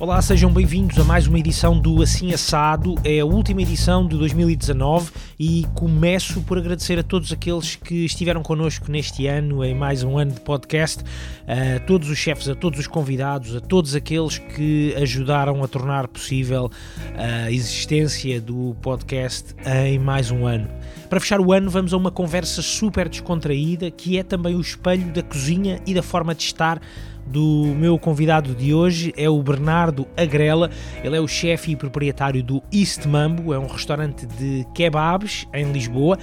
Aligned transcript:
Olá, 0.00 0.22
sejam 0.22 0.50
bem-vindos 0.50 0.98
a 0.98 1.04
mais 1.04 1.26
uma 1.26 1.38
edição 1.38 1.78
do 1.78 2.00
Assim 2.00 2.32
Assado. 2.32 2.94
É 3.04 3.20
a 3.20 3.24
última 3.26 3.60
edição 3.60 4.08
de 4.08 4.16
2019 4.16 5.12
e 5.38 5.66
começo 5.74 6.40
por 6.40 6.56
agradecer 6.56 6.98
a 6.98 7.02
todos 7.02 7.30
aqueles 7.30 7.76
que 7.76 8.06
estiveram 8.06 8.42
connosco 8.42 8.90
neste 8.90 9.26
ano, 9.26 9.62
em 9.62 9.74
mais 9.74 10.02
um 10.02 10.16
ano 10.16 10.32
de 10.32 10.40
podcast, 10.40 11.04
a 11.46 11.80
todos 11.80 12.08
os 12.08 12.16
chefes, 12.16 12.48
a 12.48 12.54
todos 12.54 12.80
os 12.80 12.86
convidados, 12.86 13.54
a 13.54 13.60
todos 13.60 13.94
aqueles 13.94 14.38
que 14.38 14.94
ajudaram 14.96 15.62
a 15.62 15.68
tornar 15.68 16.08
possível 16.08 16.70
a 17.14 17.50
existência 17.50 18.40
do 18.40 18.74
podcast 18.80 19.54
em 19.84 19.98
mais 19.98 20.30
um 20.30 20.46
ano. 20.46 20.66
Para 21.10 21.20
fechar 21.20 21.40
o 21.40 21.52
ano, 21.52 21.68
vamos 21.68 21.92
a 21.92 21.98
uma 21.98 22.10
conversa 22.10 22.62
super 22.62 23.06
descontraída 23.06 23.90
que 23.90 24.16
é 24.16 24.22
também 24.22 24.54
o 24.54 24.60
espelho 24.62 25.12
da 25.12 25.22
cozinha 25.22 25.78
e 25.84 25.92
da 25.92 26.02
forma 26.02 26.34
de 26.34 26.44
estar 26.44 26.80
do 27.30 27.74
meu 27.76 27.98
convidado 27.98 28.54
de 28.54 28.74
hoje 28.74 29.12
é 29.16 29.30
o 29.30 29.40
Bernardo 29.42 30.06
Agrela. 30.16 30.68
Ele 31.02 31.16
é 31.16 31.20
o 31.20 31.28
chefe 31.28 31.72
e 31.72 31.76
proprietário 31.76 32.42
do 32.42 32.60
East 32.72 33.06
Mambo, 33.06 33.54
é 33.54 33.58
um 33.58 33.66
restaurante 33.66 34.26
de 34.26 34.66
kebabs 34.74 35.46
em 35.54 35.70
Lisboa. 35.70 36.18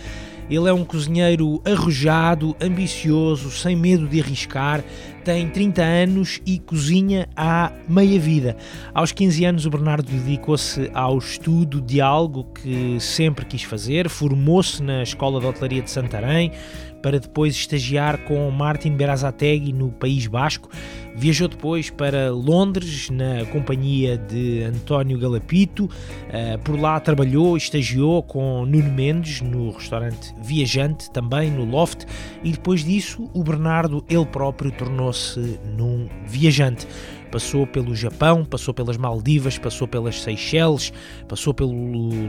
Ele 0.50 0.70
é 0.70 0.74
um 0.74 0.86
cozinheiro 0.86 1.62
arrojado, 1.66 2.56
ambicioso, 2.62 3.52
sem 3.52 3.76
medo 3.76 4.08
de 4.08 4.22
arriscar, 4.22 4.82
tem 5.26 5.50
30 5.50 5.82
anos 5.84 6.42
e 6.46 6.58
cozinha 6.58 7.28
há 7.36 7.70
meia 7.86 8.18
vida. 8.18 8.56
Aos 8.94 9.12
15 9.12 9.44
anos, 9.44 9.66
o 9.66 9.70
Bernardo 9.70 10.10
dedicou-se 10.10 10.90
ao 10.94 11.18
estudo 11.18 11.82
de 11.82 12.00
algo 12.00 12.46
que 12.46 12.98
sempre 13.02 13.44
quis 13.44 13.64
fazer, 13.64 14.08
formou-se 14.08 14.82
na 14.82 15.04
Escola 15.04 15.42
de 15.42 15.48
Hotelaria 15.48 15.82
de 15.82 15.92
Santarém, 15.92 16.54
para 17.02 17.20
depois 17.20 17.56
estagiar 17.56 18.18
com 18.26 18.50
Martin 18.52 18.92
Berazategui 18.96 19.74
no 19.74 19.92
País 19.92 20.28
Basco. 20.28 20.70
Viajou 21.16 21.48
depois 21.48 21.90
para 21.90 22.30
Londres 22.32 23.10
na 23.10 23.46
companhia 23.46 24.18
de 24.18 24.62
António 24.64 25.18
Galapito. 25.18 25.90
Eh, 26.30 26.58
por 26.58 26.80
lá 26.80 27.00
trabalhou, 27.00 27.58
estagiou 27.58 28.22
com 28.22 28.66
Nuno 28.66 28.92
Mendes 28.92 29.42
no 29.42 29.72
restaurante 29.72 30.34
Viajante, 30.42 31.10
também 31.12 31.50
no 31.50 31.66
Loft. 31.66 32.06
E 32.44 32.52
depois 32.52 32.84
disso, 32.84 33.30
o 33.34 33.44
Bernardo, 33.44 34.06
ele 34.08 34.26
próprio, 34.26 34.72
tornou-se 34.72 35.60
num 35.76 36.08
viajante 36.28 36.88
passou 37.32 37.68
pelo 37.68 37.96
Japão, 37.96 38.44
passou 38.44 38.74
pelas 38.74 38.98
Maldivas, 38.98 39.58
passou 39.58 39.88
pelas 39.88 40.22
Seychelles, 40.22 40.92
passou 41.28 41.54
pelo 41.54 41.72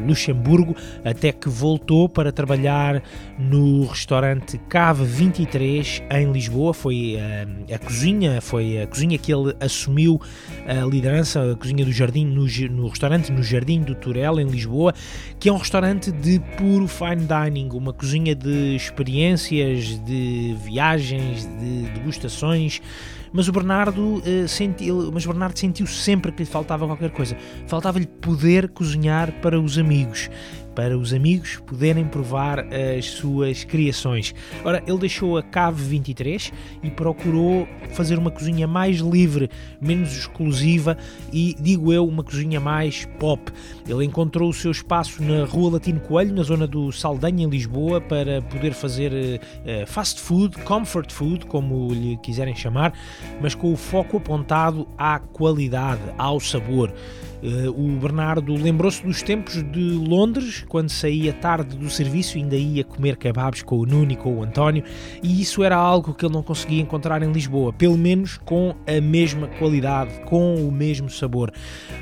Luxemburgo, 0.07 0.77
até 1.05 1.33
que 1.33 1.49
voltou 1.49 2.09
para 2.09 2.33
trabalhar 2.33 3.03
no 3.39 3.87
restaurante 3.87 4.59
Cave 4.69 5.05
23 5.05 6.03
em 6.11 6.33
Lisboa. 6.33 6.75
Foi 6.75 7.17
uh, 7.17 7.75
a 7.75 7.79
cozinha, 7.79 8.41
foi 8.41 8.83
a 8.83 8.87
cozinha 8.87 9.19
que 9.19 9.33
ele 9.33 9.55
assumiu 9.61 10.21
a 10.67 10.85
liderança, 10.85 11.53
a 11.53 11.57
cozinha 11.57 11.85
do 11.85 11.93
Jardim, 11.93 12.27
no, 12.27 12.47
no 12.71 12.89
restaurante 12.89 13.33
no 13.33 13.43
Jardim 13.43 13.81
do 13.83 13.95
Turel, 13.95 14.41
em 14.41 14.47
Lisboa, 14.47 14.95
que 15.39 15.49
é 15.49 15.53
um 15.53 15.57
restaurante 15.57 16.11
de 16.11 16.41
puro 16.57 16.87
fine 16.87 17.27
dining, 17.27 17.71
uma 17.73 17.93
cozinha 17.93 18.35
de 18.35 18.75
experiências, 18.77 19.99
de 20.05 20.57
viagens, 20.65 21.47
de 21.59 21.83
degustações 21.95 22.81
mas 23.33 23.49
o 23.49 23.53
Bernardo, 23.53 24.17
uh, 24.17 24.49
sentiu, 24.49 25.11
mas 25.13 25.25
Bernardo 25.27 25.59
sentiu 25.59 25.87
sempre 25.87 26.33
que 26.33 26.43
lhe 26.43 26.49
faltava 26.49 26.87
qualquer 26.87 27.11
coisa. 27.11 27.37
Faltava-lhe 27.67 28.07
poder 28.07 28.69
cozinhar 28.69 29.33
para 29.41 29.61
os 29.61 29.79
amigos 29.79 30.31
para 30.79 30.97
os 30.97 31.13
amigos 31.13 31.57
poderem 31.67 32.05
provar 32.05 32.65
as 32.73 33.07
suas 33.07 33.65
criações. 33.65 34.33
Ora, 34.65 34.81
ele 34.87 34.99
deixou 34.99 35.37
a 35.37 35.43
Cave 35.43 35.83
23 35.83 36.53
e 36.85 36.89
procurou 36.89 37.67
fazer 37.95 38.17
uma 38.17 38.31
cozinha 38.31 38.65
mais 38.65 38.99
livre, 38.99 39.51
menos 39.81 40.17
exclusiva 40.17 40.97
e, 41.33 41.57
digo 41.59 41.93
eu, 41.93 42.07
uma 42.07 42.23
cozinha 42.23 42.61
mais 42.61 43.05
pop. 43.19 43.51
Ele 43.89 44.05
encontrou 44.05 44.51
o 44.51 44.55
seu 44.55 44.71
espaço 44.71 45.21
na 45.21 45.45
Rua 45.47 45.73
Latino 45.73 45.99
Coelho, 45.99 46.33
na 46.33 46.45
zona 46.45 46.65
do 46.65 46.93
Saldanha, 46.93 47.45
em 47.45 47.51
Lisboa, 47.51 48.01
para 48.01 48.41
poder 48.43 48.73
fazer 48.73 49.13
uh, 49.13 49.85
fast 49.85 50.21
food, 50.21 50.59
comfort 50.59 51.11
food, 51.11 51.45
como 51.47 51.93
lhe 51.93 52.17
quiserem 52.19 52.55
chamar, 52.55 52.93
mas 53.43 53.53
com 53.53 53.73
o 53.73 53.77
foco 53.77 54.19
apontado 54.19 54.87
à 54.97 55.19
qualidade, 55.19 56.03
ao 56.17 56.39
sabor. 56.39 56.95
Uh, 57.43 57.71
o 57.71 57.99
Bernardo 57.99 58.53
lembrou-se 58.55 59.05
dos 59.05 59.23
tempos 59.23 59.63
de 59.63 59.81
Londres, 59.81 60.65
quando 60.69 60.89
saía 60.91 61.33
tarde 61.33 61.77
do 61.77 61.89
serviço 61.89 62.37
e 62.37 62.43
ainda 62.43 62.57
ia 62.57 62.83
comer 62.83 63.17
kebabs 63.17 63.63
com 63.63 63.79
o 63.79 63.87
Nuno 63.87 64.13
e 64.13 64.17
com 64.17 64.37
o 64.37 64.43
António, 64.43 64.83
e 65.23 65.41
isso 65.41 65.63
era 65.63 65.77
algo 65.77 66.15
que 66.15 66.25
ele 66.25 66.35
não 66.35 66.43
conseguia 66.43 66.83
encontrar 66.83 67.23
em 67.23 67.31
Lisboa, 67.31 67.73
pelo 67.73 67.97
menos 67.97 68.39
com 68.39 68.75
a 68.87 69.01
mesma 69.01 69.47
qualidade, 69.47 70.21
com 70.23 70.57
o 70.57 70.73
mesmo 70.73 71.09
sabor. 71.09 71.53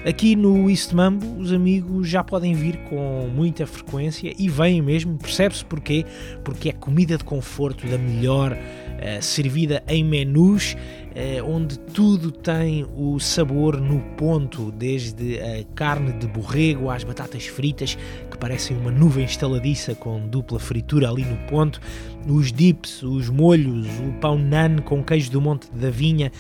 Aqui 0.07 0.35
no 0.35 0.71
East 0.71 0.93
Mambo, 0.93 1.39
os 1.39 1.53
amigos 1.53 2.09
já 2.09 2.25
podem 2.25 2.55
vir 2.55 2.79
com 2.89 3.29
muita 3.35 3.67
frequência 3.67 4.33
e 4.39 4.49
vêm 4.49 4.81
mesmo, 4.81 5.19
percebe-se 5.19 5.65
porquê? 5.65 6.07
Porque 6.45 6.71
é 6.71 6.73
comida 6.73 7.19
de 7.19 7.25
conforto 7.25 7.87
da 7.87 7.99
melhor, 7.99 8.53
uh, 8.53 9.23
servida 9.23 9.83
em 9.87 10.03
menus 10.03 10.77
eh, 11.19 11.43
onde 11.43 11.79
tudo 11.79 12.31
tem 12.31 12.87
o 12.95 13.19
sabor 13.19 13.81
no 13.81 14.01
ponto, 14.19 14.71
desde 14.71 15.41
a 15.41 15.65
carne 15.75 16.13
de 16.13 16.27
borrego 16.27 16.91
às 16.91 17.05
batatas 17.05 17.47
fritas, 17.47 17.97
que 18.31 18.37
parecem 18.37 18.77
uma 18.77 18.91
nuvem 18.91 19.25
estaladiça 19.25 19.95
com 19.95 20.29
dupla 20.29 20.61
fritura 20.61 21.09
ali 21.09 21.25
no 21.25 21.39
ponto, 21.49 21.81
os 22.29 22.53
dips, 22.53 23.03
os 23.03 23.31
molhos, 23.31 23.87
o 24.01 24.13
pão 24.21 24.37
nan 24.37 24.77
com 24.85 25.03
queijo 25.03 25.31
do 25.31 25.41
Monte 25.41 25.71
da 25.73 25.89
Vinha, 25.89 26.31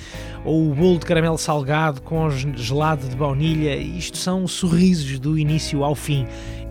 ou 0.44 0.70
o 0.70 0.74
bolo 0.74 0.98
de 0.98 1.06
caramelo 1.06 1.38
salgado 1.38 2.02
com 2.02 2.28
gelado 2.30 3.08
de 3.08 3.16
baunilha, 3.16 3.74
isto 3.74 4.18
são 4.18 4.46
sorrisos 4.46 5.18
do 5.18 5.38
início 5.38 5.82
ao 5.82 5.94
fim. 5.94 6.26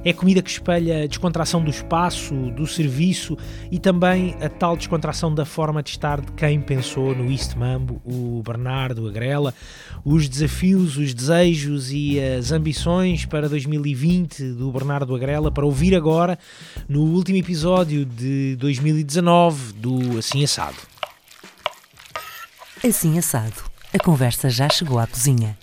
É 0.05 0.13
comida 0.13 0.39
que 0.39 0.51
espelha 0.51 1.03
a 1.03 1.07
descontração 1.07 1.63
do 1.63 1.71
espaço, 1.71 2.35
do 2.51 2.67
serviço 2.67 3.35
e 3.71 3.79
também 3.79 4.35
a 4.39 4.47
tal 4.47 4.77
descontração 4.77 5.33
da 5.33 5.45
forma 5.45 5.81
de 5.81 5.89
estar 5.89 6.21
de 6.21 6.31
quem 6.33 6.61
pensou 6.61 7.15
no 7.15 7.31
East 7.31 7.55
Mambo, 7.55 7.99
o 8.05 8.43
Bernardo, 8.45 9.07
a 9.07 9.11
Grela, 9.11 9.51
os 10.03 10.29
desafios, 10.29 10.95
os 10.95 11.11
desejos 11.11 11.91
e 11.91 12.19
as 12.19 12.51
ambições 12.51 13.25
para 13.25 13.49
2020 13.49 14.51
do 14.51 14.71
Bernardo 14.71 15.15
Agrela 15.15 15.49
para 15.51 15.65
ouvir 15.65 15.95
agora 15.95 16.37
no 16.87 17.01
último 17.01 17.39
episódio 17.39 18.05
de 18.05 18.55
2019 18.57 19.73
do 19.73 20.19
Assim 20.19 20.43
Assado. 20.43 20.77
Assim 22.87 23.17
Assado. 23.17 23.63
A 23.91 23.97
conversa 23.97 24.51
já 24.51 24.69
chegou 24.69 24.99
à 24.99 25.07
cozinha. 25.07 25.57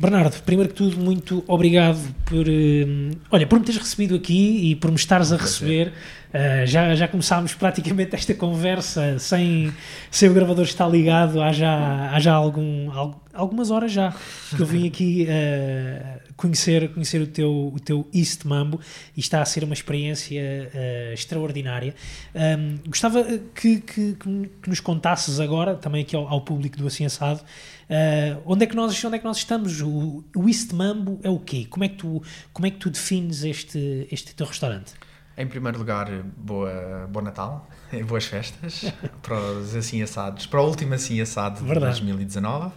Bernardo, 0.00 0.42
primeiro 0.44 0.70
que 0.70 0.76
tudo, 0.76 0.96
muito 0.96 1.44
obrigado 1.46 1.98
por, 2.24 2.48
uh, 2.48 3.18
olha, 3.30 3.46
por 3.46 3.58
me 3.58 3.66
teres 3.66 3.78
recebido 3.78 4.14
aqui 4.14 4.70
e 4.70 4.74
por 4.74 4.90
me 4.90 4.96
estares 4.96 5.30
a 5.30 5.36
receber. 5.36 5.92
Uh, 6.32 6.66
já, 6.66 6.94
já 6.94 7.06
começámos 7.06 7.52
praticamente 7.52 8.16
esta 8.16 8.32
conversa 8.32 9.18
sem, 9.18 9.70
sem 10.10 10.30
o 10.30 10.32
gravador 10.32 10.64
estar 10.64 10.88
ligado 10.88 11.42
há 11.42 11.52
já, 11.52 12.12
há 12.12 12.18
já 12.18 12.32
algum, 12.32 12.90
algumas 13.34 13.70
horas 13.70 13.92
já 13.92 14.14
que 14.56 14.62
eu 14.62 14.64
vim 14.64 14.86
aqui 14.88 15.26
uh, 15.28 16.29
conhecer, 16.40 16.92
conhecer 16.92 17.20
o, 17.20 17.26
teu, 17.26 17.72
o 17.74 17.78
teu 17.78 18.08
East 18.14 18.44
Mambo 18.44 18.80
e 19.16 19.20
está 19.20 19.42
a 19.42 19.44
ser 19.44 19.62
uma 19.64 19.74
experiência 19.74 20.70
extraordinária. 21.12 21.94
Um, 22.34 22.78
gostava 22.88 23.22
que, 23.54 23.80
que, 23.80 24.14
que, 24.14 24.68
nos 24.68 24.80
contasses 24.80 25.38
agora, 25.38 25.74
também 25.74 26.02
aqui 26.02 26.16
ao, 26.16 26.26
ao 26.26 26.40
público 26.40 26.78
do 26.78 26.86
Assim 26.86 27.04
Assado, 27.04 27.42
Uh, 27.90 28.40
onde, 28.46 28.62
é 28.62 28.66
que 28.68 28.76
nós, 28.76 29.04
onde 29.04 29.16
é 29.16 29.18
que 29.18 29.24
nós 29.24 29.38
estamos? 29.38 29.80
O, 29.80 30.22
o 30.36 30.48
East 30.48 30.72
Mambo 30.72 31.18
é 31.24 31.28
o 31.28 31.40
quê? 31.40 31.66
Como 31.68 31.82
é 31.82 31.88
que 31.88 31.96
tu, 31.96 32.22
como 32.52 32.64
é 32.64 32.70
que 32.70 32.76
tu 32.76 32.88
defines 32.88 33.42
este, 33.42 34.06
este 34.12 34.32
teu 34.32 34.46
restaurante? 34.46 34.92
Em 35.36 35.46
primeiro 35.48 35.76
lugar, 35.76 36.08
boa, 36.36 37.08
bom 37.10 37.20
Natal 37.20 37.68
e 37.92 38.04
boas 38.04 38.26
festas 38.26 38.84
para 39.20 39.36
os 39.36 39.74
assim 39.74 40.00
assados, 40.02 40.46
para 40.46 40.62
o 40.62 40.68
último 40.68 40.94
assim 40.94 41.20
assado 41.20 41.64
Verdade. 41.64 41.96
de 41.96 42.06
2019. 42.06 42.68
Uh, 42.68 42.72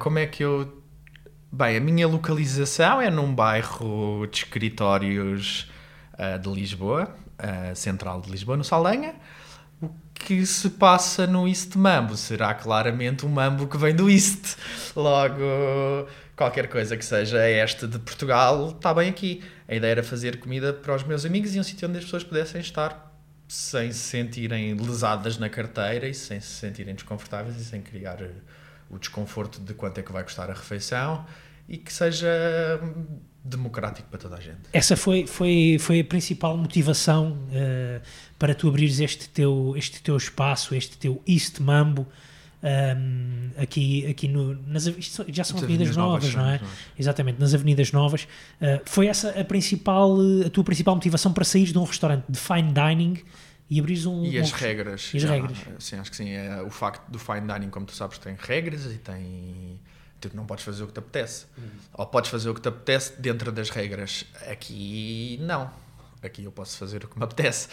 como 0.00 0.18
é 0.18 0.26
que 0.26 0.44
eu. 0.44 0.81
Bem, 1.54 1.76
a 1.76 1.80
minha 1.80 2.08
localização 2.08 2.98
é 2.98 3.10
num 3.10 3.34
bairro 3.34 4.26
de 4.26 4.38
escritórios 4.38 5.70
uh, 6.14 6.38
de 6.38 6.48
Lisboa, 6.48 7.14
uh, 7.38 7.76
central 7.76 8.22
de 8.22 8.30
Lisboa, 8.30 8.56
no 8.56 8.64
Saldanha 8.64 9.14
que 10.14 10.46
se 10.46 10.70
passa 10.70 11.26
no 11.26 11.46
East 11.46 11.76
Mambo. 11.76 12.16
Será 12.16 12.54
claramente 12.54 13.26
um 13.26 13.28
mambo 13.28 13.66
que 13.66 13.76
vem 13.76 13.94
do 13.94 14.08
East. 14.08 14.56
Logo, 14.96 16.08
qualquer 16.34 16.68
coisa 16.68 16.96
que 16.96 17.04
seja 17.04 17.46
este 17.46 17.86
de 17.86 17.98
Portugal 17.98 18.70
está 18.70 18.94
bem 18.94 19.10
aqui. 19.10 19.42
A 19.68 19.74
ideia 19.74 19.90
era 19.90 20.02
fazer 20.02 20.38
comida 20.38 20.72
para 20.72 20.94
os 20.94 21.04
meus 21.04 21.26
amigos 21.26 21.54
e 21.54 21.60
um 21.60 21.62
sítio 21.62 21.86
onde 21.86 21.98
as 21.98 22.04
pessoas 22.04 22.24
pudessem 22.24 22.62
estar 22.62 23.12
sem 23.46 23.92
se 23.92 23.98
sentirem 23.98 24.72
lesadas 24.74 25.36
na 25.36 25.50
carteira 25.50 26.08
e 26.08 26.14
sem 26.14 26.40
se 26.40 26.46
sentirem 26.46 26.94
desconfortáveis 26.94 27.56
e 27.60 27.64
sem 27.64 27.82
criar 27.82 28.22
o 28.92 28.98
desconforto 28.98 29.58
de 29.60 29.74
quanto 29.74 29.98
é 29.98 30.02
que 30.02 30.12
vai 30.12 30.22
custar 30.22 30.50
a 30.50 30.54
refeição 30.54 31.24
e 31.68 31.78
que 31.78 31.92
seja 31.92 32.28
democrático 33.44 34.08
para 34.08 34.18
toda 34.18 34.36
a 34.36 34.40
gente. 34.40 34.60
Essa 34.72 34.96
foi, 34.96 35.26
foi, 35.26 35.76
foi 35.80 36.00
a 36.00 36.04
principal 36.04 36.56
motivação 36.56 37.32
uh, 37.32 38.00
para 38.38 38.54
tu 38.54 38.68
abrires 38.68 39.00
este 39.00 39.28
teu, 39.28 39.74
este 39.76 40.02
teu 40.02 40.16
espaço, 40.16 40.74
este 40.74 40.96
teu 40.96 41.20
East 41.26 41.58
Mambo, 41.58 42.06
um, 42.62 43.50
aqui, 43.60 44.06
aqui 44.06 44.28
no, 44.28 44.54
nas, 44.66 44.84
já 44.84 45.42
são 45.42 45.58
avenidas, 45.58 45.88
avenidas 45.88 45.96
novas, 45.96 46.24
novas, 46.24 46.34
não 46.34 46.46
é? 46.46 46.58
Novas. 46.58 46.68
Exatamente, 46.96 47.40
nas 47.40 47.54
avenidas 47.54 47.90
novas. 47.90 48.22
Uh, 48.22 48.80
foi 48.84 49.08
essa 49.08 49.30
a 49.30 49.44
principal, 49.44 50.16
a 50.46 50.50
tua 50.50 50.62
principal 50.62 50.94
motivação 50.94 51.32
para 51.32 51.44
sair 51.44 51.64
de 51.64 51.78
um 51.78 51.84
restaurante 51.84 52.24
de 52.28 52.38
fine 52.38 52.72
dining 52.72 53.18
e 53.72 53.80
abrir 53.80 54.06
um. 54.06 54.24
E 54.24 54.38
um, 54.38 54.42
as 54.42 54.52
regras. 54.52 55.10
E 55.14 55.16
as 55.16 55.22
já, 55.22 55.30
regras. 55.30 55.58
Sim, 55.78 55.96
acho 55.96 56.10
que 56.10 56.16
sim. 56.16 56.30
É, 56.30 56.60
o 56.62 56.70
facto 56.70 57.08
do 57.10 57.18
fine 57.18 57.40
dining, 57.40 57.70
como 57.70 57.86
tu 57.86 57.92
sabes, 57.92 58.18
tem 58.18 58.36
regras 58.38 58.84
e 58.84 58.98
tem. 58.98 59.80
Tu 60.20 60.30
não 60.34 60.44
podes 60.44 60.64
fazer 60.64 60.82
o 60.82 60.86
que 60.86 60.92
te 60.92 60.98
apetece. 60.98 61.46
Uhum. 61.56 61.64
Ou 61.94 62.06
podes 62.06 62.30
fazer 62.30 62.50
o 62.50 62.54
que 62.54 62.60
te 62.60 62.68
apetece 62.68 63.20
dentro 63.20 63.50
das 63.50 63.70
regras. 63.70 64.26
Aqui, 64.50 65.38
não. 65.40 65.70
Aqui 66.22 66.44
eu 66.44 66.52
posso 66.52 66.76
fazer 66.76 67.02
o 67.04 67.08
que 67.08 67.18
me 67.18 67.24
apetece. 67.24 67.68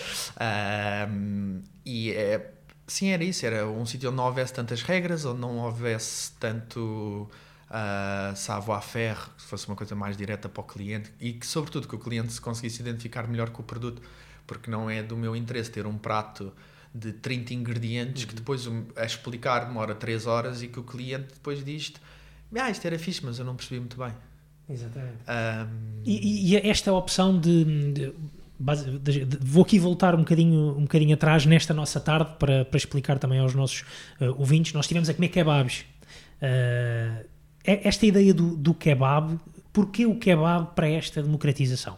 Um, 1.12 1.62
e 1.86 2.12
é 2.14 2.54
Sim, 2.88 3.10
era 3.10 3.24
isso. 3.24 3.46
Era 3.46 3.68
um 3.68 3.86
sítio 3.86 4.10
onde 4.10 4.18
não 4.18 4.26
houvesse 4.26 4.54
tantas 4.54 4.82
regras, 4.82 5.24
onde 5.26 5.40
não 5.40 5.58
houvesse 5.58 6.32
tanto 6.40 7.30
uh, 7.70 8.36
savoir-faire, 8.36 9.20
que 9.38 9.44
fosse 9.44 9.68
uma 9.68 9.76
coisa 9.76 9.96
mais 9.96 10.18
direta 10.18 10.50
para 10.50 10.62
o 10.62 10.64
cliente 10.64 11.12
e 11.20 11.34
que, 11.34 11.46
sobretudo, 11.46 11.88
que 11.88 11.96
o 11.96 12.00
cliente 12.00 12.34
se 12.34 12.42
conseguisse 12.42 12.82
identificar 12.82 13.28
melhor 13.28 13.52
com 13.52 13.62
o 13.62 13.66
produto, 13.66 14.02
porque 14.50 14.72
não 14.72 14.90
é 14.90 15.04
do 15.04 15.16
meu 15.16 15.36
interesse 15.36 15.70
ter 15.70 15.86
um 15.86 15.96
prato 15.96 16.52
de 16.94 17.14
30 17.14 17.54
ingredientes 17.54 18.24
uhum. 18.24 18.30
que 18.30 18.36
depois 18.36 18.68
a 18.96 19.06
explicar 19.06 19.66
demora 19.66 19.94
3 19.94 20.26
horas 20.26 20.64
e 20.64 20.68
que 20.68 20.80
o 20.80 20.84
cliente 20.84 21.36
depois 21.36 21.64
diz 21.64 21.94
ah, 22.60 22.72
isto 22.72 22.84
era 22.84 22.98
fixe, 22.98 23.24
mas 23.24 23.38
eu 23.38 23.46
não 23.46 23.56
percebi 23.56 23.80
muito 23.80 23.96
bem. 23.96 24.12
Exatamente. 24.68 25.18
Um... 25.28 26.02
E, 26.04 26.56
e, 26.56 26.68
esta 26.68 26.92
opção 26.92 27.40
de, 27.40 27.64
de 27.94 28.14
Vou 29.40 29.64
aqui 29.64 29.78
voltar 29.78 30.16
um 30.16 30.20
bocadinho, 30.20 30.76
um 30.78 30.82
bocadinho 30.82 31.14
atrás 31.14 31.46
nesta 31.46 31.76
nossa 31.76 32.00
tarde 32.00 32.32
para, 32.40 32.66
para 32.66 32.78
explicar 32.78 33.20
também 33.20 33.40
aos 33.40 33.54
nossos 33.54 33.82
uh, 34.20 34.36
ouvintes. 34.38 34.74
Nós 34.74 34.86
estivemos 34.86 35.10
a 35.10 35.14
comer 35.14 35.30
kebabs. 35.30 35.86
Uh, 36.42 37.26
esta 37.64 38.06
ideia 38.06 38.34
do, 38.34 38.58
do 38.58 38.74
kebab, 38.74 39.40
porquê 39.72 40.08
o 40.08 40.16
kebab 40.16 40.74
para 40.76 40.90
esta 40.90 41.22
democratização? 41.22 41.98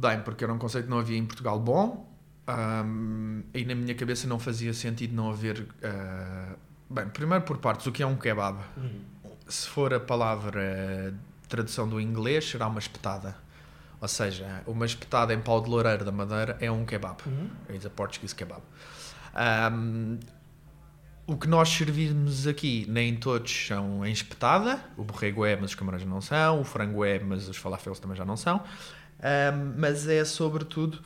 Bem, 0.00 0.20
porque 0.20 0.44
era 0.44 0.52
um 0.52 0.58
conceito 0.58 0.84
que 0.84 0.90
não 0.90 0.98
havia 0.98 1.16
em 1.16 1.26
Portugal 1.26 1.58
bom 1.58 2.08
um, 2.48 3.42
e 3.52 3.64
na 3.64 3.74
minha 3.74 3.94
cabeça 3.94 4.26
não 4.26 4.38
fazia 4.38 4.72
sentido 4.72 5.14
não 5.14 5.30
haver. 5.30 5.60
Uh, 5.60 6.56
bem, 6.88 7.08
primeiro 7.08 7.44
por 7.44 7.58
partes, 7.58 7.86
o 7.86 7.92
que 7.92 8.02
é 8.02 8.06
um 8.06 8.16
kebab? 8.16 8.58
Uhum. 8.76 9.00
Se 9.48 9.68
for 9.68 9.92
a 9.92 10.00
palavra 10.00 11.14
tradução 11.48 11.88
do 11.88 12.00
inglês, 12.00 12.48
será 12.48 12.66
uma 12.68 12.78
espetada 12.78 13.36
ou 14.00 14.08
seja, 14.08 14.62
uma 14.66 14.86
espetada 14.86 15.34
em 15.34 15.40
pau 15.40 15.60
de 15.60 15.68
loureiro 15.68 16.04
da 16.04 16.12
Madeira 16.12 16.56
é 16.60 16.70
um 16.70 16.84
kebab. 16.84 17.20
Uhum. 17.26 17.50
It's 17.68 17.84
a 17.84 17.90
Portuguese 17.90 18.34
kebab. 18.34 18.62
Um, 19.72 20.18
o 21.26 21.36
que 21.36 21.48
nós 21.48 21.68
servimos 21.68 22.46
aqui, 22.46 22.86
nem 22.88 23.16
todos 23.16 23.52
são 23.66 24.06
em 24.06 24.12
espetada. 24.12 24.80
O 24.96 25.02
borrego 25.02 25.44
é, 25.44 25.56
mas 25.56 25.70
os 25.70 25.74
camarões 25.74 26.04
não 26.04 26.20
são. 26.20 26.60
O 26.60 26.64
frango 26.64 27.04
é, 27.04 27.18
mas 27.18 27.48
os 27.48 27.56
falafels 27.56 27.98
também 27.98 28.16
já 28.16 28.24
não 28.24 28.36
são. 28.36 28.62
Um, 29.20 29.74
mas 29.76 30.06
é 30.06 30.24
sobretudo 30.24 31.00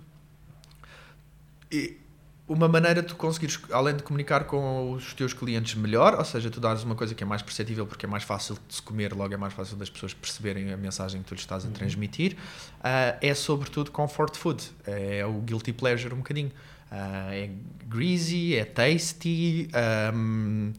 uma 2.47 2.69
maneira 2.69 3.01
de 3.01 3.09
tu 3.09 3.17
conseguires, 3.17 3.59
além 3.71 3.97
de 3.97 4.03
comunicar 4.03 4.45
com 4.45 4.93
os 4.93 5.15
teus 5.15 5.33
clientes 5.33 5.75
melhor, 5.75 6.15
ou 6.19 6.25
seja, 6.25 6.51
tu 6.51 6.61
dares 6.61 6.83
uma 6.83 6.95
coisa 6.95 7.15
que 7.15 7.23
é 7.23 7.27
mais 7.27 7.41
perceptível 7.41 7.87
porque 7.87 8.05
é 8.05 8.09
mais 8.09 8.25
fácil 8.25 8.59
de 8.69 8.75
se 8.75 8.83
comer, 8.83 9.15
logo 9.15 9.33
é 9.33 9.37
mais 9.37 9.55
fácil 9.55 9.77
das 9.77 9.89
pessoas 9.89 10.13
perceberem 10.13 10.73
a 10.73 10.77
mensagem 10.77 11.23
que 11.23 11.29
tu 11.29 11.35
lhes 11.35 11.43
estás 11.43 11.65
a 11.65 11.69
uhum. 11.69 11.73
transmitir, 11.73 12.33
uh, 12.35 13.17
é 13.21 13.35
sobretudo 13.35 13.91
comfort 13.91 14.37
food, 14.37 14.71
é 14.87 15.25
o 15.25 15.41
guilty 15.41 15.73
pleasure 15.73 16.13
um 16.13 16.19
bocadinho. 16.19 16.51
Uh, 16.91 17.33
é 17.33 17.51
greasy, 17.87 18.55
é 18.55 18.67
tasty. 18.67 19.67
Um, 20.15 20.75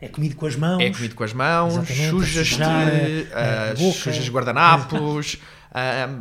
é 0.00 0.08
comido 0.08 0.34
com 0.34 0.46
as 0.46 0.56
mãos. 0.56 0.80
É 0.80 0.90
comido 0.90 1.14
com 1.14 1.22
as 1.22 1.34
mãos, 1.34 1.74
sujas-te, 2.08 2.62
uh, 2.62 3.92
sujas 3.92 4.26
guardanapos, 4.30 5.36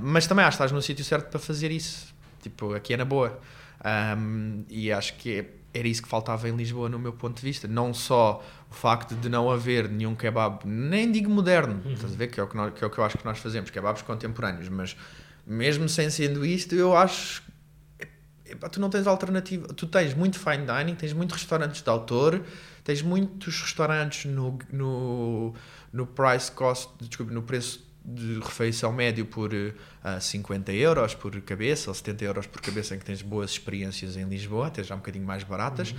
mas 0.02 0.28
também 0.28 0.46
acho 0.46 0.58
que 0.58 0.64
estás 0.64 0.72
no 0.72 0.82
sítio 0.82 1.04
certo 1.04 1.30
para 1.30 1.40
fazer 1.40 1.72
isso. 1.72 2.14
Tipo, 2.42 2.74
aqui 2.74 2.94
é 2.94 2.98
na 2.98 3.06
boa. 3.06 3.40
Um, 4.18 4.64
e 4.70 4.92
acho 4.92 5.16
que 5.16 5.46
era 5.74 5.88
isso 5.88 6.02
que 6.02 6.10
faltava 6.10 6.50
em 6.50 6.56
Lisboa, 6.56 6.90
no 6.90 7.00
meu 7.00 7.14
ponto 7.14 7.38
de 7.38 7.42
vista. 7.42 7.68
Não 7.68 7.94
só 7.94 8.44
o 8.70 8.74
facto 8.74 9.16
de 9.16 9.30
não 9.30 9.50
haver 9.50 9.90
nenhum 9.90 10.16
kebab, 10.16 10.66
nem 10.66 11.12
digo 11.12 11.30
moderno, 11.30 11.82
uhum. 11.86 11.94
estás 11.94 12.14
a 12.14 12.16
ver? 12.16 12.28
Que 12.28 12.40
é, 12.40 12.44
o 12.44 12.48
que, 12.48 12.56
nós, 12.56 12.74
que 12.74 12.84
é 12.84 12.88
o 12.88 12.90
que 12.90 12.98
eu 12.98 13.04
acho 13.04 13.18
que 13.18 13.26
nós 13.26 13.40
fazemos, 13.40 13.70
kebabs 13.70 14.02
contemporâneos, 14.02 14.70
mas 14.70 14.96
mesmo 15.46 15.88
sem 15.88 16.10
sendo 16.10 16.46
isto, 16.46 16.76
eu 16.76 16.96
acho. 16.96 17.44
Tu 18.72 18.80
não 18.80 18.90
tens 18.90 19.06
alternativa. 19.06 19.68
Tu 19.68 19.86
tens 19.86 20.14
muito 20.16 20.40
fine 20.40 20.66
dining, 20.66 20.96
tens 20.96 21.14
muitos 21.14 21.38
restaurantes 21.38 21.84
de 21.84 21.90
autor, 21.90 22.42
tens 22.84 23.02
muitos 23.02 23.62
restaurantes 23.62 24.26
no, 24.26 24.58
no, 24.72 25.54
no 25.94 26.08
price 26.08 26.52
cost, 26.52 26.92
desculpa, 27.00 27.32
no 27.32 27.44
preço 27.44 27.89
de 28.14 28.40
refeição 28.40 28.92
médio 28.92 29.26
por 29.26 29.54
uh, 29.54 29.74
eh, 30.04 30.20
50 30.20 30.72
euros 30.74 31.14
por 31.14 31.40
cabeça 31.42 31.90
ou 31.90 31.94
70 31.94 32.24
euros 32.26 32.48
por 32.48 32.62
cabeça 32.62 32.96
em 32.96 33.00
que 33.00 33.06
tens 33.06 33.22
boas 33.22 33.52
experiências 33.52 34.18
em 34.18 34.26
Lisboa, 34.26 34.68
até 34.68 34.84
já 34.84 34.96
um 34.96 35.00
bocadinho 35.00 35.26
mais 35.26 35.44
baratas. 35.44 35.94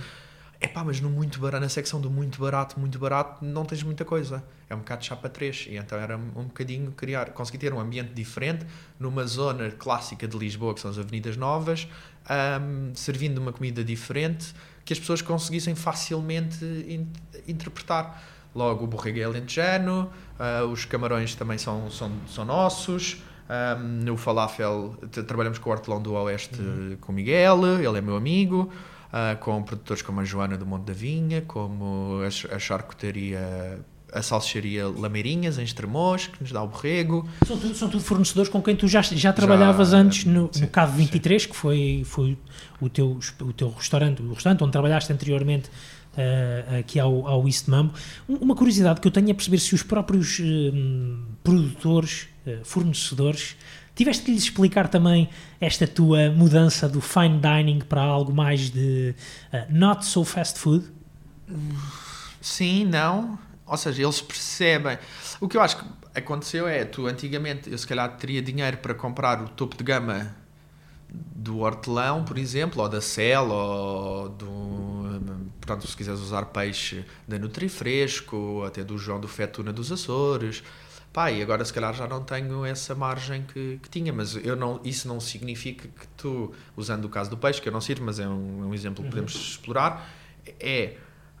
É 0.59 0.67
uhum. 0.67 0.73
pá, 0.73 0.83
mas 0.83 0.99
no 0.99 1.09
muito 1.09 1.39
barato, 1.39 1.61
na 1.61 1.69
secção 1.69 2.01
do 2.01 2.09
muito 2.09 2.39
barato, 2.39 2.79
muito 2.79 2.99
barato, 2.99 3.43
não 3.43 3.65
tens 3.65 3.81
muita 3.83 4.03
coisa. 4.03 4.43
É 4.69 4.75
um 4.75 4.79
bocado 4.79 5.05
chapa 5.05 5.29
3. 5.29 5.67
E 5.69 5.77
então 5.77 5.97
era 5.97 6.17
um 6.17 6.45
bocadinho 6.45 6.91
criar, 6.91 7.31
conseguir 7.31 7.57
ter 7.57 7.73
um 7.73 7.79
ambiente 7.79 8.13
diferente 8.13 8.65
numa 8.99 9.25
zona 9.25 9.71
clássica 9.71 10.27
de 10.27 10.37
Lisboa, 10.37 10.73
que 10.73 10.81
são 10.81 10.91
as 10.91 10.97
Avenidas 10.97 11.37
Novas, 11.37 11.87
um, 12.29 12.93
servindo 12.93 13.37
uma 13.37 13.53
comida 13.53 13.83
diferente 13.83 14.53
que 14.83 14.93
as 14.93 14.99
pessoas 14.99 15.21
conseguissem 15.21 15.75
facilmente 15.75 16.63
in 16.65 17.07
interpretar. 17.47 18.21
Logo, 18.53 18.83
o 18.83 18.87
borrego 18.87 19.19
é 19.19 19.23
alentejano, 19.23 20.09
uh, 20.37 20.65
os 20.65 20.83
camarões 20.85 21.35
também 21.35 21.57
são, 21.57 21.89
são, 21.89 22.11
são 22.27 22.45
nossos. 22.45 23.21
Um, 23.49 24.05
no 24.05 24.15
falafel, 24.15 24.95
trabalhamos 25.27 25.57
com 25.57 25.69
o 25.69 25.73
Hortelão 25.73 26.01
do 26.01 26.13
Oeste 26.13 26.61
uhum. 26.61 26.97
com 27.01 27.11
o 27.11 27.15
Miguel, 27.15 27.65
ele 27.79 27.97
é 27.97 28.01
meu 28.01 28.15
amigo. 28.15 28.71
Uh, 29.11 29.37
com 29.41 29.61
produtores 29.61 30.01
como 30.01 30.21
a 30.21 30.23
Joana 30.23 30.57
do 30.57 30.65
Monte 30.65 30.85
da 30.85 30.93
Vinha, 30.93 31.41
como 31.41 32.21
a, 32.23 32.55
a 32.55 32.59
charcutaria 32.59 33.83
a 34.11 34.21
salsicharia 34.21 34.87
Lameirinhas, 34.87 35.57
em 35.57 35.63
Estremoz, 35.63 36.27
que 36.27 36.41
nos 36.41 36.51
dá 36.51 36.61
o 36.61 36.67
borrego. 36.67 37.27
São 37.47 37.57
tudo, 37.57 37.75
são 37.75 37.89
tudo 37.89 38.03
fornecedores 38.03 38.51
com 38.51 38.61
quem 38.61 38.75
tu 38.75 38.87
já, 38.87 39.01
já 39.01 39.31
trabalhavas 39.31 39.91
já, 39.91 39.97
antes 39.97 40.25
no, 40.25 40.49
sim, 40.51 40.61
no 40.61 40.67
Cavo 40.67 40.97
23, 40.97 41.41
sim. 41.41 41.49
que 41.49 41.55
foi, 41.55 42.03
foi 42.05 42.37
o, 42.79 42.89
teu, 42.89 43.19
o 43.39 43.53
teu 43.53 43.69
restaurante, 43.69 44.21
o 44.21 44.33
restaurante 44.33 44.63
onde 44.63 44.71
trabalhaste 44.71 45.11
anteriormente 45.13 45.69
uh, 46.17 46.79
aqui 46.79 46.99
ao, 46.99 47.27
ao 47.27 47.47
East 47.47 47.67
Mambo. 47.67 47.93
Uma 48.27 48.55
curiosidade 48.55 48.99
que 48.99 49.07
eu 49.07 49.11
tenho 49.11 49.29
é 49.29 49.33
perceber 49.33 49.59
se 49.59 49.73
os 49.73 49.83
próprios 49.83 50.39
uh, 50.39 51.17
produtores, 51.43 52.27
uh, 52.45 52.63
fornecedores, 52.63 53.55
tiveste 53.95 54.23
que 54.23 54.31
lhes 54.31 54.43
explicar 54.43 54.87
também 54.87 55.29
esta 55.59 55.87
tua 55.87 56.29
mudança 56.31 56.87
do 56.87 57.01
fine 57.01 57.39
dining 57.39 57.79
para 57.79 58.01
algo 58.01 58.33
mais 58.33 58.69
de 58.69 59.13
not 59.69 60.05
so 60.05 60.23
fast 60.23 60.57
food? 60.57 60.85
Sim, 62.39 62.85
não. 62.85 63.37
Ou 63.65 63.77
seja, 63.77 64.01
eles 64.01 64.21
percebem. 64.21 64.97
O 65.39 65.47
que 65.47 65.57
eu 65.57 65.61
acho 65.61 65.77
que 65.77 65.85
aconteceu 66.15 66.67
é, 66.67 66.83
tu 66.85 67.05
antigamente, 67.05 67.69
eu 67.69 67.77
se 67.77 67.85
calhar 67.85 68.09
teria 68.17 68.41
dinheiro 68.41 68.77
para 68.77 68.93
comprar 68.93 69.41
o 69.41 69.49
topo 69.49 69.77
de 69.77 69.83
gama 69.83 70.35
do 71.11 71.59
hortelão, 71.59 72.23
por 72.23 72.37
exemplo, 72.37 72.81
ou 72.81 72.87
da 72.87 73.01
Cel, 73.01 73.49
ou 73.49 74.29
do. 74.29 75.01
Portanto, 75.59 75.87
se 75.87 75.95
quiseres 75.95 76.19
usar 76.19 76.45
peixe 76.45 77.05
da 77.27 77.37
Nutrifresco, 77.37 78.63
até 78.65 78.83
do 78.83 78.97
João 78.97 79.19
do 79.19 79.27
Fetuna 79.27 79.73
dos 79.73 79.91
Açores. 79.91 80.63
Pá, 81.13 81.29
e 81.29 81.41
agora 81.41 81.63
se 81.65 81.73
calhar 81.73 81.93
já 81.93 82.07
não 82.07 82.23
tenho 82.23 82.63
essa 82.63 82.95
margem 82.95 83.43
que, 83.43 83.79
que 83.83 83.89
tinha, 83.89 84.13
mas 84.13 84.33
eu 84.33 84.55
não, 84.55 84.79
isso 84.81 85.09
não 85.09 85.19
significa 85.19 85.85
que 85.87 86.07
tu, 86.15 86.53
usando 86.75 87.03
o 87.03 87.09
caso 87.09 87.29
do 87.29 87.35
peixe, 87.35 87.61
que 87.61 87.67
eu 87.67 87.73
não 87.73 87.81
sirvo, 87.81 88.05
mas 88.05 88.17
é 88.17 88.25
um, 88.25 88.63
é 88.63 88.65
um 88.67 88.73
exemplo 88.73 89.03
que 89.03 89.09
podemos 89.09 89.35
uhum. 89.35 89.41
explorar, 89.41 90.09
é. 90.59 90.95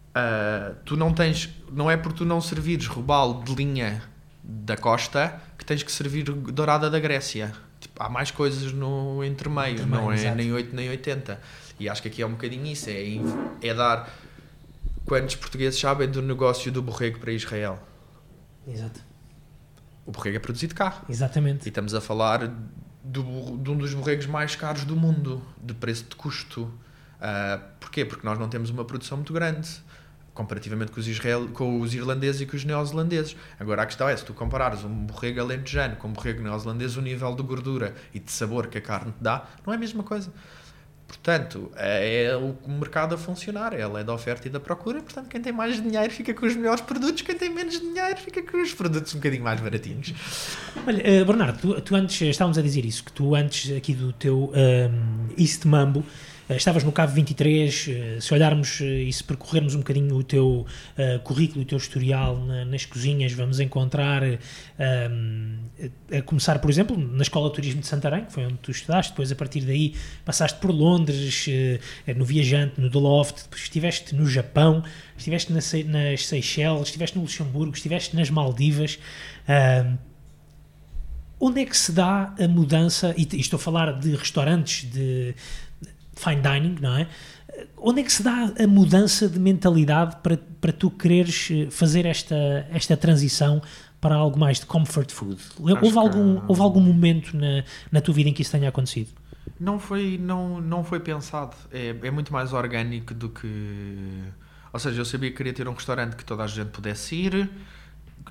Uh, 0.09 0.75
tu 0.83 0.97
não 0.97 1.13
tens. 1.13 1.49
Não 1.71 1.89
é 1.89 1.95
por 1.95 2.11
tu 2.11 2.25
não 2.25 2.41
servires 2.41 2.85
robalo 2.85 3.45
de 3.45 3.55
linha 3.55 4.03
da 4.43 4.75
costa 4.75 5.41
que 5.57 5.63
tens 5.63 5.83
que 5.83 5.91
servir 5.91 6.23
dourada 6.25 6.89
da 6.89 6.99
Grécia 6.99 7.53
tipo, 7.81 8.01
há 8.01 8.07
mais 8.07 8.31
coisas 8.31 8.71
no 8.71 9.23
entremeio, 9.23 9.79
Também, 9.79 9.99
não 9.99 10.11
é 10.11 10.15
exato. 10.15 10.35
nem 10.35 10.53
8 10.53 10.75
nem 10.75 10.89
80. 10.89 11.41
E 11.79 11.89
acho 11.89 12.01
que 12.01 12.07
aqui 12.07 12.21
é 12.21 12.25
um 12.25 12.31
bocadinho 12.31 12.65
isso, 12.67 12.89
é, 12.89 13.03
é 13.61 13.73
dar 13.73 14.09
quantos 15.05 15.35
portugueses 15.35 15.79
sabem 15.79 16.09
do 16.09 16.21
negócio 16.21 16.71
do 16.71 16.81
borrego 16.81 17.19
para 17.19 17.31
Israel. 17.31 17.79
Exato. 18.67 19.01
O 20.05 20.11
borrego 20.11 20.37
é 20.37 20.39
produzido 20.39 20.75
cá. 20.75 21.01
Exatamente. 21.09 21.65
E 21.65 21.69
estamos 21.69 21.93
a 21.93 22.01
falar 22.01 22.47
do, 23.03 23.57
de 23.57 23.71
um 23.71 23.77
dos 23.77 23.93
borregos 23.93 24.27
mais 24.27 24.55
caros 24.55 24.85
do 24.85 24.95
mundo, 24.95 25.41
de 25.61 25.73
preço 25.73 26.05
de 26.05 26.15
custo. 26.15 26.63
Uh, 26.63 27.61
porquê? 27.79 28.05
Porque 28.05 28.25
nós 28.25 28.37
não 28.37 28.47
temos 28.47 28.69
uma 28.69 28.85
produção 28.85 29.17
muito 29.17 29.33
grande 29.33 29.81
comparativamente 30.33 30.91
com 30.91 30.99
os, 30.99 31.07
Israel, 31.07 31.47
com 31.49 31.79
os 31.81 31.93
irlandeses 31.93 32.41
e 32.41 32.45
com 32.45 32.55
os 32.55 32.63
neozelandeses. 32.63 33.35
Agora 33.59 33.83
a 33.83 33.85
questão 33.85 34.07
é, 34.07 34.15
se 34.15 34.25
tu 34.25 34.33
comparares 34.33 34.83
um 34.83 35.05
borrego 35.05 35.41
alentejano 35.41 35.95
com 35.97 36.07
um 36.07 36.13
borrego 36.13 36.41
neozelandês, 36.41 36.95
o 36.97 37.01
nível 37.01 37.35
de 37.35 37.43
gordura 37.43 37.93
e 38.13 38.19
de 38.19 38.31
sabor 38.31 38.67
que 38.67 38.77
a 38.77 38.81
carne 38.81 39.11
te 39.11 39.21
dá 39.21 39.45
não 39.65 39.73
é 39.73 39.75
a 39.75 39.79
mesma 39.79 40.03
coisa. 40.03 40.31
Portanto, 41.11 41.69
é 41.75 42.33
o 42.37 42.71
mercado 42.71 43.15
a 43.15 43.17
funcionar, 43.17 43.73
é 43.73 43.81
a 43.81 43.87
lei 43.89 44.01
da 44.01 44.13
oferta 44.13 44.47
e 44.47 44.51
da 44.51 44.61
procura. 44.61 45.01
Portanto, 45.01 45.27
quem 45.27 45.41
tem 45.41 45.51
mais 45.51 45.75
dinheiro 45.75 46.09
fica 46.09 46.33
com 46.33 46.45
os 46.45 46.55
melhores 46.55 46.79
produtos, 46.79 47.21
quem 47.21 47.35
tem 47.35 47.49
menos 47.53 47.81
dinheiro 47.81 48.15
fica 48.15 48.41
com 48.41 48.61
os 48.61 48.73
produtos 48.73 49.13
um 49.13 49.17
bocadinho 49.17 49.43
mais 49.43 49.59
baratinhos. 49.59 50.13
Olha, 50.87 51.21
uh, 51.21 51.25
Bernardo, 51.25 51.59
tu, 51.59 51.81
tu, 51.81 51.95
antes, 51.95 52.21
estávamos 52.21 52.57
a 52.57 52.61
dizer 52.61 52.85
isso, 52.85 53.03
que 53.03 53.11
tu 53.11 53.35
antes 53.35 53.75
aqui 53.75 53.93
do 53.93 54.13
teu 54.13 54.53
um, 54.55 55.27
East 55.37 55.65
Mambo, 55.65 55.99
eh, 55.99 56.30
estavas 56.55 56.83
no 56.83 56.91
Cabo 56.91 57.13
23, 57.13 57.87
eh, 57.87 58.17
se 58.19 58.33
olharmos 58.33 58.81
eh, 58.81 59.03
e 59.03 59.13
se 59.13 59.23
percorrermos 59.23 59.75
um 59.75 59.79
bocadinho 59.79 60.15
o 60.15 60.23
teu 60.23 60.65
currículo, 61.23 61.61
o 61.61 61.65
teu 61.65 61.77
historial 61.77 62.37
na, 62.37 62.65
nas 62.65 62.85
cozinhas, 62.85 63.33
vamos 63.33 63.59
encontrar, 63.59 64.23
um, 64.23 65.57
a 66.15 66.21
começar, 66.21 66.59
por 66.59 66.69
exemplo, 66.69 66.97
na 66.97 67.21
Escola 67.21 67.49
de 67.49 67.55
Turismo 67.55 67.81
de 67.81 67.87
Santarém, 67.87 68.25
que 68.25 68.33
foi 68.33 68.45
onde 68.45 68.57
tu 68.57 68.71
estudaste, 68.71 69.11
depois 69.11 69.31
a 69.31 69.35
partir 69.35 69.61
daí 69.61 69.95
passaste 70.25 70.59
por 70.59 70.71
Londres, 70.71 71.47
no 72.15 72.25
Viajante, 72.25 72.79
no 72.79 72.89
The 72.89 72.99
Loft, 72.99 73.43
depois 73.43 73.61
estiveste 73.61 74.15
no 74.15 74.27
Japão, 74.27 74.83
estiveste 75.17 75.51
nas, 75.51 75.73
nas 75.85 76.27
Seychelles, 76.27 76.87
estiveste 76.87 77.17
no 77.17 77.23
Luxemburgo, 77.23 77.73
estiveste 77.73 78.15
nas 78.15 78.29
Maldivas. 78.29 78.99
Onde 81.43 81.61
é 81.61 81.65
que 81.65 81.75
se 81.75 81.91
dá 81.91 82.35
a 82.39 82.47
mudança, 82.47 83.15
e 83.17 83.27
estou 83.39 83.57
a 83.57 83.59
falar 83.59 83.99
de 83.99 84.15
restaurantes, 84.15 84.87
de, 84.91 85.33
fine 86.21 86.41
dining, 86.41 86.77
não 86.79 86.95
é? 86.97 87.07
Onde 87.77 88.01
é 88.01 88.03
que 88.03 88.11
se 88.11 88.23
dá 88.23 88.53
a 88.57 88.67
mudança 88.67 89.27
de 89.27 89.39
mentalidade 89.39 90.17
para, 90.23 90.37
para 90.37 90.71
tu 90.71 90.89
quereres 90.89 91.49
eh, 91.51 91.69
fazer 91.69 92.05
esta, 92.05 92.35
esta 92.71 92.95
transição 92.95 93.61
para 93.99 94.15
algo 94.15 94.39
mais 94.39 94.59
de 94.59 94.65
comfort 94.65 95.11
food? 95.11 95.41
houve 95.59 95.97
algum, 95.97 96.39
que... 96.39 96.45
houve 96.47 96.61
algum 96.61 96.81
momento 96.81 97.35
na, 97.35 97.63
na 97.91 98.01
tua 98.01 98.13
vida 98.13 98.29
em 98.29 98.33
que 98.33 98.41
isso 98.41 98.51
tenha 98.51 98.69
acontecido? 98.69 99.09
Não 99.59 99.79
foi, 99.79 100.17
não, 100.17 100.61
não 100.61 100.83
foi 100.83 100.99
pensado. 100.99 101.55
É, 101.71 101.95
é 102.01 102.11
muito 102.11 102.31
mais 102.31 102.53
orgânico 102.53 103.13
do 103.13 103.29
que. 103.29 104.23
Ou 104.73 104.79
seja, 104.79 105.01
eu 105.01 105.05
sabia 105.05 105.29
que 105.29 105.37
queria 105.37 105.53
ter 105.53 105.67
um 105.67 105.73
restaurante 105.73 106.15
que 106.15 106.23
toda 106.23 106.43
a 106.43 106.47
gente 106.47 106.69
pudesse 106.69 107.15
ir, 107.15 107.49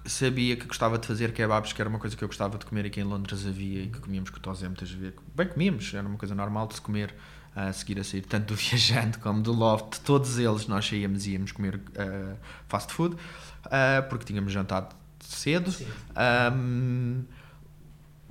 sabia 0.06 0.56
que 0.56 0.66
gostava 0.66 0.98
de 0.98 1.06
fazer 1.06 1.32
kebabs, 1.32 1.72
que 1.72 1.80
era 1.80 1.88
uma 1.88 1.98
coisa 1.98 2.16
que 2.16 2.24
eu 2.24 2.28
gostava 2.28 2.58
de 2.58 2.64
comer 2.64 2.86
e 2.86 2.90
que 2.90 3.00
em 3.00 3.04
Londres 3.04 3.46
havia 3.46 3.82
e 3.82 3.88
que 3.88 4.00
comíamos 4.00 4.30
com 4.30 4.38
o 4.38 4.40
Tozé 4.40 4.66
muitas 4.66 4.90
vezes. 4.90 5.14
Bem, 5.34 5.46
comíamos, 5.46 5.92
era 5.92 6.06
uma 6.06 6.16
coisa 6.16 6.34
normal 6.34 6.66
de 6.66 6.74
se 6.74 6.80
comer 6.80 7.14
a 7.54 7.72
seguir 7.72 7.98
a 7.98 8.04
sair, 8.04 8.22
tanto 8.22 8.54
do 8.54 8.56
Viajante 8.56 9.18
como 9.18 9.42
do 9.42 9.52
Loft, 9.52 10.00
todos 10.00 10.38
eles 10.38 10.66
nós 10.66 10.86
saíamos 10.86 11.26
e 11.26 11.32
íamos 11.32 11.52
comer 11.52 11.76
uh, 11.76 12.36
fast 12.68 12.92
food, 12.92 13.14
uh, 13.14 14.08
porque 14.08 14.24
tínhamos 14.24 14.52
jantado 14.52 14.94
cedo. 15.20 15.74
Um, 16.54 17.24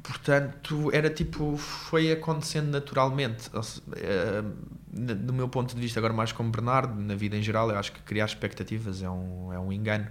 portanto, 0.01 0.89
era 0.93 1.09
tipo, 1.09 1.57
foi 1.57 2.11
acontecendo 2.11 2.69
naturalmente. 2.69 3.49
Uh, 3.49 4.79
do 4.91 5.31
meu 5.31 5.47
ponto 5.47 5.75
de 5.75 5.81
vista, 5.81 5.99
agora 5.99 6.13
mais 6.13 6.31
como 6.31 6.49
Bernardo, 6.49 6.99
na 6.99 7.13
vida 7.13 7.37
em 7.37 7.43
geral, 7.43 7.69
eu 7.69 7.77
acho 7.77 7.91
que 7.91 8.01
criar 8.01 8.25
expectativas 8.25 9.03
é 9.03 9.09
um, 9.09 9.53
é 9.53 9.59
um 9.59 9.71
engano. 9.71 10.07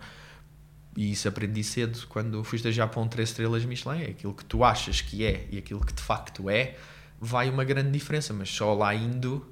E 0.97 1.12
isso 1.12 1.29
aprendi 1.29 1.62
cedo 1.65 2.07
quando 2.09 2.43
fui 2.45 2.57
estagiar 2.57 2.88
para 2.88 3.00
um 3.00 3.09
3 3.09 3.29
estrelas 3.29 3.65
Michelin. 3.65 4.03
É 4.03 4.11
aquilo 4.11 4.35
que 4.35 4.45
tu 4.45 4.65
achas 4.65 5.00
que 5.00 5.25
é 5.25 5.47
e 5.50 5.59
aquilo 5.59 5.85
que 5.85 5.93
de 5.93 6.03
facto 6.03 6.49
é 6.49 6.77
vai 7.21 7.51
uma 7.51 7.65
grande 7.65 7.91
diferença, 7.91 8.33
mas 8.33 8.49
só 8.49 8.75
lá 8.75 8.95
indo 8.95 9.47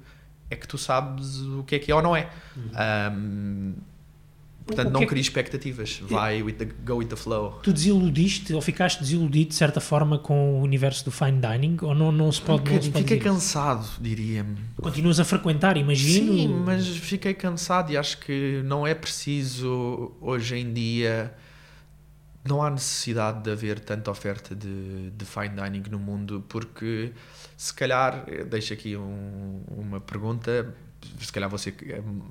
é 0.49 0.55
que 0.55 0.67
tu 0.67 0.77
sabes 0.77 1.39
o 1.41 1.63
que 1.63 1.75
é 1.75 1.79
que 1.79 1.91
é 1.91 1.95
ou 1.95 2.01
não 2.01 2.15
é. 2.15 2.29
Uhum. 2.55 2.63
Um, 3.13 3.73
portanto, 4.65 4.91
não 4.91 5.01
é 5.01 5.05
crie 5.05 5.21
expectativas, 5.21 5.99
vai 6.03 6.41
with 6.41 6.53
the, 6.53 6.65
go 6.85 6.95
with 6.95 7.07
the 7.07 7.15
flow. 7.15 7.59
Tu 7.63 7.73
desiludiste 7.73 8.53
ou 8.53 8.61
ficaste 8.61 8.99
desiludido 8.99 9.49
de 9.49 9.55
certa 9.55 9.81
forma 9.81 10.17
com 10.17 10.59
o 10.59 10.61
universo 10.61 11.03
do 11.05 11.11
fine 11.11 11.41
dining 11.41 11.77
ou 11.81 11.93
não, 11.93 12.11
não 12.11 12.31
se 12.31 12.41
pode, 12.41 12.69
um 12.69 12.75
não 12.75 12.81
se 12.81 12.89
pode 12.89 13.03
Fiquei 13.03 13.19
cansado, 13.19 13.87
diria-me. 13.99 14.57
Continuas 14.81 15.19
a 15.19 15.25
frequentar, 15.25 15.75
imagino. 15.75 16.33
Sim, 16.33 16.47
mas 16.65 16.87
fiquei 16.87 17.33
cansado 17.33 17.91
e 17.91 17.97
acho 17.97 18.19
que 18.19 18.61
não 18.63 18.87
é 18.87 18.93
preciso 18.93 20.13
hoje 20.21 20.55
em 20.55 20.73
dia 20.73 21.33
não 22.47 22.63
há 22.63 22.69
necessidade 22.69 23.43
de 23.43 23.51
haver 23.51 23.79
tanta 23.79 24.09
oferta 24.09 24.55
de, 24.55 25.11
de 25.11 25.25
fine 25.25 25.49
dining 25.49 25.83
no 25.91 25.99
mundo, 25.99 26.43
porque 26.47 27.11
se 27.57 27.73
calhar, 27.73 28.23
deixo 28.47 28.71
aqui 28.71 28.95
um, 28.95 29.63
uma 29.67 29.99
pergunta, 29.99 30.75
se 31.19 31.33
calhar 31.33 31.49
vou 31.49 31.57
ser 31.57 31.75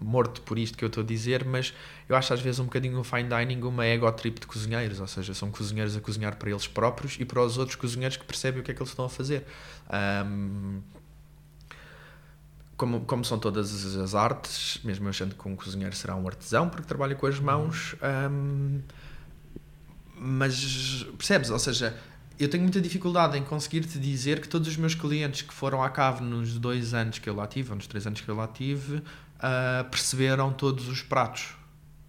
morto 0.00 0.40
por 0.42 0.56
isto 0.56 0.78
que 0.78 0.85
eu 0.85 0.87
estou 0.87 1.02
a 1.02 1.06
dizer, 1.06 1.45
mas 1.45 1.75
eu 2.09 2.14
acho 2.14 2.33
às 2.33 2.40
vezes 2.40 2.61
um 2.61 2.64
bocadinho 2.64 3.00
o 3.00 3.02
fine 3.02 3.28
dining 3.28 3.61
uma 3.62 3.85
ego 3.85 4.11
trip 4.12 4.38
de 4.38 4.47
cozinheiros, 4.47 5.00
ou 5.00 5.06
seja, 5.09 5.35
são 5.35 5.50
cozinheiros 5.50 5.97
a 5.97 6.00
cozinhar 6.00 6.37
para 6.37 6.49
eles 6.49 6.68
próprios 6.68 7.16
e 7.18 7.25
para 7.25 7.42
os 7.42 7.59
outros 7.59 7.75
cozinheiros 7.75 8.16
que 8.16 8.25
percebem 8.25 8.61
o 8.61 8.62
que 8.62 8.71
é 8.71 8.75
que 8.75 8.80
eles 8.80 8.90
estão 8.90 9.04
a 9.04 9.09
fazer. 9.09 9.45
Um, 10.25 10.80
como, 12.76 13.00
como 13.00 13.25
são 13.25 13.38
todas 13.38 13.97
as 13.97 14.14
artes, 14.14 14.78
mesmo 14.85 15.09
achando 15.09 15.35
que 15.35 15.49
um 15.49 15.56
cozinheiro 15.56 15.97
será 15.97 16.14
um 16.14 16.26
artesão 16.28 16.68
porque 16.68 16.87
trabalha 16.87 17.16
com 17.16 17.26
as 17.26 17.40
mãos. 17.40 17.97
Um, 18.30 18.80
mas 20.18 21.04
percebes? 21.18 21.50
Ou 21.50 21.59
seja, 21.59 21.99
eu 22.38 22.49
tenho 22.49 22.62
muita 22.62 22.81
dificuldade 22.81 23.38
em 23.38 23.43
conseguir-te 23.43 23.99
dizer 23.99 24.40
que 24.40 24.49
todos 24.49 24.69
os 24.69 24.76
meus 24.76 24.95
clientes 24.95 25.43
que 25.43 25.55
foram 25.55 25.83
à 25.83 25.88
cave 25.88 26.23
nos 26.23 26.59
dois 26.59 26.95
anos 26.95 27.19
que 27.19 27.28
eu 27.28 27.35
lá 27.35 27.47
tive, 27.47 27.71
ou 27.71 27.76
nos 27.76 27.87
três 27.87 28.07
anos 28.07 28.21
que 28.21 28.28
eu 28.28 28.37
lá 28.37 28.47
tive, 28.47 28.97
uh, 28.97 29.85
perceberam 29.90 30.52
todos 30.52 30.88
os 30.88 31.02
pratos. 31.02 31.49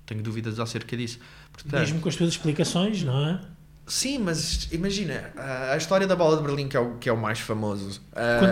Tenho 0.05 0.21
dúvidas 0.21 0.59
acerca 0.59 0.95
disso. 0.95 1.19
Portanto, 1.51 1.79
Mesmo 1.79 1.99
com 1.99 2.09
as 2.09 2.15
tuas 2.15 2.29
explicações, 2.29 3.03
não 3.03 3.27
é? 3.27 3.41
Sim, 3.87 4.19
mas 4.19 4.67
imagina, 4.73 5.31
a 5.71 5.77
história 5.77 6.05
da 6.05 6.13
bola 6.13 6.35
de 6.35 6.43
Berlim, 6.43 6.67
que 6.67 6.75
é 6.75 6.79
o, 6.79 6.95
que 6.95 7.07
é 7.07 7.13
o 7.13 7.15
mais 7.15 7.39
famoso. 7.39 8.01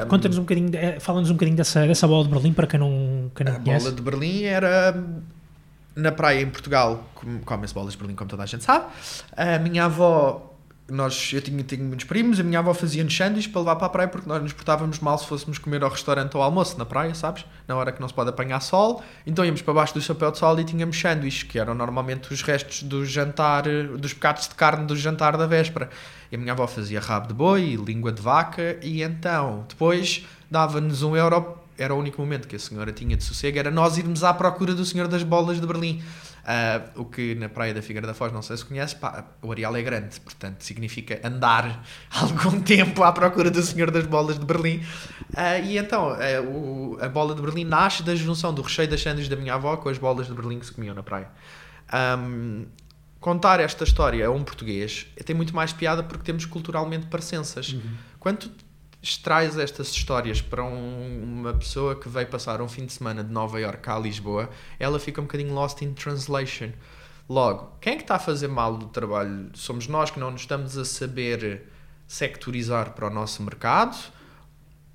Conta-nos 0.07 0.37
um 0.37 0.41
bocadinho, 0.41 0.71
fala-nos 1.01 1.29
um 1.29 1.33
bocadinho 1.33 1.57
dessa, 1.57 1.85
dessa 1.85 2.07
bola 2.07 2.23
de 2.23 2.29
Berlim 2.29 2.53
para 2.53 2.65
quem 2.65 2.79
não, 2.79 3.29
quem 3.35 3.45
não 3.45 3.53
a 3.53 3.59
conhece. 3.59 3.85
A 3.85 3.89
bola 3.89 3.95
de 3.95 4.01
Berlim 4.01 4.43
era 4.43 4.95
na 5.93 6.13
praia 6.13 6.41
em 6.41 6.49
Portugal, 6.49 7.09
come-se 7.43 7.73
bolas 7.73 7.93
de 7.93 7.99
Berlim, 7.99 8.15
como 8.15 8.29
toda 8.29 8.43
a 8.43 8.45
gente 8.45 8.63
sabe. 8.63 8.85
A 9.35 9.59
minha 9.59 9.85
avó, 9.85 10.54
nós, 10.87 11.31
eu 11.33 11.41
tinha, 11.41 11.63
tinha 11.63 11.83
muitos 11.83 12.05
primos, 12.05 12.39
a 12.39 12.43
minha 12.43 12.59
avó 12.59 12.73
fazia-nos 12.73 13.15
sanduíches 13.15 13.51
para 13.51 13.61
levar 13.61 13.75
para 13.77 13.87
a 13.87 13.89
praia 13.89 14.07
porque 14.07 14.29
nós 14.29 14.41
nos 14.41 14.53
portávamos 14.53 14.99
mal 14.99 15.17
se 15.17 15.25
fôssemos 15.25 15.57
comer 15.57 15.83
ao 15.83 15.89
restaurante 15.89 16.35
ou 16.35 16.41
ao 16.41 16.47
almoço 16.47 16.77
na 16.77 16.85
praia, 16.85 17.15
sabes? 17.15 17.43
Na 17.67 17.75
hora 17.75 17.91
que 17.91 17.99
não 17.99 18.07
se 18.07 18.13
pode 18.13 18.29
apanhar 18.29 18.59
sol. 18.59 19.03
Então 19.25 19.43
íamos 19.43 19.63
para 19.63 19.73
baixo 19.73 19.95
do 19.95 20.01
chapéu 20.01 20.31
de 20.31 20.37
sol 20.37 20.59
e 20.59 20.63
tínhamos 20.63 20.99
sanduíches, 20.99 21.43
que 21.43 21.57
eram 21.57 21.73
normalmente 21.73 22.31
os 22.31 22.43
restos 22.43 22.83
do 22.83 23.03
jantar, 23.03 23.63
dos 23.97 24.13
pecados 24.13 24.47
de 24.47 24.53
carne 24.53 24.85
do 24.85 24.95
jantar 24.95 25.35
da 25.37 25.47
véspera. 25.47 25.89
E 26.31 26.35
a 26.35 26.37
minha 26.37 26.53
avó 26.53 26.67
fazia 26.67 26.99
rabo 26.99 27.29
de 27.29 27.33
boi, 27.33 27.75
língua 27.75 28.11
de 28.11 28.21
vaca 28.21 28.77
e 28.83 29.01
então 29.01 29.65
depois 29.67 30.23
dava-nos 30.51 31.01
um 31.01 31.15
euro 31.15 31.57
era 31.77 31.93
o 31.93 31.99
único 31.99 32.21
momento 32.21 32.47
que 32.47 32.55
a 32.55 32.59
senhora 32.59 32.91
tinha 32.91 33.17
de 33.17 33.23
sossego, 33.23 33.59
era 33.59 33.69
nós 33.69 33.97
irmos 33.97 34.23
à 34.23 34.33
procura 34.33 34.73
do 34.73 34.85
senhor 34.85 35.07
das 35.07 35.23
bolas 35.23 35.59
de 35.59 35.67
Berlim. 35.67 36.01
Uh, 36.45 37.01
o 37.01 37.05
que 37.05 37.33
na 37.33 37.49
Praia 37.49 37.73
da 37.73 37.81
Figueira 37.81 38.05
da 38.05 38.13
Foz, 38.13 38.31
não 38.31 38.43
sei 38.43 38.55
se 38.55 38.63
conhece, 38.63 38.95
pá, 38.95 39.25
o 39.41 39.51
areal 39.51 39.75
é 39.75 39.81
grande, 39.81 40.19
portanto 40.19 40.61
significa 40.61 41.19
andar 41.23 41.83
algum 42.13 42.61
tempo 42.61 43.01
à 43.01 43.11
procura 43.11 43.49
do 43.49 43.63
senhor 43.63 43.89
das 43.89 44.05
bolas 44.05 44.37
de 44.37 44.45
Berlim. 44.45 44.77
Uh, 44.77 45.65
e 45.65 45.79
então, 45.79 46.11
uh, 46.11 46.47
o, 46.47 46.97
a 47.01 47.09
bola 47.09 47.33
de 47.33 47.41
Berlim 47.41 47.63
nasce 47.63 48.03
da 48.03 48.15
junção 48.15 48.53
do 48.53 48.61
recheio 48.61 48.87
das 48.87 49.01
sandes 49.01 49.27
da 49.27 49.35
minha 49.35 49.55
avó 49.55 49.75
com 49.77 49.89
as 49.89 49.97
bolas 49.97 50.27
de 50.27 50.33
Berlim 50.33 50.59
que 50.59 50.67
se 50.67 50.71
comiam 50.71 50.93
na 50.93 51.01
praia. 51.01 51.29
Um, 52.19 52.67
contar 53.19 53.59
esta 53.59 53.83
história 53.83 54.27
a 54.27 54.29
um 54.29 54.43
português 54.43 55.07
tem 55.25 55.35
muito 55.35 55.55
mais 55.55 55.73
piada 55.73 56.03
porque 56.03 56.23
temos 56.23 56.45
culturalmente 56.45 57.07
parecenças. 57.07 57.73
Uhum. 57.73 57.81
Quando 58.19 58.51
extrais 59.05 59.57
estas 59.57 59.89
histórias 59.89 60.41
para 60.41 60.63
um, 60.63 61.23
uma 61.23 61.53
pessoa 61.53 61.95
que 61.95 62.09
veio 62.09 62.27
passar 62.27 62.59
um 62.59 62.67
fim 62.67 62.85
de 62.85 62.93
semana 62.93 63.23
de 63.23 63.31
Nova 63.31 63.59
York 63.59 63.87
a 63.87 63.99
Lisboa, 63.99 64.49
ela 64.79 64.99
fica 64.99 65.21
um 65.21 65.25
bocadinho 65.25 65.53
lost 65.53 65.81
in 65.83 65.93
translation. 65.93 66.71
Logo, 67.29 67.77
quem 67.79 67.93
é 67.93 67.95
que 67.97 68.01
está 68.01 68.15
a 68.15 68.19
fazer 68.19 68.47
mal 68.47 68.75
do 68.75 68.87
trabalho? 68.87 69.49
Somos 69.53 69.87
nós 69.87 70.09
que 70.09 70.19
não 70.19 70.31
nos 70.31 70.41
estamos 70.41 70.75
a 70.75 70.83
saber 70.83 71.69
sectorizar 72.07 72.93
para 72.93 73.07
o 73.07 73.09
nosso 73.11 73.43
mercado? 73.43 73.95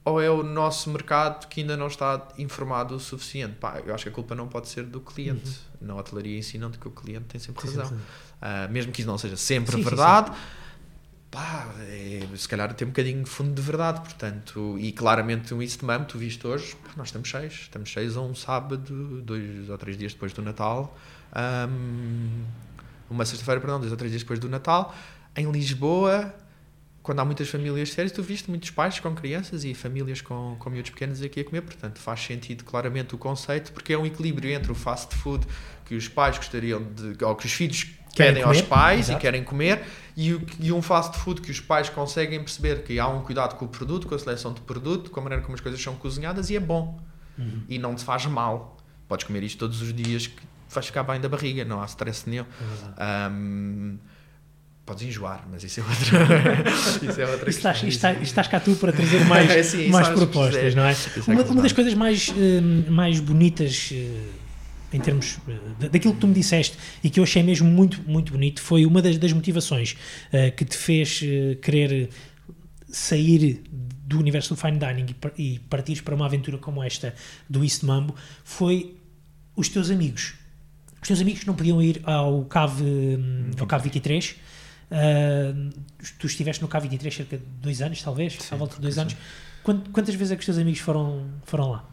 Ou 0.05 0.21
é 0.21 0.29
o 0.29 0.43
nosso 0.43 0.91
mercado 0.91 1.47
que 1.47 1.61
ainda 1.61 1.77
não 1.77 1.87
está 1.87 2.27
informado 2.37 2.97
o 2.97 3.01
suficiente? 3.01 3.55
Pá, 3.61 3.81
eu 3.85 3.95
acho 3.95 4.05
que 4.05 4.09
a 4.09 4.13
culpa 4.13 4.35
não 4.35 4.49
pode 4.49 4.69
ser 4.69 4.85
do 4.85 5.01
cliente. 5.01 5.49
Uhum. 5.81 5.89
Na 5.89 5.95
hotelaria 5.95 6.37
ensinam-te 6.37 6.79
que 6.79 6.89
o 6.89 6.91
cliente 6.91 7.27
tem 7.27 7.41
sempre 7.41 7.63
tem 7.63 7.77
razão. 7.77 7.91
Sempre. 7.91 8.05
Uh, 8.41 8.73
mesmo 8.73 8.93
que 8.93 9.03
isso 9.03 9.11
não 9.11 9.19
seja 9.19 9.37
sempre 9.37 9.77
sim, 9.77 9.83
verdade. 9.83 10.33
Pá, 11.31 11.73
é, 11.89 12.27
se 12.37 12.49
calhar 12.49 12.75
tem 12.75 12.89
um 12.89 12.91
bocadinho 12.91 13.23
de 13.23 13.31
fundo 13.31 13.55
de 13.55 13.63
verdade, 13.63 14.01
portanto, 14.01 14.77
e 14.81 14.91
claramente 14.91 15.55
um 15.55 15.63
East 15.63 15.81
Mam, 15.83 16.03
tu 16.03 16.19
viste 16.19 16.45
hoje, 16.45 16.77
nós 16.97 17.07
estamos 17.09 17.29
cheios, 17.29 17.55
estamos 17.55 17.89
cheios 17.89 18.17
a 18.17 18.21
um 18.21 18.35
sábado, 18.35 19.23
dois 19.23 19.69
ou 19.69 19.79
três 19.79 19.97
dias 19.97 20.13
depois 20.13 20.33
do 20.33 20.43
Natal, 20.43 20.99
um, 21.69 22.45
uma 23.09 23.25
sexta-feira, 23.25 23.61
perdão, 23.61 23.79
dois 23.79 23.93
ou 23.93 23.97
três 23.97 24.11
dias 24.11 24.23
depois 24.23 24.41
do 24.41 24.49
Natal, 24.49 24.93
em 25.37 25.49
Lisboa, 25.53 26.35
quando 27.01 27.21
há 27.21 27.25
muitas 27.25 27.49
famílias 27.49 27.93
sérias, 27.93 28.11
tu 28.11 28.25
viste 28.25 28.51
muitos 28.51 28.71
pais 28.71 28.99
com 28.99 29.15
crianças 29.15 29.65
e 29.65 29.73
famílias 29.73 30.21
com, 30.21 30.57
com 30.59 30.69
miúdos 30.69 30.91
pequenos 30.91 31.23
aqui 31.23 31.41
a 31.41 31.45
comer, 31.45 31.63
portanto 31.63 32.01
faz 32.01 32.21
sentido 32.21 32.65
claramente 32.65 33.15
o 33.15 33.19
conceito, 33.19 33.73
porque 33.73 33.93
é 33.93 33.99
um 33.99 34.05
equilíbrio 34.05 34.51
entre 34.51 34.73
o 34.73 34.75
fast 34.75 35.15
food 35.15 35.47
que 35.85 35.95
os 35.95 36.09
pais 36.09 36.37
gostariam 36.37 36.83
de, 36.83 37.25
ou 37.25 37.37
que 37.37 37.47
os 37.47 37.53
filhos 37.53 37.87
querem 38.15 38.43
aos 38.43 38.61
pais 38.63 39.09
exato. 39.09 39.19
e 39.19 39.21
querem 39.21 39.45
comer, 39.45 39.83
e, 40.21 40.39
e, 40.61 40.73
um 40.73 40.83
fast 40.83 41.19
food 41.19 41.41
que 41.41 41.51
os 41.51 41.61
pais 41.61 41.89
conseguem 41.89 42.39
perceber 42.41 42.83
que 42.83 42.99
há 42.99 43.09
um 43.09 43.23
cuidado 43.23 43.57
com 43.57 43.65
o 43.65 43.69
produto, 43.69 44.07
com 44.07 44.15
a 44.15 44.19
seleção 44.19 44.53
de 44.53 44.61
produto, 44.61 45.11
com 45.11 45.21
a 45.21 45.23
maneira 45.23 45.43
como 45.43 45.55
as 45.55 45.61
coisas 45.61 45.81
são 45.81 45.95
cozinhadas 45.95 46.51
e 46.51 46.57
é 46.57 46.61
bom. 46.61 47.01
Uhum. 47.39 47.63
E 47.69 47.79
não 47.79 47.95
te 47.95 48.05
faz 48.05 48.27
mal. 48.27 48.77
Podes 49.09 49.27
comer 49.27 49.43
isto 49.43 49.59
todos 49.59 49.81
os 49.81 49.95
dias 49.95 50.27
que 50.27 50.43
vais 50.69 50.87
ficar 50.87 51.05
bem 51.05 51.21
da 51.21 51.29
barriga, 51.29 51.65
não 51.65 51.81
há 51.81 51.87
stress 51.87 52.29
nenhum. 52.29 52.45
Um, 53.33 53.99
podes 54.85 55.05
enjoar, 55.05 55.47
mas 55.51 55.65
isso 55.65 55.81
é 55.81 55.83
outra, 55.85 56.71
isso 57.09 57.21
é 57.21 57.27
outra 57.27 57.49
estás, 57.49 57.83
estás, 57.85 58.21
estás 58.21 58.49
cá 58.49 58.59
tu 58.61 58.75
para 58.75 58.93
trazer 58.93 59.25
mais, 59.25 59.49
é, 59.49 59.63
sim, 59.65 59.89
mais 59.89 60.09
propostas, 60.09 60.75
não 60.75 60.83
é? 60.83 60.93
é 60.93 61.31
uma, 61.33 61.43
uma, 61.45 61.63
das 61.63 61.73
coisas 61.73 61.95
mais, 61.95 62.29
uh, 62.29 62.91
mais 62.91 63.21
bonitas 63.21 63.91
uh, 63.93 64.40
em 64.93 65.01
termos 65.01 65.37
uh, 65.37 65.89
daquilo 65.91 66.15
que 66.15 66.21
tu 66.21 66.27
me 66.27 66.35
disseste 66.35 66.77
e 67.03 67.11
que 67.11 67.21
eu 67.21 67.25
achei 67.25 67.43
mesmo 67.43 67.69
muito, 67.69 68.03
muito 68.03 68.33
bonito 68.33 68.61
foi 68.61 68.85
uma 68.87 69.01
das, 69.01 69.19
das 69.19 69.33
motivações 69.33 69.97
que 70.57 70.65
te 70.65 70.77
fez 70.77 71.21
querer 71.63 72.09
sair 72.89 73.63
do 73.71 74.19
universo 74.19 74.55
do 74.55 74.61
fine 74.61 74.79
dining 74.79 75.15
e, 75.39 75.55
e 75.55 75.59
partires 75.61 76.01
para 76.01 76.15
uma 76.15 76.27
aventura 76.27 76.59
como 76.59 76.83
esta 76.83 77.15
do 77.49 77.63
East 77.63 77.85
Mambo 77.85 78.15
foi 78.45 78.97
os 79.55 79.69
teus 79.69 79.91
amigos. 79.91 80.35
Os 81.01 81.09
teus 81.09 81.21
amigos 81.21 81.45
não 81.45 81.55
podiam 81.55 81.81
ir 81.81 82.01
ao 82.05 82.45
CAV, 82.45 82.83
hum, 82.83 83.51
ao 83.59 83.67
CAV 83.67 83.85
23 83.85 84.37
Uh, 84.91 85.71
tu 86.19 86.27
estiveste 86.27 86.61
no 86.61 86.69
K23 86.69 87.13
cerca 87.13 87.39
de 87.39 87.45
dois 87.63 87.81
anos, 87.81 88.03
talvez, 88.03 88.35
sim, 88.35 88.55
à 88.55 88.59
volta 88.59 88.75
de 88.75 88.83
dois 88.83 88.99
anos. 88.99 89.17
Quantas 89.63 90.15
vezes 90.15 90.33
é 90.33 90.35
que 90.35 90.41
os 90.41 90.47
teus 90.47 90.59
amigos 90.59 90.81
foram, 90.81 91.27
foram 91.45 91.71
lá? 91.71 91.89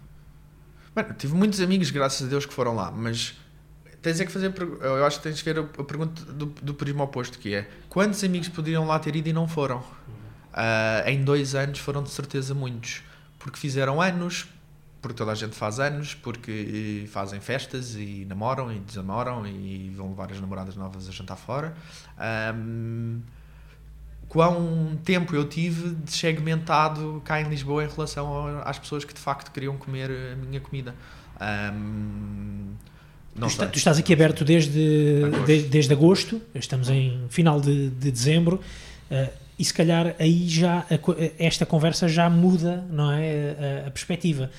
Mano, 0.98 1.13
tive 1.13 1.36
muitos 1.36 1.62
amigos, 1.62 1.92
graças 1.92 2.25
a 2.25 2.27
Deus, 2.27 2.44
que 2.44 2.54
foram 2.56 2.74
lá, 2.74 2.89
mas 2.89 3.36
tens 4.01 4.20
é 4.20 4.25
que 4.25 4.32
fazer. 4.32 4.51
Eu 4.82 5.06
acho 5.06 5.18
que 5.18 5.24
tens 5.25 5.38
de 5.38 5.44
ver 5.44 5.60
a 5.60 5.84
pergunta 5.84 6.25
do, 6.25 6.48
do 6.48 6.74
prisma 6.74 7.04
oposto, 7.04 7.38
que 7.38 7.54
é 7.54 7.70
quantos 7.88 8.24
amigos 8.24 8.50
poderiam 8.50 8.84
lá 8.84 8.98
ter 8.98 9.16
ido 9.16 9.30
e 9.30 9.34
não 9.34 9.48
foram? 9.48 9.77
Uh, 9.77 11.06
em 11.06 11.24
dois 11.24 11.54
anos 11.54 11.77
foram 11.77 12.01
de 12.01 12.10
certeza 12.10 12.56
muitos, 12.56 13.04
porque 13.38 13.60
fizeram 13.60 14.01
anos, 14.01 14.48
porque 15.00 15.16
toda 15.16 15.34
a 15.34 15.36
gente 15.36 15.56
faz 15.56 15.80
anos, 15.80 16.16
porque 16.16 17.08
fazem 17.12 17.39
festas 17.39 17.94
e 17.94 18.25
namoram 18.27 18.72
e 18.72 18.80
desamoram 18.80 19.46
e 19.46 19.94
vão 19.96 20.10
levar 20.10 20.32
as 20.32 20.42
namoradas 20.42 20.75
novas 20.75 21.08
a 21.08 21.12
jantar 21.12 21.36
fora. 21.38 21.75
Um, 22.56 23.22
quão 24.27 24.98
tempo 25.03 25.36
eu 25.36 25.48
tive 25.48 25.96
de 25.96 26.12
segmentado 26.12 27.22
cá 27.24 27.41
em 27.41 27.46
Lisboa 27.46 27.84
em 27.84 27.88
relação 27.88 28.60
às 28.63 28.77
pessoas 28.77 29.05
que 29.05 29.13
de 29.13 29.19
facto 29.19 29.51
queriam 29.51 29.77
comer 29.77 30.10
a 30.10 30.36
minha 30.36 30.60
comida. 30.60 30.93
Um, 31.74 32.74
tu, 33.39 33.46
está, 33.46 33.67
tu, 33.67 33.77
estás 33.77 33.98
aqui 33.98 34.13
aberto 34.13 34.43
desde 34.43 35.24
agosto. 35.25 35.46
De, 35.46 35.62
desde 35.63 35.93
agosto, 35.93 36.41
estamos 36.55 36.89
em 36.89 37.25
final 37.29 37.62
de, 37.62 37.89
de 37.89 38.12
dezembro. 38.12 38.60
Uh, 39.10 39.29
e 39.57 39.65
se 39.65 39.74
calhar 39.74 40.15
aí 40.19 40.48
já 40.48 40.79
a, 40.79 41.00
esta 41.39 41.65
conversa 41.65 42.07
já 42.07 42.29
muda 42.29 42.86
não 42.91 43.12
é 43.12 43.84
a, 43.84 43.88
a 43.88 43.91
perspectiva 43.91 44.51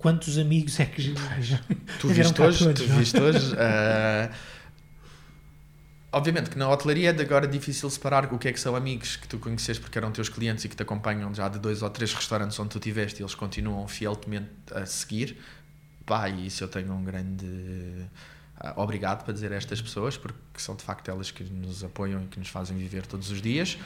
quantos 0.00 0.38
amigos 0.38 0.80
é 0.80 0.86
que 0.86 1.14
já, 1.40 1.60
tu 2.00 2.08
viste 2.08 2.40
hoje, 2.40 2.64
todos, 2.64 2.80
tu 2.80 2.88
viste 2.94 3.20
hoje 3.20 3.52
uh, 3.52 4.32
obviamente 6.12 6.50
que 6.50 6.58
na 6.58 6.68
hotelaria 6.68 7.10
é 7.10 7.20
agora 7.20 7.46
difícil 7.46 7.88
separar 7.90 8.32
o 8.32 8.38
que 8.38 8.48
é 8.48 8.52
que 8.52 8.60
são 8.60 8.74
amigos 8.74 9.16
que 9.16 9.28
tu 9.28 9.38
conheces 9.38 9.78
porque 9.78 9.96
eram 9.96 10.10
teus 10.10 10.28
clientes 10.28 10.64
e 10.64 10.68
que 10.68 10.76
te 10.76 10.82
acompanham 10.82 11.32
já 11.34 11.48
de 11.48 11.58
dois 11.58 11.82
ou 11.82 11.90
três 11.90 12.12
restaurantes 12.12 12.58
onde 12.58 12.70
tu 12.70 12.80
tiveste 12.80 13.20
e 13.20 13.22
eles 13.22 13.34
continuam 13.34 13.86
fielmente 13.86 14.50
a 14.74 14.84
seguir 14.86 15.36
pá, 16.04 16.28
e 16.28 16.46
isso 16.46 16.64
eu 16.64 16.68
tenho 16.68 16.92
um 16.92 17.04
grande 17.04 17.46
uh, 17.46 18.80
obrigado 18.80 19.24
para 19.24 19.32
dizer 19.32 19.52
a 19.52 19.56
estas 19.56 19.80
pessoas 19.80 20.16
porque 20.16 20.38
são 20.56 20.74
de 20.74 20.82
facto 20.82 21.08
elas 21.10 21.30
que 21.30 21.44
nos 21.44 21.84
apoiam 21.84 22.22
e 22.22 22.26
que 22.26 22.38
nos 22.38 22.48
fazem 22.48 22.76
viver 22.76 23.06
todos 23.06 23.30
os 23.30 23.40
dias 23.40 23.78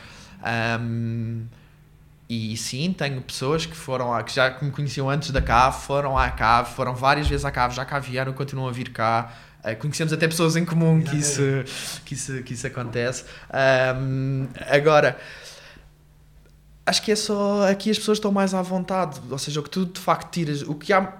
um, 0.80 1.46
e 2.28 2.56
sim, 2.56 2.92
tenho 2.92 3.20
pessoas 3.20 3.66
que 3.66 3.76
foram 3.76 4.22
que 4.22 4.34
já 4.34 4.56
me 4.62 4.70
conheciam 4.70 5.10
antes 5.10 5.30
da 5.30 5.42
CAV, 5.42 5.74
foram 5.82 6.16
à 6.16 6.30
CAV, 6.30 6.70
foram 6.70 6.94
várias 6.94 7.28
vezes 7.28 7.44
à 7.44 7.50
CAV, 7.50 7.74
já 7.74 7.84
cá 7.84 7.98
vieram, 7.98 8.32
continuam 8.32 8.68
a 8.68 8.72
vir 8.72 8.90
cá. 8.90 9.30
Uh, 9.64 9.76
conhecemos 9.78 10.12
até 10.12 10.28
pessoas 10.28 10.56
em 10.56 10.64
comum 10.64 11.02
que 11.02 11.16
isso, 11.16 11.40
que 12.04 12.14
isso, 12.14 12.42
que 12.42 12.52
isso 12.52 12.66
acontece. 12.66 13.24
Um, 13.98 14.46
agora, 14.68 15.18
acho 16.84 17.02
que 17.02 17.12
é 17.12 17.16
só. 17.16 17.68
Aqui 17.68 17.90
as 17.90 17.98
pessoas 17.98 18.18
estão 18.18 18.30
mais 18.30 18.52
à 18.52 18.62
vontade, 18.62 19.20
ou 19.30 19.38
seja, 19.38 19.60
o 19.60 19.62
que 19.62 19.70
tu 19.70 19.86
de 19.86 20.00
facto 20.00 20.30
tiras, 20.30 20.62
o 20.62 20.74
que 20.74 20.92
há 20.92 21.18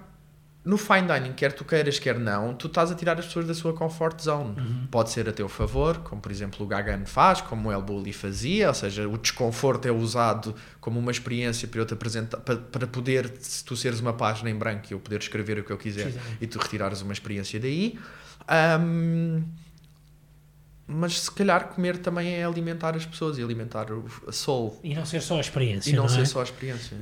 no 0.64 0.78
fine 0.78 1.07
dining, 1.07 1.35
quer 1.35 1.52
tu 1.52 1.62
queiras, 1.62 1.98
quer 1.98 2.18
não, 2.18 2.54
tu 2.54 2.68
estás 2.68 2.90
a 2.90 2.94
tirar 2.94 3.18
as 3.18 3.26
pessoas 3.26 3.46
da 3.46 3.52
sua 3.52 3.74
comfort 3.74 4.18
zone. 4.22 4.59
Uhum. 4.59 4.87
Pode 4.90 5.11
ser 5.11 5.28
a 5.28 5.33
teu 5.33 5.46
favor, 5.46 5.98
como 5.98 6.22
por 6.22 6.33
exemplo 6.33 6.64
o 6.64 6.66
Gagan 6.66 7.04
faz, 7.04 7.42
como 7.42 7.68
o 7.68 7.72
El 7.72 7.83
Bulli 7.83 8.14
fazia, 8.14 8.68
ou 8.68 8.74
seja, 8.74 9.07
o 9.07 9.18
desconforto 9.18 9.87
é 9.87 9.92
usado 9.92 10.54
como 10.80 10.98
uma 10.98 11.11
experiência 11.11 11.68
para 11.68 11.80
eu 11.80 11.87
te 11.87 11.92
apresentar, 11.92 12.38
para, 12.38 12.57
para 12.57 12.87
poder, 12.87 13.30
se 13.40 13.62
tu 13.62 13.76
seres 13.76 14.00
uma 14.00 14.14
página 14.14 14.48
em 14.48 14.54
branco, 14.54 14.87
eu 14.90 14.98
poder 14.98 15.20
escrever 15.20 15.59
o 15.59 15.64
que 15.64 15.70
eu 15.70 15.76
quiser 15.76 16.14
e 16.40 16.46
tu 16.46 16.59
retirares 16.59 17.02
uma 17.02 17.12
experiência 17.12 17.61
daí. 17.61 17.98
Um, 18.50 19.42
mas 20.87 21.20
se 21.20 21.30
calhar 21.30 21.68
comer 21.68 21.98
também 21.98 22.35
é 22.35 22.44
alimentar 22.44 22.94
as 22.94 23.07
pessoas 23.07 23.38
e 23.38 23.42
alimentar 23.42 23.87
a 24.26 24.33
soul. 24.33 24.78
E 24.83 24.94
não 24.94 25.07
ser 25.07 25.22
só 25.22 25.38
a 25.38 25.40
experiência. 25.40 25.90
E 25.90 25.94
não, 25.94 26.02
não 26.02 26.09
ser 26.09 26.22
é? 26.22 26.24
só 26.24 26.40
a 26.40 26.44
experiência. 26.44 26.96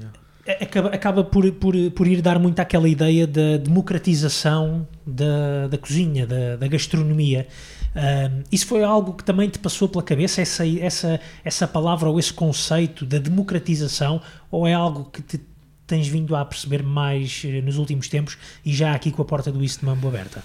Acaba, 0.60 0.88
acaba 0.88 1.24
por, 1.24 1.50
por, 1.52 1.74
por 1.94 2.06
ir 2.06 2.20
dar 2.20 2.38
muito 2.38 2.58
aquela 2.58 2.88
ideia 2.88 3.26
da 3.26 3.56
democratização 3.58 4.86
da, 5.06 5.68
da 5.68 5.78
cozinha, 5.78 6.26
da, 6.26 6.56
da 6.56 6.66
gastronomia. 6.66 7.46
Um, 7.94 8.42
isso 8.50 8.66
foi 8.66 8.82
algo 8.82 9.14
que 9.14 9.22
também 9.22 9.48
te 9.48 9.58
passou 9.58 9.88
pela 9.88 10.02
cabeça, 10.02 10.40
essa, 10.40 10.66
essa, 10.66 11.20
essa 11.44 11.68
palavra 11.68 12.08
ou 12.08 12.18
esse 12.18 12.32
conceito 12.32 13.04
da 13.04 13.18
democratização, 13.18 14.20
ou 14.50 14.66
é 14.66 14.72
algo 14.72 15.04
que 15.10 15.22
te 15.22 15.40
tens 15.86 16.08
vindo 16.08 16.34
a 16.34 16.44
perceber 16.44 16.82
mais 16.82 17.42
eh, 17.44 17.60
nos 17.60 17.76
últimos 17.76 18.08
tempos 18.08 18.38
e 18.64 18.72
já 18.72 18.94
aqui 18.94 19.10
com 19.10 19.20
a 19.20 19.24
porta 19.24 19.52
do 19.52 19.62
East 19.62 19.82
Mambo 19.82 20.08
aberta? 20.08 20.42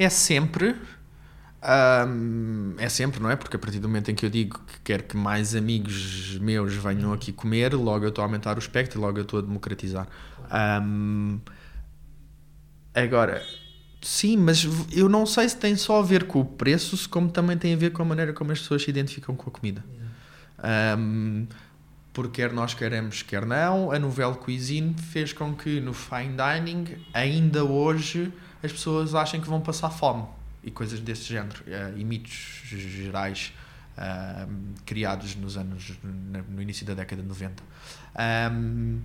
É 0.00 0.08
sempre, 0.08 0.74
um, 2.08 2.74
é 2.78 2.88
sempre, 2.88 3.20
não 3.20 3.28
é? 3.28 3.36
Porque 3.36 3.54
a 3.54 3.58
partir 3.58 3.80
do 3.80 3.86
momento 3.86 4.10
em 4.10 4.14
que 4.14 4.24
eu 4.24 4.30
digo 4.30 4.58
que 4.60 4.80
quero 4.82 5.02
que 5.02 5.14
mais 5.14 5.54
amigos 5.54 6.38
meus 6.38 6.72
venham 6.72 7.12
aqui 7.12 7.32
comer, 7.32 7.74
logo 7.74 8.06
eu 8.06 8.08
estou 8.08 8.22
a 8.22 8.26
aumentar 8.26 8.56
o 8.56 8.58
espectro 8.58 8.98
e 8.98 9.02
logo 9.02 9.18
eu 9.18 9.24
estou 9.24 9.40
a 9.40 9.42
democratizar. 9.42 10.08
Um, 10.82 11.38
agora, 12.94 13.44
sim, 14.00 14.38
mas 14.38 14.66
eu 14.90 15.06
não 15.06 15.26
sei 15.26 15.46
se 15.50 15.58
tem 15.58 15.76
só 15.76 15.98
a 15.98 16.02
ver 16.02 16.24
com 16.24 16.40
o 16.40 16.44
preço, 16.46 17.06
como 17.10 17.30
também 17.30 17.58
tem 17.58 17.74
a 17.74 17.76
ver 17.76 17.90
com 17.90 18.00
a 18.00 18.06
maneira 18.06 18.32
como 18.32 18.52
as 18.52 18.58
pessoas 18.58 18.82
se 18.82 18.88
identificam 18.88 19.36
com 19.36 19.50
a 19.50 19.52
comida. 19.52 19.84
Um, 20.96 21.46
porque 22.14 22.40
quer 22.40 22.54
nós 22.54 22.72
queremos, 22.72 23.20
quer 23.20 23.44
não, 23.44 23.92
a 23.92 23.98
Nouvelle 23.98 24.36
Cuisine 24.36 24.94
fez 24.94 25.34
com 25.34 25.54
que 25.54 25.78
no 25.78 25.92
fine 25.92 26.36
dining, 26.36 26.86
ainda 27.12 27.64
hoje, 27.64 28.32
as 28.62 28.72
pessoas 28.72 29.14
achem 29.14 29.40
que 29.40 29.48
vão 29.48 29.60
passar 29.60 29.90
fome 29.90 30.24
e 30.62 30.70
coisas 30.70 31.00
desse 31.00 31.24
género, 31.24 31.62
uh, 31.66 31.98
e 31.98 32.04
mitos 32.04 32.32
gerais 32.64 33.52
uh, 33.96 34.50
criados 34.84 35.34
nos 35.36 35.56
anos, 35.56 35.92
no 36.02 36.60
início 36.60 36.84
da 36.84 36.94
década 36.94 37.22
de 37.22 37.28
90. 37.28 37.62
Um, 38.52 39.00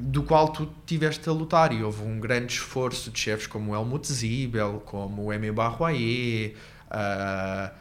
do 0.00 0.22
qual 0.22 0.48
tu 0.50 0.68
tiveste 0.86 1.28
a 1.28 1.32
lutar 1.32 1.72
e 1.72 1.82
houve 1.82 2.02
um 2.02 2.20
grande 2.20 2.52
esforço 2.52 3.10
de 3.10 3.18
chefes 3.18 3.46
como 3.46 3.74
Helmut 3.74 4.06
Zibel, 4.06 4.80
como 4.86 5.24
o 5.24 5.30
Aimé 5.30 5.50
Barroyer, 5.50 6.54
uh, 6.86 7.74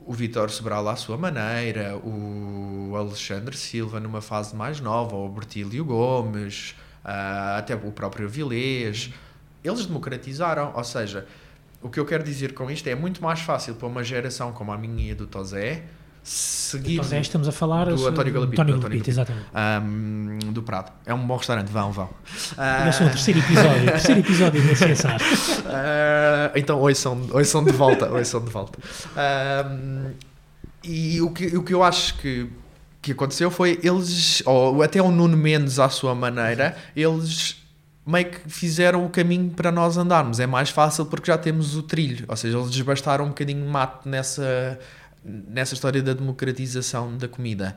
o 0.00 0.12
Vitor 0.12 0.50
Sobral 0.50 0.86
à 0.88 0.96
sua 0.96 1.16
maneira, 1.16 1.96
o 1.96 2.94
Alexandre 2.96 3.56
Silva 3.56 4.00
numa 4.00 4.20
fase 4.20 4.54
mais 4.54 4.80
nova, 4.80 5.16
o 5.16 5.28
Bertílio 5.28 5.84
Gomes, 5.84 6.74
uh, 7.04 7.56
até 7.56 7.74
o 7.74 7.92
próprio 7.92 8.28
Vilés. 8.28 9.10
Eles 9.64 9.86
democratizaram, 9.86 10.72
ou 10.74 10.84
seja, 10.84 11.26
o 11.80 11.88
que 11.88 11.98
eu 11.98 12.06
quero 12.06 12.22
dizer 12.22 12.54
com 12.54 12.70
isto 12.70 12.86
é 12.88 12.94
muito 12.94 13.22
mais 13.22 13.40
fácil 13.40 13.74
para 13.74 13.86
uma 13.86 14.02
geração 14.02 14.52
como 14.52 14.72
a 14.72 14.78
minha 14.78 15.08
e 15.08 15.12
a 15.12 15.14
do 15.14 15.26
Tosé 15.26 15.84
seguir. 16.22 16.98
Tosé 16.98 17.20
estamos 17.20 17.48
a 17.48 17.52
falar 17.52 17.86
do 17.86 18.06
António 18.06 18.32
Galapito. 18.32 18.62
António 18.62 18.80
Galapito, 18.80 19.10
exatamente. 19.10 19.46
Um, 19.54 20.52
do 20.52 20.62
Prado. 20.62 20.92
É 21.04 21.12
um 21.12 21.26
bom 21.26 21.36
restaurante, 21.36 21.68
vão, 21.68 21.92
vão. 21.92 22.06
Uh... 22.06 22.88
Esse 22.88 23.02
é 23.02 23.06
o 23.06 23.08
terceiro 23.08 23.40
episódio, 23.40 23.84
terceiro 23.86 24.20
episódio 24.20 24.62
da 24.62 24.72
CSR. 24.72 25.16
Uh, 25.16 26.56
então, 26.56 26.78
ouçam, 26.78 27.26
ouçam 27.32 27.64
de 27.64 27.72
volta, 27.72 28.10
ouçam 28.10 28.44
de 28.44 28.50
volta. 28.50 28.78
Uh, 28.78 30.14
e 30.84 31.20
o 31.20 31.30
que, 31.30 31.56
o 31.56 31.62
que 31.62 31.74
eu 31.74 31.82
acho 31.82 32.18
que 32.18 32.48
que 33.02 33.10
aconteceu 33.10 33.50
foi 33.50 33.80
eles, 33.82 34.44
ou 34.46 34.80
até 34.80 35.02
o 35.02 35.10
Nuno 35.10 35.36
Mendes 35.36 35.80
à 35.80 35.88
sua 35.88 36.14
maneira, 36.14 36.76
eles 36.94 37.61
meio 38.06 38.30
que 38.30 38.50
fizeram 38.50 39.04
o 39.06 39.08
caminho 39.08 39.50
para 39.50 39.70
nós 39.70 39.96
andarmos. 39.96 40.40
É 40.40 40.46
mais 40.46 40.70
fácil 40.70 41.06
porque 41.06 41.30
já 41.30 41.38
temos 41.38 41.76
o 41.76 41.82
trilho, 41.82 42.24
ou 42.28 42.36
seja, 42.36 42.58
eles 42.58 42.70
desbastaram 42.70 43.24
um 43.26 43.28
bocadinho 43.28 43.66
mato 43.68 44.08
nessa, 44.08 44.78
nessa 45.24 45.74
história 45.74 46.02
da 46.02 46.12
democratização 46.12 47.16
da 47.16 47.28
comida. 47.28 47.74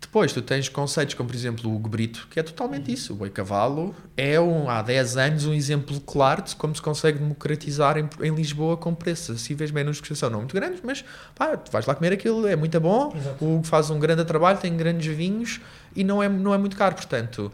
Depois 0.00 0.32
tu 0.32 0.40
tens 0.40 0.68
conceitos 0.68 1.14
como, 1.14 1.28
por 1.28 1.36
exemplo, 1.36 1.70
o 1.70 1.76
Hugo 1.76 1.88
Brito, 1.88 2.26
que 2.30 2.40
é 2.40 2.42
totalmente 2.42 2.90
isso. 2.90 3.12
O 3.12 3.16
boi 3.16 3.28
cavalo 3.28 3.94
é, 4.16 4.40
um, 4.40 4.68
há 4.68 4.80
10 4.80 5.16
anos, 5.18 5.44
um 5.44 5.52
exemplo 5.52 6.00
claro 6.00 6.42
de 6.42 6.56
como 6.56 6.74
se 6.74 6.80
consegue 6.80 7.18
democratizar 7.18 7.98
em, 7.98 8.08
em 8.22 8.34
Lisboa 8.34 8.78
com 8.78 8.94
preços 8.94 9.36
acessíveis, 9.36 9.70
menus 9.70 10.00
que 10.00 10.14
são 10.14 10.30
não 10.30 10.38
muito 10.38 10.54
grandes, 10.54 10.80
mas 10.82 11.04
pá, 11.34 11.54
tu 11.56 11.70
vais 11.70 11.84
lá 11.84 11.94
comer 11.94 12.14
aquilo, 12.14 12.46
é 12.46 12.56
muito 12.56 12.80
bom. 12.80 13.12
Exato. 13.14 13.44
O 13.44 13.56
Hugo 13.56 13.66
faz 13.66 13.90
um 13.90 14.00
grande 14.00 14.24
trabalho, 14.24 14.58
tem 14.58 14.74
grandes 14.74 15.14
vinhos 15.14 15.60
e 15.94 16.02
não 16.02 16.22
é, 16.22 16.28
não 16.28 16.54
é 16.54 16.58
muito 16.58 16.76
caro. 16.76 16.94
Portanto, 16.94 17.52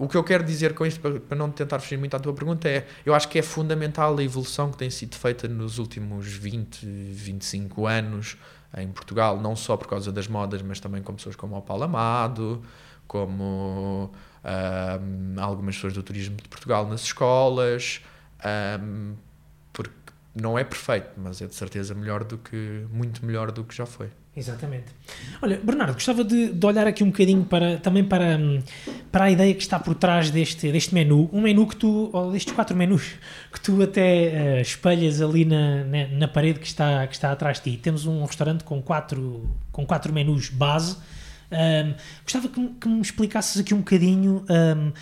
o 0.00 0.08
que 0.08 0.16
eu 0.16 0.24
quero 0.24 0.42
dizer 0.42 0.74
com 0.74 0.86
isto, 0.86 0.98
para, 1.20 1.36
não 1.36 1.50
tentar 1.50 1.78
fugir 1.78 1.98
muito 1.98 2.16
à 2.16 2.18
tua 2.18 2.32
pergunta, 2.32 2.66
é: 2.66 2.86
eu 3.04 3.14
acho 3.14 3.28
que 3.28 3.38
é 3.38 3.42
fundamental 3.42 4.16
a 4.16 4.24
evolução 4.24 4.70
que 4.70 4.78
tem 4.78 4.88
sido 4.88 5.14
feita 5.14 5.46
nos 5.46 5.78
últimos 5.78 6.26
20, 6.26 6.86
25 6.86 7.86
anos 7.86 8.38
em 8.78 8.88
Portugal, 8.88 9.38
não 9.38 9.54
só 9.54 9.76
por 9.76 9.88
causa 9.88 10.10
das 10.10 10.26
modas, 10.26 10.62
mas 10.62 10.80
também 10.80 11.02
com 11.02 11.14
pessoas 11.14 11.36
como 11.36 11.54
o 11.54 11.60
Paulo 11.60 11.82
Amado, 11.82 12.62
como 13.06 14.10
um, 14.42 15.38
algumas 15.38 15.74
pessoas 15.74 15.92
do 15.92 16.02
turismo 16.02 16.36
de 16.36 16.48
Portugal 16.48 16.88
nas 16.88 17.02
escolas, 17.02 18.00
um, 18.82 19.16
porque 19.70 19.92
não 20.34 20.58
é 20.58 20.64
perfeito, 20.64 21.10
mas 21.18 21.42
é 21.42 21.46
de 21.46 21.54
certeza 21.54 21.94
melhor 21.94 22.24
do 22.24 22.38
que, 22.38 22.86
muito 22.90 23.22
melhor 23.26 23.52
do 23.52 23.64
que 23.64 23.76
já 23.76 23.84
foi. 23.84 24.08
Exatamente. 24.40 24.86
Olha, 25.42 25.60
Bernardo, 25.62 25.92
gostava 25.92 26.24
de, 26.24 26.50
de, 26.50 26.66
olhar 26.66 26.86
aqui 26.86 27.04
um 27.04 27.08
bocadinho 27.08 27.44
para, 27.44 27.76
também 27.76 28.02
para, 28.02 28.40
para 29.12 29.24
a 29.24 29.30
ideia 29.30 29.54
que 29.54 29.60
está 29.60 29.78
por 29.78 29.94
trás 29.94 30.30
deste, 30.30 30.72
deste 30.72 30.94
menu. 30.94 31.28
Um 31.30 31.42
menu 31.42 31.66
que 31.66 31.76
tu, 31.76 32.08
ou 32.10 32.32
destes 32.32 32.54
quatro 32.54 32.74
menus, 32.74 33.16
que 33.52 33.60
tu 33.60 33.82
até 33.82 34.56
uh, 34.58 34.60
espelhas 34.62 35.20
ali 35.20 35.44
na, 35.44 35.84
na, 35.84 36.06
na, 36.08 36.28
parede 36.28 36.58
que 36.58 36.66
está, 36.66 37.06
que 37.06 37.14
está 37.14 37.30
atrás 37.30 37.60
de 37.60 37.70
ti. 37.70 37.76
Temos 37.76 38.06
um 38.06 38.24
restaurante 38.24 38.64
com 38.64 38.80
quatro, 38.80 39.46
com 39.70 39.84
quatro 39.84 40.10
menus 40.10 40.48
base. 40.48 40.96
Um, 41.52 41.94
gostava 42.22 42.48
que, 42.48 42.68
que, 42.80 42.88
me 42.88 43.02
explicasses 43.02 43.60
aqui 43.60 43.74
um 43.74 43.78
bocadinho 43.78 44.44
um, 44.48 44.92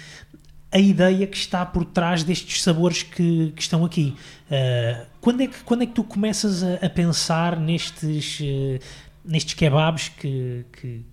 a 0.71 0.79
ideia 0.79 1.27
que 1.27 1.37
está 1.37 1.65
por 1.65 1.85
trás 1.85 2.23
destes 2.23 2.63
sabores 2.63 3.03
que, 3.03 3.53
que 3.55 3.63
estão 3.63 3.85
aqui. 3.85 4.15
Uh, 4.51 5.07
quando, 5.21 5.43
é 5.43 5.47
que, 5.47 5.63
quando 5.65 5.83
é 5.83 5.87
que 5.87 5.93
tu 5.93 6.05
começas 6.05 6.63
a, 6.63 6.75
a 6.87 6.91
pensar 6.91 7.59
nestes, 7.59 8.41
uh, 8.41 8.79
nestes 9.29 9.55
kebabs 9.55 10.09
que, 10.09 10.65
que, 10.73 11.05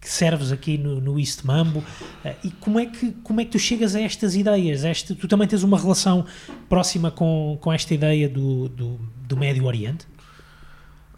que 0.00 0.08
serves 0.08 0.52
aqui 0.52 0.78
no, 0.78 1.00
no 1.00 1.18
East 1.18 1.42
Mambo 1.42 1.80
uh, 1.80 2.34
e 2.44 2.50
como 2.52 2.78
é, 2.78 2.86
que, 2.86 3.12
como 3.24 3.40
é 3.40 3.44
que 3.44 3.50
tu 3.50 3.58
chegas 3.58 3.96
a 3.96 4.00
estas 4.00 4.36
ideias? 4.36 4.84
Este, 4.84 5.14
tu 5.14 5.26
também 5.26 5.48
tens 5.48 5.64
uma 5.64 5.78
relação 5.78 6.24
próxima 6.68 7.10
com, 7.10 7.58
com 7.60 7.72
esta 7.72 7.92
ideia 7.92 8.28
do, 8.28 8.68
do, 8.68 9.00
do 9.26 9.36
Médio 9.36 9.64
Oriente? 9.64 10.06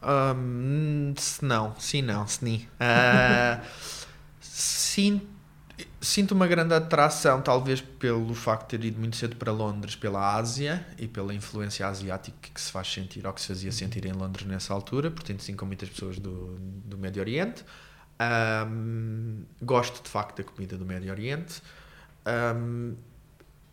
Um, 0.02 1.12
se 1.16 1.44
não, 1.44 1.74
sim 1.78 2.00
não, 2.00 2.26
se 2.26 2.44
nem. 2.44 2.56
Uh, 2.80 3.60
sinto 4.40 5.35
Sinto 6.06 6.36
uma 6.36 6.46
grande 6.46 6.72
atração, 6.72 7.42
talvez 7.42 7.80
pelo 7.80 8.32
facto 8.32 8.70
de 8.70 8.78
ter 8.78 8.86
ido 8.86 9.00
muito 9.00 9.16
cedo 9.16 9.34
para 9.34 9.50
Londres, 9.50 9.96
pela 9.96 10.36
Ásia 10.36 10.86
e 10.96 11.08
pela 11.08 11.34
influência 11.34 11.84
asiática 11.84 12.48
que 12.54 12.60
se 12.60 12.70
faz 12.70 12.86
sentir, 12.92 13.26
ou 13.26 13.32
que 13.32 13.40
se 13.40 13.48
fazia 13.48 13.72
sentir 13.72 14.06
em 14.06 14.12
Londres 14.12 14.46
nessa 14.46 14.72
altura, 14.72 15.10
portanto, 15.10 15.42
sim, 15.42 15.56
com 15.56 15.66
muitas 15.66 15.88
pessoas 15.88 16.20
do, 16.20 16.54
do 16.84 16.96
Médio 16.96 17.20
Oriente. 17.20 17.64
Um, 18.20 19.42
gosto 19.60 20.00
de 20.00 20.08
facto 20.08 20.36
da 20.36 20.44
comida 20.44 20.78
do 20.78 20.86
Médio 20.86 21.10
Oriente 21.10 21.60
um, 22.54 22.94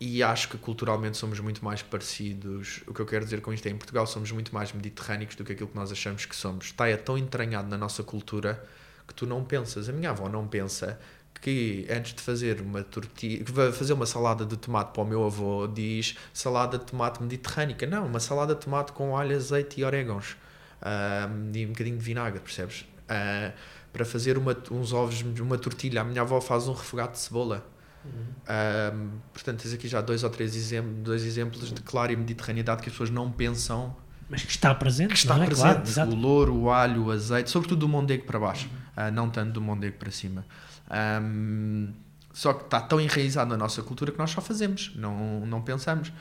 e 0.00 0.20
acho 0.20 0.48
que 0.48 0.58
culturalmente 0.58 1.16
somos 1.16 1.38
muito 1.38 1.64
mais 1.64 1.82
parecidos. 1.82 2.82
O 2.88 2.92
que 2.92 3.00
eu 3.00 3.06
quero 3.06 3.24
dizer 3.24 3.42
com 3.42 3.52
isto 3.52 3.64
é: 3.66 3.70
em 3.70 3.76
Portugal 3.76 4.08
somos 4.08 4.32
muito 4.32 4.52
mais 4.52 4.72
mediterrâneos 4.72 5.36
do 5.36 5.44
que 5.44 5.52
aquilo 5.52 5.68
que 5.68 5.76
nós 5.76 5.92
achamos 5.92 6.26
que 6.26 6.34
somos. 6.34 6.64
Está 6.64 6.88
é 6.88 6.96
tão 6.96 7.16
entranhado 7.16 7.68
na 7.68 7.78
nossa 7.78 8.02
cultura 8.02 8.60
que 9.06 9.14
tu 9.14 9.24
não 9.24 9.44
pensas. 9.44 9.88
A 9.88 9.92
minha 9.92 10.10
avó 10.10 10.28
não 10.28 10.48
pensa 10.48 10.98
que 11.44 11.86
antes 11.90 12.14
de 12.14 12.22
fazer 12.22 12.62
uma 12.62 12.82
tortilha, 12.82 13.44
fazer 13.70 13.92
uma 13.92 14.06
salada 14.06 14.46
de 14.46 14.56
tomate 14.56 14.94
para 14.94 15.02
o 15.02 15.06
meu 15.06 15.26
avô, 15.26 15.66
diz 15.66 16.16
salada 16.32 16.78
de 16.78 16.86
tomate 16.86 17.22
mediterrânica. 17.22 17.86
Não, 17.86 18.06
uma 18.06 18.18
salada 18.18 18.54
de 18.54 18.62
tomate 18.62 18.92
com 18.92 19.14
alho, 19.14 19.36
azeite 19.36 19.78
e 19.78 19.84
orégãos. 19.84 20.36
Uh, 20.80 21.54
e 21.54 21.66
um 21.66 21.68
bocadinho 21.68 21.98
de 21.98 22.02
vinagre, 22.02 22.40
percebes? 22.40 22.86
Uh, 23.02 23.52
para 23.92 24.06
fazer 24.06 24.38
uma, 24.38 24.56
uns 24.70 24.94
ovos, 24.94 25.20
uma 25.38 25.58
tortilha, 25.58 26.00
a 26.00 26.04
minha 26.04 26.22
avó 26.22 26.40
faz 26.40 26.66
um 26.66 26.72
refogado 26.72 27.12
de 27.12 27.18
cebola. 27.18 27.62
Uhum. 28.02 28.10
Uh, 28.10 29.10
portanto, 29.34 29.62
tens 29.62 29.74
aqui 29.74 29.86
já 29.86 30.00
dois 30.00 30.24
ou 30.24 30.30
três 30.30 30.56
exemplos, 30.56 31.02
dois 31.02 31.24
exemplos 31.24 31.70
de 31.70 31.82
clara 31.82 32.10
e 32.10 32.16
mediterraneidade 32.16 32.80
que 32.80 32.88
as 32.88 32.94
pessoas 32.94 33.10
não 33.10 33.30
pensam. 33.30 33.94
Mas 34.30 34.42
que 34.42 34.50
está 34.50 34.74
presente, 34.74 35.10
que 35.10 35.18
está 35.18 35.36
é? 35.36 35.44
presente. 35.44 35.92
Claro, 35.92 36.10
o 36.10 36.14
louro, 36.14 36.56
o 36.56 36.70
alho, 36.70 37.04
o 37.04 37.10
azeite, 37.10 37.50
sobretudo 37.50 37.80
do 37.80 37.88
mondego 37.88 38.24
para 38.24 38.38
baixo, 38.38 38.66
uhum. 38.96 39.08
uh, 39.08 39.10
não 39.12 39.28
tanto 39.28 39.52
do 39.52 39.60
mondego 39.60 39.98
para 39.98 40.10
cima. 40.10 40.46
Um, 40.90 41.92
só 42.32 42.52
que 42.52 42.64
está 42.64 42.80
tão 42.80 43.00
enraizado 43.00 43.50
na 43.50 43.56
nossa 43.56 43.82
cultura 43.82 44.10
que 44.10 44.18
nós 44.18 44.30
só 44.30 44.40
fazemos, 44.40 44.92
não, 44.96 45.46
não 45.46 45.62
pensamos. 45.62 46.12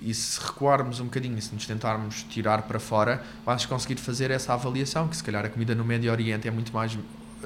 E 0.00 0.12
se 0.12 0.40
recuarmos 0.40 0.98
um 0.98 1.04
bocadinho, 1.04 1.40
se 1.40 1.54
nos 1.54 1.64
tentarmos 1.64 2.24
tirar 2.24 2.62
para 2.62 2.80
fora, 2.80 3.22
vais 3.46 3.64
conseguir 3.64 3.96
fazer 3.96 4.32
essa 4.32 4.52
avaliação, 4.52 5.06
que 5.06 5.16
se 5.16 5.22
calhar 5.22 5.44
a 5.44 5.48
comida 5.48 5.74
no 5.74 5.84
Médio 5.84 6.10
Oriente 6.10 6.48
é 6.48 6.50
muito 6.50 6.72
mais... 6.72 6.98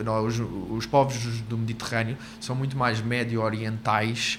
Não, 0.03 0.25
os, 0.25 0.39
os 0.39 0.87
povos 0.87 1.41
do 1.43 1.57
Mediterrâneo 1.57 2.17
são 2.41 2.57
muito 2.57 2.77
mais 2.77 3.01
médio-orientais 3.01 4.39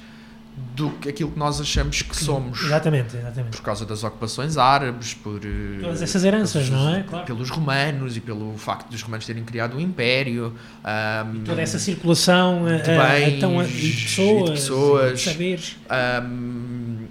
do 0.58 0.89
que 0.91 1.10
aquilo 1.10 1.32
que 1.32 1.38
nós 1.38 1.62
achamos 1.62 2.02
que 2.02 2.15
somos. 2.15 2.63
Exatamente, 2.63 3.15
exatamente. 3.15 3.56
Por 3.56 3.62
causa 3.62 3.86
das 3.86 4.04
ocupações 4.04 4.58
árabes, 4.58 5.13
por. 5.13 5.39
Eh, 5.43 5.80
Todas 5.82 6.02
essas 6.02 6.24
heranças, 6.24 6.67
pelos, 6.67 6.84
não 6.84 6.96
é? 6.96 7.04
Claro. 7.04 7.26
Pelos 7.26 7.50
romanos 7.50 8.17
e 8.17 8.22
pelo 8.22 8.58
facto 8.58 8.89
dos 8.89 9.02
romanos 9.02 9.26
terem 9.26 9.43
criado 9.43 9.76
o 9.76 9.78
um 9.78 9.80
império. 9.80 10.56
Um, 10.84 11.43
toda 11.43 11.62
essa 11.62 11.78
circulação 11.78 12.65
de 12.65 12.84
bens, 12.84 13.43
a, 13.43 13.48
a, 13.48 13.62
a, 13.62 13.63
de 13.63 13.91
pessoas, 13.91 14.46
de 14.46 14.52
pessoas 14.52 15.20
de 15.20 15.30
saberes. 15.30 15.78
Um, 16.24 17.06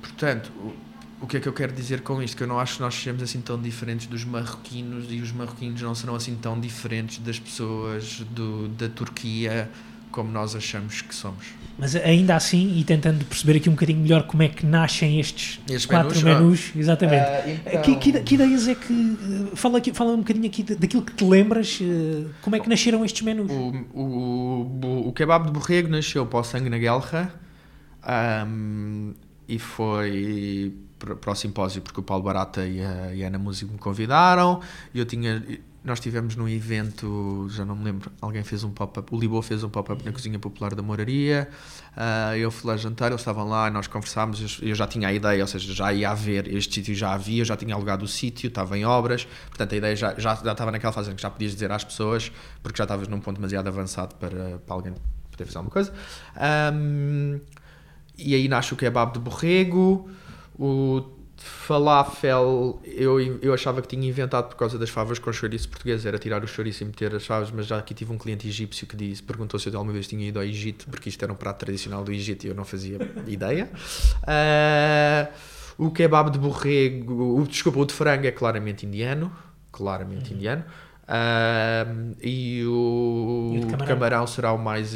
portanto, 0.00 0.52
o, 0.56 0.72
o 1.22 1.26
que 1.26 1.36
é 1.36 1.40
que 1.40 1.48
eu 1.48 1.52
quero 1.52 1.72
dizer 1.72 2.02
com 2.02 2.22
isto? 2.22 2.36
Que 2.36 2.44
eu 2.44 2.48
não 2.48 2.58
acho 2.58 2.76
que 2.76 2.82
nós 2.82 2.94
sejamos 2.94 3.22
assim 3.22 3.40
tão 3.40 3.60
diferentes 3.60 4.06
dos 4.06 4.24
marroquinos 4.24 5.06
e 5.08 5.20
os 5.20 5.32
marroquinos 5.32 5.80
não 5.82 5.94
serão 5.94 6.14
assim 6.14 6.36
tão 6.36 6.58
diferentes 6.58 7.18
das 7.18 7.38
pessoas 7.38 8.20
do, 8.30 8.68
da 8.68 8.88
Turquia 8.88 9.68
como 10.12 10.30
nós 10.30 10.54
achamos 10.54 11.00
que 11.00 11.14
somos. 11.14 11.46
Mas 11.78 11.96
ainda 11.96 12.36
assim, 12.36 12.78
e 12.78 12.84
tentando 12.84 13.24
perceber 13.24 13.56
aqui 13.56 13.68
um 13.68 13.72
bocadinho 13.72 14.00
melhor 14.00 14.24
como 14.24 14.42
é 14.42 14.48
que 14.48 14.64
nascem 14.64 15.18
estes, 15.18 15.58
estes 15.66 15.86
quatro 15.86 16.14
menus, 16.22 16.40
menus 16.40 16.72
exatamente. 16.76 17.24
Uh, 17.24 17.60
então... 17.66 17.82
que, 17.82 17.96
que, 17.96 18.20
que, 18.20 18.34
ideias 18.34 18.68
é 18.68 18.74
que. 18.74 18.92
Eh, 18.92 19.56
fala, 19.56 19.78
aqui, 19.78 19.92
fala 19.92 20.12
um 20.12 20.18
bocadinho 20.18 20.46
aqui 20.46 20.62
daquilo 20.62 21.02
que 21.02 21.14
te 21.14 21.24
lembras, 21.24 21.80
uh, 21.80 22.30
como 22.42 22.54
é 22.54 22.60
que 22.60 22.68
nasceram 22.68 23.04
estes 23.04 23.22
menus? 23.22 23.50
O, 23.50 24.00
o, 24.00 25.08
o 25.08 25.12
kebab 25.12 25.46
de 25.46 25.52
borrego 25.52 25.88
nasceu 25.88 26.26
para 26.26 26.40
o 26.40 26.44
sangue 26.44 26.68
na 26.68 26.78
guerra 26.78 27.34
um, 28.46 29.14
e 29.48 29.58
foi 29.58 30.74
para 30.98 31.32
o 31.32 31.34
simpósio 31.34 31.82
porque 31.82 31.98
o 31.98 32.02
Paulo 32.02 32.22
Barata 32.22 32.64
e 32.64 32.80
a, 32.80 33.12
e 33.12 33.24
a 33.24 33.26
Ana 33.26 33.38
Músico 33.38 33.72
me 33.72 33.78
convidaram 33.78 34.60
e 34.94 34.98
eu 35.00 35.04
tinha 35.04 35.42
nós 35.84 35.98
tivemos 35.98 36.36
num 36.36 36.48
evento, 36.48 37.48
já 37.50 37.64
não 37.64 37.74
me 37.74 37.84
lembro, 37.84 38.12
alguém 38.20 38.44
fez 38.44 38.62
um 38.62 38.70
pop-up, 38.70 39.12
o 39.12 39.18
Libô 39.18 39.42
fez 39.42 39.64
um 39.64 39.68
pop-up 39.68 40.04
na 40.04 40.12
Cozinha 40.12 40.38
Popular 40.38 40.74
da 40.76 40.82
Moraria, 40.82 41.48
uh, 41.96 42.36
eu 42.36 42.52
fui 42.52 42.70
lá 42.70 42.76
jantar, 42.76 43.08
eles 43.08 43.20
estavam 43.20 43.48
lá, 43.48 43.68
nós 43.68 43.88
conversámos, 43.88 44.60
eu 44.62 44.74
já 44.76 44.86
tinha 44.86 45.08
a 45.08 45.12
ideia, 45.12 45.42
ou 45.42 45.48
seja, 45.48 45.74
já 45.74 45.92
ia 45.92 46.10
haver, 46.10 46.46
este 46.54 46.76
sítio 46.76 46.94
já 46.94 47.12
havia, 47.12 47.40
eu 47.40 47.44
já 47.44 47.56
tinha 47.56 47.74
alugado 47.74 48.04
o 48.04 48.08
sítio, 48.08 48.46
estava 48.46 48.78
em 48.78 48.84
obras, 48.84 49.26
portanto 49.48 49.72
a 49.72 49.76
ideia 49.76 49.96
já, 49.96 50.14
já, 50.18 50.36
já 50.36 50.52
estava 50.52 50.70
naquela 50.70 50.92
fase 50.92 51.10
em 51.10 51.16
que 51.16 51.22
já 51.22 51.30
podias 51.30 51.52
dizer 51.52 51.72
às 51.72 51.82
pessoas, 51.82 52.30
porque 52.62 52.78
já 52.78 52.84
estavas 52.84 53.08
num 53.08 53.18
ponto 53.18 53.36
demasiado 53.36 53.66
avançado 53.66 54.14
para, 54.14 54.58
para 54.58 54.74
alguém 54.74 54.94
poder 55.32 55.46
fazer 55.46 55.58
alguma 55.58 55.72
coisa. 55.72 55.92
Um, 56.72 57.40
e 58.16 58.36
aí 58.36 58.46
nasce 58.46 58.72
o 58.72 58.76
kebab 58.76 59.14
de 59.14 59.18
borrego, 59.18 60.08
o 60.56 61.21
falafel 61.44 62.80
eu, 62.84 63.20
eu 63.40 63.54
achava 63.54 63.80
que 63.82 63.88
tinha 63.88 64.08
inventado 64.08 64.48
por 64.48 64.56
causa 64.56 64.78
das 64.78 64.90
favas 64.90 65.18
com 65.18 65.32
chouriço 65.32 65.68
português, 65.68 66.04
era 66.04 66.18
tirar 66.18 66.42
o 66.42 66.46
chouriço 66.46 66.82
e 66.82 66.86
meter 66.86 67.14
as 67.14 67.24
favas, 67.24 67.50
mas 67.50 67.66
já 67.66 67.78
aqui 67.78 67.94
tive 67.94 68.12
um 68.12 68.18
cliente 68.18 68.46
egípcio 68.48 68.86
que 68.86 68.96
disse, 68.96 69.22
perguntou 69.22 69.58
se 69.58 69.68
eu 69.68 69.74
alguma 69.74 69.92
vez 69.92 70.06
tinha 70.06 70.26
ido 70.26 70.38
ao 70.38 70.44
Egito, 70.44 70.86
porque 70.90 71.08
isto 71.08 71.22
era 71.22 71.32
um 71.32 71.36
prato 71.36 71.58
tradicional 71.58 72.04
do 72.04 72.12
Egito 72.12 72.44
e 72.44 72.48
eu 72.48 72.54
não 72.54 72.64
fazia 72.64 72.98
ideia. 73.26 73.70
Uh, 74.22 75.32
o 75.86 75.90
kebab 75.90 76.30
de 76.30 76.38
borrego, 76.38 77.40
o, 77.40 77.46
desculpa, 77.46 77.80
o 77.80 77.86
de 77.86 77.94
frango 77.94 78.26
é 78.26 78.30
claramente 78.30 78.86
indiano, 78.86 79.32
claramente 79.70 80.30
uhum. 80.30 80.36
indiano. 80.36 80.64
Uh, 81.02 82.16
e 82.22 82.64
o, 82.64 83.52
e 83.54 83.58
o 83.58 83.66
camarão? 83.66 83.86
camarão? 83.86 84.26
será 84.26 84.52
o 84.52 84.58
mais 84.58 84.92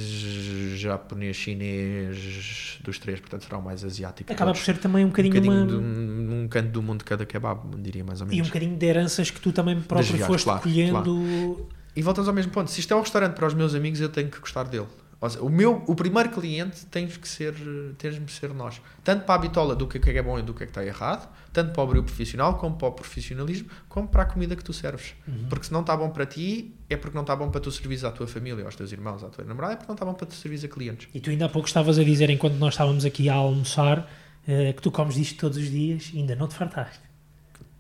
japonês, 0.79 1.37
chinês 1.37 2.79
dos 2.83 2.99
três, 2.99 3.21
portanto 3.21 3.45
será 3.45 3.59
o 3.59 3.63
mais 3.63 3.85
asiático. 3.85 4.33
Acaba 4.33 4.53
por 4.53 4.61
ser 4.61 4.79
também 4.79 5.05
um 5.05 5.09
bocadinho, 5.09 5.35
um, 5.35 5.41
bocadinho 5.41 5.81
uma... 5.81 6.35
um 6.35 6.49
canto 6.49 6.71
do 6.71 6.83
mundo 6.83 6.99
de 6.99 7.05
cada 7.05 7.27
kebab, 7.27 7.61
diria 7.81 8.05
mais 8.05 8.21
ou 8.21 8.27
menos. 8.27 8.39
E 8.39 8.43
um 8.43 8.47
bocadinho 8.47 8.77
de 8.77 8.87
heranças 8.87 9.31
que 9.31 9.41
tu 9.41 9.53
também 9.53 9.81
próprio 9.81 10.19
foste 10.19 10.45
claro, 10.45 10.63
colhendo. 10.63 10.93
Claro. 10.93 11.69
E 11.95 12.03
voltas 12.03 12.29
ao 12.29 12.35
mesmo 12.35 12.53
ponto, 12.53 12.71
se 12.71 12.81
isto 12.81 12.93
é 12.93 12.97
um 12.97 13.01
restaurante 13.01 13.35
para 13.35 13.47
os 13.47 13.55
meus 13.55 13.75
amigos, 13.75 14.01
eu 14.01 14.09
tenho 14.09 14.29
que 14.29 14.39
gostar 14.39 14.65
dele. 14.65 14.87
Seja, 15.21 15.43
o, 15.43 15.49
meu, 15.49 15.83
o 15.87 15.95
primeiro 15.95 16.31
cliente 16.31 16.85
tens 16.87 17.17
que 17.17 17.27
ser, 17.27 17.55
tens 17.97 18.23
de 18.23 18.33
ser 18.33 18.53
nós. 18.53 18.81
Tanto 19.03 19.25
para 19.25 19.35
a 19.35 19.39
bitola 19.39 19.75
do 19.75 19.87
que 19.87 19.97
é, 19.97 20.01
que 20.01 20.11
é 20.11 20.23
bom 20.23 20.39
e 20.39 20.43
do 20.43 20.53
que 20.53 20.63
é 20.63 20.67
que 20.67 20.71
está 20.71 20.85
errado, 20.85 21.29
tanto 21.53 21.73
para 21.73 21.83
o 21.83 21.87
brilho 21.87 22.05
profissional, 22.05 22.59
como 22.59 22.77
para 22.77 22.89
o 22.89 22.93
profissionalismo, 22.93 23.69
como 23.89 24.07
para 24.07 24.23
a 24.23 24.27
comida 24.27 24.55
que 24.55 24.63
tu 24.63 24.73
serves. 24.73 25.15
Uhum. 25.27 25.47
Porque 25.49 25.67
se 25.67 25.73
não 25.73 25.81
está 25.81 25.97
bom 25.97 26.11
para 26.11 26.27
ti, 26.27 26.75
é 26.89 26.97
porque 26.97 27.15
não 27.15 27.23
está 27.23 27.35
bom 27.35 27.51
para 27.51 27.61
tu 27.61 27.71
servir 27.71 28.05
à 28.05 28.11
tua 28.11 28.27
família, 28.27 28.65
aos 28.65 28.77
teus 28.77 28.93
irmãos, 28.93 29.25
à 29.25 29.29
tua 29.29 29.45
namorada, 29.45 29.73
é 29.73 29.77
porque 29.77 29.89
não 29.89 29.95
está 29.95 30.05
bom 30.05 30.15
para 30.15 30.27
tu 30.27 30.35
servir 30.35 30.65
a 30.65 30.69
clientes. 30.69 31.09
E 31.15 31.21
tu 31.21 31.31
ainda 31.31 31.47
há 31.47 31.49
pouco 31.49 31.67
estavas 31.67 31.99
a 31.99 32.05
dizer, 32.05 32.29
enquanto 32.29 32.55
nós 32.55 32.75
estávamos 32.75 33.05
aqui 33.05 33.29
a 33.29 33.35
almoçar, 33.35 34.01
uh, 34.01 34.75
que 34.75 34.83
tu 34.83 34.91
comes 34.91 35.15
disto 35.15 35.39
todos 35.39 35.57
os 35.57 35.71
dias 35.71 36.11
e 36.13 36.19
ainda 36.19 36.37
não 36.37 36.47
te 36.47 36.55
fartaste. 36.55 37.06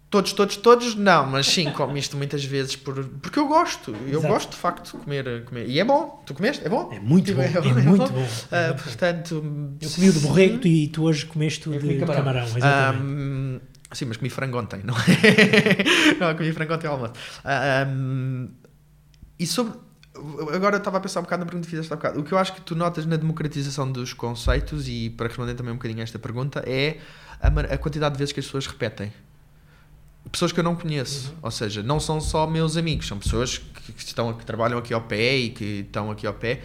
Todos, 0.09 0.33
todos, 0.33 0.57
todos, 0.57 0.95
não, 0.95 1.27
mas 1.27 1.47
sim, 1.47 1.69
como 1.73 1.97
isto 1.97 2.17
muitas 2.17 2.45
vezes 2.45 2.77
por, 2.77 3.05
porque 3.21 3.41
eu 3.41 3.49
gosto, 3.49 3.91
eu 4.07 4.21
Exato. 4.21 4.29
gosto 4.29 4.51
de 4.51 4.57
facto 4.57 4.97
de 4.97 5.05
comer, 5.05 5.45
comer. 5.45 5.69
E 5.69 5.81
é 5.81 5.85
bom, 5.85 6.23
tu 6.25 6.33
comeste? 6.33 6.65
É 6.65 6.69
bom? 6.69 6.93
É 6.93 7.01
muito 7.01 7.35
bom, 7.35 7.43
é, 7.43 7.47
é, 7.47 7.57
é 7.57 7.83
muito 7.83 8.13
bom. 8.13 8.23
Uh, 8.23 8.83
portanto, 8.83 9.35
eu 9.81 9.91
comi 9.91 10.09
o 10.09 10.13
de 10.13 10.21
borrego 10.21 10.65
e 10.65 10.87
tu 10.87 11.03
hoje 11.03 11.27
comeste 11.27 11.69
o 11.69 11.77
de 11.77 11.99
camarão. 11.99 12.47
Um, 13.03 13.59
sim, 13.91 14.05
mas 14.05 14.17
comi 14.17 14.31
frango 14.31 14.61
ontem, 14.61 14.81
não 14.85 14.95
é? 14.95 16.15
não, 16.21 16.37
comi 16.37 16.53
frango 16.53 16.75
ontem 16.75 16.87
ao 16.87 16.95
almoço. 16.95 17.15
Um, 17.89 18.49
e 19.37 19.45
sobre. 19.45 19.75
Agora 20.55 20.77
estava 20.77 20.99
a 20.99 21.01
pensar 21.01 21.19
um 21.19 21.25
bocado 21.25 21.41
na 21.41 21.47
pergunta 21.47 21.67
que 21.67 21.71
fizeste 21.71 21.93
há 21.93 21.97
bocado. 21.97 22.21
O 22.21 22.23
que 22.23 22.33
eu 22.33 22.39
acho 22.39 22.55
que 22.55 22.61
tu 22.61 22.77
notas 22.77 23.05
na 23.07 23.17
democratização 23.17 23.91
dos 23.91 24.13
conceitos, 24.13 24.87
e 24.89 25.11
para 25.11 25.27
responder 25.27 25.55
também 25.55 25.73
um 25.73 25.77
bocadinho 25.77 26.01
a 26.01 26.05
esta 26.05 26.19
pergunta, 26.19 26.63
é 26.65 26.99
a, 27.41 27.49
a 27.75 27.77
quantidade 27.77 28.15
de 28.15 28.21
vezes 28.21 28.33
que 28.33 28.39
as 28.39 28.47
pessoas 28.47 28.69
repetem 28.69 29.13
pessoas 30.31 30.53
que 30.53 30.61
eu 30.61 30.65
não 30.65 30.77
conheço. 30.77 31.31
Uhum. 31.31 31.37
Ou 31.43 31.51
seja, 31.51 31.83
não 31.83 32.01
são 32.01 32.21
só 32.21 32.47
meus 32.47 32.77
amigos, 32.77 33.07
são 33.07 33.19
pessoas 33.19 33.59
que, 33.59 33.93
que, 33.93 34.03
estão, 34.03 34.33
que 34.35 34.45
trabalham 34.45 34.79
aqui 34.79 34.93
ao 34.93 35.03
pé 35.03 35.37
e 35.37 35.51
que 35.51 35.85
estão 35.87 36.11
aqui 36.11 36.27
ao 36.27 36.35
pé. 36.35 36.63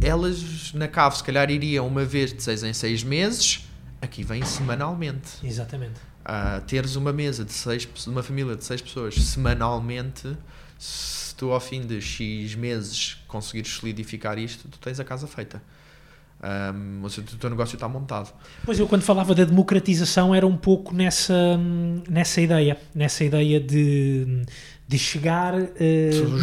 Elas 0.00 0.72
na 0.72 0.88
cave, 0.88 1.16
se 1.16 1.24
calhar, 1.24 1.50
iriam 1.50 1.86
uma 1.86 2.04
vez 2.04 2.32
de 2.32 2.42
seis 2.42 2.62
em 2.62 2.72
seis 2.72 3.02
meses, 3.02 3.66
aqui 4.00 4.22
vêm 4.22 4.44
semanalmente. 4.44 5.28
Exatamente. 5.42 6.00
Uh, 6.20 6.60
teres 6.66 6.96
uma 6.96 7.12
mesa 7.12 7.44
de 7.44 7.52
seis, 7.52 7.88
uma 8.06 8.22
família 8.22 8.56
de 8.56 8.64
seis 8.64 8.80
pessoas 8.80 9.14
semanalmente, 9.14 10.36
se 10.78 11.34
tu 11.34 11.50
ao 11.50 11.60
fim 11.60 11.86
de 11.86 12.00
X 12.00 12.54
meses 12.54 13.18
conseguires 13.26 13.70
solidificar 13.70 14.38
isto, 14.38 14.68
tu 14.68 14.78
tens 14.78 15.00
a 15.00 15.04
casa 15.04 15.26
feita. 15.26 15.62
Um, 16.42 17.02
ou 17.02 17.10
seja, 17.10 17.28
o 17.34 17.36
teu 17.36 17.50
negócio 17.50 17.74
está 17.74 17.86
montado. 17.86 18.32
Pois 18.64 18.78
eu, 18.78 18.86
quando 18.86 19.02
falava 19.02 19.34
da 19.34 19.44
democratização, 19.44 20.34
era 20.34 20.46
um 20.46 20.56
pouco 20.56 20.94
nessa, 20.94 21.60
nessa 22.08 22.40
ideia, 22.40 22.78
nessa 22.94 23.24
ideia 23.24 23.60
de, 23.60 24.42
de 24.88 24.98
chegar 24.98 25.54
uh, 25.54 25.68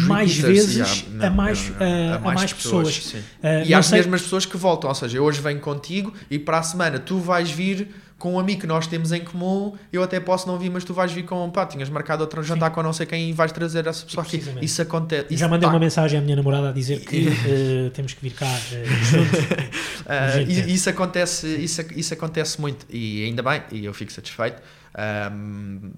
mais 0.06 0.36
vezes 0.36 1.04
não, 1.10 1.26
a, 1.26 1.30
mais, 1.30 1.72
a, 1.72 1.78
mais, 1.80 2.14
a 2.14 2.18
mais 2.20 2.52
pessoas. 2.52 2.96
pessoas. 2.96 3.24
Uh, 3.24 3.66
e 3.66 3.74
às 3.74 3.86
sei... 3.86 3.98
mesmas 3.98 4.22
pessoas 4.22 4.46
que 4.46 4.56
voltam. 4.56 4.88
Ou 4.88 4.94
seja, 4.94 5.20
hoje 5.20 5.40
venho 5.40 5.60
contigo 5.60 6.12
e 6.30 6.38
para 6.38 6.58
a 6.60 6.62
semana 6.62 7.00
tu 7.00 7.18
vais 7.18 7.50
vir 7.50 7.88
com 8.18 8.34
um 8.34 8.38
amigo 8.38 8.62
que 8.62 8.66
nós 8.66 8.86
temos 8.86 9.12
em 9.12 9.22
comum, 9.22 9.74
eu 9.92 10.02
até 10.02 10.18
posso 10.18 10.48
não 10.48 10.58
vir, 10.58 10.70
mas 10.70 10.82
tu 10.82 10.92
vais 10.92 11.12
vir 11.12 11.22
com, 11.22 11.48
pá, 11.50 11.64
tinhas 11.64 11.88
marcado 11.88 12.22
outro 12.22 12.42
jantar 12.42 12.68
Sim. 12.68 12.74
com 12.74 12.82
não 12.82 12.92
sei 12.92 13.06
quem 13.06 13.30
e 13.30 13.32
vais 13.32 13.52
trazer 13.52 13.86
essa 13.86 14.04
pessoa 14.04 14.24
aqui. 14.24 14.42
Isso 14.60 14.82
acontece. 14.82 15.26
Isso 15.30 15.38
Já 15.38 15.48
mandei 15.48 15.68
tá. 15.68 15.72
uma 15.72 15.78
mensagem 15.78 16.18
à 16.18 16.22
minha 16.22 16.34
namorada 16.34 16.70
a 16.70 16.72
dizer 16.72 17.00
que 17.00 17.28
uh, 17.28 17.90
temos 17.94 18.14
que 18.14 18.20
vir 18.20 18.32
cá 18.32 18.46
uh, 18.46 19.04
juntos. 19.04 19.38
uh, 20.02 20.68
isso, 20.68 20.90
acontece, 20.90 21.46
isso, 21.46 21.80
isso 21.94 22.12
acontece 22.12 22.60
muito 22.60 22.84
e 22.90 23.24
ainda 23.24 23.42
bem, 23.42 23.62
e 23.70 23.84
eu 23.84 23.94
fico 23.94 24.12
satisfeito. 24.12 24.60
Um, 25.32 25.92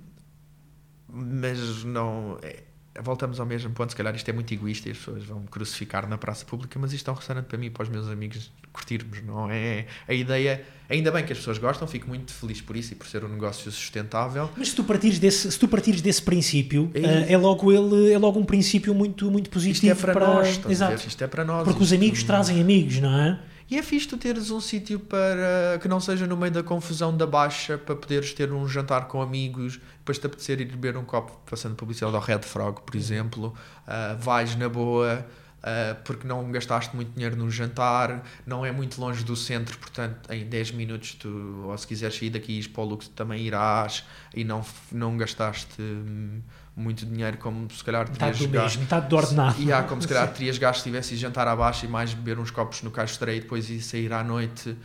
mas 1.08 1.84
não. 1.84 2.38
É, 2.42 2.64
voltamos 3.02 3.38
ao 3.38 3.46
mesmo 3.46 3.70
ponto, 3.70 3.90
se 3.90 3.96
calhar 3.96 4.14
isto 4.14 4.28
é 4.28 4.32
muito 4.32 4.52
egoísta 4.52 4.88
e 4.88 4.92
as 4.92 4.98
pessoas 4.98 5.24
vão 5.24 5.40
me 5.40 5.46
crucificar 5.46 6.08
na 6.08 6.18
praça 6.18 6.44
pública, 6.44 6.78
mas 6.78 6.92
isto 6.92 7.08
é 7.08 7.12
um 7.12 7.16
restaurante 7.16 7.46
para 7.46 7.56
mim 7.56 7.66
e 7.66 7.70
para 7.70 7.84
os 7.84 7.88
meus 7.88 8.08
amigos 8.08 8.50
curtirmos, 8.72 9.22
não 9.22 9.50
é? 9.50 9.86
A 10.08 10.12
ideia, 10.12 10.64
ainda 10.88 11.12
bem 11.12 11.24
que 11.24 11.32
as 11.32 11.38
pessoas 11.38 11.58
gostam, 11.58 11.86
fico 11.86 12.08
muito 12.08 12.32
feliz 12.32 12.60
por 12.60 12.76
isso 12.76 12.92
e 12.92 12.96
por 12.96 13.06
ser 13.06 13.24
um 13.24 13.28
negócio 13.28 13.70
sustentável. 13.70 14.50
Mas 14.56 14.70
se 14.70 14.76
tu 14.76 14.82
partires 14.82 15.18
desse, 15.18 15.52
se 15.52 15.58
tu 15.58 15.68
partires 15.68 16.02
desse 16.02 16.22
princípio, 16.22 16.90
é, 16.92 17.32
é 17.32 17.38
logo 17.38 17.72
ele 17.72 18.12
é 18.12 18.18
logo 18.18 18.40
um 18.40 18.44
princípio 18.44 18.92
muito 18.94 19.30
muito 19.30 19.50
positivo 19.50 19.94
isto 19.94 20.00
é 20.00 20.12
para, 20.12 20.12
para... 20.12 20.34
nós, 20.34 20.60
Exato. 20.68 21.06
Isto 21.06 21.24
é 21.24 21.26
para 21.28 21.44
nós. 21.44 21.64
Porque 21.64 21.82
os 21.82 21.92
amigos 21.92 22.22
trazem 22.24 22.60
amigos, 22.60 22.98
não 22.98 23.16
é? 23.16 23.38
E 23.70 23.78
é 23.78 23.82
fixe 23.84 24.08
tu 24.08 24.16
teres 24.16 24.50
um 24.50 24.60
sítio 24.60 24.98
para 24.98 25.78
que 25.80 25.86
não 25.86 26.00
seja 26.00 26.26
no 26.26 26.36
meio 26.36 26.50
da 26.50 26.60
confusão 26.60 27.16
da 27.16 27.24
baixa, 27.24 27.78
para 27.78 27.94
poderes 27.94 28.34
ter 28.34 28.52
um 28.52 28.66
jantar 28.66 29.06
com 29.06 29.22
amigos, 29.22 29.78
depois 29.98 30.18
te 30.18 30.26
apetecer 30.26 30.60
ir 30.60 30.64
beber 30.64 30.96
um 30.96 31.04
copo, 31.04 31.40
passando 31.48 31.76
publicidade 31.76 32.16
ao 32.16 32.20
Red 32.20 32.42
Frog, 32.42 32.80
por 32.80 32.96
exemplo, 32.96 33.54
uh, 33.86 34.18
vais 34.18 34.56
na 34.56 34.68
boa, 34.68 35.24
uh, 35.58 36.02
porque 36.02 36.26
não 36.26 36.50
gastaste 36.50 36.96
muito 36.96 37.12
dinheiro 37.12 37.36
no 37.36 37.48
jantar, 37.48 38.24
não 38.44 38.66
é 38.66 38.72
muito 38.72 39.00
longe 39.00 39.22
do 39.22 39.36
centro, 39.36 39.78
portanto, 39.78 40.32
em 40.32 40.44
10 40.44 40.72
minutos, 40.72 41.14
tu, 41.14 41.62
ou 41.64 41.78
se 41.78 41.86
quiseres 41.86 42.20
ir 42.22 42.30
daqui 42.30 42.68
para 42.68 42.82
o 42.82 42.84
Lux, 42.84 43.06
também 43.06 43.40
irás 43.40 44.04
e 44.34 44.42
não, 44.42 44.64
não 44.90 45.16
gastaste. 45.16 45.80
Hum, 45.80 46.40
muito 46.80 47.06
dinheiro 47.06 47.36
como 47.38 47.70
se 47.70 47.84
calhar 47.84 48.08
terias 48.08 48.38
metade 48.38 48.46
do 48.46 48.52
gasto. 48.52 48.76
Mês, 48.76 48.76
metade 48.76 49.08
do 49.08 49.16
ordenado. 49.16 49.62
E 49.62 49.72
há 49.72 49.82
como 49.82 50.00
se 50.02 50.08
calhar 50.08 50.32
terias 50.32 50.58
gasto 50.58 50.78
se 50.78 50.84
tivesse 50.84 51.16
jantar 51.16 51.46
abaixo 51.46 51.84
e 51.84 51.88
mais 51.88 52.14
beber 52.14 52.38
uns 52.38 52.50
copos 52.50 52.82
no 52.82 52.90
Caixa 52.90 53.32
e 53.32 53.40
depois 53.40 53.68
ir 53.70 53.80
sair 53.80 54.12
à 54.12 54.24
noite. 54.24 54.76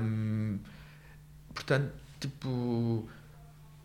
Um, 0.00 0.58
portanto, 1.52 1.92
tipo, 2.20 3.08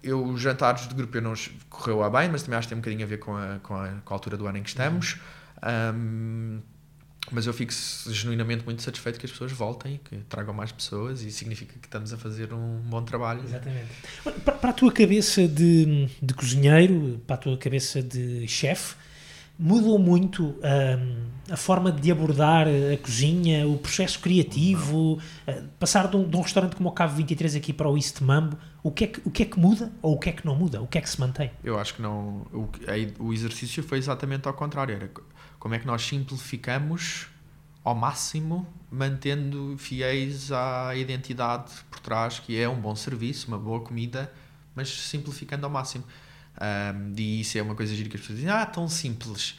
eu 0.04 0.24
os 0.24 0.42
jantares 0.42 0.88
de 0.88 0.94
grupo 0.94 1.18
eu 1.18 1.22
não 1.22 1.34
correu 1.70 2.04
a 2.04 2.10
bem, 2.10 2.30
mas 2.30 2.44
também 2.44 2.58
acho 2.58 2.68
que 2.68 2.74
tem 2.74 2.78
um 2.78 2.82
bocadinho 2.82 3.06
a 3.06 3.10
ver 3.10 3.18
com 3.18 3.36
a, 3.36 3.60
com 3.64 3.76
a, 3.76 3.88
com 4.04 4.14
a 4.14 4.16
altura 4.16 4.38
do 4.38 4.48
ano 4.48 4.58
em 4.58 4.64
que 4.64 4.70
estamos. 4.70 5.20
Um, 5.96 6.62
mas 7.34 7.48
eu 7.48 7.54
fico 7.54 7.74
genuinamente 8.08 8.64
muito 8.64 8.82
satisfeito 8.82 9.20
que 9.20 9.26
as 9.26 9.32
pessoas 9.32 9.52
voltem, 9.52 10.00
que 10.04 10.18
tragam 10.30 10.54
mais 10.54 10.72
pessoas 10.72 11.24
e 11.24 11.32
significa 11.32 11.74
que 11.80 11.88
estamos 11.88 12.14
a 12.14 12.18
fazer 12.18 12.54
um 12.54 12.80
bom 12.86 13.02
trabalho. 13.02 13.44
Exatamente. 13.44 13.88
Para, 14.24 14.54
para 14.54 14.70
a 14.70 14.74
tua 14.74 14.92
cabeça 14.92 15.48
de, 15.48 16.08
de 16.22 16.34
cozinheiro, 16.34 17.20
para 17.26 17.36
a 17.36 17.40
tua 17.40 17.58
cabeça 17.58 18.02
de 18.02 18.48
chefe, 18.48 18.96
mudou 19.58 20.00
muito 20.00 20.44
um, 20.44 21.26
a 21.50 21.58
forma 21.58 21.92
de 21.92 22.12
abordar 22.12 22.68
a 22.68 22.98
cozinha, 22.98 23.68
o 23.68 23.78
processo 23.78 24.20
criativo, 24.20 25.20
uh, 25.48 25.64
passar 25.80 26.08
de 26.08 26.18
um, 26.18 26.28
de 26.28 26.36
um, 26.36 26.42
restaurante 26.42 26.76
como 26.76 26.90
o 26.90 26.92
Cavo 26.92 27.16
23 27.16 27.56
aqui 27.56 27.74
para 27.74 27.90
o 27.90 27.96
East 27.96 28.22
Mambo, 28.22 28.58
o 28.82 28.92
que, 28.92 29.04
é 29.06 29.08
que, 29.08 29.22
o 29.26 29.32
que 29.32 29.44
é 29.44 29.46
que 29.46 29.60
muda 29.60 29.92
ou 30.02 30.16
o 30.16 30.20
que 30.20 30.30
é 30.30 30.32
que 30.34 30.46
não 30.46 30.56
muda? 30.56 30.82
O 30.82 30.88
que 30.88 30.98
é 30.98 31.02
que 31.02 31.10
se 31.10 31.20
mantém? 31.20 31.52
Eu 31.64 31.80
acho 31.80 31.96
que 31.96 32.02
não. 32.02 32.46
O, 32.52 32.70
o 33.20 33.34
exercício 33.34 33.82
foi 33.82 33.98
exatamente 33.98 34.48
ao 34.48 34.54
contrário. 34.54 34.94
Era 34.94 35.10
como 35.64 35.76
é 35.76 35.80
que 35.80 35.88
nós 35.88 36.06
simplificamos 36.06 37.28
ao 37.86 37.96
máximo, 37.96 38.68
mantendo 38.92 39.78
fiéis 39.78 40.52
à 40.52 40.94
identidade 40.94 41.72
por 41.90 42.02
trás, 42.02 42.38
que 42.38 42.60
é 42.60 42.68
um 42.68 42.82
bom 42.82 42.94
serviço, 42.98 43.48
uma 43.48 43.58
boa 43.58 43.80
comida, 43.80 44.30
mas 44.76 44.90
simplificando 44.90 45.66
ao 45.66 45.72
máximo. 45.72 46.04
Um, 46.60 47.14
e 47.18 47.40
isso 47.40 47.58
é 47.58 47.62
uma 47.62 47.76
coisa 47.76 47.96
gira 47.96 48.10
que 48.10 48.18
as 48.18 48.22
pessoas 48.22 48.40
dizem, 48.40 48.52
ah, 48.54 48.66
tão 48.66 48.90
simples. 48.90 49.58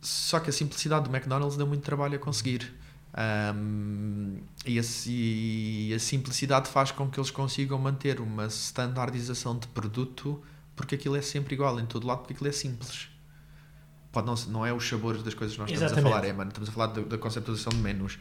Só 0.00 0.40
que 0.40 0.50
a 0.50 0.52
simplicidade 0.52 1.08
do 1.08 1.16
McDonald's 1.16 1.56
deu 1.56 1.68
muito 1.68 1.84
trabalho 1.84 2.16
a 2.16 2.18
conseguir. 2.18 2.74
Um, 3.54 4.38
e, 4.66 4.76
a, 4.76 4.82
e, 5.06 5.94
a, 5.94 6.00
simplicidade 6.00 6.68
faz 6.68 6.90
com 6.90 7.08
que 7.08 7.20
eles 7.20 7.30
consigam 7.30 7.78
manter 7.78 8.20
uma 8.20 8.46
standardização 8.46 9.56
de 9.56 9.68
produto, 9.68 10.42
porque 10.74 10.96
aquilo 10.96 11.14
é 11.14 11.22
sempre 11.22 11.54
igual 11.54 11.78
em 11.78 11.86
todo 11.86 12.08
lado, 12.08 12.22
porque 12.22 12.32
aquilo 12.32 12.48
é 12.48 12.52
simples 12.52 13.07
pode 14.10 14.26
não, 14.26 14.34
não 14.48 14.66
é 14.66 14.72
os 14.72 14.88
sabores 14.88 15.22
das 15.22 15.34
coisas 15.34 15.56
que 15.56 15.60
nós 15.60 15.70
Exatamente. 15.70 15.98
estamos 15.98 16.12
a 16.12 16.16
falar, 16.16 16.28
é, 16.28 16.32
mano, 16.32 16.48
estamos 16.48 16.68
a 16.68 16.72
falar 16.72 16.86
da, 16.86 17.18
conceptualização 17.18 17.72
de 17.72 17.78
menus. 17.78 18.18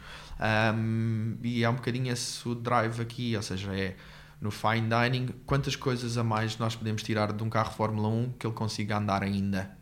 Um, 0.76 1.38
e 1.43 1.63
é 1.63 1.69
um 1.69 1.76
bocadinho 1.76 2.12
esse 2.12 2.47
o 2.47 2.56
drive 2.56 3.02
aqui, 3.02 3.36
ou 3.36 3.41
seja, 3.41 3.73
é 3.76 3.95
no 4.39 4.52
fine 4.52 4.88
dining, 4.88 5.30
quantas 5.45 5.76
coisas 5.76 6.17
a 6.17 6.23
mais 6.23 6.58
nós 6.58 6.76
podemos 6.76 7.02
tirar 7.02 7.34
de 7.34 7.43
um 7.43 7.50
carro 7.50 7.73
Fórmula 7.73 8.08
1 8.08 8.34
que 8.34 8.45
ele 8.45 8.54
consiga 8.54 8.97
andar 8.97 9.23
ainda 9.23 9.76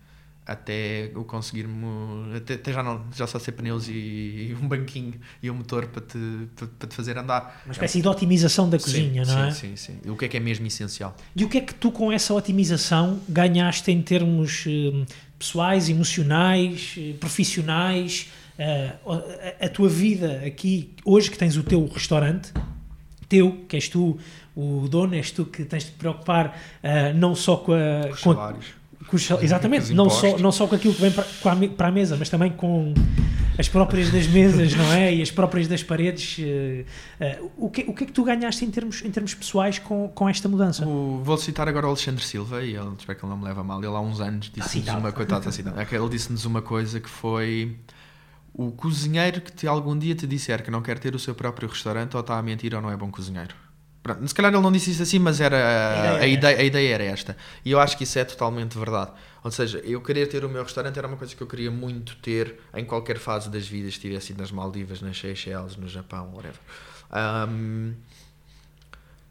até 0.46 1.12
o 1.16 1.24
conseguirmos 1.24 2.36
até, 2.36 2.54
até, 2.54 2.72
já 2.72 2.84
não 2.84 3.04
já 3.16 3.26
só 3.26 3.40
ser 3.40 3.54
pneus 3.54 3.88
e, 3.88 3.92
e, 3.92 4.58
um 4.62 4.68
banquinho 4.68 5.16
e 5.42 5.50
um 5.50 5.56
motor 5.56 5.88
para 5.88 6.02
te, 6.02 6.18
para, 6.56 6.68
para 6.68 6.90
te 6.90 6.96
fazer 6.96 7.18
andar 7.18 7.62
uma 7.66 7.72
espécie 7.72 8.00
é. 8.00 8.02
de 8.02 8.08
otimização 8.08 8.70
da 8.70 8.78
cozinha 8.78 9.26
sim, 9.26 9.32
não 9.32 9.52
sim, 9.52 9.72
é? 9.72 9.76
sim, 9.76 10.00
sim 10.04 10.10
o 10.10 10.16
que 10.16 10.26
é 10.26 10.28
que 10.28 10.38
é 10.38 10.40
mesmo 10.40 10.68
essencial 10.68 11.16
e 11.36 11.44
o 11.44 11.50
que 11.50 11.58
é 11.58 11.62
que 11.62 11.74
tu 11.74 11.92
com 11.92 12.12
essa 12.12 12.34
otimização 12.34 13.20
ganhaste 13.28 13.90
em 13.92 14.02
termos 14.04 14.66
hum, 14.68 15.04
pessoais, 15.38 15.90
emocionais, 15.90 16.96
eh, 16.98 17.14
profissionais, 17.20 18.32
uh, 18.58 19.12
a, 19.62 19.66
a, 19.66 19.70
tua 19.70 19.90
vida 19.90 20.42
aqui, 20.46 20.92
hoje 21.04 21.30
que 21.30 21.38
tens 21.38 21.58
o 21.58 21.64
teu 21.64 21.86
restaurante, 21.88 22.54
teu, 23.28 23.66
que 23.68 23.76
és 23.76 23.90
tu 23.90 24.18
o 24.56 24.88
dono, 24.88 25.16
és 25.16 25.32
tu 25.32 25.46
que 25.46 25.66
tens 25.66 25.84
de 25.84 25.92
te 25.92 25.98
preocupar 25.98 26.48
uh, 26.84 27.18
não 27.18 27.36
só 27.36 27.58
com, 27.58 27.74
a, 27.74 28.16
com, 28.22 28.32
a, 28.32 28.54
exatamente, 29.42 29.94
não 29.94 30.10
só, 30.10 30.38
não 30.38 30.52
só 30.52 30.68
com 30.68 30.76
aquilo 30.76 30.94
que 30.94 31.02
vem 31.02 31.12
para, 31.12 31.26
para 31.70 31.88
a 31.88 31.92
mesa, 31.92 32.16
mas 32.18 32.30
também 32.30 32.52
com 32.52 32.94
as 33.58 33.70
próprias 33.70 34.12
das 34.12 34.28
mesas, 34.28 34.74
não 34.74 34.92
é? 34.94 35.14
E 35.14 35.22
as 35.22 35.32
próprias 35.32 35.68
das 35.68 35.84
paredes. 35.84 36.38
Uh, 36.38 37.44
uh, 37.44 37.52
o, 37.58 37.70
que, 37.70 37.82
o 37.88 37.94
que 37.94 38.04
é 38.04 38.08
que 38.08 38.14
tu 38.14 38.24
ganhaste 38.24 38.66
em 38.66 38.72
termos, 38.72 39.04
em 39.04 39.12
termos 39.12 39.34
pessoais 39.34 39.80
com, 39.80 40.10
com 40.10 40.28
esta 40.28 40.50
mudança? 40.50 40.86
O, 40.86 41.22
vou 41.24 41.38
citar 41.38 41.68
agora 41.68 41.86
o 41.86 41.90
Alexandre 41.90 42.24
Silva, 42.24 42.64
e 42.64 42.76
ele, 42.76 42.92
espero 42.98 43.18
que 43.18 43.26
ele 43.26 43.30
não 43.32 43.38
me 43.38 43.46
leva 43.46 43.64
mal, 43.64 43.80
ele 43.80 43.88
há 43.88 44.00
uns 44.00 44.20
anos 44.20 44.52
disse-nos 44.54 44.90
uma 44.90 45.12
coisa. 45.12 45.42
Ele 45.92 46.10
disse-nos 46.10 46.46
uma 46.46 46.62
coisa 46.62 47.00
que 47.00 47.10
foi 47.10 47.76
o 48.54 48.72
cozinheiro 48.72 49.42
que 49.42 49.52
te, 49.52 49.68
algum 49.68 49.98
dia 49.98 50.16
te 50.16 50.26
disser 50.26 50.64
que 50.64 50.72
não 50.72 50.82
quer 50.82 50.98
ter 50.98 51.14
o 51.14 51.20
seu 51.20 51.36
próprio 51.36 51.68
restaurante 51.68 52.16
ou 52.16 52.22
está 52.22 52.38
a 52.38 52.42
mentir 52.42 52.74
ou 52.74 52.82
não 52.82 52.90
é 52.90 52.98
bom 52.98 53.12
cozinheiro. 53.12 53.54
Pronto, 54.06 54.28
se 54.28 54.36
calhar 54.36 54.54
ele 54.54 54.62
não 54.62 54.72
disse 54.72 54.92
isso 54.92 55.02
assim, 55.02 55.18
mas 55.18 55.42
era 55.42 55.58
a, 55.58 56.18
a, 56.18 56.28
ideia, 56.28 56.60
a 56.60 56.64
ideia 56.64 56.94
era 56.94 57.04
esta. 57.06 57.36
E 57.66 57.72
eu 57.72 57.80
acho 57.80 57.98
que 57.98 58.04
isso 58.04 58.20
é 58.20 58.24
totalmente 58.24 58.78
verdade. 58.78 59.10
Ou 59.44 59.50
seja, 59.50 59.80
eu 59.80 60.00
querer 60.00 60.28
ter 60.28 60.46
o 60.46 60.50
meu 60.50 60.62
restaurante 60.62 60.96
era 60.96 61.08
uma 61.08 61.18
coisa 61.18 61.36
que 61.36 61.42
eu 61.42 61.48
queria 61.48 61.72
muito 61.72 62.16
ter 62.18 62.60
em 62.76 62.86
qualquer 62.86 63.18
fase 63.18 63.50
das 63.50 63.68
vidas, 63.68 63.94
estivesse 63.94 64.36
nas 64.36 64.52
Maldivas, 64.52 65.02
nas 65.02 65.18
Seychelles, 65.18 65.76
no 65.76 65.88
Japão, 65.88 66.32
whatever. 66.36 66.60
Um, 67.50 67.96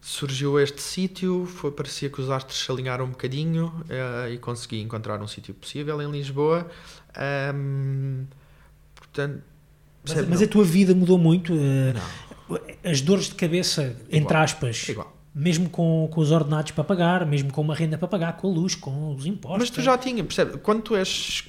surgiu 0.01 0.59
este 0.59 0.81
sítio, 0.81 1.45
foi 1.45 1.71
parecia 1.71 2.09
que 2.09 2.19
os 2.19 2.29
astros 2.29 2.59
se 2.59 2.69
alinharam 2.69 3.05
um 3.05 3.11
bocadinho 3.11 3.67
uh, 3.67 4.29
e 4.29 4.37
consegui 4.39 4.81
encontrar 4.81 5.21
um 5.21 5.27
sítio 5.27 5.53
possível 5.53 6.01
em 6.01 6.11
Lisboa. 6.11 6.69
Um, 7.55 8.25
portanto, 8.93 9.41
mas, 10.05 10.27
mas, 10.27 10.41
a 10.41 10.47
tua 10.47 10.65
vida 10.65 10.93
mudou 10.93 11.17
muito? 11.17 11.53
Uh, 11.53 11.93
as 12.83 13.01
dores 13.01 13.25
de 13.25 13.35
cabeça, 13.35 13.83
igual, 13.83 13.95
entre 14.11 14.37
aspas, 14.37 14.89
igual. 14.89 15.15
mesmo 15.33 15.69
com, 15.69 16.07
com 16.11 16.21
os 16.21 16.31
ordenados 16.31 16.71
para 16.71 16.83
pagar, 16.83 17.25
mesmo 17.25 17.51
com 17.51 17.61
uma 17.61 17.75
renda 17.75 17.97
para 17.97 18.07
pagar, 18.07 18.37
com 18.37 18.47
a 18.47 18.51
luz, 18.51 18.75
com 18.75 19.15
os 19.15 19.25
impostos. 19.25 19.59
Mas 19.59 19.69
tu 19.69 19.81
já 19.81 19.97
tinha, 19.97 20.23
percebe? 20.23 20.57
Quando 20.57 20.81
tu 20.81 20.95
és, 20.95 21.43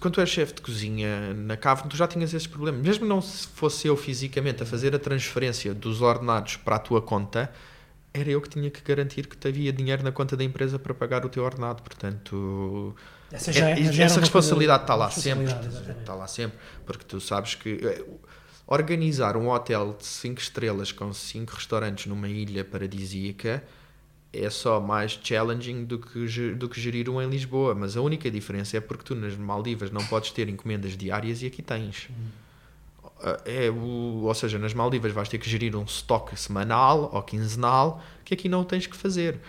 quando 0.00 0.14
tu 0.14 0.20
és 0.20 0.28
chefe 0.28 0.54
de 0.54 0.62
cozinha 0.62 1.32
na 1.34 1.56
cave, 1.56 1.88
tu 1.88 1.96
já 1.96 2.06
tinhas 2.06 2.34
esses 2.34 2.46
problemas. 2.46 2.80
Mesmo 2.82 3.06
não 3.06 3.22
fosse 3.22 3.86
eu 3.86 3.96
fisicamente 3.96 4.62
a 4.62 4.66
fazer 4.66 4.94
a 4.94 4.98
transferência 4.98 5.72
dos 5.72 6.02
ordenados 6.02 6.56
para 6.56 6.76
a 6.76 6.78
tua 6.78 7.00
conta, 7.00 7.50
era 8.12 8.28
eu 8.28 8.40
que 8.40 8.48
tinha 8.48 8.70
que 8.70 8.80
garantir 8.82 9.26
que 9.28 9.48
havia 9.48 9.72
dinheiro 9.72 10.02
na 10.02 10.10
conta 10.10 10.36
da 10.36 10.42
empresa 10.42 10.78
para 10.78 10.92
pagar 10.92 11.24
o 11.24 11.28
teu 11.28 11.44
ordenado. 11.44 11.82
Portanto 11.82 12.94
essa, 13.30 13.52
já, 13.52 13.70
é, 13.70 13.92
já 13.92 14.04
essa 14.04 14.20
responsabilidade 14.20 14.82
está 14.82 14.94
lá 14.94 15.10
sempre. 15.10 15.52
Está 16.00 16.14
lá 16.14 16.26
sempre. 16.26 16.58
Porque 16.84 17.04
tu 17.04 17.20
sabes 17.20 17.54
que 17.54 17.80
eh, 17.82 18.04
organizar 18.70 19.36
um 19.36 19.50
hotel 19.50 19.96
de 19.98 20.06
5 20.06 20.40
estrelas 20.40 20.92
com 20.92 21.12
5 21.12 21.52
restaurantes 21.52 22.06
numa 22.06 22.28
ilha 22.28 22.64
paradisíaca 22.64 23.62
é 24.32 24.48
só 24.48 24.80
mais 24.80 25.18
challenging 25.22 25.84
do 25.84 25.98
que, 25.98 26.54
do 26.54 26.68
que 26.68 26.80
gerir 26.80 27.10
um 27.10 27.20
em 27.20 27.28
Lisboa. 27.28 27.74
Mas 27.74 27.96
a 27.96 28.00
única 28.00 28.30
diferença 28.30 28.76
é 28.76 28.80
porque 28.80 29.02
tu 29.02 29.16
nas 29.16 29.36
Maldivas 29.36 29.90
não 29.90 30.04
podes 30.06 30.30
ter 30.30 30.48
encomendas 30.48 30.96
diárias 30.96 31.42
e 31.42 31.46
aqui 31.46 31.62
tens. 31.62 32.08
Eh, 33.22 33.66
é 33.66 33.70
o, 33.70 34.22
ou 34.22 34.34
seja, 34.34 34.56
nas 34.56 34.72
Maldivas 34.72 35.12
vais 35.12 35.28
ter 35.28 35.38
que 35.38 35.50
gerir 35.50 35.74
um 35.74 35.82
estoque 35.82 36.38
semanal 36.38 37.10
ou 37.12 37.22
quinzenal 37.24 38.00
que 38.24 38.34
aqui 38.34 38.48
não 38.48 38.62
tens 38.62 38.86
que 38.86 38.96
fazer. 38.96 39.40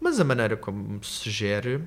Mas 0.00 0.20
a 0.20 0.24
maneira 0.24 0.56
como 0.56 1.02
se 1.02 1.28
gere 1.28 1.82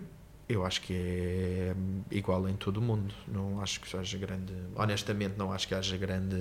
eu 0.54 0.66
acho 0.66 0.82
que 0.82 0.94
é 0.94 1.74
igual 2.12 2.48
em 2.48 2.56
todo 2.56 2.78
o 2.78 2.82
mundo. 2.82 3.14
Não 3.28 3.62
acho 3.62 3.80
que 3.80 3.98
haja 3.98 4.18
grande. 4.18 4.54
Honestamente, 4.76 5.36
não 5.38 5.52
acho 5.52 5.68
que 5.68 5.76
haja 5.76 5.98
grande 5.98 6.38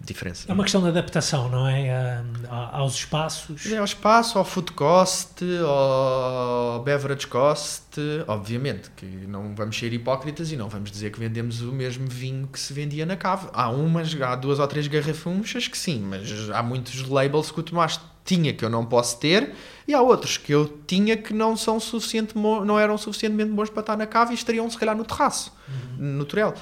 diferença. 0.00 0.50
É 0.50 0.52
uma 0.52 0.62
questão 0.62 0.80
de 0.82 0.88
adaptação, 0.88 1.48
não 1.48 1.66
é? 1.66 2.22
aos 2.48 2.94
espaços. 2.94 3.66
É 3.66 3.78
ao 3.78 3.84
espaço, 3.84 4.38
ao 4.38 4.44
food 4.44 4.72
cost, 4.72 5.42
ao 5.66 6.82
beverage 6.82 7.26
cost. 7.26 7.98
Obviamente 8.26 8.90
que 8.96 9.06
não 9.06 9.54
vamos 9.54 9.78
ser 9.78 9.92
hipócritas 9.92 10.52
e 10.52 10.56
não 10.56 10.68
vamos 10.68 10.90
dizer 10.90 11.10
que 11.10 11.18
vendemos 11.18 11.60
o 11.60 11.72
mesmo 11.72 12.06
vinho 12.08 12.46
que 12.46 12.58
se 12.58 12.72
vendia 12.72 13.04
na 13.04 13.16
cave. 13.16 13.48
Há 13.52 13.70
umas, 13.70 14.14
há 14.20 14.36
duas 14.36 14.58
ou 14.58 14.66
três 14.66 14.86
garrafunchas 14.86 15.66
que 15.68 15.76
sim, 15.76 16.00
mas 16.00 16.50
há 16.50 16.62
muitos 16.62 17.08
labels 17.08 17.50
que 17.50 17.60
o 17.60 17.62
Tomás 17.62 18.00
tinha 18.24 18.52
que 18.52 18.64
eu 18.64 18.68
não 18.68 18.84
posso 18.84 19.18
ter 19.18 19.54
e 19.88 19.94
há 19.94 20.02
outros 20.02 20.36
que 20.36 20.52
eu 20.52 20.68
tinha 20.86 21.16
que 21.16 21.32
não 21.32 21.56
são 21.56 21.80
suficiente 21.80 22.36
não 22.36 22.78
eram 22.78 22.98
suficientemente 22.98 23.50
bons 23.50 23.70
para 23.70 23.80
estar 23.80 23.96
na 23.96 24.06
cave 24.06 24.32
e 24.32 24.34
estariam 24.34 24.68
se 24.70 24.76
calhar 24.76 24.94
no 24.94 25.02
terraço 25.02 25.50
uhum. 25.66 25.96
no 26.18 26.24
Torel 26.26 26.54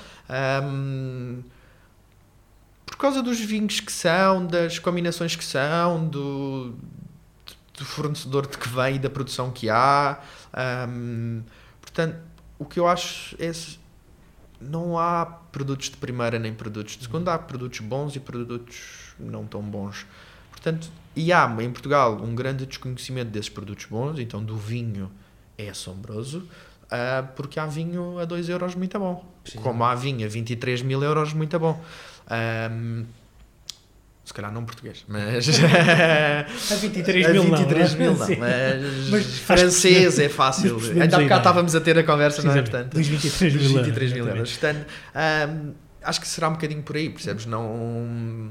um, 0.63 1.43
por 2.87 2.97
causa 2.97 3.21
dos 3.21 3.41
vinhos 3.41 3.81
que 3.81 3.91
são 3.91 4.47
das 4.47 4.79
combinações 4.79 5.35
que 5.35 5.45
são 5.45 6.07
do, 6.07 6.77
do 7.77 7.85
fornecedor 7.85 8.47
de 8.47 8.57
que 8.57 8.69
vem 8.69 8.95
e 8.95 8.99
da 9.01 9.11
produção 9.11 9.51
que 9.51 9.69
há 9.69 10.21
um, 10.89 11.43
portanto 11.81 12.17
o 12.61 12.65
que 12.65 12.79
eu 12.79 12.87
acho 12.87 13.35
é 13.41 13.51
não 14.61 14.97
há 14.97 15.27
produtos 15.27 15.91
de 15.91 15.97
primeira 15.97 16.39
nem 16.39 16.55
produtos 16.55 16.97
de 16.97 17.03
segunda, 17.03 17.35
há 17.35 17.39
produtos 17.39 17.81
bons 17.81 18.15
e 18.15 18.21
produtos 18.21 19.15
não 19.19 19.45
tão 19.45 19.63
bons 19.63 20.07
portanto 20.53 20.89
e 21.17 21.33
há 21.33 21.51
em 21.61 21.71
Portugal 21.71 22.21
um 22.23 22.35
grande 22.35 22.67
desconhecimento 22.67 23.31
desses 23.31 23.49
produtos 23.49 23.87
bons, 23.87 24.19
então 24.19 24.45
do 24.45 24.55
vinho 24.55 25.11
é 25.57 25.71
assombroso, 25.71 26.47
uh, 26.85 27.27
porque 27.35 27.59
há 27.59 27.65
vinho 27.65 28.19
a 28.19 28.27
2 28.27 28.51
euros 28.51 28.75
muito 28.75 28.99
bom. 28.99 29.25
Sim. 29.47 29.59
Como 29.59 29.83
há 29.83 29.95
vinho 29.95 30.27
a 30.27 30.29
23 30.29 30.83
mil 30.83 31.03
euros 31.03 31.33
muito 31.33 31.59
bom. 31.59 31.83
Um, 32.71 33.07
se 34.27 34.35
calhar 34.35 34.53
não 34.53 34.65
português, 34.65 35.05
mas. 35.09 35.49
a 36.71 36.75
23 36.75 37.31
mil, 37.31 37.43
a 37.43 37.57
23 37.57 37.93
não, 37.93 37.99
mil 37.99 38.13
não, 38.13 38.27
mas, 38.39 39.09
mas 39.09 39.39
francês 39.39 40.19
é 40.19 40.29
fácil. 40.29 40.79
Ainda 41.01 41.17
há 41.17 41.21
bocado 41.21 41.41
estávamos 41.41 41.75
a 41.75 41.81
ter 41.81 41.97
a 41.97 42.03
conversa, 42.03 42.43
não 42.43 42.53
é? 42.53 42.61
Portanto, 42.61 42.93
dos 42.93 43.07
23 43.07 43.55
mil, 43.55 43.85
23 43.85 44.13
mil 44.13 44.29
euros. 44.29 44.51
Portanto, 44.51 44.87
um, 45.15 45.73
acho 46.03 46.21
que 46.21 46.29
será 46.29 46.49
um 46.49 46.53
bocadinho 46.53 46.83
por 46.83 46.97
aí, 46.97 47.09
percebes? 47.09 47.47
Não. 47.47 48.51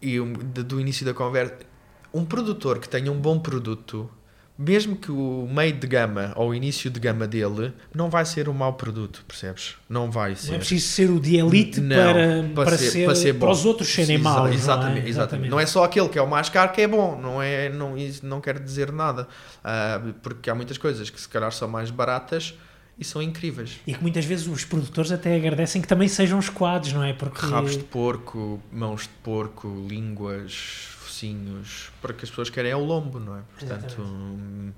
E 0.00 0.18
do 0.20 0.80
início 0.80 1.06
da 1.06 1.14
conversa 1.14 1.71
um 2.12 2.24
produtor 2.24 2.78
que 2.78 2.88
tenha 2.88 3.10
um 3.10 3.18
bom 3.18 3.38
produto, 3.38 4.10
mesmo 4.56 4.96
que 4.96 5.10
o 5.10 5.48
meio 5.50 5.72
de 5.72 5.86
gama 5.86 6.32
ou 6.36 6.50
o 6.50 6.54
início 6.54 6.90
de 6.90 7.00
gama 7.00 7.26
dele, 7.26 7.72
não 7.94 8.10
vai 8.10 8.24
ser 8.24 8.48
um 8.48 8.52
mau 8.52 8.74
produto, 8.74 9.24
percebes? 9.26 9.76
Não 9.88 10.10
vai 10.10 10.36
ser. 10.36 10.48
Não 10.48 10.54
é 10.56 10.58
preciso 10.58 10.88
ser 10.88 11.10
o 11.10 11.18
de 11.18 11.36
elite 11.36 11.80
não, 11.80 11.96
para, 11.96 12.42
para, 12.54 12.64
para, 12.66 12.78
ser, 12.78 12.90
ser, 12.90 13.04
para, 13.06 13.14
ser 13.14 13.34
para 13.34 13.50
os 13.50 13.64
outros 13.64 13.88
serem 13.88 14.18
maus. 14.18 14.54
Exatamente, 14.54 15.00
não 15.00 15.06
é? 15.06 15.08
exatamente. 15.08 15.50
Não 15.50 15.60
é 15.60 15.66
só 15.66 15.84
aquele 15.84 16.08
que 16.08 16.18
é 16.18 16.22
o 16.22 16.28
mais 16.28 16.48
caro 16.48 16.70
que 16.72 16.82
é 16.82 16.86
bom, 16.86 17.18
não, 17.20 17.42
é, 17.42 17.68
não, 17.70 17.96
isso 17.96 18.24
não 18.26 18.40
quer 18.40 18.58
dizer 18.58 18.92
nada. 18.92 19.26
Uh, 19.64 20.12
porque 20.22 20.50
há 20.50 20.54
muitas 20.54 20.78
coisas 20.78 21.08
que 21.08 21.20
se 21.20 21.28
calhar 21.28 21.50
são 21.50 21.66
mais 21.66 21.90
baratas 21.90 22.54
e 22.98 23.04
são 23.04 23.22
incríveis. 23.22 23.80
E 23.86 23.94
que 23.94 24.02
muitas 24.02 24.24
vezes 24.24 24.46
os 24.46 24.64
produtores 24.64 25.10
até 25.10 25.34
agradecem 25.34 25.80
que 25.80 25.88
também 25.88 26.08
sejam 26.08 26.38
escoados, 26.38 26.92
não 26.92 27.02
é? 27.02 27.12
Porque... 27.12 27.44
Rabos 27.44 27.76
de 27.76 27.84
porco, 27.84 28.60
mãos 28.70 29.02
de 29.02 29.08
porco, 29.22 29.66
línguas, 29.88 30.91
focinhos, 31.22 31.90
porque 32.00 32.24
as 32.24 32.30
pessoas 32.30 32.50
querem 32.50 32.72
é 32.72 32.76
o 32.76 32.84
lombo, 32.84 33.20
não 33.20 33.36
é? 33.36 33.42
Portanto, 33.58 34.02
hum, 34.02 34.72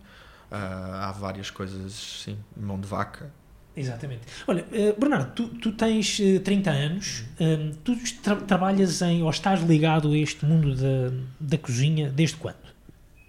há 0.50 1.10
várias 1.12 1.50
coisas, 1.50 1.92
sim, 1.92 2.38
mão 2.56 2.78
de 2.78 2.86
vaca. 2.86 3.30
Exatamente. 3.76 4.22
Olha, 4.46 4.64
uh, 4.64 5.00
Bernardo, 5.00 5.32
tu, 5.32 5.48
tu 5.48 5.72
tens 5.72 6.20
uh, 6.20 6.38
30 6.40 6.70
anos, 6.70 7.24
um, 7.40 7.72
tu 7.82 7.96
tra 8.22 8.36
trabalhas 8.36 9.02
em, 9.02 9.22
ou 9.22 9.30
estás 9.30 9.60
ligado 9.62 10.12
a 10.12 10.16
este 10.16 10.46
mundo 10.46 10.76
da, 10.76 11.16
da 11.40 11.58
cozinha 11.58 12.08
desde 12.08 12.36
quando? 12.36 12.62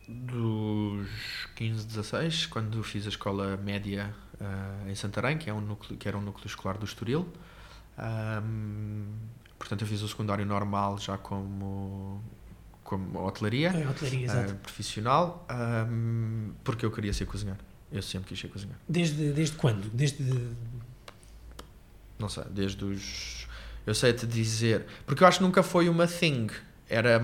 Dos 0.08 1.08
15, 1.56 1.88
16, 1.88 2.46
quando 2.46 2.84
fiz 2.84 3.08
a 3.08 3.10
escola 3.10 3.58
média 3.58 4.14
uh, 4.40 4.88
em 4.88 4.94
Santarém, 4.94 5.36
que, 5.36 5.50
é 5.50 5.54
um 5.54 5.62
núcleo, 5.62 5.98
que 5.98 6.08
era 6.08 6.16
um 6.16 6.22
núcleo 6.22 6.46
escolar 6.46 6.78
do 6.78 6.86
Estoril. 6.86 7.28
Um, 7.98 9.06
portanto, 9.58 9.82
eu 9.82 9.88
fiz 9.88 10.04
o 10.04 10.08
secundário 10.08 10.46
normal 10.46 11.00
já 11.00 11.18
como 11.18 12.22
como 12.86 13.26
hotelaria, 13.26 13.70
é, 13.70 13.90
hotelaria 13.90 14.32
uh, 14.32 14.56
profissional, 14.58 15.46
um, 15.90 16.52
porque 16.64 16.86
eu 16.86 16.92
queria 16.92 17.12
ser 17.12 17.26
cozinheiro. 17.26 17.60
Eu 17.92 18.02
sempre 18.02 18.30
quis 18.30 18.40
ser 18.40 18.48
cozinheiro. 18.48 18.80
Desde, 18.88 19.32
desde 19.34 19.58
quando? 19.58 19.90
Desde. 19.90 20.24
Não 22.20 22.30
sei, 22.30 22.44
desde 22.52 22.86
os. 22.86 23.48
Eu 23.88 23.96
sei 23.96 24.14
te 24.14 24.28
dizer. 24.28 24.86
Porque 25.06 25.24
eu 25.24 25.28
acho 25.28 25.40
que 25.40 25.44
nunca 25.44 25.64
foi 25.64 25.90
uma 25.90 26.08
thing. 26.08 26.48
Era. 26.88 27.22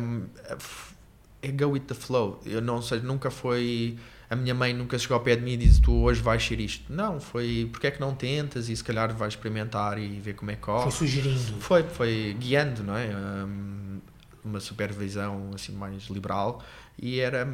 É 1.43 1.51
go 1.51 1.69
with 1.69 1.81
the 1.81 1.93
flow. 1.93 2.41
Eu 2.43 2.61
não 2.61 2.81
sei, 2.81 2.99
nunca 2.99 3.29
foi. 3.29 3.97
A 4.29 4.35
minha 4.35 4.55
mãe 4.55 4.73
nunca 4.73 4.97
chegou 4.97 5.15
ao 5.15 5.23
pé 5.23 5.35
de 5.35 5.43
mim 5.43 5.51
e 5.51 5.57
disse: 5.57 5.79
Tu 5.79 5.93
hoje 5.93 6.21
vais 6.21 6.43
ser 6.43 6.59
isto. 6.59 6.91
Não, 6.91 7.19
foi. 7.19 7.69
Porque 7.71 7.85
é 7.85 7.91
que 7.91 7.99
não 7.99 8.15
tentas 8.15 8.67
e 8.67 8.75
se 8.75 8.83
calhar 8.83 9.15
vais 9.15 9.33
experimentar 9.33 9.99
e 9.99 10.19
ver 10.19 10.33
como 10.33 10.49
é 10.49 10.55
que 10.55 10.61
corre. 10.61 10.83
Foi 10.83 10.91
sugerindo. 10.91 11.59
Foi, 11.59 11.83
foi 11.83 12.35
guiando, 12.39 12.83
não 12.83 12.97
é? 12.97 13.07
Um, 13.15 13.90
uma 14.43 14.59
supervisão 14.59 15.51
assim 15.53 15.71
mais 15.71 16.03
liberal 16.03 16.63
e 16.97 17.19
era 17.19 17.47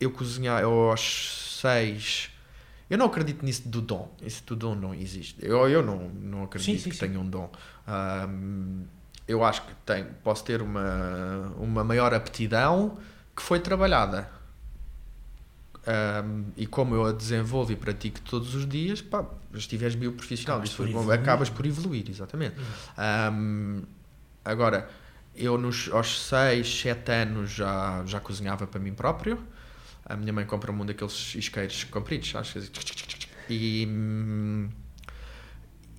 eu 0.00 0.10
cozinhar 0.10 0.62
eu 0.62 0.90
aos 0.90 1.58
seis 1.60 2.30
eu 2.88 2.98
não 2.98 3.06
acredito 3.06 3.44
nisso 3.44 3.68
do 3.68 3.80
dom 3.80 4.10
isso 4.22 4.44
do 4.44 4.54
dom 4.54 4.74
não 4.74 4.94
existe. 4.94 5.36
Eu, 5.40 5.68
eu 5.68 5.82
não, 5.82 6.08
não 6.08 6.44
acredito 6.44 6.76
sim, 6.76 6.78
sim, 6.78 6.90
que 6.90 6.96
sim. 6.96 7.06
tenha 7.06 7.18
um 7.18 7.28
dom. 7.28 7.50
Um, 7.88 8.84
eu 9.26 9.44
acho 9.44 9.62
que 9.62 9.74
tenho, 9.86 10.06
posso 10.22 10.44
ter 10.44 10.60
uma, 10.60 11.52
uma 11.58 11.84
maior 11.84 12.12
aptidão 12.12 12.98
que 13.34 13.42
foi 13.42 13.60
trabalhada. 13.60 14.30
Um, 15.84 16.44
e 16.56 16.66
como 16.66 16.94
eu 16.94 17.04
a 17.06 17.12
desenvolvo 17.12 17.72
e 17.72 17.76
pratico 17.76 18.20
todos 18.20 18.54
os 18.54 18.68
dias, 18.68 19.02
pá, 19.02 19.24
estiveres 19.52 19.96
bioprofissional, 19.96 20.58
acabas, 20.58 20.74
por 20.74 21.12
acabas 21.12 21.50
por 21.50 21.66
evoluir, 21.66 22.08
exatamente. 22.08 22.54
Um, 23.32 23.82
agora, 24.44 24.88
eu 25.34 25.56
nos, 25.58 25.88
aos 25.92 26.28
6, 26.28 26.80
7 26.80 27.10
anos 27.10 27.50
já, 27.50 28.04
já 28.06 28.20
cozinhava 28.20 28.66
para 28.66 28.80
mim 28.80 28.92
próprio. 28.92 29.38
A 30.04 30.16
minha 30.16 30.32
mãe 30.32 30.44
compra 30.44 30.72
um 30.72 30.84
daqueles 30.84 31.34
isqueiros 31.34 31.84
compridos, 31.84 32.34
acho 32.34 32.60
que 32.60 33.22
e, 33.48 33.86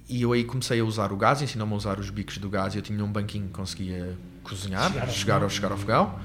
e 0.09 0.21
eu 0.21 0.33
aí 0.33 0.43
comecei 0.43 0.79
a 0.79 0.83
usar 0.83 1.11
o 1.11 1.17
gás, 1.17 1.41
ensinou-me 1.41 1.73
a 1.73 1.75
usar 1.75 1.99
os 1.99 2.09
bicos 2.09 2.37
do 2.37 2.49
gás. 2.49 2.75
Eu 2.75 2.81
tinha 2.81 3.03
um 3.03 3.11
banquinho 3.11 3.47
que 3.47 3.53
conseguia 3.53 4.17
cozinhar, 4.43 4.91
chegar, 4.91 5.09
chegar, 5.09 5.43
ao, 5.43 5.49
chegar 5.49 5.71
ao 5.71 5.77
fogão. 5.77 6.19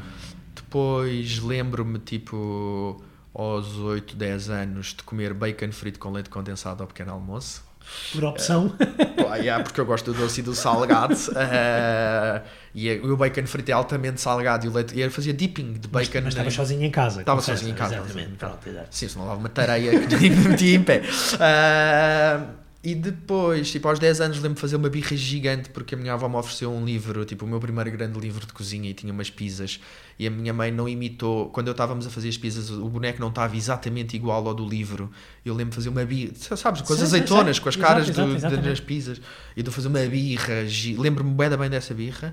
Depois 0.54 1.38
lembro-me, 1.38 1.98
tipo, 1.98 3.02
aos 3.32 3.76
8, 3.76 4.16
10 4.16 4.50
anos, 4.50 4.86
de 4.88 5.02
comer 5.02 5.32
bacon 5.34 5.72
frito 5.72 5.98
com 5.98 6.10
leite 6.10 6.30
condensado 6.30 6.82
ao 6.82 6.86
pequeno 6.86 7.12
almoço. 7.12 7.67
Por 8.12 8.24
opção? 8.24 8.66
Uh, 8.66 9.34
yeah, 9.36 9.62
porque 9.62 9.80
eu 9.80 9.86
gosto 9.86 10.12
do 10.12 10.18
doce 10.18 10.40
e 10.40 10.42
do 10.42 10.54
salgado. 10.54 11.14
Uh, 11.14 12.42
e 12.74 12.90
o 13.00 13.16
bacon 13.16 13.46
frito 13.46 13.70
é 13.70 13.74
altamente 13.74 14.20
salgado 14.20 14.66
e 14.66 14.68
o 14.68 14.72
leite. 14.72 14.94
E 14.94 15.00
eu 15.00 15.10
fazia 15.10 15.32
dipping 15.32 15.74
de 15.74 15.88
bacon. 15.88 16.10
Mas, 16.14 16.24
mas 16.24 16.34
estava 16.34 16.50
sozinho 16.50 16.84
em 16.84 16.90
casa. 16.90 17.20
Estava 17.20 17.40
sozinho 17.40 17.72
em 17.72 17.74
casa. 17.74 17.96
Exatamente. 17.96 18.32
Pronto, 18.36 18.68
exato. 18.68 18.88
Sim, 18.90 19.08
senão 19.08 19.24
levava 19.24 19.40
uma 19.40 19.48
tareia 19.48 20.06
que 20.06 20.16
me 20.16 20.48
metia 20.48 20.76
em 20.76 20.82
pé. 20.82 21.02
Uh, 21.02 22.67
e 22.80 22.94
depois, 22.94 23.72
tipo, 23.72 23.88
aos 23.88 23.98
10 23.98 24.20
anos 24.20 24.36
lembro-me 24.36 24.54
de 24.54 24.60
fazer 24.60 24.76
uma 24.76 24.88
birra 24.88 25.16
gigante 25.16 25.68
porque 25.70 25.96
a 25.96 25.98
minha 25.98 26.12
avó 26.12 26.28
me 26.28 26.36
ofereceu 26.36 26.72
um 26.72 26.84
livro, 26.84 27.24
tipo, 27.24 27.44
o 27.44 27.48
meu 27.48 27.58
primeiro 27.58 27.90
grande 27.90 28.16
livro 28.20 28.46
de 28.46 28.52
cozinha 28.52 28.88
e 28.88 28.94
tinha 28.94 29.12
umas 29.12 29.28
pizzas 29.28 29.80
e 30.16 30.28
a 30.28 30.30
minha 30.30 30.54
mãe 30.54 30.70
não 30.70 30.88
imitou, 30.88 31.50
quando 31.50 31.66
eu 31.66 31.72
estávamos 31.72 32.06
a 32.06 32.10
fazer 32.10 32.28
as 32.28 32.36
pizzas, 32.36 32.70
o 32.70 32.88
boneco 32.88 33.20
não 33.20 33.30
estava 33.30 33.56
exatamente 33.56 34.14
igual 34.14 34.46
ao 34.46 34.54
do 34.54 34.64
livro. 34.64 35.10
Eu 35.44 35.54
lembro 35.54 35.70
de 35.70 35.74
fazer 35.74 35.88
uma 35.88 36.04
birra, 36.04 36.32
sabes, 36.34 36.82
com 36.82 36.92
as 36.92 37.00
sim, 37.00 37.04
azeitonas, 37.04 37.56
sim, 37.56 37.58
sim. 37.58 37.62
com 37.62 37.68
as 37.68 37.76
caras 37.76 38.08
exato, 38.08 38.28
do, 38.28 38.36
exato, 38.36 38.56
das 38.58 38.78
pizzas 38.78 39.20
e 39.56 39.62
de 39.62 39.70
fazer 39.72 39.88
uma 39.88 40.06
birra, 40.06 40.54
lembro-me 40.98 41.34
bem, 41.34 41.50
bem 41.56 41.70
dessa 41.70 41.92
birra. 41.92 42.32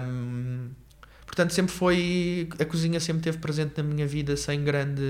Um, 0.00 0.68
portanto, 1.26 1.52
sempre 1.52 1.72
foi, 1.72 2.48
a 2.60 2.64
cozinha 2.64 3.00
sempre 3.00 3.22
esteve 3.22 3.38
presente 3.38 3.72
na 3.76 3.82
minha 3.82 4.06
vida 4.06 4.36
sem 4.36 4.62
grande 4.62 5.02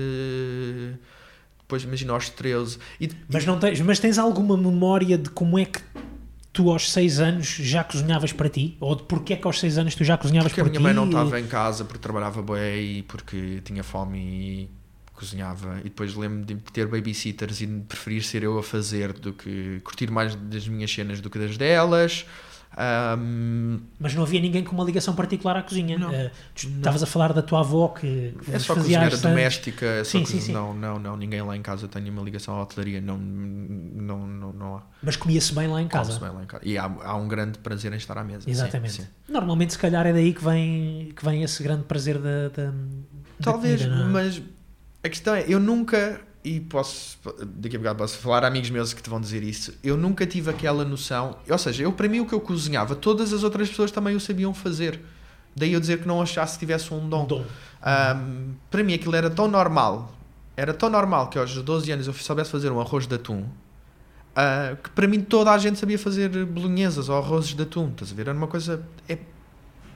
depois 1.69 1.83
imagina 1.83 2.13
aos 2.13 2.29
13. 2.29 2.79
E, 2.99 3.11
mas, 3.31 3.45
não 3.45 3.59
tens, 3.59 3.79
mas 3.81 3.99
tens 3.99 4.17
alguma 4.17 4.57
memória 4.57 5.19
de 5.19 5.29
como 5.29 5.59
é 5.59 5.65
que 5.65 5.79
tu 6.51 6.71
aos 6.71 6.91
6 6.91 7.19
anos 7.19 7.47
já 7.47 7.83
cozinhavas 7.83 8.33
para 8.33 8.49
ti? 8.49 8.75
Ou 8.79 8.95
de 8.95 9.03
porquê 9.03 9.33
é 9.33 9.35
que 9.35 9.45
aos 9.45 9.59
6 9.59 9.77
anos 9.77 9.93
tu 9.93 10.03
já 10.03 10.17
cozinhavas 10.17 10.51
porque 10.51 10.61
para 10.61 10.71
ti? 10.71 10.73
Porque 10.73 10.89
a 10.89 10.91
minha 10.91 11.03
mãe 11.03 11.13
não 11.13 11.21
estava 11.21 11.39
em 11.39 11.45
casa 11.45 11.85
porque 11.85 11.99
trabalhava 11.99 12.41
bem 12.41 12.97
e 12.97 13.03
porque 13.03 13.61
tinha 13.63 13.83
fome 13.83 14.17
e 14.17 14.69
cozinhava. 15.13 15.79
E 15.81 15.83
depois 15.83 16.15
lembro-me 16.15 16.43
de 16.43 16.55
ter 16.55 16.87
babysitters 16.87 17.61
e 17.61 17.67
de 17.67 17.81
preferir 17.81 18.23
ser 18.23 18.41
eu 18.41 18.57
a 18.57 18.63
fazer 18.63 19.13
do 19.13 19.31
que 19.31 19.79
curtir 19.83 20.09
mais 20.09 20.33
das 20.33 20.67
minhas 20.67 20.91
cenas 20.91 21.21
do 21.21 21.29
que 21.29 21.37
das 21.37 21.55
delas. 21.55 22.25
Um, 22.77 23.79
mas 23.99 24.13
não 24.13 24.23
havia 24.23 24.39
ninguém 24.39 24.63
com 24.63 24.73
uma 24.73 24.83
ligação 24.83 25.15
particular 25.15 25.57
à 25.57 25.63
cozinha. 25.63 25.97
Não, 25.97 26.11
uh, 26.11 26.31
estavas 26.55 27.01
a 27.01 27.05
falar 27.05 27.33
da 27.33 27.41
tua 27.41 27.61
avó 27.61 27.89
que, 27.89 28.35
que 28.45 28.53
é 28.53 28.59
só 28.59 28.75
cozinheira 28.75 29.17
doméstica. 29.17 29.85
É 29.85 30.03
sim, 30.03 30.23
sim, 30.23 30.39
sim. 30.39 30.51
Não, 30.53 30.73
não, 30.73 30.99
não, 30.99 31.17
ninguém 31.17 31.41
lá 31.41 31.57
em 31.57 31.61
casa 31.61 31.87
tem 31.87 32.09
uma 32.09 32.21
ligação 32.21 32.55
à 32.55 32.61
hotelaria. 32.61 33.01
Não, 33.01 33.17
não, 33.17 34.27
não, 34.27 34.53
não 34.53 34.77
há. 34.77 34.83
Mas 35.01 35.15
comia-se 35.15 35.53
bem 35.53 35.67
lá 35.67 35.81
em 35.81 35.87
casa. 35.87 36.19
Bem 36.19 36.29
lá 36.29 36.43
em 36.43 36.45
casa. 36.45 36.63
E 36.65 36.77
há, 36.77 36.85
há 36.85 37.15
um 37.15 37.27
grande 37.27 37.57
prazer 37.57 37.91
em 37.91 37.97
estar 37.97 38.17
à 38.17 38.23
mesa. 38.23 38.49
Exatamente. 38.49 38.93
Sim, 38.93 39.03
sim. 39.03 39.09
Normalmente, 39.27 39.73
se 39.73 39.79
calhar, 39.79 40.05
é 40.05 40.13
daí 40.13 40.33
que 40.33 40.43
vem, 40.43 41.11
que 41.15 41.25
vem 41.25 41.43
esse 41.43 41.61
grande 41.63 41.83
prazer 41.83 42.19
da. 42.19 42.49
da 42.49 42.73
Talvez, 43.41 43.81
da 43.81 43.87
comida, 43.87 44.03
é? 44.03 44.11
mas 44.11 44.41
a 45.03 45.09
questão 45.09 45.33
é, 45.33 45.45
eu 45.47 45.59
nunca 45.59 46.21
e 46.43 46.59
posso, 46.59 47.17
daqui 47.45 47.75
a 47.75 47.79
bocado 47.79 47.99
posso 47.99 48.17
falar 48.17 48.43
a 48.43 48.47
amigos 48.47 48.69
meus 48.69 48.93
que 48.93 49.01
te 49.01 49.09
vão 49.09 49.19
dizer 49.19 49.43
isso, 49.43 49.73
eu 49.83 49.97
nunca 49.97 50.25
tive 50.25 50.49
aquela 50.49 50.85
noção, 50.85 51.37
ou 51.49 51.57
seja, 51.57 51.83
eu 51.83 51.91
para 51.91 52.07
mim 52.07 52.21
o 52.21 52.25
que 52.25 52.33
eu 52.33 52.39
cozinhava, 52.39 52.95
todas 52.95 53.33
as 53.33 53.43
outras 53.43 53.69
pessoas 53.69 53.91
também 53.91 54.15
o 54.15 54.19
sabiam 54.19 54.53
fazer. 54.53 54.99
Daí 55.55 55.73
eu 55.73 55.79
dizer 55.79 55.99
que 55.99 56.07
não 56.07 56.21
achasse 56.21 56.53
que 56.53 56.59
tivesse 56.59 56.93
um 56.93 57.09
dom. 57.09 57.25
dom. 57.25 57.43
Um, 57.43 58.53
para 58.69 58.83
mim 58.83 58.93
aquilo 58.93 59.15
era 59.15 59.29
tão 59.29 59.47
normal, 59.47 60.13
era 60.55 60.73
tão 60.73 60.89
normal 60.89 61.29
que 61.29 61.37
aos 61.37 61.53
12 61.53 61.91
anos 61.91 62.07
eu 62.07 62.13
soubesse 62.13 62.51
fazer 62.51 62.71
um 62.71 62.79
arroz 62.79 63.07
de 63.07 63.15
atum, 63.15 63.41
uh, 63.41 64.75
que 64.81 64.89
para 64.91 65.07
mim 65.07 65.21
toda 65.21 65.51
a 65.51 65.57
gente 65.57 65.77
sabia 65.77 65.99
fazer 65.99 66.45
bolonhesas 66.45 67.09
ou 67.09 67.17
arrozes 67.17 67.53
de 67.53 67.63
atum, 67.63 67.89
estás 67.89 68.11
a 68.11 68.15
ver? 68.15 68.27
Era 68.27 68.37
uma 68.37 68.47
coisa... 68.47 68.85
É, 69.07 69.17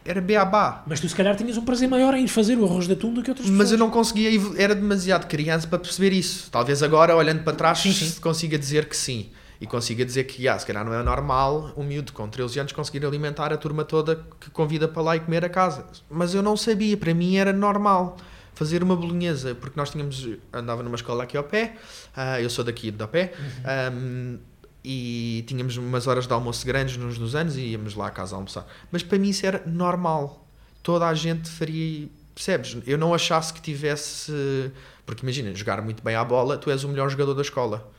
era 0.06 0.22
beabá. 0.22 0.84
Mas 0.88 1.00
tu 1.00 1.08
se 1.08 1.16
calhar 1.16 1.36
tinhas 1.36 1.58
um 1.58 1.66
prazer 1.66 1.88
maior 1.88 2.14
em 2.14 2.28
fazer 2.28 2.58
o 2.58 2.66
arroz 2.66 2.88
de 2.88 2.94
atum 2.94 3.14
do 3.14 3.24
que 3.24 3.30
outras 3.30 3.48
Mas 3.48 3.58
pessoas. 3.58 3.72
eu 3.72 3.78
não 3.78 3.90
conseguia, 3.90 4.30
era 4.58 4.76
demasiado 4.76 5.28
criança 5.28 5.68
para 5.68 5.80
perceber 5.80 6.14
isso. 6.14 6.50
Talvez 6.52 6.84
agora, 6.84 7.16
olhando 7.16 7.44
para 7.44 7.54
trás, 7.54 7.80
sim, 7.80 7.92
sim. 7.92 8.20
consiga 8.20 8.58
dizer 8.58 8.86
que 8.86 8.98
sim. 8.98 9.30
E 9.62 9.68
consiga 9.68 10.04
dizer 10.04 10.26
que, 10.26 10.46
ah, 10.48 10.60
se 10.60 10.66
calhar 10.66 10.84
não 10.84 10.94
é 10.94 11.02
normal 11.02 11.72
um 11.78 11.84
miúdo 11.84 12.12
com 12.12 12.28
13 12.28 12.60
anos 12.60 12.72
conseguir 12.74 13.06
alimentar 13.06 13.54
a 13.54 13.58
turma 13.58 13.86
toda 13.86 14.26
que 14.40 14.50
convida 14.50 14.90
para 14.90 15.02
lá 15.02 15.16
e 15.16 15.22
comer 15.22 15.46
a 15.46 15.50
casa. 15.50 15.86
Mas 16.10 16.34
eu 16.34 16.44
não 16.44 16.58
sabia, 16.58 16.98
para 16.98 17.14
mim 17.14 17.38
era 17.38 17.54
normal 17.54 18.18
fazer 18.54 18.84
uma 18.84 18.96
bolonhesa, 18.96 19.56
porque 19.56 19.80
nós 19.80 19.90
tínhamos, 19.90 20.28
andava 20.52 20.84
numa 20.84 20.96
escola 20.96 21.24
aqui 21.24 21.38
ao 21.38 21.44
pé, 21.44 21.76
uh, 22.16 22.40
eu 22.40 22.50
sou 22.50 22.64
daqui 22.64 22.92
do 22.92 23.08
pé, 23.08 23.34
uhum. 23.40 23.98
um, 23.98 24.40
e 24.84 25.44
tínhamos 25.48 25.78
umas 25.78 26.08
horas 26.08 26.28
de 26.28 26.34
almoço 26.34 26.66
grandes 26.66 26.98
nos, 26.98 27.18
nos 27.18 27.36
anos 27.36 27.56
e 27.56 27.62
íamos 27.62 27.96
lá 27.96 28.08
à 28.08 28.12
casa 28.12 28.36
almoçar. 28.36 28.68
Mas 28.92 29.02
para 29.02 29.18
mim 29.18 29.30
isso 29.30 29.46
era 29.46 29.64
normal. 29.66 30.46
Toda 30.82 31.08
a 31.08 31.14
gente 31.14 31.50
faria. 31.50 32.08
Percebes? 32.36 32.78
Eu 32.86 32.98
não 32.98 33.14
achasse 33.14 33.54
que 33.54 33.62
tivesse. 33.62 34.34
Porque 35.06 35.24
imagina, 35.24 35.54
jogar 35.56 35.82
muito 35.82 36.04
bem 36.04 36.16
à 36.16 36.24
bola, 36.24 36.58
tu 36.58 36.70
és 36.70 36.84
o 36.84 36.90
melhor 36.90 37.10
jogador 37.10 37.34
da 37.34 37.42
escola. 37.42 37.90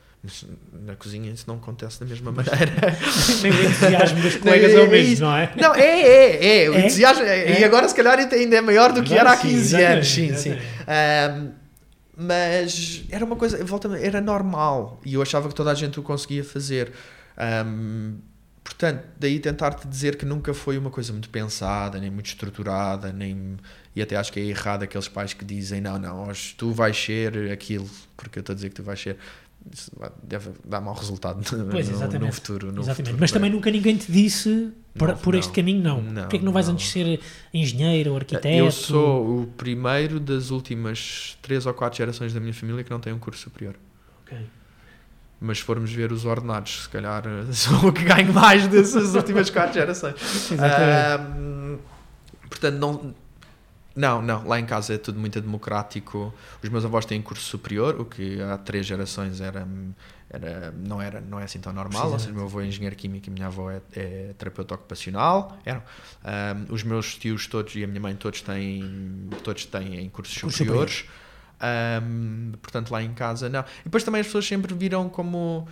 Na 0.72 0.96
cozinha 0.96 1.30
isso 1.30 1.44
não 1.46 1.56
acontece 1.56 2.00
da 2.00 2.06
mesma 2.06 2.32
maneira. 2.32 2.72
Nem 3.42 3.52
o 3.52 3.64
entusiasmo 3.64 4.20
dos 4.22 4.36
colegas 4.40 4.72
é 4.72 4.80
o 4.80 4.90
mesmo, 4.90 5.26
não 5.26 5.36
é? 5.36 5.52
Não, 5.54 5.74
é, 5.74 6.00
é, 6.00 6.64
é. 6.64 6.70
O 6.70 6.74
é? 6.74 6.80
entusiasmo, 6.80 7.22
é? 7.24 7.60
E 7.60 7.64
agora 7.64 7.86
se 7.88 7.94
calhar 7.94 8.18
ainda 8.18 8.56
é 8.56 8.60
maior 8.60 8.92
do 8.92 9.02
que 9.02 9.12
agora, 9.12 9.30
era 9.30 9.38
há 9.38 9.42
15 9.42 9.68
sim, 9.68 9.82
anos. 9.82 10.08
Sim, 10.08 10.34
sim. 10.34 10.52
Um, 10.52 11.63
mas 12.16 13.04
era 13.10 13.24
uma 13.24 13.36
coisa, 13.36 13.62
volta 13.64 13.88
era 13.98 14.20
normal 14.20 15.00
e 15.04 15.14
eu 15.14 15.22
achava 15.22 15.48
que 15.48 15.54
toda 15.54 15.70
a 15.70 15.74
gente 15.74 15.98
o 15.98 16.02
conseguia 16.02 16.44
fazer. 16.44 16.92
Um, 17.66 18.18
portanto, 18.62 19.04
daí 19.18 19.40
tentar-te 19.40 19.86
dizer 19.88 20.16
que 20.16 20.24
nunca 20.24 20.54
foi 20.54 20.78
uma 20.78 20.90
coisa 20.90 21.12
muito 21.12 21.28
pensada, 21.28 21.98
nem 21.98 22.10
muito 22.10 22.26
estruturada, 22.26 23.12
nem 23.12 23.56
e 23.96 24.02
até 24.02 24.16
acho 24.16 24.32
que 24.32 24.40
é 24.40 24.44
errado 24.44 24.82
aqueles 24.82 25.06
pais 25.06 25.32
que 25.32 25.44
dizem 25.44 25.80
não, 25.80 25.98
não, 25.98 26.28
hoje 26.28 26.54
tu 26.56 26.72
vais 26.72 26.96
ser 26.96 27.50
aquilo, 27.52 27.88
porque 28.16 28.38
eu 28.38 28.40
estou 28.40 28.52
a 28.52 28.56
dizer 28.56 28.68
que 28.70 28.74
tu 28.74 28.82
vais 28.82 29.00
ser 29.00 29.16
isso 29.72 29.90
deve 30.22 30.50
dar 30.64 30.80
mau 30.80 30.94
resultado 30.94 31.42
pois, 31.70 31.88
no, 31.88 32.18
no, 32.18 32.32
futuro. 32.32 32.72
No 32.72 32.82
exatamente. 32.82 32.96
Futuro 32.96 33.16
Mas 33.20 33.32
também 33.32 33.50
nunca 33.50 33.70
ninguém 33.70 33.96
te 33.96 34.10
disse 34.10 34.72
por, 34.94 35.08
não, 35.08 35.16
por 35.16 35.34
este 35.34 35.48
não, 35.48 35.54
caminho, 35.54 35.82
não. 35.82 36.02
não. 36.02 36.22
Porquê 36.22 36.36
é 36.36 36.38
que 36.38 36.44
não 36.44 36.52
vais 36.52 36.66
não. 36.66 36.74
antes 36.74 36.90
ser 36.90 37.20
engenheiro 37.52 38.10
ou 38.10 38.16
arquiteto? 38.16 38.46
Eu 38.46 38.70
sou 38.70 39.42
o 39.42 39.46
primeiro 39.46 40.20
das 40.20 40.50
últimas 40.50 41.38
três 41.42 41.66
ou 41.66 41.74
quatro 41.74 41.98
gerações 41.98 42.32
da 42.32 42.40
minha 42.40 42.54
família 42.54 42.84
que 42.84 42.90
não 42.90 43.00
tem 43.00 43.12
um 43.12 43.18
curso 43.18 43.42
superior. 43.42 43.74
Ok. 44.24 44.38
Mas 45.40 45.58
se 45.58 45.64
formos 45.64 45.92
ver 45.92 46.12
os 46.12 46.24
ordenados, 46.24 46.84
se 46.84 46.88
calhar 46.88 47.24
sou 47.52 47.88
o 47.88 47.92
que 47.92 48.04
ganho 48.04 48.32
mais 48.32 48.66
dessas 48.68 49.14
últimas 49.14 49.50
quatro 49.50 49.74
gerações. 49.74 50.14
Exatamente. 50.50 51.38
Um, 51.38 51.78
portanto, 52.48 52.74
não, 52.76 53.14
não, 53.94 54.20
não. 54.20 54.46
Lá 54.46 54.58
em 54.58 54.66
casa 54.66 54.94
é 54.94 54.98
tudo 54.98 55.20
muito 55.20 55.40
democrático. 55.40 56.34
Os 56.62 56.68
meus 56.68 56.84
avós 56.84 57.04
têm 57.04 57.22
curso 57.22 57.44
superior, 57.44 58.00
o 58.00 58.04
que 58.04 58.40
há 58.42 58.58
três 58.58 58.84
gerações 58.84 59.40
era, 59.40 59.66
era, 60.28 60.74
não, 60.76 61.00
era, 61.00 61.20
não 61.20 61.38
é 61.38 61.44
assim 61.44 61.60
tão 61.60 61.72
normal. 61.72 62.10
Ou 62.10 62.18
seja, 62.18 62.32
meu 62.32 62.44
avô 62.44 62.60
é 62.60 62.66
engenheiro 62.66 62.96
químico 62.96 63.28
e 63.28 63.30
minha 63.30 63.46
avó 63.46 63.70
é, 63.70 63.80
é 63.94 64.34
terapeuta 64.36 64.74
ocupacional. 64.74 65.56
Eram. 65.64 65.82
Um, 66.24 66.74
os 66.74 66.82
meus 66.82 67.16
tios 67.16 67.46
todos 67.46 67.74
e 67.76 67.84
a 67.84 67.86
minha 67.86 68.00
mãe 68.00 68.16
todos 68.16 68.40
têm, 68.40 69.28
todos 69.44 69.64
têm 69.66 70.08
cursos 70.08 70.38
curso 70.38 70.58
superiores. 70.58 71.04
Um, 72.02 72.52
portanto, 72.60 72.90
lá 72.90 73.02
em 73.02 73.14
casa, 73.14 73.48
não. 73.48 73.60
E 73.60 73.84
depois 73.84 74.02
também 74.02 74.20
as 74.20 74.26
pessoas 74.26 74.46
sempre 74.46 74.74
viram 74.74 75.08
como 75.08 75.68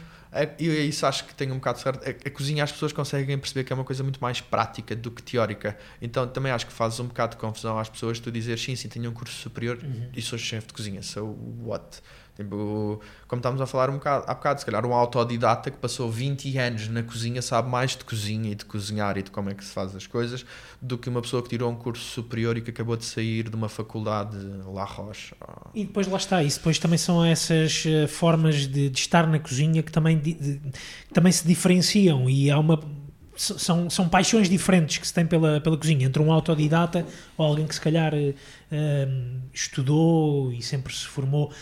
e 0.59 0.89
isso 0.89 1.05
acho 1.05 1.27
que 1.27 1.35
tem 1.35 1.51
um 1.53 1.57
bocado 1.57 1.79
certo. 1.79 2.03
A, 2.07 2.11
a, 2.11 2.31
cozinha 2.31 2.65
as 2.65 2.73
pessoas 2.73 2.93
conseguem 2.93 3.37
perceber 3.39 3.65
que 3.65 3.73
é 3.73 3.77
uma 3.77 3.85
coisa 3.85 4.03
muito 4.03 4.19
mais 4.21 4.41
prática 4.41 4.97
do 4.97 5.11
que 5.11 5.23
teórica. 5.23 5.77
Então 6.01 6.27
também 6.27 6.51
acho 6.51 6.67
que 6.67 6.73
fazes 6.73 6.99
um 7.01 7.07
bocado 7.07 7.33
de 7.33 7.41
confusão 7.41 7.79
às 7.79 7.89
pessoas 7.89 8.19
tu 8.19 8.33
dizer 8.33 8.59
sim, 8.59 8.75
sim, 8.75 8.89
tenho 8.89 9.11
um 9.11 9.15
curso 9.15 9.35
superior 9.35 9.79
uhum. 9.83 10.09
e 10.17 10.23
sou 10.23 10.39
chefe 10.39 10.69
de 10.69 10.73
cozinha. 10.73 11.03
So 11.03 11.37
what? 11.63 12.01
Tipo, 12.35 12.99
como 13.29 13.41
estávamos 13.41 13.61
a 13.61 13.67
falar 13.67 13.91
um 13.91 13.95
bocado, 13.95 14.25
há 14.27 14.33
bocado, 14.33 14.61
se 14.61 14.65
calhar 14.65 14.87
um 14.87 14.95
autodidata 14.95 15.71
que 15.71 15.77
passou 15.77 16.11
20 16.11 16.57
anos 16.57 16.89
na 16.89 17.03
cozinha 17.03 17.43
sabe 17.43 17.69
mais 17.69 17.95
de 17.95 18.05
cozinha 18.05 18.53
e 18.53 18.55
de 18.55 18.65
cozinhar 18.65 19.19
e 19.19 19.23
de 19.23 19.31
como 19.31 19.51
é 19.51 19.55
que 19.55 19.63
se 19.63 19.73
faz 19.73 19.95
as 19.95 20.07
coisas 20.07 20.47
do 20.81 20.97
que 20.97 21.11
uma 21.11 21.21
pessoa 21.21 21.43
que 21.43 21.51
tirou 21.51 21.71
um 21.71 21.75
curso 21.75 22.03
superior 22.03 22.57
e 22.57 22.63
que 22.63 22.71
acabou 22.71 22.97
de 22.97 23.05
sair 23.05 23.51
de 23.51 23.55
uma 23.55 23.69
faculdade 23.69 24.39
La 24.67 24.85
Roche. 24.85 25.35
E 25.75 25.85
depois 25.85 26.07
lá 26.07 26.17
está, 26.17 26.43
isso 26.43 26.59
depois 26.59 26.79
também 26.79 26.99
são 26.99 27.23
essas 27.23 27.85
uh, 27.85 28.09
formas 28.09 28.67
de, 28.67 28.89
de, 28.89 28.99
estar 28.99 29.27
na 29.27 29.39
cozinha 29.39 29.83
que 29.83 29.93
também, 29.93 30.19
de, 30.19 30.33
de, 30.33 30.61
também 31.13 31.33
se 31.33 31.47
diferenciam 31.47 32.31
e 32.31 32.51
há 32.51 32.59
uma 32.59 32.81
são, 33.43 33.91
são 33.91 34.09
paixões 34.09 34.49
diferentes 34.49 34.99
que 34.99 35.07
se 35.07 35.13
tem 35.13 35.27
pela, 35.27 35.61
pela 35.61 35.77
cozinha, 35.77 36.07
entre 36.07 36.23
um 36.23 36.33
autodidata 36.33 37.07
ou 37.37 37.47
alguém 37.47 37.67
que 37.67 37.75
se 37.75 37.81
calhar 37.81 38.15
uh, 38.15 39.41
estudou 39.53 40.53
e 40.53 40.63
sempre 40.63 40.95
se 40.95 41.07
formou. 41.07 41.53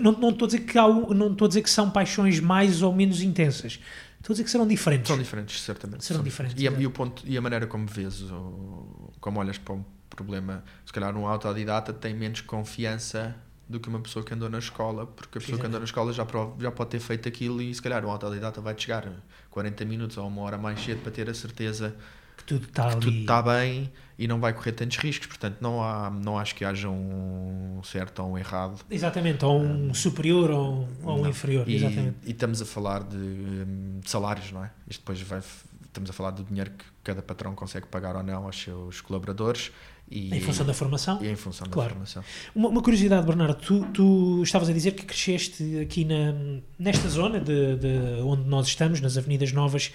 Não, 0.00 0.12
não, 0.12 0.30
estou 0.30 0.46
a 0.46 0.48
dizer 0.48 0.60
que 0.60 0.78
há, 0.78 0.86
não 0.86 1.32
estou 1.32 1.46
a 1.46 1.48
dizer 1.48 1.62
que 1.62 1.70
são 1.70 1.90
paixões 1.90 2.40
mais 2.40 2.82
ou 2.82 2.92
menos 2.92 3.22
intensas. 3.22 3.80
Estou 4.18 4.32
a 4.32 4.34
dizer 4.34 4.44
que 4.44 4.50
serão 4.50 4.66
diferentes. 4.66 5.08
São 5.08 5.18
diferentes, 5.18 5.62
certamente. 5.62 6.04
Serão 6.04 6.22
diferentes. 6.22 6.62
E 6.62 6.68
a, 6.68 6.72
e, 6.72 6.86
o 6.86 6.90
ponto, 6.90 7.22
e 7.26 7.36
a 7.38 7.40
maneira 7.40 7.66
como 7.66 7.86
vês, 7.86 8.20
ou 8.22 9.10
como 9.18 9.40
olhas 9.40 9.56
para 9.56 9.74
um 9.74 9.84
problema, 10.10 10.62
se 10.84 10.92
calhar 10.92 11.16
um 11.16 11.26
autodidata 11.26 11.92
tem 11.92 12.14
menos 12.14 12.42
confiança 12.42 13.34
do 13.70 13.78
que 13.78 13.88
uma 13.88 14.00
pessoa 14.00 14.24
que 14.24 14.34
andou 14.34 14.50
na 14.50 14.58
escola, 14.58 15.06
porque 15.06 15.38
a 15.38 15.40
pessoa 15.40 15.58
que 15.58 15.66
andou 15.66 15.78
na 15.78 15.84
escola 15.84 16.12
já, 16.12 16.26
já 16.58 16.70
pode 16.72 16.90
ter 16.90 16.98
feito 16.98 17.28
aquilo 17.28 17.62
e 17.62 17.72
se 17.72 17.80
calhar 17.80 18.04
o 18.04 18.10
autodidata 18.10 18.60
vai 18.60 18.74
chegar 18.76 19.08
40 19.48 19.84
minutos 19.84 20.16
ou 20.18 20.26
uma 20.26 20.42
hora 20.42 20.58
mais 20.58 20.82
cedo 20.82 21.00
para 21.02 21.12
ter 21.12 21.30
a 21.30 21.34
certeza 21.34 21.94
que 22.36 22.42
tudo 22.44 22.64
está, 22.64 22.98
está 22.98 23.42
bem 23.42 23.92
e 24.18 24.26
não 24.26 24.40
vai 24.40 24.52
correr 24.52 24.72
tantos 24.72 24.96
riscos. 24.96 25.28
Portanto, 25.28 25.58
não, 25.60 25.82
há, 25.82 26.10
não 26.10 26.36
acho 26.36 26.54
que 26.54 26.64
haja 26.64 26.88
um 26.88 27.80
certo 27.84 28.22
ou 28.22 28.32
um 28.32 28.38
errado. 28.38 28.84
Exatamente, 28.90 29.44
ou 29.44 29.60
um, 29.60 29.90
um 29.90 29.94
superior 29.94 30.50
ou, 30.50 30.88
ou 31.04 31.22
um 31.22 31.28
inferior. 31.28 31.68
E, 31.68 31.76
Exatamente. 31.76 32.16
e 32.24 32.30
estamos 32.32 32.60
a 32.60 32.66
falar 32.66 33.04
de, 33.04 33.64
de, 34.00 34.10
salários, 34.10 34.50
não 34.50 34.64
é? 34.64 34.70
Isto 34.88 35.00
depois 35.00 35.20
vai. 35.22 35.40
Estamos 35.84 36.10
a 36.10 36.12
falar 36.12 36.30
do 36.30 36.44
dinheiro 36.44 36.70
que 36.70 36.84
cada 37.02 37.20
patrão 37.20 37.54
consegue 37.54 37.86
pagar 37.86 38.14
ou 38.14 38.22
não 38.22 38.44
aos 38.44 38.60
seus 38.60 39.00
colaboradores 39.00 39.72
e, 40.10 40.34
em 40.34 40.40
função 40.40 40.66
da 40.66 40.74
formação? 40.74 41.18
E 41.22 41.28
em 41.28 41.36
função 41.36 41.68
claro. 41.70 41.90
da 41.90 41.94
formação. 41.94 42.24
Uma, 42.52 42.68
uma, 42.68 42.82
curiosidade, 42.82 43.24
Bernardo, 43.24 43.54
tu, 43.54 43.86
tu 43.94 44.42
estavas 44.42 44.68
a 44.68 44.72
dizer 44.72 44.90
que 44.92 45.04
cresceste 45.04 45.78
aqui 45.78 46.04
na, 46.04 46.34
nesta 46.76 47.08
zona 47.08 47.38
de, 47.38 47.76
de 47.76 48.22
onde 48.24 48.48
nós 48.48 48.66
estamos, 48.66 49.00
nas 49.00 49.16
Avenidas 49.16 49.52
Novas. 49.52 49.92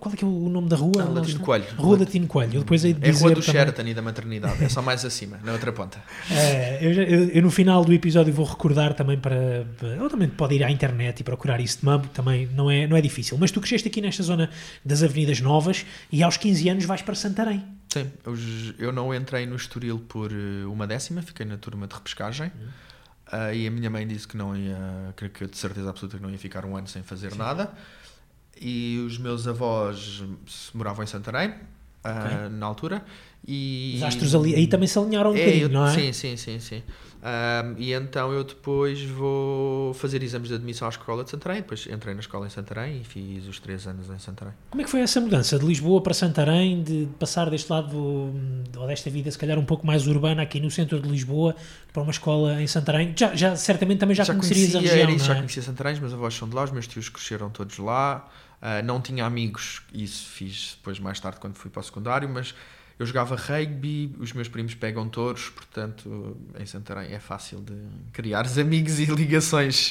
Qual 0.00 0.14
é 0.14 0.16
que 0.16 0.24
é 0.24 0.26
o 0.26 0.48
nome 0.48 0.68
da 0.70 0.76
rua? 0.76 1.02
Ah, 1.02 1.10
Latino 1.10 1.40
Coelho. 1.40 1.66
Rua 1.76 1.98
Latino 1.98 2.26
Coelho. 2.26 2.60
depois 2.60 2.82
é 2.86 2.90
a 2.90 3.12
Rua 3.12 3.34
do 3.34 3.42
Sheraton 3.42 3.82
e 3.82 3.92
da 3.92 4.00
Maternidade, 4.00 4.64
é 4.64 4.68
só 4.70 4.80
mais 4.80 5.04
acima, 5.04 5.38
na 5.44 5.52
outra 5.52 5.72
ponta. 5.72 6.02
É, 6.30 6.78
eu, 6.80 6.92
eu, 6.92 7.28
eu, 7.28 7.42
no 7.42 7.50
final 7.50 7.84
do 7.84 7.92
episódio 7.92 8.32
vou 8.32 8.46
recordar 8.46 8.94
também 8.94 9.18
para. 9.18 9.66
Ou 10.00 10.08
também 10.08 10.28
pode 10.28 10.54
ir 10.54 10.64
à 10.64 10.70
internet 10.70 11.20
e 11.20 11.24
procurar 11.24 11.60
isso 11.60 11.80
de 11.80 11.84
mambo, 11.84 12.08
também 12.08 12.48
não 12.54 12.70
é, 12.70 12.86
não 12.86 12.96
é 12.96 13.02
difícil. 13.02 13.36
Mas 13.38 13.50
tu 13.50 13.60
cresceste 13.60 13.88
aqui 13.88 14.00
nesta 14.00 14.22
zona 14.22 14.48
das 14.82 15.02
Avenidas 15.02 15.40
Novas 15.40 15.84
e 16.10 16.22
aos 16.22 16.38
15 16.38 16.68
anos 16.70 16.84
vais 16.86 17.02
para 17.02 17.14
Santarém. 17.14 17.77
Sim, 17.92 18.10
eu, 18.24 18.34
eu 18.78 18.92
não 18.92 19.14
entrei 19.14 19.46
no 19.46 19.56
Estoril 19.56 19.98
por 19.98 20.30
eh, 20.30 20.66
uma 20.66 20.86
décima, 20.86 21.22
fiquei 21.22 21.46
na 21.46 21.56
turma 21.56 21.86
de 21.86 21.94
repescagem. 21.94 22.52
Uhum. 22.54 22.68
Uh, 23.30 23.54
e 23.54 23.66
a 23.66 23.70
minha 23.70 23.90
mãe 23.90 24.06
disse 24.06 24.26
que 24.26 24.36
não 24.36 24.56
ia, 24.56 25.12
que, 25.14 25.28
que 25.28 25.46
de 25.46 25.56
certeza 25.56 25.90
absoluta 25.90 26.16
que 26.16 26.22
não 26.22 26.30
ia 26.30 26.38
ficar 26.38 26.64
um 26.64 26.76
ano 26.76 26.88
sem 26.88 27.02
fazer 27.02 27.32
Sim. 27.32 27.38
nada. 27.38 27.70
E 28.60 29.02
os 29.06 29.18
meus 29.18 29.46
avós 29.46 30.24
moravam 30.74 31.04
em 31.04 31.06
Santarém, 31.06 31.50
okay. 31.50 32.46
uh, 32.46 32.50
na 32.50 32.66
altura. 32.66 33.04
E... 33.46 33.94
Os 33.96 34.02
astros 34.02 34.34
ali, 34.34 34.54
aí 34.54 34.66
também 34.66 34.88
se 34.88 34.98
alinharam 34.98 35.32
um 35.32 35.36
é, 35.36 35.38
bocadinho, 35.38 35.64
eu, 35.64 35.68
não 35.68 35.86
é? 35.86 35.94
Sim, 35.94 36.12
sim, 36.12 36.36
sim, 36.36 36.58
sim. 36.58 36.82
Um, 37.20 37.74
e 37.76 37.92
então 37.92 38.32
eu 38.32 38.44
depois 38.44 39.02
vou 39.02 39.92
fazer 39.94 40.22
exames 40.22 40.48
de 40.48 40.54
admissão 40.54 40.86
à 40.86 40.90
escola 40.90 41.24
de 41.24 41.30
Santarém. 41.30 41.62
Depois 41.62 41.86
entrei 41.86 42.14
na 42.14 42.20
escola 42.20 42.46
em 42.46 42.50
Santarém 42.50 43.00
e 43.00 43.04
fiz 43.04 43.46
os 43.48 43.58
três 43.58 43.86
anos 43.86 44.08
em 44.08 44.18
Santarém. 44.18 44.54
Como 44.70 44.80
é 44.80 44.84
que 44.84 44.90
foi 44.90 45.00
essa 45.00 45.20
mudança 45.20 45.58
de 45.58 45.66
Lisboa 45.66 46.00
para 46.00 46.14
Santarém, 46.14 46.82
de 46.82 47.08
passar 47.18 47.50
deste 47.50 47.70
lado 47.70 47.96
ou 48.76 48.86
desta 48.86 49.10
vida, 49.10 49.30
se 49.30 49.38
calhar 49.38 49.58
um 49.58 49.64
pouco 49.64 49.86
mais 49.86 50.06
urbana, 50.06 50.42
aqui 50.42 50.60
no 50.60 50.70
centro 50.70 51.00
de 51.00 51.08
Lisboa, 51.08 51.56
para 51.92 52.02
uma 52.02 52.12
escola 52.12 52.62
em 52.62 52.66
Santarém? 52.66 53.12
Já, 53.16 53.34
já 53.34 53.56
certamente 53.56 53.98
também 53.98 54.14
já, 54.14 54.22
já 54.24 54.34
conhecias 54.34 54.72
conhecia, 54.72 54.78
a 54.78 54.94
região, 54.94 55.16
isso, 55.16 55.24
é? 55.24 55.28
Já 55.28 55.34
conhecia 55.34 55.62
Santarém, 55.62 55.94
os 55.94 56.00
meus 56.00 56.12
avós 56.12 56.34
são 56.34 56.48
de 56.48 56.54
lá, 56.54 56.64
os 56.64 56.70
meus 56.70 56.86
tios 56.86 57.08
cresceram 57.08 57.50
todos 57.50 57.78
lá. 57.78 58.28
Uh, 58.60 58.84
não 58.84 59.00
tinha 59.00 59.24
amigos, 59.24 59.82
isso 59.92 60.28
fiz 60.30 60.76
depois 60.76 60.98
mais 60.98 61.20
tarde 61.20 61.38
quando 61.38 61.54
fui 61.54 61.70
para 61.70 61.78
o 61.78 61.82
secundário, 61.82 62.28
mas 62.28 62.52
eu 62.98 63.06
jogava 63.06 63.36
rugby, 63.36 64.14
os 64.18 64.32
meus 64.32 64.48
primos 64.48 64.74
pegam 64.74 65.08
touros, 65.08 65.48
portanto, 65.50 66.36
em 66.58 66.66
Santarém 66.66 67.12
é 67.12 67.20
fácil 67.20 67.60
de 67.60 67.74
criar 68.12 68.44
amigos 68.58 68.98
e 68.98 69.04
ligações. 69.14 69.90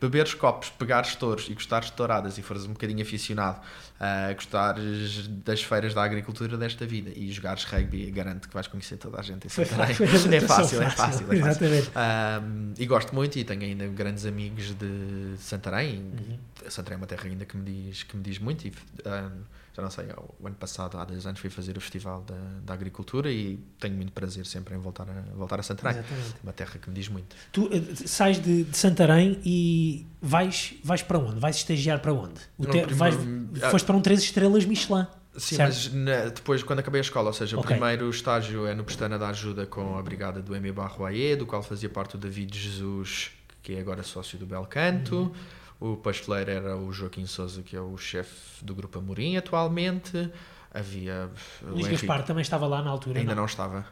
Beberes 0.00 0.34
copos, 0.34 0.68
pegares 0.68 1.16
touros 1.16 1.48
e 1.48 1.54
gostares 1.54 1.88
de 1.88 1.94
touradas 1.94 2.36
e 2.36 2.42
fores 2.42 2.64
um 2.64 2.72
bocadinho 2.72 3.02
aficionado 3.02 3.60
a 3.98 4.32
gostares 4.34 5.28
das 5.28 5.62
feiras 5.62 5.94
da 5.94 6.02
agricultura 6.02 6.58
desta 6.58 6.84
vida 6.84 7.10
e 7.14 7.30
jogares 7.30 7.64
rugby, 7.64 8.10
garanto 8.10 8.48
que 8.48 8.54
vais 8.54 8.66
conhecer 8.66 8.96
toda 8.96 9.18
a 9.18 9.22
gente 9.22 9.46
em 9.46 9.48
Santarém. 9.48 9.94
Foi, 9.94 10.06
é, 10.10 10.10
fácil, 10.10 10.32
é 10.34 10.40
fácil, 10.40 10.82
é 10.82 10.90
fácil. 10.90 11.32
Exatamente. 11.32 11.90
Um, 11.90 12.74
e 12.76 12.84
gosto 12.84 13.14
muito 13.14 13.38
e 13.38 13.44
tenho 13.44 13.62
ainda 13.62 13.86
grandes 13.86 14.26
amigos 14.26 14.74
de 14.74 15.36
Santarém. 15.38 15.98
Uhum. 16.00 16.38
Santarém 16.68 16.96
é 16.96 16.98
uma 16.98 17.06
terra 17.06 17.24
ainda 17.24 17.44
que 17.44 17.56
me 17.56 17.64
diz, 17.64 18.02
que 18.02 18.16
me 18.16 18.22
diz 18.22 18.38
muito. 18.38 18.66
E, 18.66 18.72
um, 19.06 19.61
já 19.74 19.82
não 19.82 19.90
sei, 19.90 20.04
o 20.38 20.46
ano 20.46 20.56
passado, 20.56 20.98
há 20.98 21.04
dois 21.04 21.26
anos, 21.26 21.40
fui 21.40 21.48
fazer 21.48 21.76
o 21.78 21.80
Festival 21.80 22.22
da, 22.22 22.36
da 22.62 22.74
Agricultura 22.74 23.30
e 23.30 23.58
tenho 23.80 23.94
muito 23.96 24.12
prazer 24.12 24.44
sempre 24.44 24.74
em 24.74 24.78
voltar 24.78 25.08
a, 25.08 25.34
voltar 25.34 25.60
a 25.60 25.62
Santarém. 25.62 25.98
Exatamente. 25.98 26.34
Uma 26.42 26.52
terra 26.52 26.78
que 26.78 26.88
me 26.90 26.94
diz 26.94 27.08
muito. 27.08 27.34
Tu 27.50 27.64
uh, 27.64 28.08
sais 28.08 28.38
de, 28.38 28.64
de, 28.64 28.76
Santarém 28.76 29.40
e 29.44 30.06
vais, 30.20 30.74
vais 30.84 31.02
para 31.02 31.18
onde? 31.18 31.40
Vais 31.40 31.56
estagiar 31.56 32.00
para 32.00 32.12
onde? 32.12 32.40
O 32.58 32.66
te, 32.66 32.82
primeiro, 32.82 32.94
vais, 32.94 33.16
ah, 33.62 33.70
foste 33.70 33.86
para 33.86 33.96
um 33.96 34.02
três 34.02 34.20
estrelas 34.20 34.66
Michelin. 34.66 35.06
Sim, 35.38 35.56
certo? 35.56 35.72
mas 35.72 35.92
na, 35.94 36.24
depois, 36.28 36.62
quando 36.62 36.80
acabei 36.80 37.00
a 37.00 37.02
escola, 37.02 37.28
ou 37.28 37.32
seja, 37.32 37.58
okay. 37.58 37.74
o 37.74 37.78
primeiro 37.78 38.10
estágio 38.10 38.66
é 38.66 38.74
no 38.74 38.84
Pestana 38.84 39.18
da 39.18 39.28
Ajuda 39.28 39.64
com 39.64 39.96
a 39.96 40.02
brigada 40.02 40.42
do 40.42 40.54
M. 40.54 40.70
Barroaie, 40.70 41.34
do 41.34 41.46
qual 41.46 41.62
fazia 41.62 41.88
parte 41.88 42.16
o 42.16 42.18
David 42.18 42.54
Jesus, 42.58 43.30
que 43.62 43.74
é 43.74 43.80
agora 43.80 44.02
sócio 44.02 44.38
do 44.38 44.44
Belcanto. 44.44 45.16
Uhum 45.16 45.61
o 45.82 45.96
pasteleiro 45.96 46.50
era 46.50 46.76
o 46.76 46.92
Joaquim 46.92 47.26
Souza, 47.26 47.60
que 47.62 47.74
é 47.74 47.80
o 47.80 47.96
chefe 47.96 48.64
do 48.64 48.72
Grupo 48.72 48.98
Amorim 48.98 49.36
atualmente. 49.36 50.30
Havia. 50.72 51.28
Luís 51.60 51.88
Gaspar 51.88 52.24
também 52.24 52.42
estava 52.42 52.66
lá 52.66 52.82
na 52.82 52.90
altura. 52.90 53.18
Ainda 53.18 53.34
não, 53.34 53.42
não 53.42 53.46
estava. 53.46 53.84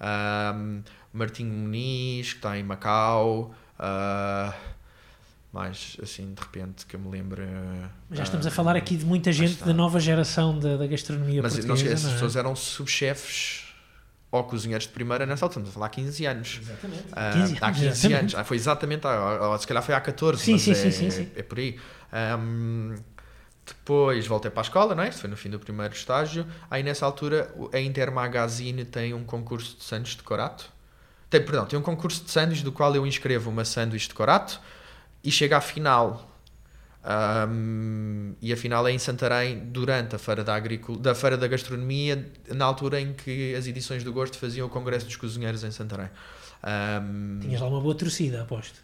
Um, 0.00 0.82
Martinho 1.12 1.52
Muniz, 1.52 2.32
que 2.32 2.38
está 2.38 2.58
em 2.58 2.64
Macau. 2.64 3.54
Uh, 3.78 4.52
mais 5.52 5.96
assim, 6.02 6.34
de 6.34 6.42
repente, 6.42 6.84
que 6.84 6.96
eu 6.96 7.00
me 7.00 7.08
lembro. 7.08 7.42
Já 8.10 8.24
estamos 8.24 8.44
uh, 8.44 8.48
a 8.48 8.52
falar 8.52 8.74
aqui 8.74 8.96
de 8.96 9.06
muita 9.06 9.32
gente 9.32 9.62
da 9.62 9.72
nova 9.72 10.00
geração 10.00 10.58
da, 10.58 10.76
da 10.76 10.86
gastronomia 10.88 11.40
mas 11.40 11.54
portuguesa. 11.54 11.84
Mas 11.84 11.92
essas 11.92 12.10
é? 12.10 12.12
pessoas 12.14 12.36
eram 12.36 12.56
subchefes 12.56 13.67
ou 14.30 14.44
cozinheiros 14.44 14.86
de 14.86 14.92
primeira 14.92 15.24
nessa 15.24 15.44
altura, 15.44 15.66
estamos 15.66 15.70
a 15.70 15.72
falar 15.72 15.86
há 15.86 15.90
15 15.90 16.26
anos. 16.26 16.60
Exatamente. 16.62 17.02
Uh, 17.02 17.32
15 17.32 17.58
há 17.60 17.72
15 17.72 17.86
exatamente. 17.86 18.20
anos. 18.20 18.34
Ah, 18.34 18.44
foi 18.44 18.56
exatamente, 18.56 19.06
há, 19.06 19.48
ou, 19.48 19.58
se 19.58 19.66
calhar 19.66 19.82
foi 19.82 19.94
há 19.94 20.00
14, 20.00 20.42
sim, 20.42 20.52
mas 20.52 20.62
sim, 20.62 20.70
é, 20.72 20.74
sim, 20.74 20.90
sim, 20.90 21.10
sim. 21.10 21.30
é, 21.34 21.42
por 21.42 21.58
aí. 21.58 21.78
Um, 22.38 22.94
depois 23.66 24.26
voltei 24.26 24.50
para 24.50 24.60
a 24.60 24.64
escola, 24.64 24.94
não 24.94 25.02
é? 25.02 25.08
Isso 25.08 25.20
foi 25.20 25.30
no 25.30 25.36
fim 25.36 25.50
do 25.50 25.58
primeiro 25.58 25.94
estágio. 25.94 26.46
Aí 26.70 26.82
nessa 26.82 27.04
altura 27.04 27.52
a 27.72 27.80
Intermagazine 27.80 28.84
tem 28.84 29.12
um 29.12 29.24
concurso 29.24 29.76
de 29.76 29.84
sandes 29.84 30.16
de 30.16 30.22
corato. 30.22 30.70
Tem, 31.28 31.42
perdão, 31.42 31.66
tem 31.66 31.78
um 31.78 31.82
concurso 31.82 32.24
de 32.24 32.30
sandes 32.30 32.62
do 32.62 32.72
qual 32.72 32.94
eu 32.94 33.06
inscrevo 33.06 33.50
uma 33.50 33.64
sanduíche 33.64 34.08
de 34.08 34.14
corato 34.14 34.60
e 35.22 35.30
chega 35.30 35.58
à 35.58 35.60
final 35.60 36.30
um, 37.04 38.34
e 38.40 38.52
afinal 38.52 38.86
é 38.86 38.92
em 38.92 38.98
Santarém, 38.98 39.58
durante 39.58 40.16
a 40.16 40.18
Feira 40.18 40.42
da, 40.42 40.54
Agricul 40.54 40.96
da 40.96 41.14
Feira 41.14 41.36
da 41.36 41.46
Gastronomia, 41.46 42.30
na 42.54 42.64
altura 42.64 43.00
em 43.00 43.12
que 43.12 43.54
as 43.54 43.66
edições 43.66 44.02
do 44.02 44.12
Gosto 44.12 44.36
faziam 44.38 44.66
o 44.66 44.70
Congresso 44.70 45.06
dos 45.06 45.16
Cozinheiros 45.16 45.64
em 45.64 45.70
Santarém. 45.70 46.10
Um, 46.64 47.38
Tinhas 47.40 47.60
lá 47.60 47.68
uma 47.68 47.80
boa 47.80 47.94
torcida, 47.94 48.42
aposto. 48.42 48.80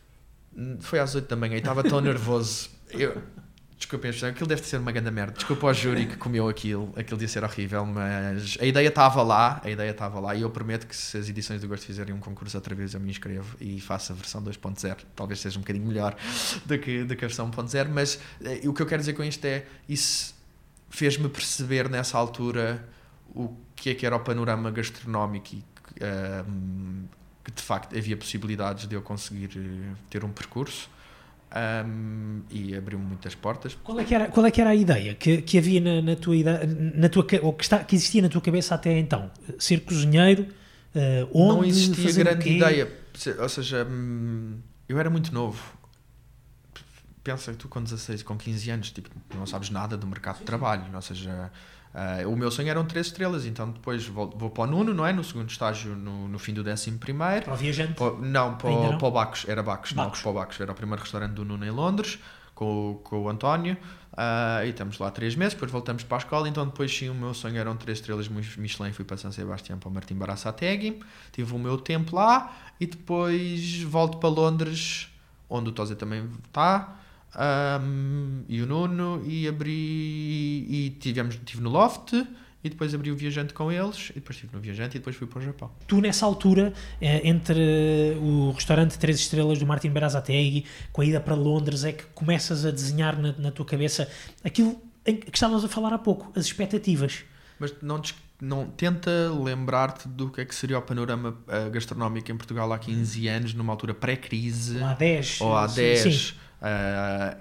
Foi 0.81 1.01
às 1.01 1.15
8 1.15 1.29
da 1.29 1.37
manhã 1.37 1.57
e 1.57 1.59
estava 1.59 1.83
tão 1.83 2.01
nervoso. 2.01 2.71
Eu, 2.91 3.21
Desculpem 3.85 4.11
a 4.11 4.29
aquilo 4.29 4.47
deve 4.47 4.63
ser 4.63 4.79
uma 4.79 4.91
grande 4.91 5.11
merda. 5.11 5.35
Desculpa 5.35 5.67
ao 5.67 5.75
júri 5.75 6.07
que 6.07 6.17
comeu 6.17 6.49
aquilo, 6.49 6.91
aquilo 6.97 7.19
devia 7.19 7.29
ser 7.29 7.45
horrível, 7.45 7.85
mas 7.85 8.57
a 8.59 8.65
ideia 8.65 8.89
estava 8.89 9.23
lá, 9.23 9.61
a 9.63 9.69
ideia 9.69 9.91
estava 9.91 10.19
lá 10.19 10.35
e 10.35 10.41
eu 10.41 10.49
prometo 10.49 10.87
que 10.87 10.97
se 10.97 11.19
as 11.19 11.29
edições 11.29 11.61
do 11.61 11.69
Gosto 11.69 11.85
fizerem 11.85 12.15
um 12.15 12.19
concurso 12.19 12.57
outra 12.57 12.75
vez 12.75 12.95
eu 12.95 13.01
me 13.01 13.11
inscrevo 13.11 13.55
e 13.61 13.79
faço 13.83 14.13
a 14.13 14.15
versão 14.15 14.43
2.0. 14.43 14.97
Talvez 15.15 15.39
seja 15.39 15.59
um 15.59 15.61
bocadinho 15.61 15.87
melhor 15.87 16.17
do 16.65 16.79
que, 16.79 17.05
do 17.05 17.15
que 17.15 17.27
a 17.27 17.29
versão 17.29 17.51
1.0, 17.51 17.89
mas 17.91 18.19
eh, 18.43 18.67
o 18.67 18.73
que 18.73 18.81
eu 18.81 18.87
quero 18.87 19.01
dizer 19.01 19.13
com 19.13 19.23
isto 19.23 19.45
é, 19.45 19.67
isso 19.87 20.35
fez-me 20.89 21.29
perceber 21.29 21.91
nessa 21.91 22.17
altura 22.17 22.89
o 23.35 23.55
que 23.77 23.91
é 23.91 23.95
que 23.95 24.07
era 24.07 24.17
o 24.17 24.21
panorama 24.21 24.71
gastronómico 24.71 25.57
e 25.57 25.65
eh, 26.01 26.45
que 27.45 27.53
de 27.53 27.63
facto 27.63 27.95
havia 27.95 28.17
possibilidades 28.17 28.87
de 28.87 28.95
eu 28.95 29.03
conseguir 29.03 29.51
eh, 29.55 29.95
ter 30.09 30.25
um 30.25 30.31
percurso 30.31 30.89
um, 31.55 32.43
e 32.51 32.75
abriu-me 32.75 33.05
muitas 33.05 33.35
portas. 33.35 33.77
Qual 33.85 33.99
é 34.01 34.05
que 34.05 34.15
era, 34.15 34.29
qual 34.29 34.45
é 34.45 34.51
que 34.51 34.61
era 34.61 34.71
a 34.71 34.75
ideia 34.75 35.15
que, 35.15 35.41
que 35.43 35.57
havia 35.57 35.81
na, 35.81 36.03
na 36.03 36.17
tua 36.17 36.35
na 36.95 37.09
tua 37.09 37.25
ou 37.43 37.53
que, 37.53 37.65
está, 37.65 37.85
que 37.85 37.95
existia 37.95 38.23
na 38.23 38.29
tua 38.29 38.41
cabeça 38.41 38.75
até 38.75 38.99
então? 38.99 39.31
Ser 39.59 39.81
cozinheiro? 39.81 40.49
Uh, 40.95 41.29
onde, 41.33 41.57
não 41.57 41.65
existia 41.65 42.13
grande 42.13 42.49
ideia, 42.49 42.93
ou 43.41 43.49
seja, 43.49 43.87
hum, 43.89 44.59
eu 44.89 44.99
era 44.99 45.11
muito 45.11 45.33
novo. 45.33 45.61
Pensa 47.23 47.53
que 47.53 47.59
tu 47.59 47.69
com 47.69 47.83
16, 47.83 48.23
com 48.23 48.37
15 48.37 48.71
anos, 48.71 48.91
tipo, 48.91 49.09
não 49.35 49.47
sabes 49.47 49.71
nada 49.71 49.97
do 49.97 50.07
mercado 50.07 50.39
de 50.39 50.45
trabalho, 50.45 50.85
ou 50.95 51.03
seja, 51.03 51.51
Uh, 51.95 52.29
o 52.29 52.37
meu 52.37 52.51
sonho 52.51 52.69
eram 52.69 52.85
três 52.85 53.07
estrelas, 53.07 53.47
então 53.47 53.71
depois 53.71 54.05
vou, 54.09 54.29
vou 54.37 54.51
para 54.51 54.65
o 54.65 54.67
Nuno, 54.67 54.93
não 54.93 55.07
é? 55.07 55.13
No 55.13 55.23
segundo 55.23 55.49
estágio, 55.49 55.95
no, 55.95 56.27
no 56.27 56.39
fim 56.41 56.53
do 56.53 56.65
décimo 56.65 56.99
primeiro. 56.99 57.45
Para 57.45 57.55
o 57.55 57.57
viajante? 57.57 57.93
Para, 57.93 58.15
não, 58.17 58.57
para, 58.57 58.71
não? 58.71 58.99
para 58.99 59.07
o 59.07 59.11
Bacos, 59.13 59.45
era 59.49 59.63
Bacos, 59.63 59.93
Bacos. 59.93 60.19
não, 60.19 60.23
para 60.23 60.31
o 60.31 60.35
Bacos, 60.35 60.61
era 60.61 60.73
o 60.73 60.75
primeiro 60.75 61.01
restaurante 61.01 61.35
do 61.35 61.45
Nuno 61.45 61.65
em 61.65 61.71
Londres, 61.71 62.19
com, 62.53 63.01
com 63.05 63.23
o 63.23 63.29
António, 63.29 63.77
uh, 64.13 64.65
e 64.67 64.71
estamos 64.71 64.99
lá 64.99 65.09
três 65.13 65.37
meses, 65.37 65.55
depois 65.55 65.71
voltamos 65.71 66.03
para 66.03 66.17
a 66.17 66.19
escola, 66.19 66.49
então 66.49 66.67
depois 66.67 66.93
sim, 66.93 67.09
o 67.11 67.15
meu 67.15 67.33
sonho 67.33 67.59
eram 67.59 67.77
três 67.77 67.99
estrelas 67.99 68.27
Michelin, 68.27 68.93
fui 68.93 69.05
para 69.05 69.17
São 69.17 69.31
Sebastião, 69.31 69.79
para 69.79 69.89
o 69.89 69.93
Martim 69.93 70.17
Baraçategui, 70.17 70.99
tive 71.31 71.55
o 71.55 71.59
meu 71.61 71.79
tempo 71.79 72.17
lá, 72.17 72.57
e 72.81 72.87
depois 72.87 73.83
volto 73.83 74.19
para 74.19 74.29
Londres, 74.29 75.09
onde 75.49 75.69
o 75.69 75.73
Tose 75.73 75.95
também 75.95 76.29
está, 76.45 76.97
um, 77.37 78.45
e 78.49 78.63
o 78.63 78.67
Nuno 78.67 79.23
e 79.27 79.49
abri 79.49 79.71
e 80.69 80.97
tivemos 81.01 81.39
tive 81.45 81.63
no 81.63 81.71
loft 81.71 82.13
e 82.65 82.71
depois 82.71 82.95
abri 82.95 83.11
o 83.11 83.17
Viajante 83.17 83.53
com 83.53 83.71
eles, 83.71 84.09
e 84.11 84.15
depois 84.15 84.37
estive 84.37 84.55
no 84.57 84.61
Viajante 84.61 84.97
e 84.97 84.99
depois 84.99 85.15
fui 85.15 85.27
para 85.27 85.39
o 85.39 85.43
Japão. 85.43 85.71
Tu, 85.87 86.01
nessa 86.01 86.25
altura, 86.25 86.73
eh, 86.99 87.21
entre 87.29 88.17
o 88.23 88.53
restaurante 88.53 88.99
Três 88.99 89.19
Estrelas 89.21 89.59
do 89.59 89.67
Martin 89.67 89.91
Berazategui, 89.91 90.65
com 90.91 91.03
a 91.03 91.05
ida 91.05 91.21
para 91.21 91.35
Londres, 91.35 91.85
é 91.85 91.93
que 91.93 92.05
começas 92.15 92.65
a 92.65 92.71
desenhar 92.71 93.21
na, 93.21 93.33
na 93.37 93.51
tua 93.51 93.67
cabeça 93.67 94.09
aquilo 94.43 94.81
que 95.05 95.29
estávamos 95.35 95.63
a 95.63 95.69
falar 95.69 95.93
há 95.93 95.99
pouco, 95.99 96.33
as 96.35 96.47
expectativas. 96.47 97.25
Mas 97.59 97.75
não, 97.83 98.01
não 98.41 98.67
tenta 98.67 99.11
lembrar-te 99.31 100.09
do 100.09 100.31
que 100.31 100.41
é 100.41 100.45
que 100.47 100.55
seria 100.55 100.79
o 100.79 100.83
panorama 100.83 101.37
uh, 101.47 101.71
gastronómico 101.71 102.33
em 102.33 102.37
Portugal 102.37 102.73
há 102.73 102.79
15 102.79 103.29
anos, 103.29 103.53
numa 103.53 103.75
altura 103.75 103.93
pré-crise. 103.93 104.79
Ou 104.79 104.87
há 104.87 104.95
10. 104.95 105.41
Ou 105.43 105.55
há 105.55 105.67
10. 105.67 106.35
Uh, 106.65 107.37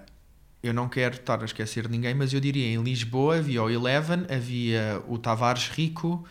eu 0.61 0.73
não 0.73 0.89
quero 0.89 1.15
estar 1.15 1.41
a 1.41 1.45
esquecer 1.45 1.89
ninguém, 1.89 2.13
mas 2.13 2.33
eu 2.33 2.39
diria 2.39 2.67
em 2.67 2.81
Lisboa 2.81 3.37
havia 3.37 3.63
o 3.63 3.69
Eleven, 3.69 4.25
havia 4.33 5.01
o 5.07 5.17
Tavares 5.17 5.69
Rico 5.69 6.25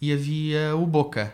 e 0.00 0.12
havia 0.12 0.74
o 0.76 0.86
Boca, 0.86 1.32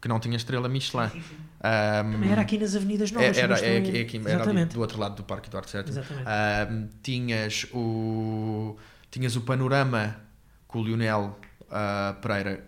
que 0.00 0.08
não 0.08 0.18
tinha 0.18 0.36
estrela 0.36 0.68
Michelin. 0.68 1.06
Um, 1.06 2.12
Também 2.12 2.30
era 2.30 2.42
aqui 2.42 2.58
nas 2.58 2.76
Avenidas 2.76 3.10
Novas. 3.10 3.36
Era, 3.36 3.58
é, 3.58 3.76
é, 3.76 4.02
aqui, 4.02 4.20
era 4.26 4.48
ali 4.48 4.64
do 4.66 4.80
outro 4.80 4.98
lado 4.98 5.16
do 5.16 5.24
Parque 5.24 5.48
Eduardo 5.48 5.68
certo? 5.68 5.92
Um, 5.92 6.88
tinhas, 7.02 7.66
o, 7.72 8.76
tinhas 9.10 9.34
o 9.34 9.40
Panorama 9.40 10.16
com 10.68 10.80
o 10.80 10.84
Lionel 10.84 11.38
uh, 11.62 12.20
Pereira 12.20 12.66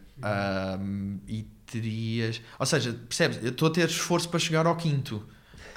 um, 0.80 1.18
e 1.28 1.42
terias... 1.66 2.40
Ou 2.58 2.64
seja, 2.64 2.92
percebes? 2.92 3.38
Eu 3.42 3.50
estou 3.50 3.68
a 3.68 3.70
ter 3.70 3.86
esforço 3.86 4.28
para 4.30 4.38
chegar 4.38 4.66
ao 4.66 4.76
quinto. 4.76 5.26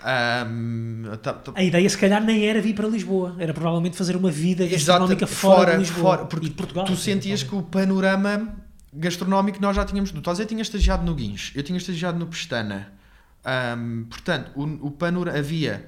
Um, 0.02 1.04
tá, 1.22 1.34
tá. 1.34 1.52
A 1.56 1.64
ideia, 1.64 1.88
se 1.90 1.98
calhar, 1.98 2.24
nem 2.24 2.46
era 2.48 2.62
vir 2.62 2.74
para 2.74 2.88
Lisboa, 2.88 3.36
era 3.38 3.54
provavelmente 3.54 3.96
fazer 3.96 4.16
uma 4.16 4.32
vida 4.32 4.66
gastronómica 4.68 5.28
fora, 5.28 5.58
fora, 5.58 5.72
de 5.74 5.78
Lisboa 5.80 6.18
fora, 6.18 6.26
porque 6.26 6.50
Portugal. 6.50 6.86
Tu 6.86 6.96
sentias 6.96 7.44
que 7.44 7.54
o 7.54 7.62
panorama 7.62 8.56
gastronómico 8.94 9.62
nós 9.62 9.76
já 9.76 9.86
tínhamos. 9.86 10.12
Tu 10.12 10.20
estás 10.20 10.40
a 10.40 10.46
tinha 10.46 10.62
estagiado 10.62 11.04
no 11.04 11.14
Guins, 11.14 11.52
eu 11.56 11.64
tinha 11.64 11.78
estagiado 11.78 12.18
no 12.18 12.28
Pestana. 12.28 12.94
Um, 13.46 14.06
portanto, 14.10 14.52
o, 14.56 14.88
o 14.88 14.92
panorama 14.92 15.38
havia. 15.38 15.88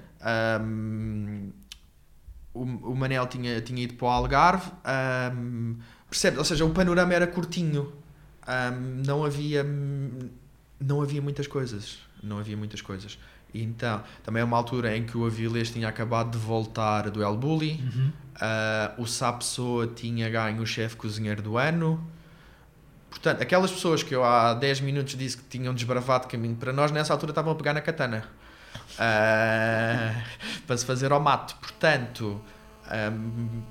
Um, 0.62 1.50
o, 2.54 2.62
o 2.62 2.96
Manel 2.96 3.26
tinha, 3.26 3.60
tinha 3.62 3.84
ido 3.84 3.96
para 3.96 4.06
o 4.06 4.10
Algarve, 4.10 4.72
um, 5.36 5.76
percebe? 6.08 6.38
Ou 6.38 6.46
seja, 6.46 6.64
o 6.64 6.70
panorama 6.70 7.12
era 7.12 7.26
curtinho, 7.26 7.92
não 9.04 9.26
havia 9.26 9.66
não 10.84 11.02
havia 11.02 11.22
muitas 11.22 11.48
coisas, 11.48 12.00
não 12.22 12.38
havia 12.40 12.58
muitas 12.58 12.82
coisas. 12.82 13.18
Então, 13.54 14.04
também 14.24 14.42
é 14.42 14.44
uma 14.44 14.58
altura 14.58 14.98
em 14.98 15.06
que 15.06 15.18
o 15.18 15.26
Avilés 15.26 15.70
tinha 15.70 15.88
acabado 15.88 16.32
de 16.32 16.38
voltar 16.38 17.10
do 17.12 17.22
El 17.22 17.38
Bulli, 17.38 17.80
uhum. 17.84 18.12
uh, 18.36 19.02
o 19.02 19.06
Sapsoa 19.06 19.86
tinha 19.88 20.30
ganho 20.30 20.62
o 20.62 20.66
chefe 20.66 20.96
cozinheiro 20.96 21.42
do 21.42 21.58
ano. 21.58 22.04
Portanto, 23.10 23.44
aquelas 23.44 23.72
pessoas 23.72 24.02
que 24.02 24.16
eu 24.16 24.24
há 24.24 24.56
10 24.56 24.82
minutos 24.82 25.16
disse 25.16 25.38
que 25.38 25.44
tinham 25.44 25.74
desbravado 25.74 26.28
caminho 26.28 26.56
para 26.56 26.74
nós, 26.74 26.92
nessa 26.92 27.14
altura 27.14 27.32
estavam 27.32 27.54
a 27.54 27.56
pegar 27.56 27.74
na 27.74 27.82
katana 27.82 28.28
uh, 28.94 30.24
para 30.66 30.78
se 30.78 30.84
fazer 30.84 31.12
ao 31.12 31.20
mato. 31.20 31.56
Portanto, 31.58 32.42
um, 32.90 33.62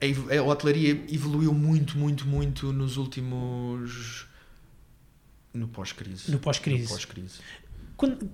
a, 0.00 0.38
a 0.38 0.42
hotelaria 0.42 1.04
evoluiu 1.12 1.52
muito, 1.52 1.98
muito, 1.98 2.26
muito 2.26 2.72
nos 2.72 2.96
últimos. 2.96 4.26
no 5.52 5.66
pós-crise. 5.68 6.30
No 6.30 6.38
pós-crise. 6.38 6.88
Pós-crise. 6.88 7.40
Quando, 7.96 8.30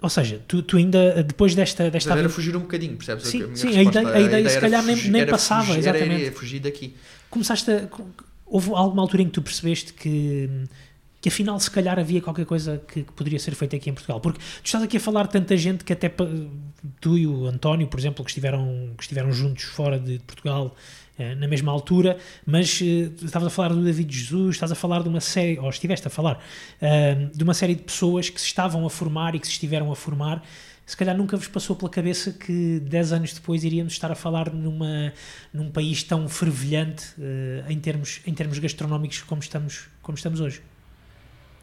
ou 0.00 0.10
seja, 0.10 0.40
tu, 0.46 0.62
tu 0.62 0.76
ainda, 0.76 1.22
depois 1.22 1.54
desta... 1.54 1.90
desta 1.90 2.16
era 2.16 2.28
fugir 2.28 2.54
um 2.56 2.60
bocadinho, 2.60 2.96
percebes? 2.96 3.28
Sim, 3.28 3.44
a, 3.44 3.56
sim, 3.56 3.68
a, 3.68 3.82
ideia, 3.82 4.08
a 4.08 4.20
ideia, 4.20 4.48
se 4.48 4.60
calhar 4.60 4.82
fugir, 4.82 5.10
nem, 5.10 5.22
nem 5.22 5.26
passava, 5.26 5.64
fugir, 5.66 5.78
exatamente. 5.78 6.24
Era, 6.24 6.34
fugir 6.34 6.60
daqui. 6.60 6.94
Começaste 7.30 7.70
a... 7.70 7.88
Houve 8.44 8.70
alguma 8.74 9.02
altura 9.02 9.22
em 9.22 9.26
que 9.26 9.32
tu 9.32 9.42
percebeste 9.42 9.92
que, 9.92 10.48
que 11.20 11.28
afinal 11.28 11.58
se 11.58 11.70
calhar 11.70 11.98
havia 11.98 12.20
qualquer 12.20 12.46
coisa 12.46 12.80
que, 12.86 13.02
que, 13.02 13.12
poderia 13.12 13.38
ser 13.38 13.54
feita 13.54 13.74
aqui 13.74 13.90
em 13.90 13.94
Portugal? 13.94 14.20
Porque 14.20 14.38
tu 14.38 14.66
estás 14.66 14.82
aqui 14.82 14.98
a 14.98 15.00
falar 15.00 15.24
de 15.24 15.32
tanta 15.32 15.56
gente 15.56 15.82
que 15.82 15.92
até 15.92 16.12
tu 17.00 17.18
e 17.18 17.26
o 17.26 17.46
António, 17.46 17.88
por 17.88 17.98
exemplo, 17.98 18.24
que 18.24 18.30
estiveram, 18.30 18.92
que 18.96 19.02
estiveram 19.02 19.32
juntos 19.32 19.64
fora 19.64 19.98
de 19.98 20.20
Portugal 20.20 20.76
na 21.38 21.48
mesma 21.48 21.72
altura, 21.72 22.18
mas 22.44 22.80
uh, 22.80 22.84
estavas 23.24 23.48
a 23.48 23.50
falar 23.50 23.70
do 23.70 23.82
David 23.82 24.14
Jesus, 24.14 24.56
estás 24.56 24.70
a 24.70 24.74
falar 24.74 25.02
de 25.02 25.08
uma 25.08 25.20
série, 25.20 25.58
ou 25.58 25.68
estiveste 25.68 26.06
a 26.06 26.10
falar, 26.10 26.36
uh, 26.36 27.36
de 27.36 27.42
uma 27.42 27.54
série 27.54 27.74
de 27.74 27.82
pessoas 27.82 28.28
que 28.28 28.40
se 28.40 28.46
estavam 28.46 28.84
a 28.84 28.90
formar 28.90 29.34
e 29.34 29.40
que 29.40 29.46
se 29.46 29.54
estiveram 29.54 29.90
a 29.90 29.96
formar. 29.96 30.42
Se 30.84 30.96
calhar 30.96 31.16
nunca 31.16 31.36
vos 31.36 31.48
passou 31.48 31.74
pela 31.74 31.90
cabeça 31.90 32.32
que 32.32 32.78
10 32.80 33.12
anos 33.12 33.32
depois 33.32 33.64
iríamos 33.64 33.92
estar 33.94 34.12
a 34.12 34.14
falar 34.14 34.52
numa, 34.52 35.12
num 35.52 35.68
país 35.70 36.02
tão 36.04 36.28
fervilhante 36.28 37.06
uh, 37.18 37.70
em, 37.70 37.80
termos, 37.80 38.20
em 38.24 38.32
termos 38.32 38.58
gastronómicos 38.58 39.22
como 39.22 39.40
estamos, 39.40 39.88
como 40.02 40.16
estamos 40.16 40.38
hoje. 40.38 40.62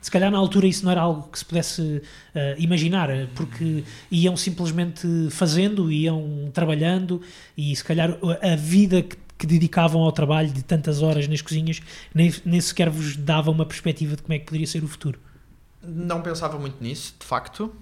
Se 0.01 0.11
calhar 0.11 0.29
na 0.29 0.37
altura 0.37 0.67
isso 0.67 0.83
não 0.83 0.91
era 0.91 0.99
algo 0.99 1.29
que 1.29 1.39
se 1.39 1.45
pudesse 1.45 1.81
uh, 1.81 2.01
imaginar, 2.57 3.07
porque 3.33 3.85
iam 4.11 4.35
simplesmente 4.35 5.07
fazendo, 5.29 5.89
iam 5.89 6.51
trabalhando 6.53 7.21
e 7.55 7.73
se 7.73 7.83
calhar 7.85 8.17
a 8.41 8.55
vida 8.57 9.01
que 9.01 9.15
que 9.43 9.47
dedicavam 9.47 10.01
ao 10.01 10.11
trabalho 10.13 10.49
de 10.49 10.63
tantas 10.63 11.01
horas 11.01 11.27
nas 11.27 11.41
cozinhas, 11.41 11.81
nem, 12.15 12.33
nem 12.45 12.61
sequer 12.61 12.89
vos 12.89 13.17
dava 13.17 13.51
uma 13.51 13.65
perspectiva 13.65 14.15
de 14.15 14.21
como 14.21 14.33
é 14.33 14.39
que 14.39 14.45
poderia 14.45 14.65
ser 14.65 14.81
o 14.81 14.87
futuro? 14.87 15.19
Não 15.81 16.21
pensava 16.21 16.57
muito 16.57 16.81
nisso, 16.81 17.13
de 17.19 17.25
facto. 17.25 17.75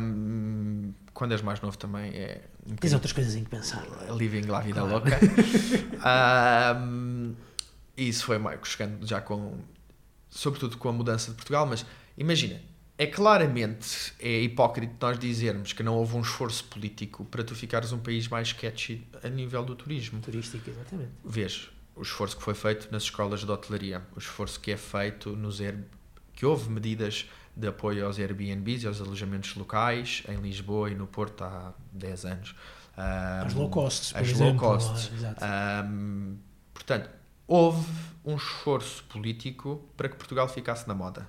Um, 0.00 0.94
quando 1.12 1.32
és 1.32 1.42
mais 1.42 1.60
novo 1.60 1.76
também 1.76 2.10
é. 2.12 2.40
Um 2.66 2.74
Tens 2.76 2.94
outras 2.94 3.12
coisas 3.12 3.34
em 3.34 3.44
que 3.44 3.50
pensar. 3.50 3.86
Living 4.16 4.46
la 4.46 4.60
vida 4.60 4.80
claro. 4.80 4.94
louca. 4.94 5.20
um, 6.80 7.34
isso 7.94 8.24
foi 8.24 8.38
mais 8.38 8.58
chegando 8.64 9.06
já 9.06 9.20
com. 9.20 9.58
Sobretudo 10.30 10.78
com 10.78 10.88
a 10.88 10.92
mudança 10.92 11.32
de 11.32 11.36
Portugal, 11.36 11.66
mas 11.66 11.84
imagina, 12.16 12.58
é 12.98 13.06
claramente 13.06 14.12
é 14.20 14.40
hipócrita 14.40 14.94
nós 15.00 15.18
dizermos 15.18 15.72
que 15.72 15.82
não 15.82 15.96
houve 15.96 16.16
um 16.16 16.20
esforço 16.20 16.64
político 16.64 17.24
para 17.24 17.42
tu 17.42 17.54
ficares 17.54 17.92
um 17.92 17.98
país 17.98 18.28
mais 18.28 18.48
sketchy 18.48 19.06
a 19.22 19.28
nível 19.28 19.64
do 19.64 19.74
turismo. 19.74 20.20
Turístico, 20.20 20.68
exatamente. 20.68 21.10
Vês 21.24 21.70
o 21.94 22.02
esforço 22.02 22.36
que 22.36 22.42
foi 22.42 22.54
feito 22.54 22.90
nas 22.90 23.04
escolas 23.04 23.40
de 23.40 23.50
hotelaria, 23.50 24.02
o 24.14 24.18
esforço 24.18 24.58
que 24.60 24.70
é 24.70 24.76
feito 24.76 25.36
nos 25.36 25.60
Air... 25.60 25.78
que 26.34 26.46
houve 26.46 26.70
medidas 26.70 27.28
de 27.54 27.68
apoio 27.68 28.06
aos 28.06 28.18
Airbnbs 28.18 28.82
e 28.82 28.86
aos 28.86 29.00
alojamentos 29.00 29.54
locais 29.56 30.22
em 30.28 30.36
Lisboa 30.36 30.90
e 30.90 30.94
no 30.94 31.06
Porto 31.06 31.44
há 31.44 31.74
10 31.92 32.24
anos. 32.24 32.54
Um, 32.96 33.46
as 33.46 33.54
low 33.54 33.68
costs, 33.68 34.14
as 34.14 34.28
exemplo, 34.28 34.68
low 34.68 34.78
costs. 34.78 35.10
Um, 35.42 36.36
portanto, 36.72 37.10
houve 37.46 37.86
um 38.24 38.36
esforço 38.36 39.04
político 39.04 39.86
para 39.96 40.08
que 40.08 40.16
Portugal 40.16 40.48
ficasse 40.48 40.86
na 40.88 40.94
moda 40.94 41.26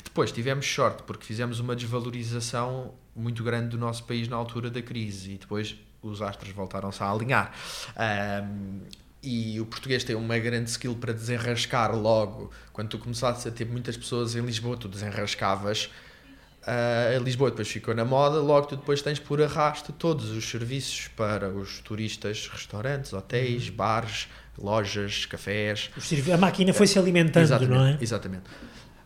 que 0.00 0.04
depois 0.04 0.32
tivemos 0.32 0.66
sorte 0.66 1.02
porque 1.02 1.24
fizemos 1.24 1.60
uma 1.60 1.76
desvalorização 1.76 2.94
muito 3.14 3.44
grande 3.44 3.68
do 3.68 3.78
nosso 3.78 4.04
país 4.04 4.28
na 4.28 4.36
altura 4.36 4.70
da 4.70 4.80
crise 4.80 5.32
e 5.32 5.36
depois 5.36 5.76
os 6.02 6.22
astros 6.22 6.50
voltaram-se 6.52 7.02
a 7.02 7.10
alinhar. 7.10 7.52
Um, 8.42 8.80
e 9.22 9.60
o 9.60 9.66
português 9.66 10.02
tem 10.02 10.16
uma 10.16 10.38
grande 10.38 10.70
skill 10.70 10.94
para 10.94 11.12
desenrascar 11.12 11.94
logo. 11.94 12.50
Quando 12.72 12.88
tu 12.88 12.98
começaste 12.98 13.46
a 13.46 13.50
ter 13.50 13.66
muitas 13.66 13.94
pessoas 13.94 14.34
em 14.34 14.40
Lisboa, 14.40 14.78
tu 14.78 14.88
desenrascavas. 14.88 15.90
Uh, 16.62 17.22
Lisboa 17.22 17.50
depois 17.50 17.68
ficou 17.68 17.94
na 17.94 18.04
moda, 18.04 18.38
logo 18.38 18.68
tu 18.68 18.76
depois 18.76 19.02
tens 19.02 19.18
por 19.18 19.42
arrasto 19.42 19.92
todos 19.92 20.30
os 20.30 20.48
serviços 20.48 21.08
para 21.08 21.50
os 21.50 21.80
turistas, 21.80 22.48
restaurantes, 22.48 23.12
hotéis, 23.12 23.68
uhum. 23.68 23.76
bares, 23.76 24.28
lojas, 24.56 25.26
cafés. 25.26 25.90
A 26.32 26.38
máquina 26.38 26.72
foi 26.72 26.86
se 26.86 26.98
alimentando, 26.98 27.42
exatamente, 27.42 27.78
não 27.78 27.84
é? 27.84 27.98
Exatamente 28.00 28.44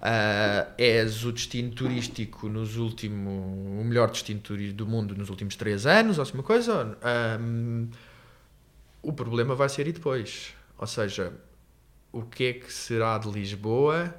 uh, 0.04 0.72
és 0.76 1.24
o 1.24 1.32
destino 1.32 1.70
turístico 1.70 2.48
nos 2.48 2.76
últimos, 2.76 3.32
o 3.80 3.84
melhor 3.84 4.10
destino 4.10 4.40
turístico 4.40 4.76
do 4.76 4.86
mundo 4.86 5.16
nos 5.16 5.30
últimos 5.30 5.56
três 5.56 5.86
anos, 5.86 6.18
ou 6.18 6.22
assim 6.22 6.34
uma 6.34 6.42
coisa, 6.42 6.96
um, 7.40 7.88
o 9.02 9.12
problema 9.12 9.54
vai 9.54 9.68
ser 9.68 9.88
e 9.88 9.92
depois. 9.92 10.54
Ou 10.76 10.86
seja, 10.86 11.32
o 12.12 12.22
que 12.22 12.44
é 12.44 12.52
que 12.52 12.72
será 12.72 13.16
de 13.16 13.30
Lisboa, 13.30 14.14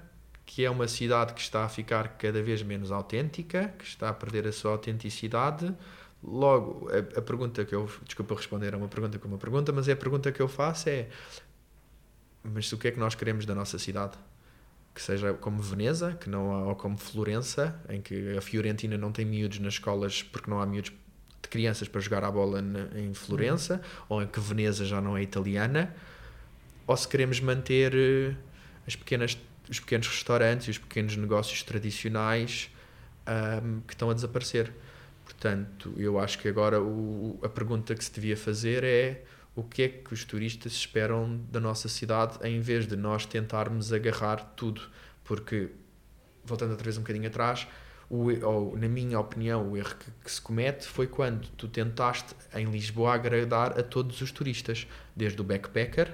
que 0.45 0.65
é 0.65 0.69
uma 0.69 0.87
cidade 0.87 1.33
que 1.33 1.41
está 1.41 1.63
a 1.65 1.69
ficar 1.69 2.17
cada 2.17 2.41
vez 2.41 2.63
menos 2.63 2.91
autêntica, 2.91 3.73
que 3.77 3.85
está 3.85 4.09
a 4.09 4.13
perder 4.13 4.47
a 4.47 4.51
sua 4.51 4.71
autenticidade. 4.71 5.73
Logo, 6.23 6.89
a, 6.89 7.19
a 7.19 7.21
pergunta 7.21 7.63
que 7.63 7.75
eu. 7.75 7.89
Desculpa 8.03 8.35
responder 8.35 8.73
a 8.73 8.77
uma 8.77 8.87
pergunta 8.87 9.19
com 9.19 9.27
uma 9.27 9.37
pergunta, 9.37 9.71
mas 9.71 9.87
é 9.87 9.91
a 9.91 9.95
pergunta 9.95 10.31
que 10.31 10.41
eu 10.41 10.47
faço 10.47 10.89
é: 10.89 11.09
mas 12.43 12.71
o 12.71 12.77
que 12.77 12.87
é 12.87 12.91
que 12.91 12.99
nós 12.99 13.13
queremos 13.15 13.45
da 13.45 13.53
nossa 13.53 13.77
cidade? 13.77 14.17
Que 14.95 15.01
seja 15.01 15.33
como 15.33 15.61
Veneza, 15.61 16.13
que 16.13 16.29
não 16.29 16.69
ou 16.69 16.75
como 16.75 16.97
Florença, 16.97 17.77
em 17.89 18.01
que 18.01 18.37
a 18.37 18.41
Fiorentina 18.41 18.97
não 18.97 19.11
tem 19.11 19.25
miúdos 19.25 19.59
nas 19.59 19.73
escolas 19.73 20.23
porque 20.23 20.49
não 20.49 20.61
há 20.61 20.65
miúdos 20.65 20.93
de 21.41 21.49
crianças 21.49 21.89
para 21.89 21.99
jogar 21.99 22.23
a 22.23 22.31
bola 22.31 22.63
em 22.95 23.13
Florença, 23.13 23.75
uhum. 23.75 24.05
ou 24.09 24.23
em 24.23 24.27
que 24.27 24.39
Veneza 24.39 24.85
já 24.85 25.01
não 25.01 25.17
é 25.17 25.21
italiana, 25.21 25.93
ou 26.87 26.95
se 26.95 27.07
queremos 27.09 27.41
manter 27.41 27.93
eh, 27.93 28.35
as 28.87 28.95
pequenas, 28.95 29.37
os 29.69 29.81
pequenos 29.81 30.07
restaurantes 30.07 30.67
e 30.67 30.71
os 30.71 30.77
pequenos 30.77 31.17
negócios 31.17 31.61
tradicionais 31.61 32.69
um, 33.27 33.81
que 33.81 33.93
estão 33.93 34.09
a 34.09 34.13
desaparecer. 34.13 34.71
Portanto, 35.25 35.93
eu 35.97 36.17
acho 36.19 36.39
que 36.39 36.47
agora 36.47 36.81
o, 36.81 37.37
a 37.43 37.49
pergunta 37.49 37.93
que 37.95 38.03
se 38.03 38.13
devia 38.13 38.37
fazer 38.37 38.83
é 38.83 39.23
o 39.55 39.63
que 39.63 39.83
é 39.83 39.87
que 39.87 40.13
os 40.13 40.23
turistas 40.25 40.73
esperam 40.73 41.39
da 41.49 41.59
nossa 41.59 41.87
cidade 41.87 42.37
em 42.43 42.59
vez 42.59 42.85
de 42.85 42.95
nós 42.95 43.25
tentarmos 43.25 43.93
agarrar 43.93 44.37
tudo. 44.55 44.81
Porque, 45.23 45.69
voltando 46.43 46.71
outra 46.71 46.83
vez 46.83 46.97
um 46.97 47.01
bocadinho 47.01 47.27
atrás, 47.27 47.67
o, 48.09 48.27
ou, 48.45 48.77
na 48.77 48.87
minha 48.87 49.19
opinião, 49.19 49.71
o 49.71 49.77
erro 49.77 49.95
que, 49.95 50.11
que, 50.23 50.31
se 50.31 50.41
comete 50.41 50.85
foi 50.85 51.07
quando 51.07 51.47
tu 51.57 51.67
tentaste 51.67 52.35
em 52.53 52.65
Lisboa 52.65 53.13
agradar 53.13 53.79
a 53.79 53.83
todos 53.83 54.21
os 54.21 54.31
turistas, 54.31 54.85
desde 55.15 55.39
o 55.41 55.43
backpacker, 55.43 56.11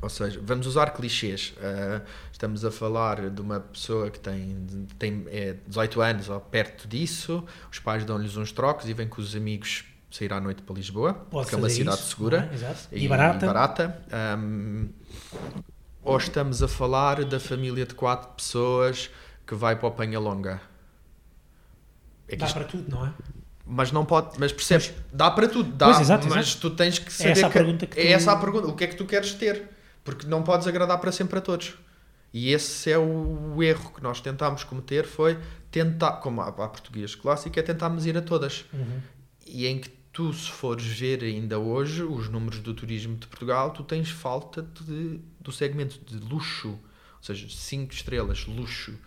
ou 0.00 0.08
seja, 0.08 0.40
vamos 0.42 0.66
usar 0.66 0.90
clichês. 0.90 1.54
Uh, 1.56 2.06
estamos 2.30 2.64
a 2.64 2.70
falar 2.70 3.30
de 3.30 3.40
uma 3.40 3.60
pessoa 3.60 4.10
que 4.10 4.20
tem, 4.20 4.86
tem 4.96 5.24
é, 5.26 5.56
18 5.66 6.00
anos 6.00 6.28
ou 6.28 6.40
perto 6.40 6.86
disso, 6.86 7.44
os 7.70 7.80
pais 7.80 8.04
dão-lhes 8.04 8.36
uns 8.36 8.52
trocos 8.52 8.88
e 8.88 8.94
vem 8.94 9.08
com 9.08 9.20
os 9.20 9.34
amigos 9.34 9.84
sair 10.10 10.32
à 10.32 10.40
noite 10.40 10.62
para 10.62 10.74
Lisboa, 10.74 11.14
Pode 11.14 11.44
porque 11.44 11.54
é 11.54 11.58
uma 11.58 11.68
cidade 11.68 11.98
isso, 11.98 12.10
segura 12.10 12.50
é? 12.52 12.96
e, 12.96 13.04
e, 13.04 13.08
barata. 13.08 13.44
E 13.44 13.48
barata. 13.48 14.02
Um, 14.38 14.88
ou 16.02 16.16
estamos 16.16 16.62
a 16.62 16.68
falar 16.68 17.24
da 17.24 17.38
família 17.38 17.84
de 17.84 17.94
quatro 17.94 18.30
pessoas 18.30 19.10
que 19.46 19.54
vai 19.54 19.76
para 19.76 19.88
o 19.88 19.90
Penhalonga. 19.92 20.60
É 22.26 22.36
Dá 22.36 22.46
isto... 22.46 22.54
para 22.54 22.64
tudo, 22.64 22.90
não 22.90 23.06
é? 23.06 23.12
Mas 23.66 23.92
não 23.92 24.06
pode, 24.06 24.38
mas 24.38 24.50
percebes, 24.50 24.88
pois. 24.88 25.04
dá 25.12 25.30
para 25.30 25.46
tudo, 25.46 25.70
dá, 25.72 25.86
pois, 25.86 26.00
exato, 26.00 26.26
mas 26.26 26.48
exato. 26.48 26.60
tu 26.60 26.70
tens 26.70 26.98
que 26.98 27.12
saber 27.12 27.28
é 27.28 27.32
essa, 27.32 27.50
que, 27.50 27.58
a 27.58 27.86
que 27.86 28.00
é 28.00 28.04
tu... 28.04 28.14
essa 28.14 28.32
a 28.32 28.36
pergunta, 28.36 28.66
o 28.66 28.74
que 28.74 28.84
é 28.84 28.86
que 28.86 28.96
tu 28.96 29.04
queres 29.04 29.34
ter? 29.34 29.68
Porque 30.02 30.26
não 30.26 30.42
podes 30.42 30.66
agradar 30.66 30.98
para 30.98 31.12
sempre 31.12 31.38
a 31.38 31.42
todos. 31.42 31.74
E 32.32 32.52
esse 32.52 32.90
é 32.90 32.98
o 32.98 33.62
erro 33.62 33.92
que 33.94 34.02
nós 34.02 34.20
tentámos 34.22 34.64
cometer, 34.64 35.06
foi 35.06 35.38
tentar, 35.70 36.12
como 36.12 36.40
a, 36.40 36.48
a 36.48 36.52
português 36.52 37.14
clássica, 37.14 37.60
é 37.60 37.62
tentarmos 37.62 38.06
ir 38.06 38.16
a 38.16 38.22
todas. 38.22 38.64
Uhum. 38.72 39.00
E 39.46 39.66
em 39.66 39.78
que 39.78 39.97
tu, 40.18 40.32
se 40.32 40.50
fores 40.50 40.84
ver 40.84 41.22
ainda 41.22 41.60
hoje 41.60 42.02
os 42.02 42.28
números 42.28 42.58
do 42.58 42.74
turismo 42.74 43.16
de 43.16 43.28
Portugal, 43.28 43.70
tu 43.70 43.84
tens 43.84 44.10
falta 44.10 44.62
de, 44.62 45.20
do 45.38 45.52
segmento 45.52 46.00
de 46.04 46.18
luxo, 46.18 46.70
ou 46.70 47.22
seja, 47.22 47.46
5 47.48 47.92
estrelas, 47.92 48.44
luxo, 48.44 48.98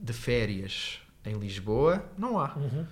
de 0.00 0.12
férias 0.12 0.98
em 1.24 1.38
Lisboa, 1.38 2.04
não 2.18 2.40
há. 2.40 2.56
Uhum. 2.56 2.84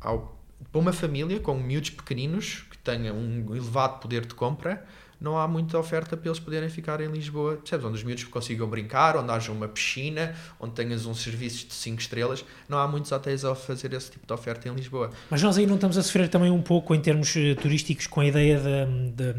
Ao, 0.00 0.36
para 0.72 0.80
uma 0.80 0.92
família 0.92 1.38
com 1.38 1.54
miúdos 1.54 1.90
pequeninos, 1.90 2.64
que 2.68 2.76
tenha 2.78 3.14
um 3.14 3.54
elevado 3.54 4.00
poder 4.00 4.26
de 4.26 4.34
compra, 4.34 4.84
não 5.24 5.38
há 5.38 5.48
muita 5.48 5.78
oferta 5.78 6.18
para 6.18 6.28
eles 6.28 6.38
poderem 6.38 6.68
ficar 6.68 7.00
em 7.00 7.08
Lisboa, 7.08 7.56
percebes? 7.56 7.86
Onde 7.86 7.96
os 7.96 8.04
miúdos 8.04 8.24
consigam 8.24 8.68
brincar, 8.68 9.16
onde 9.16 9.32
haja 9.32 9.50
uma 9.50 9.66
piscina, 9.66 10.34
onde 10.60 10.74
tenhas 10.74 11.06
um 11.06 11.14
serviço 11.14 11.66
de 11.66 11.72
5 11.72 12.00
estrelas. 12.02 12.44
Não 12.68 12.76
há 12.76 12.86
muitos 12.86 13.10
hotéis 13.10 13.42
a 13.42 13.54
fazer 13.54 13.94
esse 13.94 14.10
tipo 14.10 14.26
de 14.26 14.32
oferta 14.34 14.68
em 14.68 14.74
Lisboa. 14.74 15.10
Mas 15.30 15.42
nós 15.42 15.56
aí 15.56 15.66
não 15.66 15.76
estamos 15.76 15.96
a 15.96 16.02
sofrer 16.02 16.28
também 16.28 16.50
um 16.50 16.60
pouco 16.60 16.94
em 16.94 17.00
termos 17.00 17.34
eh, 17.36 17.54
turísticos 17.54 18.06
com 18.06 18.20
a 18.20 18.26
ideia 18.26 18.60
da, 18.60 19.34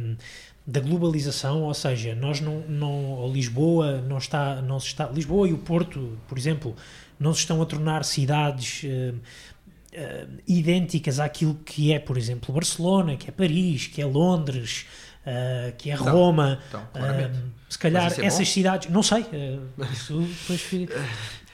da, 0.66 0.80
globalização, 0.80 1.62
ou 1.62 1.74
seja, 1.76 2.16
nós 2.16 2.42
não, 2.42 2.62
não 2.62 3.32
Lisboa 3.32 4.02
não 4.02 4.18
está, 4.18 4.62
não 4.64 4.80
se 4.80 4.88
está, 4.88 5.06
Lisboa 5.06 5.48
e 5.48 5.54
o 5.54 5.60
Porto, 5.60 6.18
por 6.28 6.36
exemplo, 6.36 6.76
não 7.20 7.32
se 7.32 7.42
estão 7.42 7.62
a 7.62 7.66
tornar 7.66 8.04
cidades 8.04 8.84
uh, 8.84 9.16
uh, 9.16 10.42
idênticas 10.48 11.20
àquilo 11.20 11.56
que 11.64 11.94
é, 11.94 12.00
por 12.00 12.18
exemplo, 12.18 12.52
Barcelona, 12.52 13.16
que 13.16 13.30
é 13.30 13.32
Paris, 13.32 13.86
que 13.86 14.02
é 14.02 14.06
Londres, 14.06 14.88
uh, 15.26 15.76
que 15.78 15.91
é 15.91 15.95
então, 15.95 16.13
Roma, 16.13 16.59
então, 16.67 16.82
uh, 16.82 17.51
se 17.69 17.80
calhar 17.80 18.11
é 18.11 18.26
essas 18.26 18.47
bom? 18.47 18.53
cidades, 18.53 18.89
não 18.89 19.03
sei, 19.03 19.21
uh, 19.21 19.84
isso 19.91 20.19
depois 20.19 20.89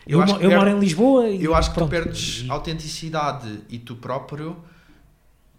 eu, 0.08 0.20
eu, 0.20 0.42
eu 0.42 0.52
moro 0.52 0.70
em 0.70 0.80
Lisboa 0.80 1.30
e 1.30 1.44
eu 1.44 1.56
acho 1.56 1.72
pronto, 1.74 1.90
que 1.90 1.98
tu 1.98 2.04
perdes 2.04 2.44
e... 2.46 2.50
autenticidade 2.50 3.60
e 3.70 3.78
tu 3.80 3.96
próprio 3.96 4.58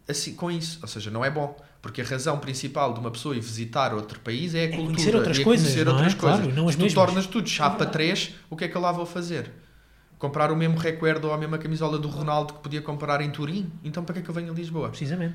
assim 0.08 0.34
com 0.34 0.50
isso, 0.50 0.78
ou 0.82 0.88
seja, 0.88 1.10
não 1.10 1.24
é 1.24 1.30
bom. 1.30 1.56
Porque 1.80 2.00
a 2.00 2.04
razão 2.04 2.38
principal 2.38 2.94
de 2.94 3.00
uma 3.00 3.10
pessoa 3.10 3.34
ir 3.34 3.40
visitar 3.40 3.92
outro 3.92 4.20
país 4.20 4.54
é 4.54 4.60
a 4.60 4.62
é 4.62 4.68
cultura. 4.68 4.94
Conhecer 4.94 5.16
outras 5.16 5.38
é 5.38 5.42
coisas. 5.42 5.66
Conhecer 5.66 5.88
outras 5.88 6.12
é? 6.12 6.16
coisas. 6.16 6.40
Claro, 6.40 6.54
não 6.54 6.68
Se 6.68 6.76
tu 6.76 6.82
mesmas. 6.84 7.06
tornas 7.06 7.26
tudo 7.26 7.48
chapa 7.48 7.82
é 7.82 7.86
3, 7.88 8.34
o 8.48 8.56
que 8.56 8.64
é 8.64 8.68
que 8.68 8.76
eu 8.76 8.80
lá 8.80 8.92
vou 8.92 9.04
fazer? 9.04 9.50
Comprar 10.16 10.52
o 10.52 10.56
mesmo 10.56 10.78
recuerdo 10.78 11.26
ou 11.26 11.34
a 11.34 11.36
mesma 11.36 11.58
camisola 11.58 11.98
do 11.98 12.06
Ronaldo 12.06 12.54
que 12.54 12.60
podia 12.60 12.80
comprar 12.80 13.20
em 13.20 13.30
Turim? 13.30 13.68
Então 13.82 14.04
para 14.04 14.12
que 14.12 14.20
é 14.20 14.22
que 14.22 14.28
eu 14.28 14.34
venho 14.34 14.52
a 14.52 14.54
Lisboa? 14.54 14.90
Precisamente. 14.90 15.34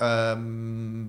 Um, 0.00 1.08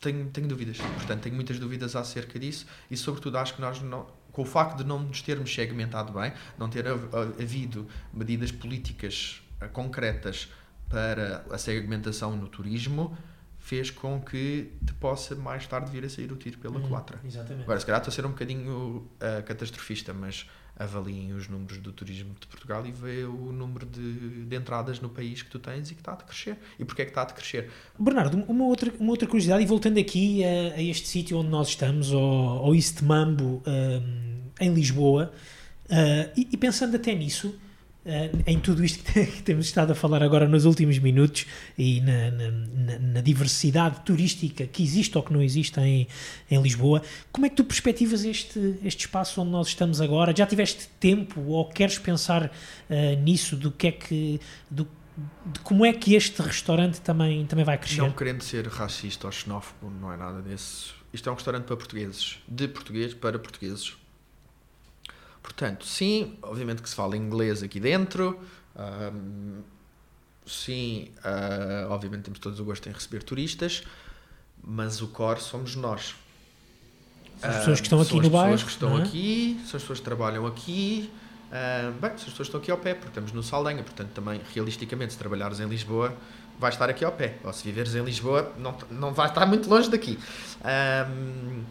tenho, 0.00 0.28
tenho 0.30 0.48
dúvidas. 0.48 0.78
Portanto, 0.78 1.22
tenho 1.22 1.34
muitas 1.34 1.58
dúvidas 1.58 1.94
acerca 1.94 2.38
disso 2.38 2.66
e, 2.90 2.96
sobretudo, 2.96 3.38
acho 3.38 3.54
que 3.54 3.60
nós 3.60 3.80
não, 3.82 4.06
com 4.32 4.42
o 4.42 4.44
facto 4.44 4.78
de 4.78 4.84
não 4.84 4.98
nos 4.98 5.22
termos 5.22 5.54
segmentado 5.54 6.12
bem, 6.12 6.32
não 6.58 6.68
ter 6.68 6.86
havido 6.88 7.86
medidas 8.12 8.50
políticas 8.50 9.42
eh, 9.60 9.68
concretas 9.68 10.48
para 10.88 11.44
a 11.50 11.58
segmentação 11.58 12.34
no 12.34 12.48
turismo, 12.48 13.16
fez 13.58 13.90
com 13.90 14.20
que 14.20 14.72
te 14.84 14.92
possa 14.94 15.36
mais 15.36 15.66
tarde 15.66 15.90
vir 15.90 16.04
a 16.04 16.08
sair 16.08 16.32
o 16.32 16.36
tiro 16.36 16.58
pela 16.58 16.78
hum, 16.78 16.82
culatra. 16.82 17.20
Exatamente. 17.24 17.62
Agora, 17.62 17.78
se 17.78 17.86
calhar 17.86 18.00
estou 18.00 18.10
a 18.10 18.14
ser 18.14 18.26
um 18.26 18.30
bocadinho 18.30 18.96
uh, 18.96 19.42
catastrofista, 19.44 20.12
mas 20.14 20.48
avaliem 20.80 21.34
os 21.34 21.46
números 21.46 21.76
do 21.76 21.92
turismo 21.92 22.34
de 22.40 22.46
Portugal 22.46 22.84
e 22.86 22.90
vê 22.90 23.24
o 23.24 23.52
número 23.52 23.84
de, 23.84 24.46
de, 24.46 24.56
entradas 24.56 24.98
no 24.98 25.10
país 25.10 25.42
que 25.42 25.50
tu 25.50 25.58
tens 25.58 25.90
e 25.90 25.94
que 25.94 26.00
está 26.00 26.12
a 26.12 26.16
crescer. 26.16 26.56
E 26.78 26.84
porquê 26.86 27.02
é 27.02 27.04
que 27.04 27.10
está 27.10 27.22
a 27.22 27.26
crescer? 27.26 27.70
Bernardo, 27.98 28.42
uma 28.48 28.64
outra, 28.64 28.90
uma 28.98 29.10
outra 29.10 29.28
curiosidade, 29.28 29.62
e 29.62 29.66
voltando 29.66 30.00
aqui 30.00 30.42
a, 30.42 30.76
a 30.76 30.82
este 30.82 31.06
sítio 31.06 31.36
onde 31.36 31.50
nós 31.50 31.68
estamos, 31.68 32.12
ao, 32.12 32.20
ao 32.20 32.74
East 32.74 33.02
Mambo, 33.02 33.62
um, 33.66 34.40
em 34.58 34.72
Lisboa, 34.72 35.30
uh, 35.84 36.32
e, 36.34 36.48
e 36.50 36.56
pensando 36.56 36.96
até 36.96 37.14
nisso, 37.14 37.54
Uh, 38.02 38.42
em 38.46 38.58
tudo 38.58 38.82
isto 38.82 39.04
que 39.04 39.42
temos 39.42 39.66
estado 39.66 39.92
a 39.92 39.94
falar 39.94 40.22
agora 40.22 40.48
nos 40.48 40.64
últimos 40.64 40.98
minutos 40.98 41.44
e 41.76 42.00
na, 42.00 42.30
na, 42.30 42.98
na, 42.98 43.20
diversidade 43.20 44.00
turística 44.06 44.66
que 44.66 44.82
existe 44.82 45.18
ou 45.18 45.22
que 45.22 45.30
não 45.30 45.42
existe 45.42 45.78
em, 45.80 46.08
em 46.50 46.62
Lisboa, 46.62 47.02
como 47.30 47.44
é 47.44 47.50
que 47.50 47.56
tu 47.56 47.64
perspectivas 47.64 48.24
este, 48.24 48.78
este 48.82 49.00
espaço 49.00 49.42
onde 49.42 49.50
nós 49.50 49.68
estamos 49.68 50.00
agora? 50.00 50.34
Já 50.34 50.46
tiveste 50.46 50.88
tempo 50.98 51.42
ou 51.42 51.68
queres 51.68 51.98
pensar 51.98 52.46
uh, 52.46 53.20
nisso 53.22 53.54
do 53.54 53.70
que 53.70 53.88
é 53.88 53.92
que 53.92 54.40
do, 54.70 54.88
de 55.44 55.60
como 55.60 55.84
é 55.84 55.92
que 55.92 56.14
este 56.14 56.40
restaurante 56.40 57.02
também, 57.02 57.44
também 57.44 57.66
vai 57.66 57.76
crescer? 57.76 58.00
Não 58.00 58.12
querendo 58.12 58.40
ser 58.40 58.66
racista 58.66 59.26
ou 59.26 59.32
xenófobo, 59.32 59.90
não 60.00 60.10
é 60.10 60.16
nada 60.16 60.40
desse. 60.40 60.92
Isto 61.12 61.28
é 61.28 61.32
um 61.32 61.34
restaurante 61.34 61.64
para 61.64 61.76
portugueses, 61.76 62.38
de 62.48 62.66
português 62.66 63.12
para 63.12 63.38
portugueses 63.38 63.94
Portanto, 65.42 65.86
sim, 65.86 66.36
obviamente 66.42 66.82
que 66.82 66.88
se 66.88 66.94
fala 66.94 67.16
inglês 67.16 67.62
aqui 67.62 67.80
dentro. 67.80 68.38
Um, 68.76 69.62
sim, 70.46 71.10
uh, 71.18 71.90
obviamente 71.90 72.24
temos 72.24 72.38
todos 72.38 72.60
o 72.60 72.64
gosto 72.64 72.88
em 72.88 72.92
receber 72.92 73.22
turistas, 73.22 73.82
mas 74.62 75.00
o 75.00 75.08
core 75.08 75.40
somos 75.40 75.74
nós. 75.76 76.14
São 77.40 77.50
as 77.50 77.56
pessoas 77.56 77.80
que 77.80 77.86
estão 77.86 78.00
aqui 78.00 78.20
no 78.20 78.30
bairro. 78.30 78.46
São 78.46 78.54
as 78.54 78.62
pessoas 78.62 78.64
que 78.64 78.70
estão 78.70 78.98
é? 78.98 79.02
aqui, 79.02 79.60
são 79.66 79.76
as 79.76 79.82
pessoas 79.82 79.98
que 79.98 80.04
trabalham 80.04 80.46
aqui. 80.46 81.10
Uh, 81.50 81.92
bem, 81.92 82.10
são 82.10 82.14
as 82.14 82.24
pessoas 82.24 82.36
que 82.36 82.42
estão 82.42 82.60
aqui 82.60 82.70
ao 82.70 82.78
pé, 82.78 82.94
porque 82.94 83.08
estamos 83.08 83.32
no 83.32 83.42
Saldanha, 83.42 83.82
portanto, 83.82 84.10
também, 84.10 84.40
realisticamente, 84.54 85.14
se 85.14 85.18
trabalhares 85.18 85.58
em 85.58 85.66
Lisboa, 85.66 86.14
vais 86.58 86.74
estar 86.74 86.88
aqui 86.88 87.04
ao 87.04 87.12
pé. 87.12 87.38
Ou 87.42 87.52
se 87.52 87.64
viveres 87.64 87.94
em 87.94 88.04
Lisboa, 88.04 88.52
não, 88.58 88.76
não 88.90 89.12
vais 89.12 89.30
estar 89.30 89.46
muito 89.46 89.68
longe 89.68 89.90
daqui. 89.90 90.18
Um, 90.62 91.64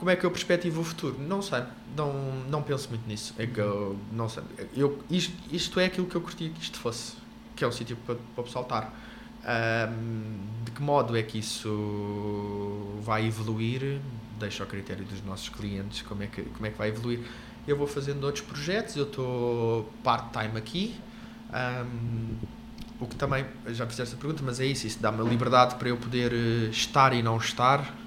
como 0.00 0.10
é 0.10 0.16
que 0.16 0.24
eu 0.24 0.30
perspectivo 0.30 0.80
o 0.80 0.84
futuro? 0.84 1.14
Não 1.20 1.42
sei, 1.42 1.62
não, 1.94 2.10
não 2.48 2.62
penso 2.62 2.88
muito 2.88 3.06
nisso. 3.06 3.34
É 3.36 3.46
que 3.46 3.60
eu 3.60 3.98
não 4.10 4.30
sei. 4.30 4.42
Eu, 4.74 4.98
isto, 5.10 5.36
isto 5.52 5.78
é 5.78 5.84
aquilo 5.84 6.06
que 6.06 6.14
eu 6.14 6.22
curtia 6.22 6.48
que 6.48 6.58
isto 6.58 6.78
fosse, 6.78 7.16
que 7.54 7.62
é 7.62 7.68
um 7.68 7.72
sítio 7.72 7.98
para, 8.06 8.14
para 8.14 8.42
o. 8.42 8.94
Um, 9.42 10.38
de 10.64 10.70
que 10.70 10.80
modo 10.80 11.14
é 11.14 11.22
que 11.22 11.38
isso 11.38 12.98
vai 13.02 13.26
evoluir? 13.26 14.00
Deixo 14.38 14.62
ao 14.62 14.68
critério 14.70 15.04
dos 15.04 15.22
nossos 15.22 15.50
clientes 15.50 16.00
como 16.00 16.22
é 16.22 16.28
que, 16.28 16.44
como 16.44 16.64
é 16.64 16.70
que 16.70 16.78
vai 16.78 16.88
evoluir. 16.88 17.20
Eu 17.68 17.76
vou 17.76 17.86
fazendo 17.86 18.24
outros 18.24 18.42
projetos, 18.42 18.96
eu 18.96 19.04
estou 19.04 19.92
part-time 20.02 20.56
aqui. 20.56 20.94
Um, 21.52 22.36
o 22.98 23.06
que 23.06 23.16
também, 23.16 23.44
já 23.66 23.86
fizeste 23.86 24.14
a 24.14 24.18
pergunta, 24.18 24.42
mas 24.42 24.60
é 24.60 24.64
isso, 24.64 24.86
isso 24.86 24.98
dá-me 24.98 25.20
a 25.20 25.24
liberdade 25.24 25.74
para 25.74 25.90
eu 25.90 25.98
poder 25.98 26.32
eh, 26.32 26.70
estar 26.70 27.12
e 27.12 27.22
não 27.22 27.36
estar 27.36 27.99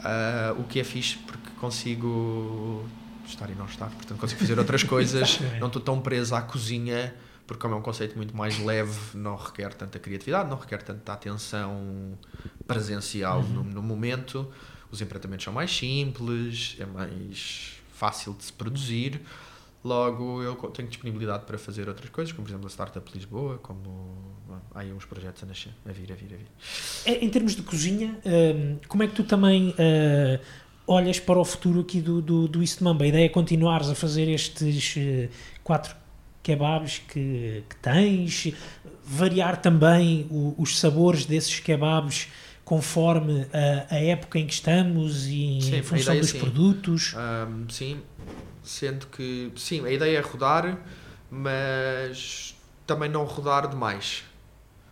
Uh, 0.00 0.60
o 0.60 0.64
que 0.64 0.80
é 0.80 0.84
fixe 0.84 1.18
porque 1.18 1.50
consigo 1.60 2.86
estar 3.26 3.50
e 3.50 3.54
não 3.54 3.66
estar, 3.66 3.90
portanto 3.90 4.18
consigo 4.18 4.40
fazer 4.40 4.58
outras 4.58 4.82
coisas, 4.82 5.38
não 5.60 5.66
estou 5.66 5.82
tão 5.82 6.00
preso 6.00 6.34
à 6.34 6.40
cozinha, 6.40 7.14
porque 7.46 7.60
como 7.60 7.74
é 7.74 7.76
um 7.76 7.82
conceito 7.82 8.16
muito 8.16 8.34
mais 8.34 8.58
leve, 8.58 8.98
não 9.14 9.36
requer 9.36 9.74
tanta 9.74 9.98
criatividade, 9.98 10.48
não 10.48 10.58
requer 10.58 10.82
tanta 10.82 11.12
atenção 11.12 12.18
presencial 12.66 13.40
uhum. 13.40 13.48
no, 13.48 13.64
no, 13.64 13.82
momento, 13.82 14.50
os 14.90 15.02
empreendamentos 15.02 15.44
são 15.44 15.52
mais 15.52 15.70
simples, 15.76 16.76
é 16.80 16.86
mais 16.86 17.74
fácil 17.94 18.32
de 18.32 18.44
se 18.44 18.52
produzir, 18.52 19.20
logo 19.82 20.42
eu 20.42 20.54
tenho 20.70 20.88
disponibilidade 20.88 21.44
para 21.44 21.58
fazer 21.58 21.88
outras 21.88 22.10
coisas, 22.10 22.32
como 22.32 22.44
por 22.44 22.50
exemplo 22.50 22.66
a 22.66 22.70
Startup 22.70 23.10
Lisboa, 23.12 23.58
como 23.58 24.34
há 24.74 24.80
aí 24.80 24.92
uns 24.92 25.04
projetos 25.04 25.42
a 25.42 25.46
nascer, 25.46 25.72
a 25.88 25.92
vir, 25.92 26.12
a 26.12 26.14
vir, 26.14 26.34
a 26.34 26.36
vir. 26.36 26.46
É, 27.06 27.24
em 27.24 27.28
termos 27.28 27.56
de 27.56 27.62
cozinha, 27.62 28.18
hum, 28.24 28.76
como 28.88 29.02
é 29.02 29.06
que 29.06 29.14
tu 29.14 29.24
também 29.24 29.70
uh, 29.70 30.40
olhas 30.86 31.18
para 31.18 31.38
o 31.38 31.44
futuro 31.44 31.80
aqui 31.80 32.00
do, 32.00 32.20
do, 32.20 32.48
do 32.48 32.60
East 32.60 32.80
Mamba? 32.80 33.04
A 33.04 33.08
ideia 33.08 33.26
é 33.26 33.28
continuares 33.28 33.88
a 33.88 33.94
fazer 33.94 34.28
estes 34.28 34.96
uh, 34.96 35.30
quatro 35.64 35.96
kebabs 36.42 36.98
que, 36.98 37.64
que 37.68 37.76
tens, 37.76 38.52
variar 39.04 39.60
também 39.60 40.26
o, 40.30 40.54
os 40.58 40.78
sabores 40.78 41.26
desses 41.26 41.60
kebabs 41.60 42.28
conforme 42.64 43.46
a, 43.52 43.94
a 43.94 43.98
época 43.98 44.38
em 44.38 44.46
que 44.46 44.52
estamos 44.52 45.26
e 45.26 45.58
sim, 45.60 45.76
em 45.76 45.82
função 45.82 46.16
dos 46.16 46.30
sim. 46.30 46.38
produtos? 46.38 47.14
Um, 47.14 47.68
sim, 47.68 48.00
sendo 48.62 49.06
que, 49.06 49.52
sim, 49.56 49.84
a 49.84 49.90
ideia 49.90 50.18
é 50.18 50.20
rodar, 50.20 50.78
mas 51.30 52.56
também 52.86 53.08
não 53.08 53.24
rodar 53.24 53.68
demais. 53.68 54.24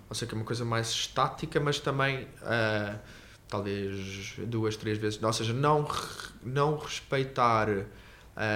Ou 0.09 0.15
seja, 0.15 0.27
que 0.27 0.35
é 0.35 0.39
uma 0.39 0.45
coisa 0.45 0.65
mais 0.65 0.89
estática, 0.89 1.61
mas 1.61 1.81
também 1.81 2.25
uh, 2.43 2.99
talvez 3.49 4.35
duas, 4.47 4.77
três 4.77 4.99
vezes. 4.99 5.23
Ou 5.23 5.33
seja, 5.33 5.53
não, 5.53 5.87
não 6.43 6.79
respeitar 6.79 7.69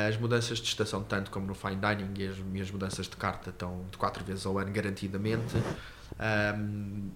as 0.08 0.16
mudanças 0.16 0.58
de 0.58 0.68
estação, 0.68 1.02
tanto 1.02 1.30
como 1.32 1.44
no 1.44 1.54
fine 1.54 1.74
dining, 1.74 2.14
e 2.16 2.28
as 2.28 2.38
minhas 2.38 2.70
mudanças 2.70 3.08
de 3.08 3.16
carta 3.16 3.50
estão 3.50 3.84
de 3.90 3.98
quatro 3.98 4.24
vezes 4.24 4.46
ao 4.46 4.56
ano, 4.56 4.70
garantidamente. 4.70 5.56
Um, 6.56 7.10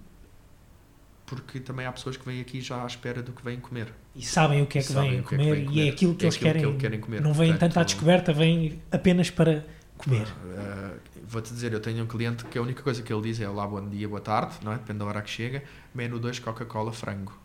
porque 1.27 1.59
também 1.59 1.85
há 1.85 1.91
pessoas 1.91 2.17
que 2.17 2.25
vêm 2.25 2.41
aqui 2.41 2.59
já 2.61 2.81
à 2.81 2.87
espera 2.87 3.21
do 3.21 3.31
que 3.31 3.43
vêm 3.43 3.59
comer. 3.59 3.93
E 4.15 4.25
sabem 4.25 4.61
o 4.61 4.65
que 4.65 4.79
é 4.79 4.81
que, 4.81 4.93
vêm, 4.93 5.21
comer, 5.21 5.51
é 5.51 5.55
que 5.55 5.65
comer, 5.65 5.77
e 5.77 5.87
é 5.87 5.91
aquilo 5.91 6.15
que, 6.15 6.25
é 6.25 6.27
eles, 6.27 6.35
aquilo 6.37 6.53
querem, 6.53 6.71
que 6.71 6.77
querem 6.79 6.99
comer. 6.99 7.21
Não 7.21 7.33
vêm 7.33 7.55
tanto 7.55 7.79
à 7.79 7.83
descoberta, 7.83 8.33
vêm 8.33 8.81
apenas 8.91 9.29
para 9.29 9.63
comer. 9.97 10.25
Uh, 10.25 10.97
Vou-te 11.29 11.53
dizer, 11.53 11.73
eu 11.73 11.81
tenho 11.81 12.01
um 12.05 12.07
cliente 12.07 12.45
que 12.45 12.57
a 12.57 12.61
única 12.61 12.81
coisa 12.81 13.01
que 13.01 13.11
ele 13.11 13.21
diz 13.21 13.41
é 13.41 13.49
olá, 13.49 13.67
bom 13.67 13.85
dia, 13.89 14.07
boa 14.07 14.21
tarde, 14.21 14.55
não 14.63 14.71
é? 14.71 14.75
depende 14.75 14.99
da 14.99 15.05
hora 15.05 15.21
que 15.21 15.29
chega, 15.29 15.61
menu 15.93 16.17
2 16.17 16.39
Coca-Cola 16.39 16.93
frango. 16.93 17.37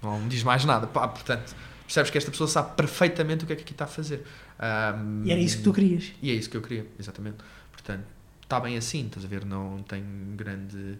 Não 0.00 0.20
me 0.20 0.28
diz 0.28 0.44
mais 0.44 0.64
nada. 0.64 0.86
Pá, 0.86 1.08
portanto, 1.08 1.56
percebes 1.82 2.08
que 2.12 2.18
esta 2.18 2.30
pessoa 2.30 2.46
sabe 2.46 2.76
perfeitamente 2.76 3.42
o 3.42 3.46
que 3.48 3.52
é 3.52 3.56
que 3.56 3.62
aqui 3.62 3.72
está 3.72 3.86
a 3.86 3.88
fazer. 3.88 4.24
Um, 4.60 5.24
e 5.24 5.32
era 5.32 5.40
isso 5.40 5.56
que 5.56 5.64
tu 5.64 5.72
querias. 5.72 6.12
E 6.22 6.30
é 6.30 6.34
isso 6.34 6.48
que 6.48 6.56
eu 6.56 6.62
queria, 6.62 6.86
exatamente. 7.00 7.38
Portanto, 7.72 8.04
está 8.40 8.60
bem 8.60 8.76
assim, 8.76 9.06
estás 9.06 9.24
a 9.24 9.28
ver? 9.28 9.44
Não 9.44 9.82
tenho 9.82 10.06
grande. 10.36 10.98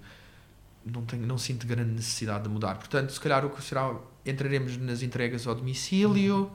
Não, 0.92 1.02
tenho, 1.02 1.26
não 1.26 1.38
sinto 1.38 1.66
grande 1.66 1.92
necessidade 1.92 2.44
de 2.44 2.48
mudar. 2.48 2.76
Portanto, 2.76 3.10
se 3.10 3.20
calhar 3.20 3.44
o 3.44 3.50
que 3.50 3.62
será. 3.62 3.94
Entraremos 4.24 4.76
nas 4.76 5.02
entregas 5.02 5.46
ao 5.46 5.54
domicílio. 5.54 6.50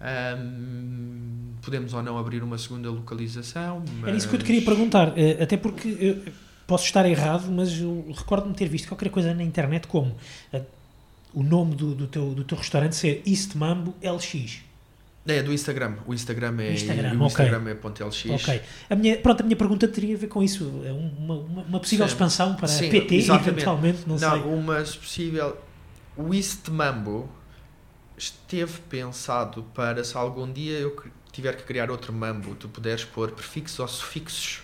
Um, 0.00 1.52
podemos 1.60 1.92
ou 1.92 2.02
não 2.02 2.16
abrir 2.16 2.42
uma 2.42 2.56
segunda 2.56 2.90
localização. 2.90 3.84
Mas... 4.00 4.08
Era 4.08 4.16
isso 4.16 4.28
que 4.28 4.34
eu 4.34 4.38
te 4.38 4.44
queria 4.46 4.62
perguntar, 4.62 5.12
eh, 5.18 5.42
até 5.42 5.58
porque 5.58 6.22
posso 6.66 6.84
estar 6.84 7.04
errado, 7.04 7.50
mas 7.50 7.80
eu 7.80 8.06
recordo-me 8.16 8.54
ter 8.54 8.68
visto 8.68 8.88
qualquer 8.88 9.10
coisa 9.10 9.34
na 9.34 9.42
internet 9.42 9.86
como 9.88 10.16
eh, 10.52 10.62
o 11.34 11.42
nome 11.42 11.74
do, 11.74 11.94
do, 11.94 12.06
teu, 12.06 12.32
do 12.32 12.44
teu 12.44 12.56
restaurante 12.56 12.96
ser 12.96 13.22
East 13.26 13.54
Mambo 13.54 13.94
LX. 14.02 14.69
É, 15.26 15.42
do 15.42 15.52
Instagram. 15.52 15.96
O 16.06 16.14
Instagram 16.14 16.56
é, 16.60 16.72
Instagram, 16.72 17.18
o 17.20 17.26
Instagram 17.26 17.62
é 17.68 18.04
.lx. 18.04 18.30
Ok. 18.30 18.62
A 18.88 18.96
minha, 18.96 19.18
pronto, 19.18 19.42
a 19.42 19.44
minha 19.44 19.56
pergunta 19.56 19.86
teria 19.86 20.14
a 20.14 20.18
ver 20.18 20.28
com 20.28 20.42
isso. 20.42 20.82
É 20.84 20.92
uma, 20.92 21.34
uma, 21.34 21.62
uma 21.62 21.80
possível 21.80 22.06
Sim. 22.06 22.14
expansão 22.14 22.54
para 22.54 22.66
Sim, 22.66 22.90
PT, 22.90 23.14
exatamente. 23.16 23.50
eventualmente, 23.50 23.98
não, 24.06 24.16
não 24.16 24.30
sei. 24.30 24.40
uma 24.40 24.76
possível... 24.76 25.56
O 26.16 26.34
East 26.34 26.68
Mambo 26.68 27.30
esteve 28.16 28.80
pensado 28.88 29.62
para 29.74 30.02
se 30.04 30.16
algum 30.16 30.50
dia 30.50 30.78
eu 30.78 30.94
tiver 31.32 31.56
que 31.56 31.62
criar 31.62 31.90
outro 31.90 32.12
mambo, 32.12 32.54
tu 32.54 32.68
puderes 32.68 33.04
pôr 33.04 33.30
prefixos 33.30 33.78
ou 33.78 33.88
sufixos. 33.88 34.62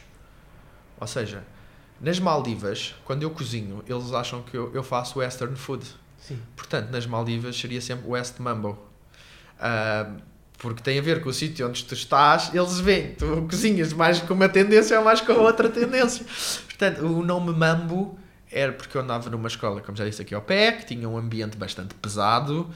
Ou 1.00 1.07
seja, 1.07 1.44
nas 2.00 2.18
Maldivas, 2.18 2.94
quando 3.04 3.22
eu 3.22 3.30
cozinho, 3.30 3.82
eles 3.86 4.12
acham 4.12 4.42
que 4.42 4.57
eu, 4.57 4.72
eu 4.74 4.82
faço 4.82 5.18
western 5.18 5.57
food. 5.57 5.86
Sim. 6.18 6.38
Portanto, 6.54 6.90
nas 6.90 7.07
Maldivas 7.07 7.57
seria 7.59 7.80
sempre 7.80 8.09
West 8.09 8.38
Mambo. 8.38 8.78
Uh, 9.59 10.20
porque 10.59 10.82
tem 10.82 10.98
a 10.98 11.02
ver 11.02 11.22
com 11.22 11.28
o 11.28 11.32
sítio 11.32 11.68
onde 11.68 11.84
tu 11.84 11.94
estás, 11.94 12.54
eles 12.54 12.80
veem, 12.80 13.14
tu 13.14 13.46
cozinhas 13.48 13.92
mais 13.92 14.20
com 14.20 14.34
uma 14.34 14.48
tendência 14.48 14.98
ou 14.98 15.04
mais 15.04 15.20
com 15.20 15.32
outra 15.32 15.68
tendência. 15.68 16.24
Portanto, 16.64 17.04
o 17.07 17.22
nome 17.22 17.52
Mambo 17.52 18.18
era 18.50 18.72
porque 18.72 18.96
eu 18.96 19.02
andava 19.02 19.28
numa 19.28 19.48
escola, 19.48 19.80
como 19.80 19.96
já 19.96 20.04
disse 20.04 20.22
aqui 20.22 20.34
ao 20.34 20.42
pé, 20.42 20.72
que 20.72 20.86
tinha 20.86 21.09
um 21.09 21.16
ambiente 21.16 21.57
bastante 21.57 21.94
pesado 21.94 22.70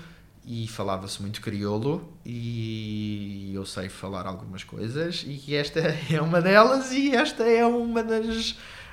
e 0.45 0.66
falava-se 0.68 1.20
muito 1.22 1.41
crioulo 1.41 2.12
e 2.24 3.53
eu 3.55 3.64
sei 3.64 3.89
falar 3.89 4.26
algumas 4.26 4.64
coisas 4.64 5.24
e 5.26 5.55
esta 5.55 5.81
é 6.11 6.20
uma 6.20 6.41
delas 6.41 6.93
e 6.93 7.14
esta 7.14 7.45
é 7.45 7.64
uma 7.64 8.03
das... 8.03 8.51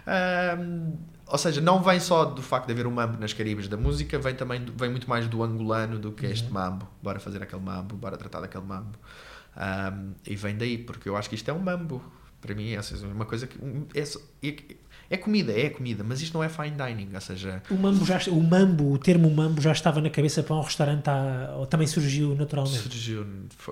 Uh, 0.07 1.16
ou 1.27 1.37
seja, 1.37 1.59
não 1.59 1.81
vem 1.83 1.99
só 1.99 2.25
do 2.25 2.41
facto 2.41 2.67
de 2.67 2.73
haver 2.73 2.87
um 2.87 2.91
mambo 2.91 3.19
nas 3.19 3.33
Caribes 3.33 3.67
da 3.67 3.75
música, 3.75 4.17
vem 4.17 4.33
também 4.33 4.65
vem 4.75 4.89
muito 4.89 5.09
mais 5.09 5.27
do 5.27 5.43
angolano 5.43 5.99
do 5.99 6.11
que 6.11 6.25
uhum. 6.25 6.31
este 6.31 6.49
mambo. 6.51 6.87
Bora 7.03 7.19
fazer 7.19 7.43
aquele 7.43 7.61
mambo, 7.61 7.95
bora 7.95 8.15
tratar 8.17 8.39
daquele 8.39 8.63
mambo. 8.63 8.97
Um, 9.57 10.13
e 10.25 10.35
vem 10.35 10.55
daí, 10.55 10.77
porque 10.77 11.09
eu 11.09 11.17
acho 11.17 11.27
que 11.27 11.35
isto 11.35 11.49
é 11.49 11.53
um 11.53 11.59
mambo. 11.59 12.01
Para 12.39 12.53
mim, 12.53 12.71
é 12.71 12.79
uma 13.13 13.25
coisa 13.25 13.47
que. 13.47 13.57
É, 13.93 14.47
é, 14.47 14.55
é, 15.09 15.17
comida, 15.17 15.51
é 15.51 15.69
comida, 15.69 16.03
mas 16.03 16.21
isto 16.21 16.33
não 16.33 16.43
é 16.43 16.49
fine 16.49 16.71
dining, 16.71 17.09
ou 17.13 17.21
seja... 17.21 17.63
O 17.69 17.75
mambo, 17.75 18.05
já, 18.05 18.19
o 18.29 18.41
mambo, 18.41 18.91
o 18.91 18.97
termo 18.97 19.29
mambo 19.29 19.59
já 19.59 19.71
estava 19.71 19.99
na 20.01 20.09
cabeça 20.09 20.43
para 20.43 20.55
um 20.55 20.61
restaurante, 20.61 21.09
ou 21.55 21.65
também 21.65 21.87
surgiu 21.87 22.35
naturalmente? 22.35 22.77
Surgiu, 22.77 23.25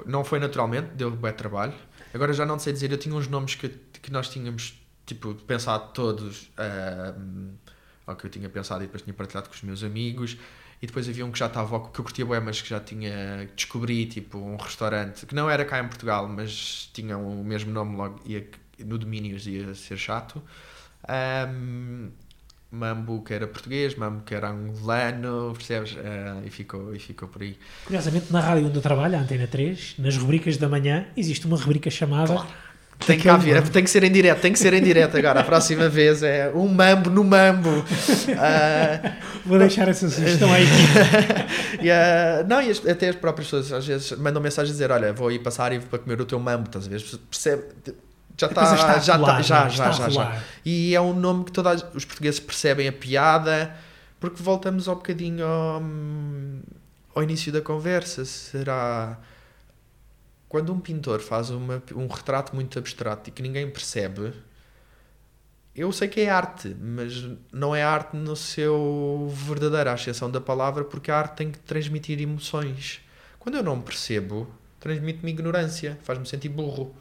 não 0.05 0.23
foi 0.23 0.39
naturalmente, 0.39 0.87
deu 0.95 1.11
bem 1.11 1.33
trabalho. 1.33 1.73
Agora 2.13 2.33
já 2.33 2.45
não 2.45 2.57
sei 2.57 2.73
dizer, 2.73 2.91
eu 2.91 2.97
tinha 2.97 3.13
uns 3.13 3.27
nomes 3.27 3.53
que, 3.55 3.69
que 3.69 4.11
nós 4.11 4.29
tínhamos 4.29 4.84
tipo, 5.05 5.33
pensado 5.35 5.91
todos 5.93 6.51
uh, 6.57 7.53
ao 8.05 8.15
que 8.15 8.25
eu 8.25 8.29
tinha 8.29 8.49
pensado 8.49 8.83
e 8.83 8.87
depois 8.87 9.03
tinha 9.03 9.13
partilhado 9.13 9.49
com 9.49 9.55
os 9.55 9.61
meus 9.61 9.83
amigos. 9.83 10.37
E 10.81 10.87
depois 10.87 11.07
havia 11.07 11.25
um 11.25 11.31
que 11.31 11.39
já 11.39 11.45
estava, 11.47 11.79
que 11.89 11.99
eu 11.99 12.03
curtia 12.03 12.25
bem, 12.25 12.39
mas 12.41 12.61
que 12.61 12.69
já 12.69 12.79
tinha 12.79 13.49
descobri, 13.55 14.05
tipo, 14.05 14.37
um 14.37 14.57
restaurante 14.57 15.25
que 15.25 15.33
não 15.33 15.49
era 15.49 15.63
cá 15.63 15.79
em 15.79 15.87
Portugal, 15.87 16.27
mas 16.27 16.89
tinha 16.93 17.17
o 17.17 17.43
mesmo 17.43 17.71
nome 17.71 17.95
logo, 17.95 18.21
ia, 18.25 18.47
no 18.79 18.97
domínio 18.97 19.37
ia 19.37 19.73
ser 19.73 19.97
chato. 19.97 20.41
Um, 21.09 22.11
Mambo 22.71 23.23
que 23.23 23.33
era 23.33 23.47
português, 23.47 23.95
Mambo 23.95 24.23
que 24.23 24.35
era 24.35 24.49
angolano, 24.49 25.53
percebes? 25.53 25.93
Uh, 25.93 26.45
e, 26.45 26.49
ficou, 26.49 26.93
e 26.93 26.99
ficou 26.99 27.29
por 27.29 27.41
aí. 27.41 27.57
Curiosamente, 27.85 28.31
na 28.33 28.41
rádio 28.41 28.67
onde 28.67 28.75
eu 28.75 28.81
trabalho, 28.81 29.15
a 29.15 29.21
Antena 29.21 29.47
3, 29.47 29.95
nas 29.97 30.17
rubricas 30.17 30.57
da 30.57 30.67
manhã, 30.67 31.07
existe 31.15 31.45
uma 31.45 31.57
rubrica 31.57 31.89
chamada 31.89 32.33
claro. 32.33 32.49
Tem 32.99 33.19
que 33.19 33.29
haver, 33.29 33.61
tem 33.69 33.83
que 33.83 33.89
ser 33.89 34.03
em 34.03 34.11
direto, 34.11 34.41
tem 34.41 34.53
que 34.53 34.59
ser 34.59 34.73
em 34.73 34.81
direto 34.81 35.17
agora. 35.17 35.41
A 35.41 35.43
próxima 35.43 35.89
vez 35.89 36.23
é 36.23 36.51
um 36.55 36.67
mambo 36.67 37.09
no 37.09 37.23
mambo. 37.23 37.69
Uh, 37.69 39.11
Vou 39.45 39.59
deixar 39.59 39.87
essa 39.87 40.09
sugestão 40.09 40.51
aí. 40.51 40.65
e, 41.81 41.89
uh, 41.89 42.47
não, 42.47 42.61
e 42.61 42.71
até 42.89 43.09
as 43.09 43.15
próprias 43.15 43.47
pessoas 43.47 43.71
às 43.71 43.85
vezes 43.85 44.11
mandam 44.13 44.41
mensagem 44.41 44.71
a 44.71 44.73
dizer: 44.73 44.91
Olha, 44.91 45.13
vou 45.13 45.31
ir 45.31 45.39
passar 45.39 45.71
e 45.71 45.77
vou 45.77 45.87
para 45.87 45.99
comer 45.99 46.19
o 46.21 46.25
teu 46.25 46.39
mambo. 46.39 46.67
Estás 46.67 46.87
a 46.87 46.89
ver? 46.89 47.03
Percebe? 47.29 47.63
Já 48.37 48.47
está, 48.47 48.75
está, 48.75 48.99
já, 48.99 49.15
rolar, 49.15 49.35
tá, 49.37 49.41
já, 49.41 49.69
já, 49.69 49.91
já, 49.91 50.09
já, 50.09 50.41
E 50.65 50.93
é 50.93 50.99
um 50.99 51.13
nome 51.13 51.45
que 51.45 51.51
todos 51.51 51.85
os 51.93 52.03
portugueses 52.03 52.39
percebem 52.39 52.87
a 52.87 52.91
piada, 52.91 53.73
porque 54.19 54.43
voltamos 54.43 54.89
ao 54.89 54.95
bocadinho 54.95 55.45
ao, 55.45 55.81
ao 57.13 57.23
início 57.23 57.51
da 57.51 57.61
conversa. 57.61 58.25
Será 58.25 59.17
quando 60.55 60.71
um 60.71 60.79
pintor 60.79 61.19
faz 61.19 61.49
uma, 61.49 61.83
um 61.93 62.07
retrato 62.07 62.55
muito 62.55 62.79
abstrato 62.79 63.29
e 63.29 63.33
que 63.33 63.41
ninguém 63.41 63.69
percebe, 63.69 64.31
eu 65.75 65.91
sei 65.91 66.07
que 66.07 66.21
é 66.21 66.29
arte, 66.29 66.73
mas 66.79 67.27
não 67.51 67.75
é 67.75 67.83
arte 67.83 68.15
no 68.15 68.37
seu 68.37 69.29
verdadeira 69.33 69.91
ascensão 69.91 70.31
da 70.31 70.39
palavra, 70.39 70.85
porque 70.85 71.11
a 71.11 71.17
arte 71.17 71.35
tem 71.35 71.51
que 71.51 71.59
transmitir 71.59 72.21
emoções. 72.21 73.01
Quando 73.37 73.55
eu 73.55 73.63
não 73.63 73.81
percebo, 73.81 74.47
transmite-me 74.79 75.31
ignorância, 75.31 75.99
faz-me 76.03 76.25
sentir 76.25 76.47
burro. 76.47 76.95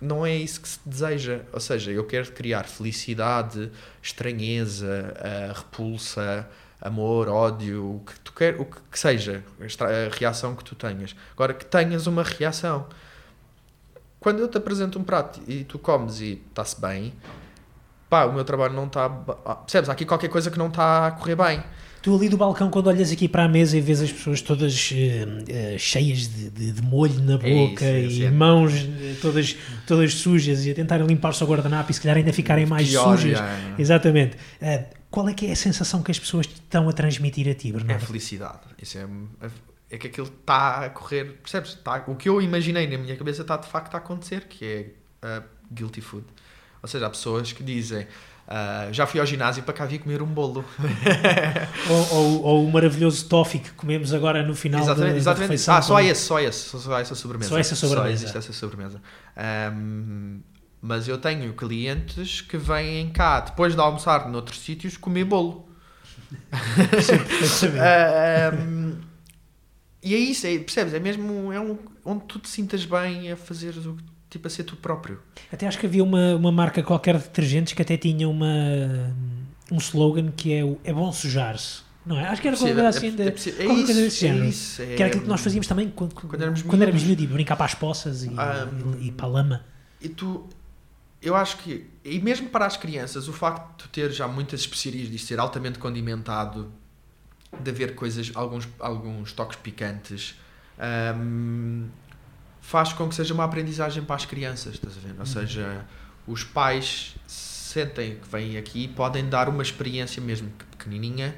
Não 0.00 0.24
é 0.24 0.34
isso 0.34 0.62
que 0.62 0.68
se 0.70 0.80
deseja. 0.82 1.42
Ou 1.52 1.60
seja, 1.60 1.90
eu 1.90 2.06
quero 2.06 2.32
criar 2.32 2.64
felicidade, 2.64 3.70
estranheza, 4.02 5.12
repulsa, 5.54 6.48
amor, 6.80 7.28
ódio, 7.28 7.96
o 7.96 8.00
que 8.00 8.18
tu 8.20 8.32
quer, 8.32 8.60
o 8.60 8.64
que 8.64 8.98
seja, 8.98 9.44
a 9.60 10.16
reação 10.16 10.54
que 10.54 10.64
tu 10.64 10.74
tenhas. 10.74 11.14
Agora 11.32 11.52
que 11.52 11.64
tenhas 11.64 12.06
uma 12.06 12.22
reação. 12.22 12.86
Quando 14.18 14.40
eu 14.40 14.48
te 14.48 14.58
apresento 14.58 14.98
um 14.98 15.04
prato 15.04 15.40
e 15.46 15.64
tu 15.64 15.78
comes 15.78 16.20
e 16.20 16.42
está-se 16.48 16.80
bem, 16.80 17.12
pá, 18.08 18.24
o 18.24 18.32
meu 18.32 18.44
trabalho 18.44 18.74
não 18.74 18.86
está. 18.86 19.06
Ah, 19.44 19.54
percebes? 19.54 19.88
Há 19.88 19.92
aqui 19.92 20.04
qualquer 20.04 20.28
coisa 20.28 20.50
que 20.50 20.58
não 20.58 20.68
está 20.68 21.06
a 21.06 21.10
correr 21.12 21.36
bem. 21.36 21.62
Tu 22.02 22.14
ali 22.14 22.30
do 22.30 22.36
balcão, 22.38 22.70
quando 22.70 22.86
olhas 22.86 23.12
aqui 23.12 23.28
para 23.28 23.44
a 23.44 23.48
mesa 23.48 23.76
e 23.76 23.80
vês 23.80 24.00
as 24.00 24.10
pessoas 24.10 24.40
todas 24.40 24.90
uh, 24.90 24.94
uh, 24.94 25.78
cheias 25.78 26.20
de, 26.20 26.48
de, 26.48 26.72
de, 26.72 26.82
molho 26.82 27.20
na 27.20 27.34
é 27.34 27.36
boca 27.36 27.84
é 27.84 28.00
isso, 28.00 28.22
é 28.22 28.26
e 28.26 28.30
mãos 28.30 28.72
uh, 28.72 28.86
todas, 29.20 29.54
todas 29.86 30.14
sujas 30.14 30.64
e 30.64 30.70
a 30.70 30.74
tentarem 30.74 31.06
limpar-se 31.06 31.44
o 31.44 31.46
guardanapo 31.46 31.90
e 31.90 31.94
se 31.94 32.00
calhar 32.00 32.16
ainda 32.16 32.32
ficarem 32.32 32.64
mais 32.64 32.88
Pior, 32.88 33.18
sujas. 33.18 33.38
É. 33.38 33.74
Exatamente. 33.78 34.38
Qual 35.10 35.28
é 35.28 35.34
que 35.34 35.46
é 35.46 35.52
a 35.52 35.56
sensação 35.56 36.02
que 36.02 36.10
as 36.10 36.18
pessoas 36.18 36.46
estão 36.46 36.88
a 36.88 36.92
transmitir 36.92 37.48
a 37.48 37.54
ti, 37.54 37.72
Bernardo? 37.72 38.02
É 38.02 38.06
felicidade. 38.06 38.60
Isso 38.80 38.98
é, 38.98 39.06
é 39.90 39.98
que 39.98 40.06
aquilo 40.06 40.28
está 40.28 40.84
a 40.84 40.90
correr, 40.90 41.38
percebes? 41.42 41.70
Está, 41.70 42.04
o 42.06 42.14
que 42.14 42.28
eu 42.28 42.40
imaginei 42.40 42.86
na 42.86 42.96
minha 42.98 43.16
cabeça 43.16 43.42
está 43.42 43.56
de 43.56 43.68
facto 43.68 43.94
a 43.94 43.98
acontecer, 43.98 44.46
que 44.48 44.64
é 45.22 45.42
guilty 45.72 46.00
food. 46.00 46.26
Ou 46.82 46.88
seja, 46.88 47.06
há 47.06 47.10
pessoas 47.10 47.52
que 47.52 47.62
dizem 47.62 48.06
Uh, 48.50 48.92
já 48.92 49.06
fui 49.06 49.20
ao 49.20 49.26
ginásio 49.26 49.62
para 49.62 49.72
cá 49.72 49.86
vir 49.86 50.00
comer 50.00 50.20
um 50.20 50.26
bolo. 50.26 50.64
ou, 51.88 52.16
ou, 52.16 52.42
ou, 52.42 52.66
o 52.66 52.72
maravilhoso 52.72 53.28
toffee 53.28 53.60
que 53.60 53.70
comemos 53.70 54.12
agora 54.12 54.42
no 54.42 54.56
final 54.56 54.80
exatamente, 54.80 55.12
da, 55.12 55.18
exatamente. 55.18 55.38
da 55.38 55.52
refeição. 55.52 55.74
Ah, 55.76 55.82
só 55.82 56.00
esse, 56.00 56.22
só 56.22 56.40
esse, 56.40 56.80
só 56.80 56.98
essa 56.98 57.14
sobremesa. 57.14 57.48
Só 57.48 57.58
essa 57.58 57.76
sobremesa. 57.76 58.08
Só 58.08 58.12
existe 58.12 58.36
essa 58.36 58.52
sobremesa. 58.52 59.00
Um, 59.72 60.40
mas 60.80 61.08
eu 61.08 61.18
tenho 61.18 61.52
clientes 61.52 62.40
que 62.40 62.56
vêm 62.56 63.10
cá, 63.10 63.40
depois 63.40 63.74
de 63.74 63.80
almoçar 63.80 64.28
noutros 64.28 64.60
sítios, 64.60 64.96
comer 64.96 65.24
bolo. 65.24 65.68
uh, 66.32 66.34
um, 68.62 68.96
e 70.02 70.14
é 70.14 70.18
isso, 70.18 70.46
é, 70.46 70.58
percebes? 70.58 70.94
É 70.94 71.00
mesmo 71.00 71.52
é 71.52 71.60
um, 71.60 71.76
onde 72.04 72.24
tu 72.24 72.38
te 72.38 72.48
sintas 72.48 72.84
bem 72.84 73.30
a 73.30 73.36
fazer 73.36 73.76
o 73.76 73.96
tipo 74.30 74.46
a 74.46 74.50
ser 74.50 74.64
tu 74.64 74.76
próprio. 74.76 75.20
Até 75.52 75.66
acho 75.66 75.78
que 75.78 75.86
havia 75.86 76.02
uma, 76.02 76.36
uma 76.36 76.52
marca 76.52 76.82
qualquer 76.82 77.18
de 77.18 77.24
detergentes 77.24 77.72
que 77.72 77.82
até 77.82 77.96
tinha 77.96 78.28
uma, 78.28 79.14
um 79.70 79.76
slogan 79.76 80.30
que 80.30 80.54
é 80.54 80.64
o 80.64 80.78
é 80.84 80.92
bom 80.92 81.12
sujar-se. 81.12 81.82
Não 82.06 82.18
é? 82.18 82.26
Acho 82.28 82.40
que 82.40 82.48
era 82.48 82.56
qualquer 82.56 82.74
coisa 82.74 82.88
assim, 82.88 83.10
de, 83.10 83.22
é, 83.22 83.26
é 83.26 83.30
qualquer 83.30 83.84
coisa 83.84 84.00
desse 84.00 84.20
género. 84.20 84.44
É 84.44 84.48
isso, 84.48 84.82
é, 84.82 84.86
que 84.86 85.02
era 85.02 85.06
aquilo 85.06 85.22
que 85.24 85.28
nós 85.28 85.40
fazíamos 85.42 85.66
também 85.66 85.90
quando, 85.90 86.14
quando 86.14 86.40
éramos 86.40 86.62
quando 86.62 86.82
éramos 86.82 87.02
miúdos, 87.02 87.26
brincar 87.26 87.56
para 87.56 87.66
as 87.66 87.74
poças 87.74 88.24
e, 88.24 88.30
um, 88.30 88.98
e, 88.98 89.08
e 89.08 89.12
para 89.12 89.26
a 89.26 89.28
lama. 89.28 89.64
E 90.00 90.08
tu, 90.08 90.48
eu 91.22 91.36
acho 91.36 91.58
que, 91.58 91.86
e 92.04 92.18
mesmo 92.20 92.48
para 92.48 92.66
as 92.66 92.76
crianças, 92.76 93.28
o 93.28 93.32
facto 93.32 93.84
de 93.84 93.88
ter 93.90 94.10
já 94.10 94.26
muitas 94.26 94.60
especiarias, 94.60 95.10
de 95.10 95.18
ser 95.18 95.38
altamente 95.38 95.78
condimentado, 95.78 96.72
de 97.58 97.70
haver 97.70 97.94
coisas, 97.94 98.30
alguns, 98.34 98.68
alguns 98.78 99.32
toques 99.32 99.56
picantes, 99.56 100.38
um, 101.16 101.88
faz 102.60 102.92
com 102.92 103.08
que 103.08 103.14
seja 103.14 103.34
uma 103.34 103.44
aprendizagem 103.44 104.02
para 104.02 104.16
as 104.16 104.24
crianças, 104.24 104.74
estás 104.74 104.96
a 104.96 105.00
ver? 105.00 105.12
Ou 105.12 105.18
uhum. 105.18 105.26
seja, 105.26 105.86
os 106.26 106.44
pais 106.44 107.14
sentem 107.26 108.16
que 108.16 108.28
vêm 108.28 108.56
aqui 108.56 108.84
e 108.84 108.88
podem 108.88 109.28
dar 109.28 109.48
uma 109.48 109.62
experiência 109.62 110.22
mesmo 110.22 110.50
pequenininha 110.70 111.36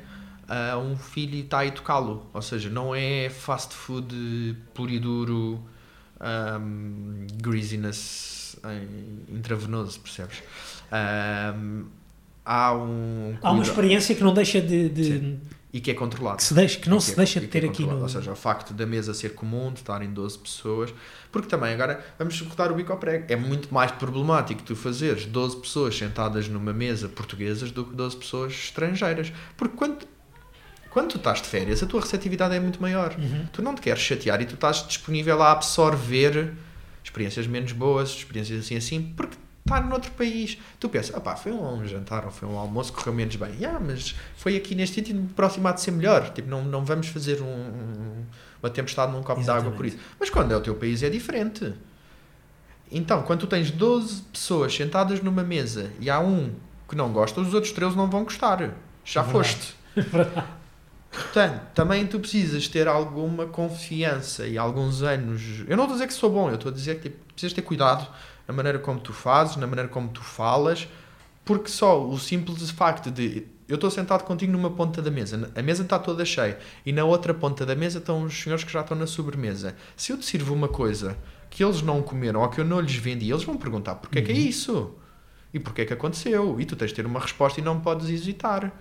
a 0.49 0.77
um 0.79 0.97
filho 0.97 1.35
e 1.35 1.41
está 1.41 1.61
aí 1.61 1.71
tocá-lo. 1.71 2.29
Ou 2.33 2.43
seja, 2.43 2.69
não 2.69 2.95
é 2.95 3.31
fast 3.31 3.75
food 3.75 4.57
puro 4.75 4.91
e 4.91 4.99
duro, 4.99 5.63
um, 6.23 7.27
greasiness 7.43 8.57
intravenoso, 9.29 10.01
percebes? 10.01 10.43
Um, 10.93 11.87
há 12.45 12.75
um. 12.75 13.37
Há 13.43 13.51
uma 13.51 13.63
experiência 13.63 14.15
que 14.15 14.23
não 14.23 14.35
deixa 14.35 14.61
de. 14.61 14.89
de 14.89 15.39
e 15.73 15.81
que 15.81 15.91
é 15.91 15.95
controlado. 15.95 16.37
Que, 16.37 16.45
se 16.45 16.53
deixa, 16.53 16.79
que 16.79 16.91
não 16.91 16.99
que 16.99 17.05
se 17.05 17.13
é, 17.13 17.17
deixa 17.17 17.41
de 17.41 17.47
ter 17.47 17.65
é 17.65 17.69
aqui 17.69 17.83
no. 17.85 17.99
Ou 17.99 18.09
seja, 18.09 18.31
o 18.31 18.37
facto 18.37 18.75
da 18.75 18.85
mesa 18.85 19.15
ser 19.15 19.35
comum, 19.35 19.73
de 19.73 19.79
estarem 19.79 20.13
12 20.13 20.39
pessoas. 20.39 20.93
Porque 21.31 21.49
também, 21.49 21.73
agora, 21.73 22.05
vamos 22.19 22.39
cortar 22.43 22.71
o 22.71 22.75
bico 22.75 22.93
ao 22.93 22.99
prego. 22.99 23.25
É 23.29 23.37
muito 23.37 23.73
mais 23.73 23.91
problemático 23.93 24.63
tu 24.63 24.77
fazeres 24.77 25.25
12 25.25 25.63
pessoas 25.63 25.97
sentadas 25.97 26.47
numa 26.47 26.75
mesa 26.75 27.09
portuguesas 27.09 27.71
do 27.71 27.87
que 27.87 27.95
12 27.95 28.17
pessoas 28.19 28.53
estrangeiras. 28.53 29.33
Porque 29.57 29.75
quando, 29.75 30.07
quando 30.93 31.13
tu 31.13 31.17
estás 31.17 31.41
de 31.41 31.49
férias, 31.49 31.83
a 31.83 31.87
tua 31.87 32.03
receptividade 32.03 32.55
é 32.55 32.61
muito 32.61 32.81
maior. 32.81 33.17
Uhum. 33.19 33.47
Tu 33.51 33.63
não 33.63 33.75
te 33.75 33.81
queres 33.81 34.03
chatear 34.03 34.43
e 34.43 34.45
tu 34.45 34.55
estás 34.55 34.87
disponível 34.87 35.43
a 35.43 35.53
absorver 35.53 36.53
experiências 37.03 37.47
menos 37.47 37.73
boas, 37.73 38.11
experiências 38.11 38.61
assim 38.61 38.77
assim, 38.77 39.03
porque 39.17 39.35
está 39.65 39.81
noutro 39.81 40.11
país. 40.13 40.59
Tu 40.79 40.91
pensas, 40.91 41.15
ah 41.15 41.37
foi 41.37 41.51
um 41.51 41.87
jantar 41.87 42.27
ou 42.27 42.31
foi 42.31 42.47
um 42.47 42.59
almoço, 42.59 42.93
correu 42.93 43.15
menos 43.15 43.35
bem. 43.37 43.55
Yeah, 43.55 43.81
mas 43.81 44.15
foi 44.37 44.55
aqui 44.55 44.75
neste 44.75 44.97
sítio 44.97 45.17
e 45.17 45.23
próximo 45.29 45.67
há 45.67 45.73
de 45.73 45.81
ser 45.81 45.93
melhor. 45.93 46.31
Tipo, 46.31 46.51
não, 46.51 46.63
não 46.63 46.85
vamos 46.85 47.07
fazer 47.07 47.41
um, 47.41 48.25
uma 48.63 48.69
tempestade 48.69 49.13
num 49.13 49.23
copo 49.23 49.43
de 49.43 49.51
água 49.51 49.73
por 49.73 49.87
isso. 49.87 49.97
Mas 50.21 50.29
quando 50.29 50.53
é 50.53 50.57
o 50.57 50.61
teu 50.61 50.75
país 50.75 51.03
é 51.03 51.09
diferente. 51.09 51.73
Então, 52.91 53.23
quando 53.23 53.41
tu 53.41 53.47
tens 53.47 53.71
12 53.71 54.25
pessoas 54.31 54.75
sentadas 54.75 55.23
numa 55.23 55.43
mesa 55.43 55.91
e 55.99 56.11
há 56.11 56.21
um 56.21 56.53
que 56.87 56.95
não 56.95 57.11
gosta, 57.11 57.41
os 57.41 57.55
outros 57.55 57.73
13 57.73 57.97
não 57.97 58.11
vão 58.11 58.25
gostar. 58.25 58.75
Já 59.07 59.23
é 59.23 59.25
foste. 59.25 59.75
Portanto, 61.13 61.61
também 61.75 62.07
tu 62.07 62.19
precisas 62.19 62.67
ter 62.69 62.89
alguma 62.89 63.47
confiança 63.47 64.47
e 64.47 64.57
alguns 64.57 65.03
anos. 65.03 65.61
Eu 65.69 65.77
não 65.77 65.85
estou 65.85 65.91
a 65.91 65.99
dizer 65.99 66.07
que 66.07 66.15
sou 66.15 66.31
bom, 66.31 66.49
eu 66.49 66.55
estou 66.55 66.73
a 66.73 66.75
dizer 66.75 66.97
que 66.97 67.11
tipo, 67.11 67.33
precisas 67.35 67.53
ter 67.53 67.61
cuidado 67.61 68.09
na 68.49 68.55
maneira 68.55 68.79
como 68.79 68.99
tu 68.99 69.13
fazes, 69.13 69.57
na 69.57 69.67
maneira 69.67 69.89
como 69.89 70.09
tu 70.09 70.23
falas, 70.23 70.89
porque 71.45 71.69
só 71.69 72.03
o 72.03 72.19
simples 72.19 72.71
facto 72.71 73.11
de 73.11 73.47
eu 73.69 73.77
estou 73.77 73.91
sentado 73.91 74.25
contigo 74.25 74.53
numa 74.53 74.71
ponta 74.71 75.01
da 75.01 75.11
mesa, 75.11 75.51
a 75.55 75.63
mesa 75.63 75.83
está 75.83 75.99
toda 75.99 76.25
cheia 76.25 76.59
e 76.85 76.93
na 76.93 77.05
outra 77.05 77.33
ponta 77.33 77.65
da 77.65 77.75
mesa 77.75 77.99
estão 77.99 78.23
os 78.23 78.35
senhores 78.35 78.65
que 78.65 78.73
já 78.73 78.81
estão 78.81 78.97
na 78.97 79.07
sobremesa. 79.07 79.77
Se 79.97 80.13
eu 80.13 80.19
te 80.19 80.25
sirvo 80.25 80.53
uma 80.53 80.69
coisa 80.69 81.17
que 81.49 81.63
eles 81.63 81.83
não 81.83 82.03
comeram 82.03 82.41
ou 82.41 82.49
que 82.49 82.61
eu 82.61 82.65
não 82.65 82.81
lhes 82.81 82.97
vendi, 82.97 83.31
eles 83.31 83.45
vão 83.45 83.57
perguntar 83.57 83.97
porquê 83.97 84.19
uhum. 84.19 84.25
que 84.25 84.33
é 84.33 84.35
uhum. 84.35 84.41
isso 84.41 84.95
e 85.55 85.59
porquê 85.59 85.85
que 85.85 85.93
aconteceu 85.93 86.61
e 86.61 86.65
tu 86.65 86.77
tens 86.77 86.89
de 86.89 86.95
ter 86.95 87.07
uma 87.07 87.21
resposta 87.21 87.61
e 87.61 87.63
não 87.63 87.81
podes 87.81 88.09
hesitar. 88.09 88.73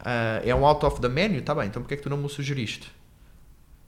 Uh, 0.00 0.46
é 0.46 0.54
um 0.54 0.66
out 0.66 0.84
of 0.84 1.00
the 1.00 1.08
menu, 1.08 1.38
está 1.38 1.54
bem, 1.54 1.66
então 1.66 1.82
porquê 1.82 1.94
é 1.94 1.96
que 1.96 2.02
tu 2.02 2.10
não 2.10 2.16
me 2.16 2.26
o 2.26 2.28
sugeriste? 2.28 2.90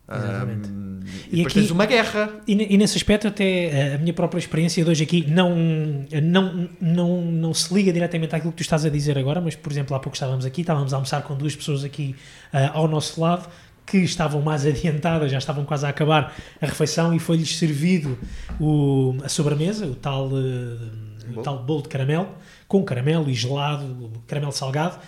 Exatamente. 0.08 0.68
Um, 0.68 1.00
e, 1.04 1.08
e 1.08 1.36
depois 1.38 1.46
aqui, 1.46 1.54
tens 1.54 1.70
uma 1.70 1.84
guerra. 1.84 2.30
E, 2.46 2.74
e, 2.74 2.78
nesse 2.78 2.96
aspecto, 2.96 3.26
até 3.26 3.94
a 3.94 3.98
minha 3.98 4.12
própria 4.12 4.38
experiência 4.38 4.84
de 4.84 4.88
hoje 4.88 5.02
aqui 5.02 5.26
não, 5.28 5.56
não, 6.22 6.68
não, 6.80 7.22
não 7.22 7.54
se 7.54 7.74
liga 7.74 7.92
diretamente 7.92 8.34
àquilo 8.34 8.52
que 8.52 8.58
tu 8.58 8.62
estás 8.62 8.84
a 8.84 8.88
dizer 8.88 9.18
agora, 9.18 9.40
mas, 9.40 9.56
por 9.56 9.70
exemplo, 9.72 9.96
há 9.96 10.00
pouco 10.00 10.14
estávamos 10.14 10.44
aqui, 10.44 10.60
estávamos 10.60 10.92
a 10.92 10.96
almoçar 10.96 11.22
com 11.22 11.34
duas 11.34 11.56
pessoas 11.56 11.82
aqui 11.82 12.14
uh, 12.54 12.70
ao 12.72 12.88
nosso 12.88 13.20
lado 13.20 13.48
que 13.84 13.98
estavam 13.98 14.40
mais 14.42 14.66
adiantadas, 14.66 15.30
já 15.30 15.38
estavam 15.38 15.64
quase 15.64 15.86
a 15.86 15.88
acabar 15.88 16.34
a 16.60 16.66
refeição 16.66 17.14
e 17.14 17.18
foi-lhes 17.18 17.56
servido 17.56 18.18
o, 18.60 19.16
a 19.24 19.28
sobremesa, 19.28 19.86
o 19.86 19.94
tal, 19.94 20.26
uh, 20.28 20.78
o 21.36 21.42
tal 21.42 21.64
bolo 21.64 21.82
de 21.82 21.88
caramelo, 21.88 22.28
com 22.68 22.84
caramelo 22.84 23.28
e 23.28 23.34
gelado, 23.34 24.12
caramelo 24.26 24.52
salgado, 24.52 24.98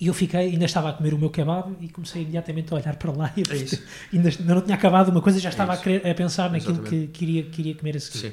e 0.00 0.08
eu 0.08 0.14
fiquei, 0.14 0.40
ainda 0.40 0.64
estava 0.66 0.90
a 0.90 0.92
comer 0.92 1.14
o 1.14 1.18
meu 1.18 1.30
kebab 1.30 1.74
e 1.80 1.88
comecei 1.88 2.22
imediatamente 2.22 2.72
a 2.72 2.76
olhar 2.76 2.96
para 2.96 3.12
lá 3.12 3.32
e 3.36 3.42
é 3.42 4.16
ainda, 4.16 4.28
ainda 4.28 4.54
não 4.54 4.60
tinha 4.60 4.74
acabado 4.74 5.08
uma 5.08 5.22
coisa 5.22 5.38
já 5.38 5.48
estava 5.48 5.72
é 5.72 5.76
a, 5.76 5.78
querer, 5.78 6.10
a, 6.10 6.14
pensar 6.14 6.50
naquilo 6.50 6.82
que 6.82 7.06
queria, 7.08 7.44
queria 7.44 7.74
comer 7.74 7.96
a 7.96 8.00
seguir. 8.00 8.18
Sim. 8.18 8.32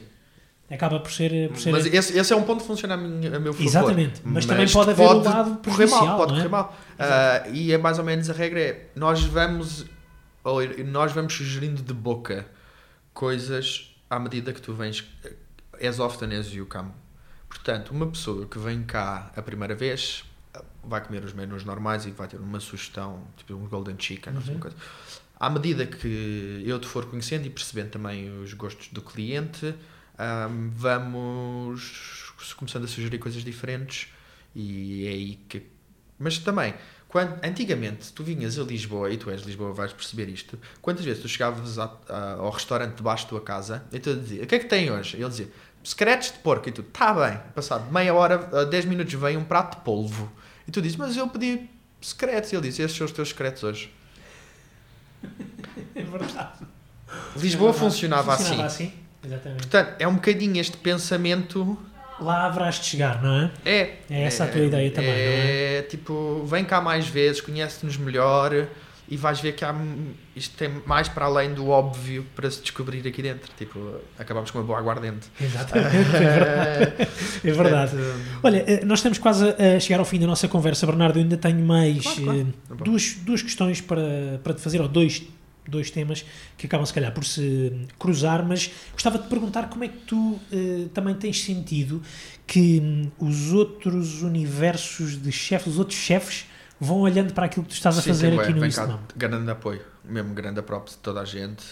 Acaba 0.70 1.00
por 1.00 1.12
ser. 1.12 1.50
Por 1.50 1.60
ser... 1.60 1.72
Mas 1.72 1.86
esse, 1.86 2.18
esse, 2.18 2.34
é 2.34 2.36
um 2.36 2.44
ponto 2.44 2.62
que 2.62 2.68
funciona 2.68 2.96
a, 2.96 2.98
minha, 2.98 3.36
a 3.36 3.40
meu 3.40 3.54
favor. 3.54 3.68
Exatamente, 3.68 4.22
mas, 4.24 4.34
mas 4.34 4.46
também 4.46 4.68
pode 4.68 4.90
haver 4.92 5.08
pode 5.08 5.20
um 5.20 5.32
lado 5.32 5.70
correr 5.70 5.86
mal, 5.88 6.18
pode 6.18 6.32
é? 6.32 6.36
correr 6.36 6.50
mal. 6.50 6.78
Uh, 6.94 7.54
e 7.54 7.72
é 7.72 7.78
mais 7.78 8.00
ou 8.00 8.06
menos 8.06 8.30
a 8.30 8.34
regra 8.34 8.60
é 8.60 8.88
nós 8.96 9.24
vamos 9.24 9.86
ou 10.44 10.62
nós 10.86 11.12
vamos 11.12 11.34
sugerindo 11.34 11.82
de 11.82 11.94
boca 11.94 12.46
coisas 13.14 13.96
à 14.10 14.20
medida 14.20 14.52
que 14.52 14.62
tu 14.62 14.74
vens 14.74 15.06
as 15.82 16.00
often 16.00 16.34
as 16.36 16.48
you 16.48 16.66
come. 16.66 16.92
Portanto, 17.48 17.92
uma 17.92 18.08
pessoa 18.08 18.48
que 18.48 18.58
vem 18.58 18.84
cá 18.84 19.32
a 19.36 19.42
primeira 19.42 19.76
vez 19.76 20.24
vai 20.84 21.02
comer 21.04 21.24
os 21.24 21.34
menus 21.34 21.64
normais 21.64 22.06
e 22.06 22.12
vai 22.12 22.28
ter 22.28 22.38
uma 22.38 22.60
sugestão, 22.60 23.24
tipo 23.38 23.54
um 23.54 23.68
golden 23.68 23.96
chicken, 23.98 24.34
uhum. 24.34 24.60
coisa. 24.60 24.76
À 25.40 25.50
medida 25.50 25.86
que 25.86 26.64
eu 26.66 26.80
te 26.80 26.88
for 26.88 27.06
conhecendo 27.06 27.46
e 27.46 27.50
percebendo 27.50 27.90
também 27.90 28.30
os 28.40 28.54
gostos 28.54 28.88
do 28.90 29.02
cliente, 29.02 29.76
um, 30.50 30.70
vamos 30.70 32.34
começando 32.56 32.86
a 32.86 32.88
sugerir 32.88 33.18
coisas 33.18 33.44
diferentes 33.44 34.10
e 34.56 35.08
é 35.08 35.10
aí 35.10 35.36
que... 35.50 35.64
Mas 36.20 36.38
também, 36.38 36.74
quando, 37.08 37.44
antigamente, 37.44 38.14
tu 38.14 38.24
vinhas 38.24 38.58
a 38.58 38.64
Lisboa, 38.64 39.10
e 39.12 39.18
tu 39.18 39.30
és 39.30 39.42
de 39.42 39.48
Lisboa, 39.48 39.74
vais 39.74 39.92
perceber 39.92 40.30
isto, 40.30 40.58
quantas 40.82 41.04
vezes 41.04 41.22
tu 41.22 41.28
chegavas 41.28 41.78
a, 41.80 41.92
a, 42.08 42.34
ao 42.34 42.52
restaurante 42.52 42.96
debaixo 42.96 43.26
da 43.26 43.30
tua 43.30 43.42
casa 43.42 43.84
e 43.92 44.00
tu 44.00 44.16
dizia, 44.16 44.44
o 44.44 44.48
que 44.48 44.56
é 44.56 44.60
que 44.60 44.68
tem 44.68 44.92
hoje? 44.92 45.18
Ele 45.18 45.28
dizia, 45.28 45.50
secretos 45.84 46.32
de 46.32 46.38
porco, 46.40 46.70
e 46.70 46.72
tu, 46.72 46.84
tá 46.84 47.14
bem, 47.14 47.40
passado 47.54 47.92
meia 47.92 48.14
hora, 48.14 48.66
10 48.66 48.86
minutos 48.86 49.14
vem 49.16 49.36
um 49.36 49.44
prato 49.44 49.78
de 49.78 49.84
polvo 49.84 50.32
e 50.68 50.72
tu 50.72 50.82
dizes, 50.82 50.98
mas 50.98 51.16
eu 51.18 51.28
pedi 51.28 51.70
secretos. 52.02 52.52
E 52.52 52.56
ele 52.56 52.68
disse, 52.70 52.82
esses 52.82 52.96
são 52.96 53.06
os 53.06 53.12
teus 53.12 53.30
secretos 53.30 53.64
hoje. 53.64 53.92
É 55.96 56.02
verdade. 56.02 56.66
Lisboa 57.36 57.70
é 57.70 57.72
verdade. 57.72 57.80
Funcionava, 57.80 58.38
funcionava 58.38 58.66
assim. 58.66 58.86
assim. 58.88 58.94
Exatamente. 59.24 59.62
Portanto, 59.62 59.96
é 60.00 60.08
um 60.08 60.16
bocadinho 60.16 60.60
este 60.60 60.76
pensamento. 60.78 61.78
Lá 62.20 62.46
haverás 62.46 62.76
de 62.76 62.86
chegar, 62.86 63.22
não 63.22 63.34
é? 63.34 63.52
É. 63.64 63.98
É 64.10 64.24
essa 64.24 64.46
é, 64.46 64.48
a 64.48 64.52
tua 64.52 64.62
ideia 64.62 64.92
também, 64.92 65.10
é, 65.10 65.14
não 65.14 65.20
é? 65.20 65.78
É 65.78 65.82
tipo, 65.84 66.44
vem 66.46 66.66
cá 66.66 66.82
mais 66.82 67.08
vezes, 67.08 67.42
conhece-nos 67.42 67.98
melhor 67.98 68.68
e 69.08 69.18
vais 69.18 69.40
ver 69.40 69.54
que 69.54 69.66
há, 69.66 69.76
isto 70.36 70.56
tem 70.58 70.70
mais 70.86 71.10
para 71.10 71.26
além 71.26 71.54
do 71.54 71.70
óbvio 71.70 72.26
para 72.36 72.50
se 72.50 72.62
descobrir 72.62 73.06
aqui 73.08 73.22
dentro. 73.22 73.52
Tipo, 73.58 74.00
acabamos 74.18 74.50
com 74.50 74.60
uma 74.60 74.64
boa 74.64 74.80
aguardente. 74.80 75.28
Exatamente, 75.40 75.96
é 76.16 76.20
verdade. 76.20 76.94
é 77.44 77.52
verdade. 77.52 77.92
Olha, 78.42 78.64
eh, 78.66 78.86
nós 78.86 79.00
estamos 79.00 79.18
quase 79.18 79.50
a 79.50 79.80
chegar 79.80 80.00
ao 80.00 80.06
fim 80.06 80.20
da 80.20 80.28
nossa 80.28 80.48
conversa, 80.48 80.86
Bernardo. 80.86 81.20
Eu 81.20 81.24
ainda 81.24 81.38
tenho 81.38 81.60
mais 81.66 82.02
claro, 82.02 82.24
claro. 82.24 82.48
Eh, 82.72 82.84
duas, 82.84 83.14
duas 83.22 83.42
questões 83.42 83.82
para, 83.82 84.40
para 84.42 84.54
te 84.54 84.62
fazer, 84.62 84.80
ou 84.80 84.88
dois, 84.88 85.22
dois 85.68 85.92
temas 85.92 86.26
que 86.58 86.66
acabam 86.66 86.86
se 86.86 86.94
calhar 86.94 87.12
por 87.14 87.26
se 87.26 87.72
cruzar, 88.00 88.46
mas 88.46 88.72
gostava 88.94 89.18
de 89.18 89.26
te 89.26 89.30
perguntar 89.30 89.70
como 89.70 89.84
é 89.84 89.90
que 89.90 89.98
tu 90.00 90.18
uh, 90.18 90.90
também 90.94 91.14
tens 91.16 91.44
sentido 91.44 92.02
que 92.48 93.10
os 93.20 93.52
outros 93.52 94.22
universos 94.22 95.22
de 95.22 95.32
chefes, 95.32 95.74
os 95.74 95.80
outros 95.80 95.98
chefes 95.98 96.46
vão 96.80 97.00
olhando 97.00 97.34
para 97.34 97.46
aquilo 97.46 97.64
que 97.64 97.72
tu 97.72 97.76
estás 97.76 97.98
a 97.98 98.02
Sim, 98.02 98.10
fazer 98.10 98.40
aqui 98.40 98.54
no 98.54 98.66
Instagram. 98.66 99.00
Grande 99.16 99.52
apoio, 99.52 99.82
mesmo 100.04 100.34
grande 100.34 100.62
props 100.62 100.94
de 100.94 101.00
toda 101.00 101.22
a 101.22 101.26
gente. 101.26 101.64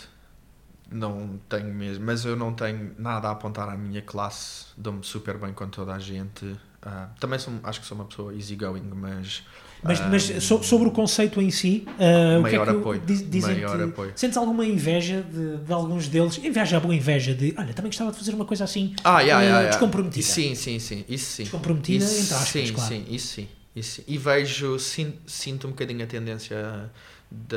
Não 0.91 1.39
tenho 1.47 1.73
mesmo, 1.73 2.05
mas 2.05 2.25
eu 2.25 2.35
não 2.35 2.53
tenho 2.53 2.93
nada 2.97 3.29
a 3.29 3.31
apontar 3.31 3.69
à 3.69 3.77
minha 3.77 4.01
classe. 4.01 4.65
Dou-me 4.75 5.03
super 5.03 5.37
bem 5.37 5.53
com 5.53 5.67
toda 5.67 5.93
a 5.93 5.99
gente. 5.99 6.45
Uh, 6.45 7.07
também 7.19 7.37
sou, 7.37 7.53
acho 7.63 7.79
que 7.79 7.85
sou 7.85 7.95
uma 7.95 8.05
pessoa 8.05 8.33
easygoing, 8.33 8.91
mas. 8.93 9.43
Mas, 9.83 9.99
uh, 9.99 10.03
mas 10.09 10.23
so, 10.43 10.63
sobre 10.63 10.87
o 10.87 10.91
conceito 10.91 11.41
em 11.41 11.51
si, 11.51 11.85
uh, 11.87 12.41
maior 12.41 12.41
o 12.41 12.43
que 12.43 12.55
é 12.55 12.73
que 12.73 12.79
apoio. 12.79 13.01
Diz, 13.05 13.29
dizem 13.29 13.55
maior 13.55 13.81
apoio. 13.83 14.11
Sentes 14.15 14.35
alguma 14.35 14.65
inveja 14.65 15.21
de, 15.21 15.57
de, 15.57 15.71
alguns 15.71 16.07
deles? 16.07 16.39
Inveja, 16.39 16.79
boa 16.79 16.93
inveja 16.93 17.33
de 17.33 17.53
olha, 17.57 17.73
também 17.73 17.89
gostava 17.89 18.11
de 18.11 18.17
fazer 18.17 18.33
uma 18.33 18.45
coisa 18.45 18.63
assim 18.63 18.95
ah, 19.03 19.21
yeah, 19.21 19.43
yeah, 19.43 19.69
descomprometida. 19.69 20.25
Sim, 20.25 20.55
sim, 20.55 20.79
sim. 20.79 21.05
Isso 21.07 21.31
sim. 21.31 21.43
Descomprometida, 21.43 22.03
isso, 22.03 22.21
entre 22.21 22.33
aspas, 22.33 22.49
sim, 22.49 22.73
claro. 22.73 22.89
Sim, 22.89 23.05
isso 23.09 23.27
sim. 23.27 23.47
E, 23.75 23.81
e 24.07 24.17
vejo, 24.17 24.77
sinto, 24.79 25.29
sinto 25.29 25.67
um 25.67 25.71
bocadinho 25.71 26.03
a 26.03 26.07
tendência 26.07 26.91
de. 27.29 27.55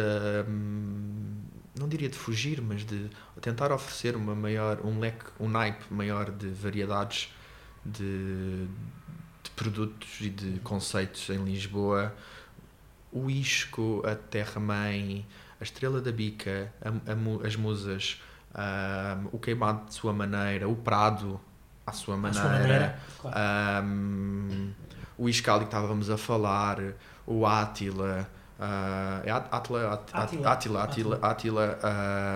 Hum, 0.48 1.42
não 1.78 1.88
diria 1.88 2.08
de 2.08 2.16
fugir, 2.16 2.60
mas 2.60 2.84
de 2.84 3.10
tentar 3.40 3.72
oferecer 3.72 4.14
uma 4.14 4.34
maior, 4.34 4.80
um 4.84 5.00
leque, 5.00 5.24
um 5.40 5.48
naipe 5.48 5.84
maior 5.90 6.30
de 6.30 6.48
variedades 6.48 7.32
de, 7.84 8.66
de 9.42 9.50
produtos 9.56 10.20
e 10.20 10.30
de 10.30 10.60
conceitos 10.60 11.28
em 11.30 11.44
Lisboa. 11.44 12.14
O 13.10 13.28
Isco, 13.28 14.02
a 14.06 14.14
Terra-mãe, 14.14 15.26
a 15.60 15.64
Estrela 15.64 16.00
da 16.00 16.12
Bica, 16.12 16.72
a, 16.80 16.90
a, 16.90 17.46
as 17.46 17.56
Musas, 17.56 18.22
um, 18.54 19.28
o 19.32 19.38
Queimado 19.38 19.86
de 19.86 19.94
sua 19.94 20.12
maneira, 20.12 20.68
o 20.68 20.76
Prado 20.76 21.40
à 21.86 21.92
sua 21.92 22.16
maneira, 22.16 22.38
à 22.38 22.50
sua 22.50 22.58
maneira 22.58 22.98
claro. 23.20 23.86
um, 23.86 24.72
o 25.16 25.28
Iscali 25.28 25.60
que 25.60 25.66
estávamos 25.66 26.10
a 26.10 26.16
falar, 26.16 26.78
o 27.26 27.46
Átila. 27.46 28.28
Uh, 28.58 29.26
é 29.26 29.30
Átila, 29.30 30.02
Átila, 30.82 31.18
Átila, 31.22 31.78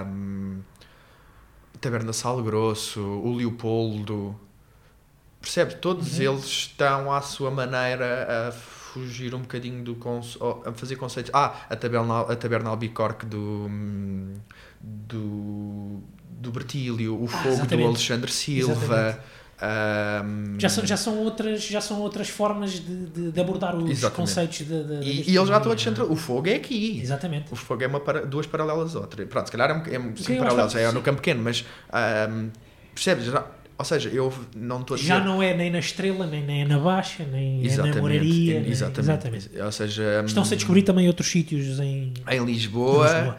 um, 0.06 0.60
Taberna 1.80 2.12
Sal 2.12 2.42
Grosso, 2.42 3.00
o 3.00 3.36
Leopoldo, 3.36 4.38
percebe? 5.40 5.76
Todos 5.76 6.18
uhum. 6.18 6.32
eles 6.32 6.44
estão 6.44 7.12
à 7.12 7.20
sua 7.20 7.50
maneira 7.50 8.48
a 8.48 8.52
fugir 8.52 9.34
um 9.34 9.40
bocadinho 9.40 9.84
do 9.84 9.96
a 10.64 10.72
fazer 10.72 10.96
conceitos. 10.96 11.30
Ah, 11.34 11.54
a 11.70 11.76
taberna, 11.76 12.20
a 12.20 12.36
taberna 12.36 12.70
Albicorque 12.70 13.26
do 13.26 13.70
do, 14.80 16.00
do 16.28 16.50
Bertílio, 16.50 17.14
o 17.14 17.24
ah, 17.26 17.28
fogo 17.28 17.48
exatamente. 17.48 17.82
do 17.82 17.88
Alexandre 17.88 18.32
Silva. 18.32 19.22
Um, 19.60 20.54
já, 20.56 20.68
são, 20.68 20.86
já, 20.86 20.96
são 20.96 21.18
outras, 21.18 21.64
já 21.64 21.80
são 21.80 22.00
outras 22.00 22.28
formas 22.28 22.74
de, 22.74 23.06
de, 23.06 23.32
de 23.32 23.40
abordar 23.40 23.74
os 23.74 23.90
exatamente. 23.90 24.16
conceitos 24.16 24.58
de, 24.58 24.84
de 24.84 25.04
e, 25.04 25.30
e 25.30 25.36
eles 25.36 25.48
já 25.48 25.56
estão 25.56 25.72
a 25.72 25.74
descentrar. 25.74 26.06
O 26.06 26.14
fogo 26.14 26.48
é 26.48 26.54
aqui. 26.54 27.00
Exatamente. 27.02 27.52
O 27.52 27.56
fogo 27.56 27.82
é 27.82 27.88
uma 27.88 27.98
para, 27.98 28.24
duas 28.24 28.46
paralelas 28.46 28.94
a 28.94 29.00
outra. 29.00 29.26
Pronto, 29.26 29.46
se 29.46 29.52
calhar 29.52 29.70
é, 29.70 29.96
é 29.96 30.00
sim, 30.14 30.38
paralelas, 30.38 30.74
é 30.76 30.92
no 30.92 31.02
campo 31.02 31.16
pequeno, 31.16 31.42
mas 31.42 31.64
um, 32.30 32.50
percebes? 32.94 33.24
Já, 33.24 33.46
ou 33.76 33.84
seja, 33.84 34.08
eu 34.10 34.32
não 34.56 34.80
estou 34.80 34.94
a 34.94 34.98
dizer... 34.98 35.08
Já 35.08 35.20
não 35.20 35.42
é 35.42 35.54
nem 35.54 35.70
na 35.70 35.78
estrela, 35.80 36.26
nem, 36.26 36.44
nem 36.44 36.64
na 36.64 36.78
baixa, 36.78 37.24
nem 37.24 37.64
exatamente, 37.64 37.92
é 37.92 37.96
na 37.96 38.02
moraria. 38.02 38.60
Nem... 38.60 38.70
Exatamente. 38.70 39.00
exatamente. 39.00 39.60
Ou 39.60 39.72
seja, 39.72 40.22
Estão-se 40.24 40.54
a 40.54 40.56
descobrir 40.56 40.82
também 40.82 41.06
outros 41.08 41.28
sítios 41.28 41.80
em... 41.80 42.12
Em 42.28 42.44
Lisboa. 42.44 43.08
Em 43.08 43.14
Lisboa. 43.14 43.38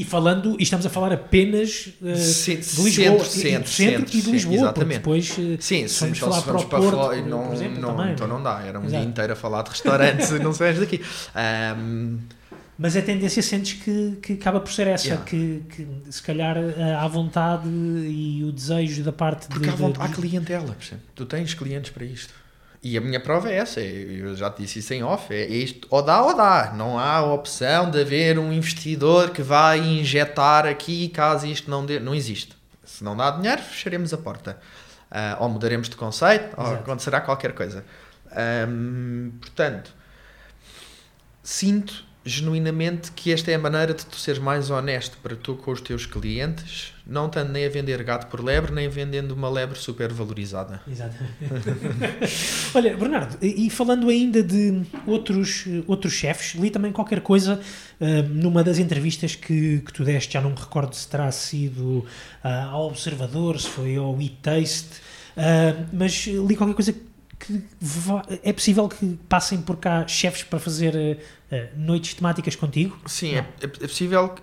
E 0.00 0.04
falando, 0.04 0.56
e 0.58 0.62
estamos 0.62 0.86
a 0.86 0.88
falar 0.88 1.12
apenas 1.12 1.90
uh, 2.00 2.16
centro, 2.16 2.76
de 2.76 2.82
Lisboa, 2.84 3.24
centro, 3.24 3.28
centro, 3.28 3.70
centro, 3.70 4.16
e 4.16 4.22
de 4.22 4.30
Lisboa, 4.30 4.56
exatamente. 4.56 4.98
depois 4.98 5.30
uh, 5.36 5.58
Sim, 5.60 5.86
se 5.86 5.98
formos 5.98 6.18
falar 6.18 6.40
para 6.40 6.56
o 6.56 6.64
para 6.64 6.78
Porto, 6.78 6.96
fora, 6.96 7.20
não, 7.20 7.48
por 7.48 7.54
exemplo, 7.54 7.80
não, 7.82 7.96
também, 7.96 8.12
então 8.14 8.26
não 8.26 8.42
dá, 8.42 8.62
era 8.62 8.80
um 8.80 8.84
Exato. 8.86 9.02
dia 9.02 9.10
inteiro 9.10 9.32
a 9.34 9.36
falar 9.36 9.60
de 9.60 9.68
restaurantes 9.68 10.30
e 10.30 10.38
não 10.40 10.54
sais 10.54 10.78
daqui. 10.78 11.02
Um, 11.76 12.18
mas 12.78 12.96
a 12.96 13.02
tendência 13.02 13.42
sentes 13.42 13.74
que, 13.74 14.16
que 14.22 14.32
acaba 14.32 14.58
por 14.58 14.72
ser 14.72 14.86
essa, 14.86 15.06
yeah. 15.06 15.24
que, 15.26 15.62
que 15.68 15.86
se 16.08 16.22
calhar 16.22 16.56
há 16.98 17.06
vontade 17.06 17.68
e 17.68 18.42
o 18.42 18.50
desejo 18.50 19.02
da 19.02 19.12
parte 19.12 19.48
Porque 19.48 19.66
de, 19.66 19.70
há, 19.70 19.76
vontade, 19.76 20.08
de, 20.08 20.14
há 20.14 20.16
clientela, 20.16 20.72
percebe? 20.72 21.02
tu 21.14 21.26
tens 21.26 21.52
clientes 21.52 21.90
para 21.90 22.06
isto. 22.06 22.32
E 22.82 22.96
a 22.96 23.00
minha 23.00 23.20
prova 23.20 23.50
é 23.50 23.56
essa, 23.56 23.78
eu 23.80 24.34
já 24.34 24.50
te 24.50 24.62
disse 24.62 24.78
isso 24.78 24.94
em 24.94 25.02
off, 25.02 25.34
é 25.34 25.46
isto, 25.46 25.86
ou 25.90 26.02
dá 26.02 26.22
ou 26.22 26.34
dá, 26.34 26.72
não 26.74 26.98
há 26.98 27.16
a 27.16 27.32
opção 27.32 27.90
de 27.90 28.00
haver 28.00 28.38
um 28.38 28.50
investidor 28.50 29.30
que 29.30 29.42
vai 29.42 29.78
injetar 29.78 30.64
aqui 30.64 31.10
caso 31.10 31.46
isto 31.46 31.70
não 31.70 31.84
dê, 31.84 32.00
não 32.00 32.14
existe. 32.14 32.56
Se 32.82 33.04
não 33.04 33.14
dá 33.14 33.30
dinheiro, 33.32 33.60
fecharemos 33.60 34.14
a 34.14 34.18
porta. 34.18 34.58
Uh, 35.10 35.42
ou 35.42 35.48
mudaremos 35.48 35.88
de 35.88 35.96
conceito, 35.96 36.44
Exato. 36.44 36.62
ou 36.62 36.74
acontecerá 36.74 37.20
qualquer 37.20 37.52
coisa. 37.52 37.84
Um, 38.66 39.32
portanto, 39.40 39.92
sinto 41.42 42.04
genuinamente 42.24 43.12
que 43.12 43.32
esta 43.32 43.50
é 43.50 43.54
a 43.54 43.58
maneira 43.58 43.94
de 43.94 44.04
tu 44.04 44.16
seres 44.16 44.38
mais 44.38 44.68
honesto 44.68 45.16
para 45.22 45.34
tu 45.34 45.54
com 45.54 45.70
os 45.70 45.80
teus 45.80 46.04
clientes, 46.04 46.92
não 47.06 47.30
tanto 47.30 47.50
nem 47.50 47.64
a 47.64 47.68
vender 47.68 48.02
gato 48.02 48.26
por 48.26 48.44
lebre, 48.44 48.72
nem 48.72 48.88
vendendo 48.88 49.32
uma 49.32 49.48
lebre 49.48 49.78
super 49.78 50.12
valorizada. 50.12 50.82
Exatamente. 50.86 51.32
Olha, 52.74 52.96
Bernardo, 52.96 53.38
e 53.40 53.70
falando 53.70 54.08
ainda 54.10 54.42
de 54.42 54.82
outros, 55.06 55.64
outros 55.86 56.12
chefes, 56.12 56.60
li 56.60 56.70
também 56.70 56.92
qualquer 56.92 57.22
coisa 57.22 57.58
uh, 58.00 58.28
numa 58.28 58.62
das 58.62 58.78
entrevistas 58.78 59.34
que, 59.34 59.80
que 59.80 59.92
tu 59.92 60.04
deste, 60.04 60.34
já 60.34 60.42
não 60.42 60.50
me 60.50 60.58
recordo 60.58 60.94
se 60.94 61.08
terá 61.08 61.32
sido 61.32 62.00
uh, 62.44 62.48
ao 62.70 62.88
Observador, 62.88 63.58
se 63.58 63.68
foi 63.68 63.96
ao 63.96 64.20
e-Taste, 64.20 65.00
mas 65.92 66.26
li 66.26 66.54
qualquer 66.54 66.74
coisa 66.74 66.92
que 66.92 67.00
é 68.42 68.52
possível 68.52 68.88
que 68.88 69.18
passem 69.28 69.60
por 69.60 69.76
cá 69.76 70.06
chefes 70.06 70.42
para 70.42 70.58
fazer 70.58 70.94
uh, 70.94 71.56
noites 71.76 72.14
temáticas 72.14 72.56
contigo? 72.56 72.98
Sim, 73.06 73.34
é, 73.34 73.38
é, 73.38 73.64
é, 73.64 73.66
possível. 73.66 74.34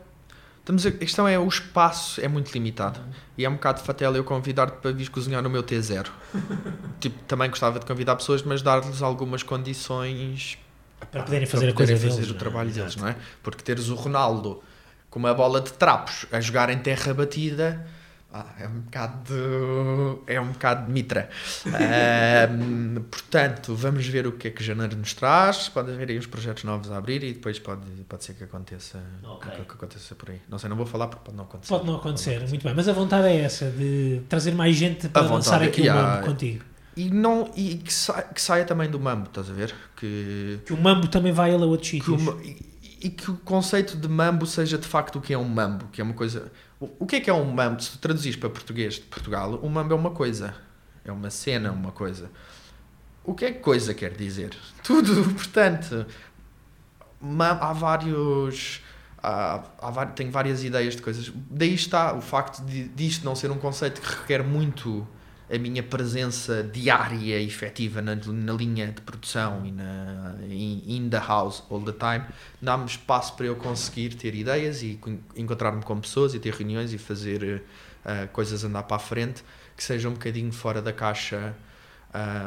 Estamos 0.60 0.86
a, 0.86 0.89
a 0.89 0.91
questão 0.93 1.28
é 1.28 1.39
o 1.39 1.48
espaço 1.48 2.20
é 2.20 2.28
muito 2.28 2.52
limitado. 2.52 3.00
Uhum. 3.00 3.12
E 3.38 3.45
é 3.45 3.50
um 3.50 3.54
bocado 3.54 3.80
de 3.80 3.86
fatela 3.86 4.18
eu 4.18 4.24
convidar-te 4.24 4.78
para 4.78 4.91
vir 4.91 5.10
cozinhar 5.10 5.41
no 5.41 5.50
meu 5.50 5.64
T0. 5.64 6.08
tipo, 7.00 7.18
também 7.24 7.50
gostava 7.50 7.80
de 7.80 7.86
convidar 7.86 8.16
pessoas, 8.16 8.43
mas 8.43 8.62
dar-lhes 8.62 9.02
algumas 9.02 9.43
condições 9.43 10.58
para 11.12 11.24
poderem 11.24 11.48
fazer, 11.48 11.68
para 11.68 11.74
poderem 11.74 11.74
a 11.74 11.74
coisa 11.74 11.93
fazer 11.93 12.10
deles, 12.10 12.32
o 12.32 12.36
é? 12.36 12.38
trabalho 12.38 12.72
deles, 12.72 12.95
não 12.95 13.08
é? 13.08 13.16
Porque 13.43 13.64
teres 13.64 13.89
o 13.89 13.95
Ronaldo 13.95 14.62
com 15.10 15.20
uma 15.20 15.34
bola 15.34 15.62
de 15.62 15.72
trapos 15.74 16.26
a 16.32 16.39
jogar 16.41 16.70
em 16.70 16.80
terra 16.80 17.14
batida 17.14 17.88
ah, 18.32 18.45
é 18.59 18.67
um 18.67 18.82
bocado 18.82 19.34
de, 19.34 20.34
é 20.34 20.41
um 20.41 20.51
bocado 20.51 20.86
de 20.86 20.91
mitra. 20.91 21.30
um, 21.65 23.01
portanto, 23.09 23.73
vamos 23.73 24.05
ver 24.05 24.28
o 24.28 24.34
que 24.34 24.49
é 24.49 24.51
que 24.51 24.61
janeiro 24.63 24.97
nos 24.97 25.13
traz. 25.13 25.69
Pode 25.69 25.91
haver 25.91 26.09
aí 26.09 26.19
uns 26.19 26.28
projetos 26.28 26.65
novos 26.65 26.91
a 26.91 26.97
abrir 26.97 27.23
e 27.23 27.34
depois 27.34 27.57
pode, 27.57 27.86
pode 28.07 28.25
ser 28.25 28.34
que 28.34 28.43
aconteça, 28.43 29.01
okay. 29.23 29.51
que, 29.51 29.61
que, 29.63 29.71
aconteça 29.71 30.13
por 30.13 30.30
aí. 30.30 30.41
Não 30.49 30.59
sei, 30.59 30.69
não 30.69 30.75
vou 30.75 30.86
falar 30.86 31.07
porque 31.07 31.23
pode 31.23 31.38
não 31.38 31.45
acontecer. 31.45 31.69
Pode 31.69 31.86
não 31.86 31.95
acontecer, 31.95 32.32
pode 32.32 32.39
não 32.39 32.47
acontecer. 32.47 32.49
muito 32.49 32.63
bem. 32.63 32.73
Mas 32.75 32.89
a 32.89 32.93
vontade 32.93 33.28
é 33.28 33.38
essa, 33.38 33.71
de 33.71 34.21
trazer 34.28 34.53
mais 34.53 34.75
gente 34.75 35.07
para 35.07 35.21
lançar 35.21 35.63
aqui 35.63 35.89
o 35.89 35.93
mambo 35.93 36.25
contigo. 36.25 36.63
E, 36.97 37.09
não, 37.11 37.51
e 37.55 37.75
que, 37.75 37.93
sa, 37.93 38.23
que 38.23 38.41
saia 38.41 38.65
também 38.65 38.89
do 38.89 38.99
mambo, 38.99 39.28
estás 39.28 39.49
a 39.49 39.53
ver? 39.53 39.73
Que, 39.95 40.59
que 40.65 40.73
o 40.73 40.82
mambo 40.82 41.07
também 41.07 41.32
vai 41.32 41.53
a 41.53 41.57
outros 41.57 41.89
sítios. 41.89 42.21
E, 42.43 42.57
e 43.03 43.09
que 43.09 43.30
o 43.30 43.38
conceito 43.38 43.95
de 43.95 44.07
mambo 44.07 44.47
seja 44.47 44.78
de 44.80 44.88
facto 44.88 45.17
o 45.17 45.21
que 45.21 45.32
é 45.32 45.38
um 45.38 45.47
mambo, 45.47 45.88
que 45.91 46.01
é 46.01 46.03
uma 46.03 46.15
coisa 46.15 46.51
o 46.80 47.05
que 47.05 47.15
é 47.17 47.19
que 47.19 47.30
é 47.30 47.34
um 47.34 47.51
mambo? 47.51 47.82
Se 47.82 47.97
tu 47.97 47.97
para 48.38 48.49
português 48.49 48.95
de 48.95 49.01
Portugal, 49.01 49.59
um 49.63 49.69
mambo 49.69 49.93
é 49.93 49.95
uma 49.95 50.11
coisa. 50.11 50.55
É 51.03 51.11
uma 51.11 51.30
cena, 51.30 51.71
uma 51.71 51.91
coisa. 51.91 52.30
O 53.23 53.34
que 53.34 53.45
é 53.45 53.51
que 53.51 53.59
coisa 53.59 53.93
quer 53.93 54.13
dizer? 54.13 54.55
Tudo, 54.84 55.23
portanto, 55.34 56.05
há 57.39 57.73
vários. 57.73 58.82
Há, 59.21 59.63
há, 59.80 60.05
tenho 60.05 60.32
várias 60.32 60.63
ideias 60.63 60.95
de 60.95 61.01
coisas. 61.01 61.32
Daí 61.49 61.73
está 61.73 62.13
o 62.13 62.21
facto 62.21 62.63
de, 62.63 62.88
disto 62.89 63.25
não 63.25 63.36
ser 63.36 63.49
um 63.49 63.57
conceito 63.57 63.99
que 63.99 64.07
requer 64.07 64.43
muito 64.43 65.07
a 65.50 65.58
minha 65.58 65.82
presença 65.82 66.62
diária 66.62 67.39
e 67.39 67.45
efetiva 67.45 68.02
na, 68.02 68.16
na, 68.16 68.54
linha 68.54 68.88
de 68.88 69.02
produção 69.02 69.66
e 69.66 69.72
na 69.72 70.36
in, 70.50 70.84
in 70.86 71.10
the 71.10 71.18
house 71.18 71.64
all 71.70 71.82
the 71.82 71.93
time, 71.93 72.26
dá-me 72.62 72.86
espaço 72.86 73.34
para 73.36 73.45
eu 73.45 73.56
conseguir 73.56 74.16
ter 74.16 74.36
ideias 74.36 74.82
e 74.84 75.00
encontrar-me 75.36 75.82
com 75.84 76.00
pessoas 76.00 76.34
e 76.34 76.39
ter 76.39 76.54
reuniões 76.54 76.91
e 76.91 76.98
fazer 76.98 77.64
uh, 78.04 78.28
coisas 78.34 78.64
andar 78.64 78.84
para 78.84 78.98
a 78.98 79.00
frente 79.00 79.43
que 79.76 79.84
sejam 79.84 80.12
um 80.12 80.14
bocadinho 80.16 80.52
fora 80.52 80.82
da 80.82 80.91
caixa, 80.91 81.56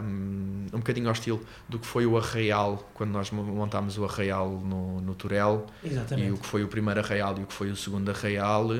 um, 0.03 0.67
um 0.73 0.79
bocadinho 0.79 1.07
ao 1.07 1.13
estilo 1.13 1.41
do 1.69 1.79
que 1.79 1.87
foi 1.87 2.05
o 2.05 2.19
Arraial, 2.19 2.91
quando 2.93 3.11
nós 3.11 3.31
montámos 3.31 3.97
o 3.97 4.05
Arraial 4.05 4.51
no, 4.51 5.01
no 5.01 5.15
Turel, 5.15 5.67
Exatamente. 5.83 6.29
e 6.29 6.33
o 6.33 6.37
que 6.37 6.47
foi 6.47 6.65
o 6.65 6.69
primeiro 6.69 6.99
Arraial 6.99 7.39
e 7.39 7.45
o 7.45 7.47
que 7.47 7.55
foi 7.55 7.71
o 7.71 7.77
segundo 7.77 8.11
Arraial 8.11 8.75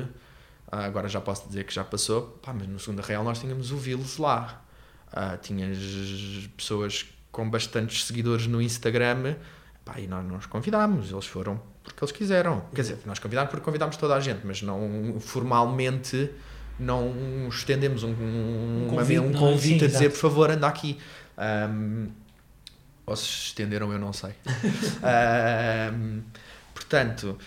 agora 0.71 1.07
já 1.07 1.19
posso 1.19 1.47
dizer 1.47 1.65
que 1.65 1.73
já 1.73 1.83
passou, 1.83 2.39
pá, 2.41 2.53
mas 2.53 2.67
no 2.67 2.79
segundo 2.79 3.01
Real 3.01 3.23
nós 3.23 3.39
tínhamos 3.39 3.71
o 3.71 3.77
Vils 3.77 4.17
lá. 4.17 4.63
Uh, 5.11 5.37
tinhas 5.41 5.77
pessoas 6.55 7.05
com 7.31 7.49
bastantes 7.49 8.05
seguidores 8.05 8.47
no 8.47 8.61
Instagram 8.61 9.35
pá, 9.83 9.99
e 9.99 10.07
nós 10.07 10.25
nos 10.25 10.45
convidámos, 10.45 11.11
eles 11.11 11.25
foram 11.25 11.61
porque 11.83 12.03
eles 12.03 12.11
quiseram. 12.11 12.61
Quer 12.73 12.81
dizer, 12.81 12.99
nós 13.05 13.19
convidámos 13.19 13.49
porque 13.49 13.65
convidámos 13.65 13.97
toda 13.97 14.15
a 14.15 14.19
gente, 14.19 14.45
mas 14.45 14.61
não 14.61 15.17
formalmente 15.19 16.29
não 16.79 17.47
estendemos 17.49 18.03
um, 18.03 18.09
um, 18.09 18.85
um 18.85 18.87
convite, 18.89 19.19
um 19.19 19.33
convite 19.33 19.79
sim, 19.79 19.85
a 19.85 19.87
dizer, 19.87 20.09
por 20.09 20.17
favor, 20.17 20.49
anda 20.49 20.67
aqui. 20.67 20.97
Um, 21.37 22.09
ou 23.05 23.15
se 23.15 23.25
estenderam, 23.25 23.91
eu 23.91 23.99
não 23.99 24.13
sei. 24.13 24.33
portanto, 26.73 27.37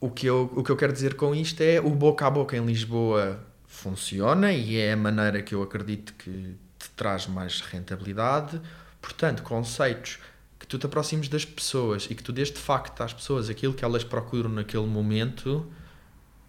o 0.00 0.10
que, 0.10 0.26
eu, 0.26 0.50
o 0.54 0.62
que 0.62 0.70
eu 0.70 0.76
quero 0.76 0.92
dizer 0.92 1.14
com 1.14 1.34
isto 1.34 1.60
é 1.60 1.80
o 1.80 1.90
boca 1.90 2.26
a 2.26 2.30
boca 2.30 2.56
em 2.56 2.64
Lisboa 2.64 3.40
funciona 3.66 4.52
e 4.52 4.76
é 4.76 4.92
a 4.92 4.96
maneira 4.96 5.42
que 5.42 5.54
eu 5.54 5.62
acredito 5.62 6.14
que 6.14 6.56
te 6.78 6.90
traz 6.96 7.26
mais 7.26 7.60
rentabilidade. 7.60 8.60
Portanto, 9.00 9.42
conceitos 9.42 10.18
que 10.58 10.66
tu 10.66 10.78
te 10.78 10.86
aproximes 10.86 11.28
das 11.28 11.44
pessoas 11.44 12.06
e 12.10 12.14
que 12.14 12.22
tu 12.22 12.32
dês 12.32 12.50
de 12.50 12.58
facto 12.58 13.00
às 13.02 13.12
pessoas 13.12 13.48
aquilo 13.48 13.74
que 13.74 13.84
elas 13.84 14.04
procuram 14.04 14.50
naquele 14.50 14.86
momento, 14.86 15.66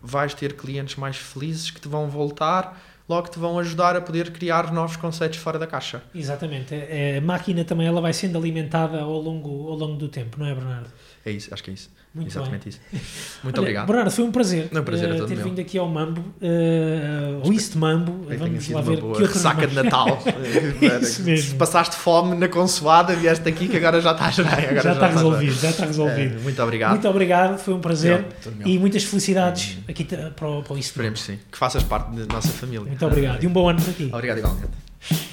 vais 0.01 0.34
ter 0.34 0.55
clientes 0.55 0.95
mais 0.95 1.17
felizes 1.17 1.71
que 1.71 1.80
te 1.80 1.88
vão 1.88 2.09
voltar 2.09 2.80
logo 3.09 3.27
te 3.27 3.39
vão 3.39 3.57
ajudar 3.57 3.95
a 3.95 4.01
poder 4.01 4.31
criar 4.31 4.71
novos 4.71 4.95
conceitos 4.95 5.39
fora 5.39 5.57
da 5.57 5.65
caixa. 5.65 6.03
Exatamente. 6.13 6.76
A 7.17 7.19
máquina 7.19 7.65
também 7.65 7.88
ela 7.88 7.99
vai 7.99 8.13
sendo 8.13 8.38
alimentada 8.38 9.01
ao 9.01 9.19
longo, 9.19 9.67
ao 9.67 9.76
longo 9.76 9.97
do 9.97 10.07
tempo, 10.07 10.39
não 10.39 10.45
é, 10.45 10.53
Bernardo? 10.53 10.89
É 11.26 11.31
isso, 11.31 11.51
acho 11.51 11.63
que 11.63 11.71
é 11.71 11.73
isso. 11.73 11.89
Muito 12.14 12.30
Exatamente 12.30 12.69
bem. 12.69 12.99
isso. 12.99 13.40
Muito 13.44 13.56
Olha, 13.60 13.61
obrigado. 13.61 13.88
Bernardo, 13.88 14.11
foi 14.11 14.26
um 14.26 14.31
prazer, 14.31 14.69
um 14.73 14.84
prazer 14.84 15.11
uh, 15.11 15.27
ter 15.27 15.36
meu. 15.36 15.45
vindo 15.45 15.61
aqui 15.61 15.77
ao 15.77 15.88
Mambo, 15.88 16.22
uh, 16.22 17.45
ao 17.45 17.53
East 17.53 17.76
Mambo. 17.76 18.26
Vamos 18.27 18.69
lá 18.69 18.81
ver 18.81 18.98
que 18.98 19.03
outro 19.03 19.26
ressaca 19.26 19.68
de 19.68 19.76
Natal. 19.76 20.18
isso 21.02 21.22
mesmo. 21.22 21.52
Se 21.52 21.56
passaste 21.56 21.95
fome 21.95 22.36
na 22.36 22.48
consoada, 22.48 23.15
vieste 23.15 23.48
aqui 23.48 23.68
que 23.68 23.77
agora 23.77 24.02
já 24.02 24.14
estás. 24.14 24.40
Agora 24.40 24.76
já, 24.76 24.81
já 24.81 24.94
está 24.94 25.07
resolvido, 25.07 25.53
já 25.53 25.69
está 25.69 25.86
resolvido. 25.86 26.36
É, 26.36 26.40
muito 26.40 26.64
obrigado. 26.64 26.91
Muito 26.91 27.07
obrigado, 27.07 27.60
foi 27.60 27.73
um 27.76 27.80
prazer 27.80 28.26
e 28.65 28.80
muitas 28.80 29.03
felicidades 29.03 29.77
hum. 29.77 29.84
aqui 29.88 30.03
para, 30.03 30.31
para 30.31 30.48
o 30.48 30.77
East 30.77 30.90
Esperemos 30.90 31.22
sim, 31.22 31.38
que 31.52 31.57
faças 31.57 31.84
parte 31.84 32.11
da 32.15 32.34
nossa 32.34 32.49
família. 32.49 32.88
Muito 32.88 33.06
obrigado 33.06 33.44
e 33.44 33.48
um 33.48 33.52
bom 33.52 33.69
ano 33.69 33.81
para 33.81 33.94
ti. 33.94 34.10
Obrigado 34.11 34.40
igualmente. 34.40 35.28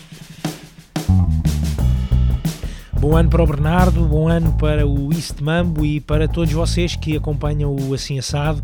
Bom 2.99 3.15
ano 3.15 3.29
para 3.29 3.43
o 3.43 3.47
Bernardo, 3.47 4.05
bom 4.07 4.27
ano 4.27 4.53
para 4.59 4.87
o 4.87 5.13
East 5.13 5.41
Mambo 5.41 5.85
e 5.85 6.01
para 6.01 6.27
todos 6.27 6.53
vocês 6.53 6.97
que 6.97 7.17
acompanham 7.17 7.77
o 7.77 7.93
Assim 7.93 8.19
Assado. 8.19 8.63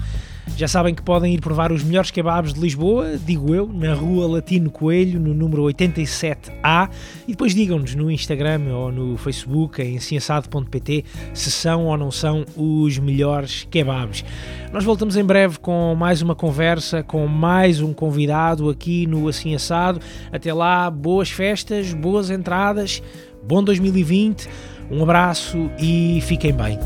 Já 0.56 0.66
sabem 0.66 0.94
que 0.94 1.02
podem 1.02 1.34
ir 1.34 1.40
provar 1.40 1.70
os 1.70 1.84
melhores 1.84 2.10
kebabs 2.10 2.52
de 2.52 2.60
Lisboa, 2.60 3.16
digo 3.16 3.54
eu, 3.54 3.66
na 3.68 3.94
rua 3.94 4.26
Latino 4.26 4.70
Coelho, 4.70 5.20
no 5.20 5.32
número 5.32 5.62
87A. 5.62 6.90
E 7.26 7.32
depois 7.32 7.54
digam-nos 7.54 7.94
no 7.94 8.10
Instagram 8.10 8.62
ou 8.72 8.90
no 8.90 9.16
Facebook, 9.16 9.80
em 9.80 9.98
ciençado.pt, 10.00 11.04
se 11.32 11.50
são 11.50 11.86
ou 11.86 11.96
não 11.96 12.10
são 12.10 12.44
os 12.56 12.98
melhores 12.98 13.66
kebabs. 13.70 14.24
Nós 14.72 14.84
voltamos 14.84 15.16
em 15.16 15.24
breve 15.24 15.58
com 15.58 15.94
mais 15.94 16.22
uma 16.22 16.34
conversa, 16.34 17.02
com 17.02 17.26
mais 17.26 17.80
um 17.80 17.92
convidado 17.92 18.68
aqui 18.68 19.06
no 19.06 19.28
Assim 19.28 19.54
Assado. 19.54 20.00
Até 20.32 20.52
lá, 20.52 20.90
boas 20.90 21.30
festas, 21.30 21.94
boas 21.94 22.30
entradas, 22.30 23.02
bom 23.42 23.62
2020. 23.62 24.48
Um 24.90 25.02
abraço 25.02 25.70
e 25.78 26.20
fiquem 26.22 26.52
bem. 26.52 26.78